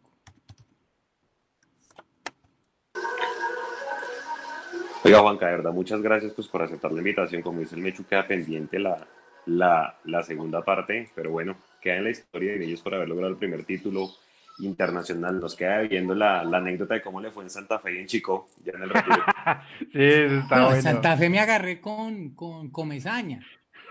Oiga, 5.05 5.21
Juanca, 5.21 5.47
de 5.47 5.53
verdad, 5.53 5.73
muchas 5.73 6.03
gracias 6.03 6.35
pues, 6.35 6.49
por 6.49 6.63
aceptar 6.63 6.93
la 6.93 6.99
invitación. 6.99 7.41
Como 7.41 7.61
dice 7.61 7.77
el 7.77 7.83
Mechu, 7.83 8.05
queda 8.05 8.27
pendiente 8.27 8.79
la, 8.79 9.07
la, 9.47 9.99
la 10.05 10.23
segunda 10.23 10.63
parte, 10.63 11.11
pero 11.15 11.31
bueno, 11.31 11.57
queda 11.81 11.97
en 11.97 12.05
la 12.05 12.11
historia 12.11 12.53
de 12.53 12.65
ellos 12.65 12.83
por 12.83 12.95
haber 12.95 13.09
logrado 13.09 13.33
el 13.33 13.39
primer 13.39 13.65
título 13.65 14.11
internacional. 14.59 15.41
Nos 15.41 15.57
queda 15.57 15.81
viendo 15.81 16.15
la, 16.15 16.45
la, 16.45 16.59
anécdota 16.59 16.95
de 16.95 17.03
cómo 17.03 17.21
le 17.21 17.31
fue 17.31 17.45
en 17.45 17.51
Santa 17.51 17.79
Fe 17.79 17.95
y 17.95 17.99
en 17.99 18.07
Chico, 18.07 18.49
ya 18.65 18.73
en 18.75 18.83
el 18.83 18.91
retiro. 18.91 19.17
sí, 19.79 19.87
está 19.93 20.57
no, 20.57 20.67
bueno. 20.67 20.83
Santa 20.83 21.17
Fe 21.17 21.31
me 21.31 21.41
agarré 21.41 21.81
con, 21.81 22.35
con 22.35 22.71
comezaña. 22.71 23.41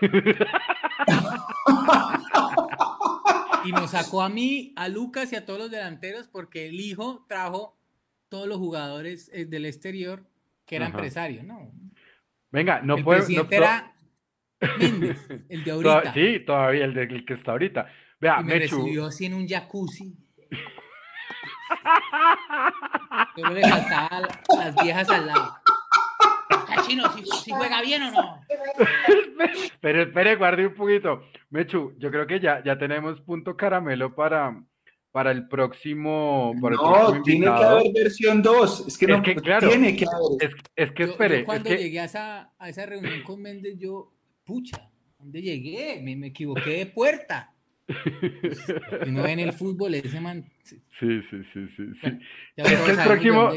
y 3.64 3.72
nos 3.72 3.90
sacó 3.90 4.22
a 4.22 4.28
mí, 4.28 4.72
a 4.76 4.88
Lucas 4.88 5.32
y 5.32 5.36
a 5.36 5.44
todos 5.44 5.58
los 5.60 5.70
delanteros 5.70 6.28
porque 6.28 6.66
el 6.66 6.80
hijo 6.80 7.26
trajo 7.28 7.76
todos 8.28 8.46
los 8.48 8.58
jugadores 8.58 9.30
eh, 9.34 9.44
del 9.44 9.66
exterior 9.66 10.24
que 10.64 10.76
era 10.76 10.86
empresario, 10.86 11.42
¿no? 11.42 11.70
Venga, 12.52 12.80
no 12.80 12.96
el 12.96 13.04
puedo. 13.04 13.18
presidente 13.18 13.56
no, 13.56 13.62
era 13.62 13.92
Méndez, 14.78 15.26
el 15.48 15.64
de 15.64 15.70
ahorita. 15.70 16.12
Sí, 16.12 16.40
todavía 16.40 16.84
el, 16.84 16.94
de, 16.94 17.02
el 17.04 17.24
que 17.24 17.34
está 17.34 17.52
ahorita. 17.52 17.86
Vea, 18.20 18.38
y 18.40 18.44
me 18.44 18.58
Mechu. 18.58 18.76
recibió 18.78 19.06
así 19.06 19.26
en 19.26 19.34
un 19.34 19.48
jacuzzi. 19.48 20.14
Solo 23.36 23.54
le 23.54 23.68
faltaba 23.68 24.28
las 24.58 24.74
viejas 24.82 25.08
al 25.10 25.26
lado. 25.26 25.54
Chino, 26.86 27.10
si, 27.12 27.24
si, 27.24 27.50
juega 27.52 27.80
bien 27.82 28.02
o 28.02 28.10
no. 28.10 28.40
Pero 29.80 30.02
espere, 30.02 30.36
guarde 30.36 30.66
un 30.66 30.74
poquito. 30.74 31.22
Mechu, 31.50 31.94
yo 31.98 32.10
creo 32.10 32.26
que 32.26 32.40
ya, 32.40 32.62
ya 32.64 32.76
tenemos 32.78 33.20
punto 33.20 33.56
caramelo 33.56 34.14
para, 34.14 34.60
para 35.12 35.30
el 35.30 35.48
próximo. 35.48 36.52
Para 36.60 36.74
el 36.74 36.80
no, 36.80 36.92
próximo 36.92 37.22
tiene 37.22 37.46
que 37.46 37.52
haber 37.64 37.92
versión 37.94 38.42
2. 38.42 38.88
Es 38.88 38.98
que 38.98 39.06
no 39.06 39.16
es 39.16 39.22
que, 39.22 39.34
claro, 39.36 39.68
tiene 39.68 39.96
que 39.96 40.04
haber. 40.06 40.50
Es, 40.50 40.56
es 40.76 40.92
que 40.92 41.04
Yo- 41.06 41.12
espere. 41.12 41.38
yo 41.40 41.44
cuando 41.46 41.68
es 41.68 41.76
que, 41.76 41.82
llegué 41.82 42.00
a 42.00 42.04
esa, 42.04 42.52
a 42.58 42.68
esa 42.68 42.86
reunión 42.86 43.22
con 43.22 43.40
Méndez, 43.40 43.76
yo, 43.78 44.12
pucha, 44.50 44.90
¿dónde 45.16 45.40
llegué? 45.40 46.00
Me, 46.02 46.16
me 46.16 46.26
equivoqué 46.28 46.70
de 46.78 46.86
puerta. 46.86 47.54
Y 49.06 49.10
no 49.12 49.22
ven 49.22 49.38
el 49.38 49.52
fútbol, 49.52 49.94
ese 49.94 50.20
man. 50.20 50.44
Sí, 50.62 50.80
sí, 50.98 51.42
sí, 51.52 51.68
sí, 51.76 51.82
Es 52.56 52.84
que 52.84 52.90
el 52.90 52.98
próximo-. 52.98 53.50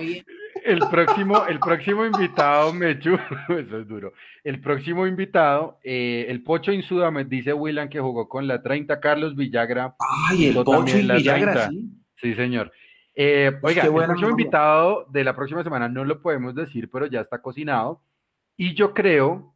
El 0.63 0.79
próximo, 0.91 1.45
el 1.47 1.59
próximo 1.59 2.05
invitado, 2.05 2.71
Mechu, 2.73 3.15
eso 3.49 3.79
es 3.79 3.87
duro. 3.87 4.13
El 4.43 4.61
próximo 4.61 5.07
invitado, 5.07 5.79
eh, 5.83 6.27
el 6.29 6.43
Pocho 6.43 6.71
Insuda, 6.71 7.09
me 7.09 7.25
dice 7.25 7.53
Willan 7.53 7.89
que 7.89 7.99
jugó 7.99 8.29
con 8.29 8.47
la 8.47 8.61
30, 8.61 8.99
Carlos 8.99 9.35
Villagra. 9.35 9.95
Ay, 10.29 10.47
el 10.47 10.63
Pocho 10.63 10.97
y 10.97 11.03
la 11.03 11.15
Villagra, 11.15 11.53
30. 11.67 11.69
sí. 11.69 11.89
Sí, 12.21 12.35
señor. 12.35 12.71
Eh, 13.15 13.51
Pues 13.59 13.75
oiga, 13.75 13.87
el 13.87 14.05
próximo 14.05 14.29
invitado 14.29 15.07
de 15.11 15.23
la 15.23 15.35
próxima 15.35 15.63
semana 15.63 15.89
no 15.89 16.05
lo 16.05 16.21
podemos 16.21 16.53
decir, 16.53 16.87
pero 16.91 17.07
ya 17.07 17.19
está 17.21 17.41
cocinado. 17.41 18.01
Y 18.55 18.75
yo 18.75 18.93
creo 18.93 19.53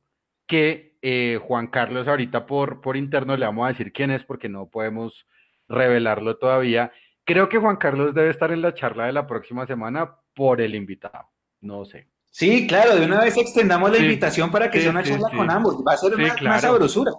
que 0.48 0.87
eh, 1.02 1.40
Juan 1.42 1.68
Carlos 1.68 2.08
ahorita 2.08 2.46
por, 2.46 2.82
por 2.82 2.98
interno 2.98 3.36
le 3.38 3.46
vamos 3.46 3.66
a 3.66 3.70
decir 3.70 3.92
quién 3.94 4.12
es 4.12 4.24
porque 4.24 4.50
no 4.50 4.68
podemos 4.70 5.26
revelarlo 5.68 6.38
todavía. 6.38 6.92
Creo 7.26 7.50
que 7.50 7.58
Juan 7.58 7.76
Carlos 7.78 8.14
debe 8.16 8.30
estar 8.30 8.52
en 8.52 8.62
la 8.62 8.74
charla 8.74 9.06
de 9.06 9.14
la 9.14 9.28
próxima 9.28 9.66
semana 9.68 10.16
por 10.34 10.62
el 10.62 10.76
invitado. 10.76 11.30
No 11.62 11.84
sé. 11.86 12.08
Sí, 12.32 12.68
claro, 12.68 12.96
de 12.96 13.06
una 13.06 13.22
vez 13.22 13.36
extendamos 13.38 13.90
la 13.92 13.98
Sí, 13.98 14.04
invitación 14.04 14.52
para 14.52 14.70
que 14.70 14.78
sí, 14.78 14.84
sea 14.84 14.92
una 14.92 15.04
sí, 15.04 15.12
charla 15.12 15.30
sí. 15.32 15.36
con 15.38 15.50
ambos. 15.50 15.84
Va 15.86 15.94
a 15.94 15.98
ser 15.98 16.14
Sí, 16.14 16.22
más, 16.22 16.34
claro. 16.34 16.54
más 16.54 16.62
sabrosura. 16.62 17.12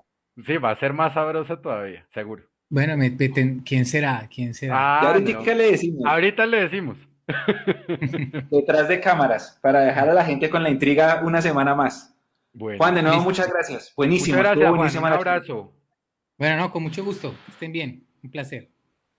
Sí, 0.46 0.56
va 0.58 0.70
a 0.70 0.76
ser 0.76 0.92
más 0.92 1.14
sabrosa 1.14 1.60
todavía, 1.60 2.06
seguro. 2.14 2.44
Bueno, 2.70 2.96
me- 2.96 3.10
me 3.10 3.28
ten- 3.28 3.60
¿quién 3.60 3.84
será? 3.86 4.28
¿Quién 4.32 4.54
será? 4.54 4.74
Ah, 4.76 5.00
ahorita 5.12 5.32
no. 5.32 5.42
¿qué 5.42 5.54
le 5.54 5.70
decimos? 5.72 6.02
Ahorita 6.06 6.46
le 6.46 6.60
decimos. 6.62 6.96
Detrás 8.50 8.88
de 8.88 9.00
cámaras, 9.00 9.58
para 9.62 9.80
dejar 9.80 10.08
a 10.08 10.14
la 10.14 10.24
gente 10.24 10.48
con 10.50 10.62
la 10.62 10.70
intriga 10.70 11.20
una 11.24 11.42
semana 11.42 11.74
más. 11.74 12.14
Bueno, 12.52 12.78
Juan, 12.78 12.94
de 12.94 13.02
nuevo, 13.02 13.16
listo. 13.16 13.30
muchas 13.30 13.52
gracias. 13.52 13.92
Buenísimo. 13.96 14.38
muchas 14.38 14.56
gracias, 14.56 14.96
Juan. 14.96 15.12
Un 15.12 15.12
abrazo. 15.12 15.72
Bueno, 16.36 16.56
no, 16.56 16.70
con 16.70 16.82
mucho 16.82 17.04
gusto. 17.04 17.34
Estén 17.48 17.72
bien. 17.72 18.06
Un 18.22 18.30
placer. 18.30 18.70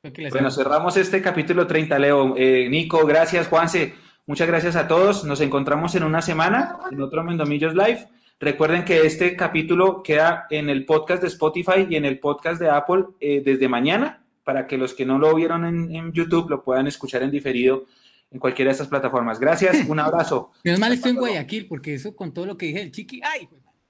Que 0.01 0.29
Bueno, 0.29 0.49
cerramos 0.49 0.95
este 0.95 1.21
capítulo 1.21 1.67
30, 1.67 1.99
Leo. 1.99 2.33
Eh, 2.37 2.67
Nico, 2.69 3.05
gracias, 3.05 3.47
Juanse. 3.47 3.93
Muchas 4.25 4.47
gracias 4.47 4.75
a 4.77 4.87
todos. 4.87 5.25
Nos 5.25 5.41
encontramos 5.41 5.95
en 5.95 6.03
una 6.03 6.21
semana 6.21 6.77
en 6.89 7.01
otro 7.01 7.23
Mendomillos 7.23 7.75
Live. 7.75 8.07
Recuerden 8.39 8.85
que 8.85 9.05
este 9.05 9.35
capítulo 9.35 10.01
queda 10.01 10.47
en 10.49 10.69
el 10.69 10.85
podcast 10.85 11.21
de 11.21 11.27
Spotify 11.27 11.85
y 11.89 11.97
en 11.97 12.05
el 12.05 12.19
podcast 12.19 12.61
de 12.61 12.69
Apple 12.69 13.05
eh, 13.19 13.41
desde 13.43 13.67
mañana, 13.67 14.23
para 14.45 14.65
que 14.65 14.77
los 14.77 14.93
que 14.93 15.05
no 15.05 15.19
lo 15.19 15.35
vieron 15.35 15.65
en, 15.65 15.93
en 15.93 16.13
YouTube 16.13 16.49
lo 16.49 16.63
puedan 16.63 16.87
escuchar 16.87 17.21
en 17.23 17.31
diferido 17.31 17.85
en 18.31 18.39
cualquiera 18.39 18.69
de 18.69 18.73
estas 18.73 18.87
plataformas. 18.87 19.39
Gracias, 19.39 19.87
un 19.87 19.99
abrazo. 19.99 20.51
Menos 20.63 20.79
mal 20.79 20.93
estoy 20.93 21.11
en 21.11 21.17
Guayaquil, 21.17 21.67
porque 21.67 21.95
eso 21.95 22.15
con 22.15 22.33
todo 22.33 22.45
lo 22.45 22.57
que 22.57 22.67
dije 22.67 22.79
del 22.79 22.91
chiqui. 22.91 23.21
¡Ay! 23.23 23.49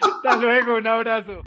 Hasta 0.00 0.36
luego, 0.36 0.76
un 0.76 0.86
abrazo. 0.86 1.42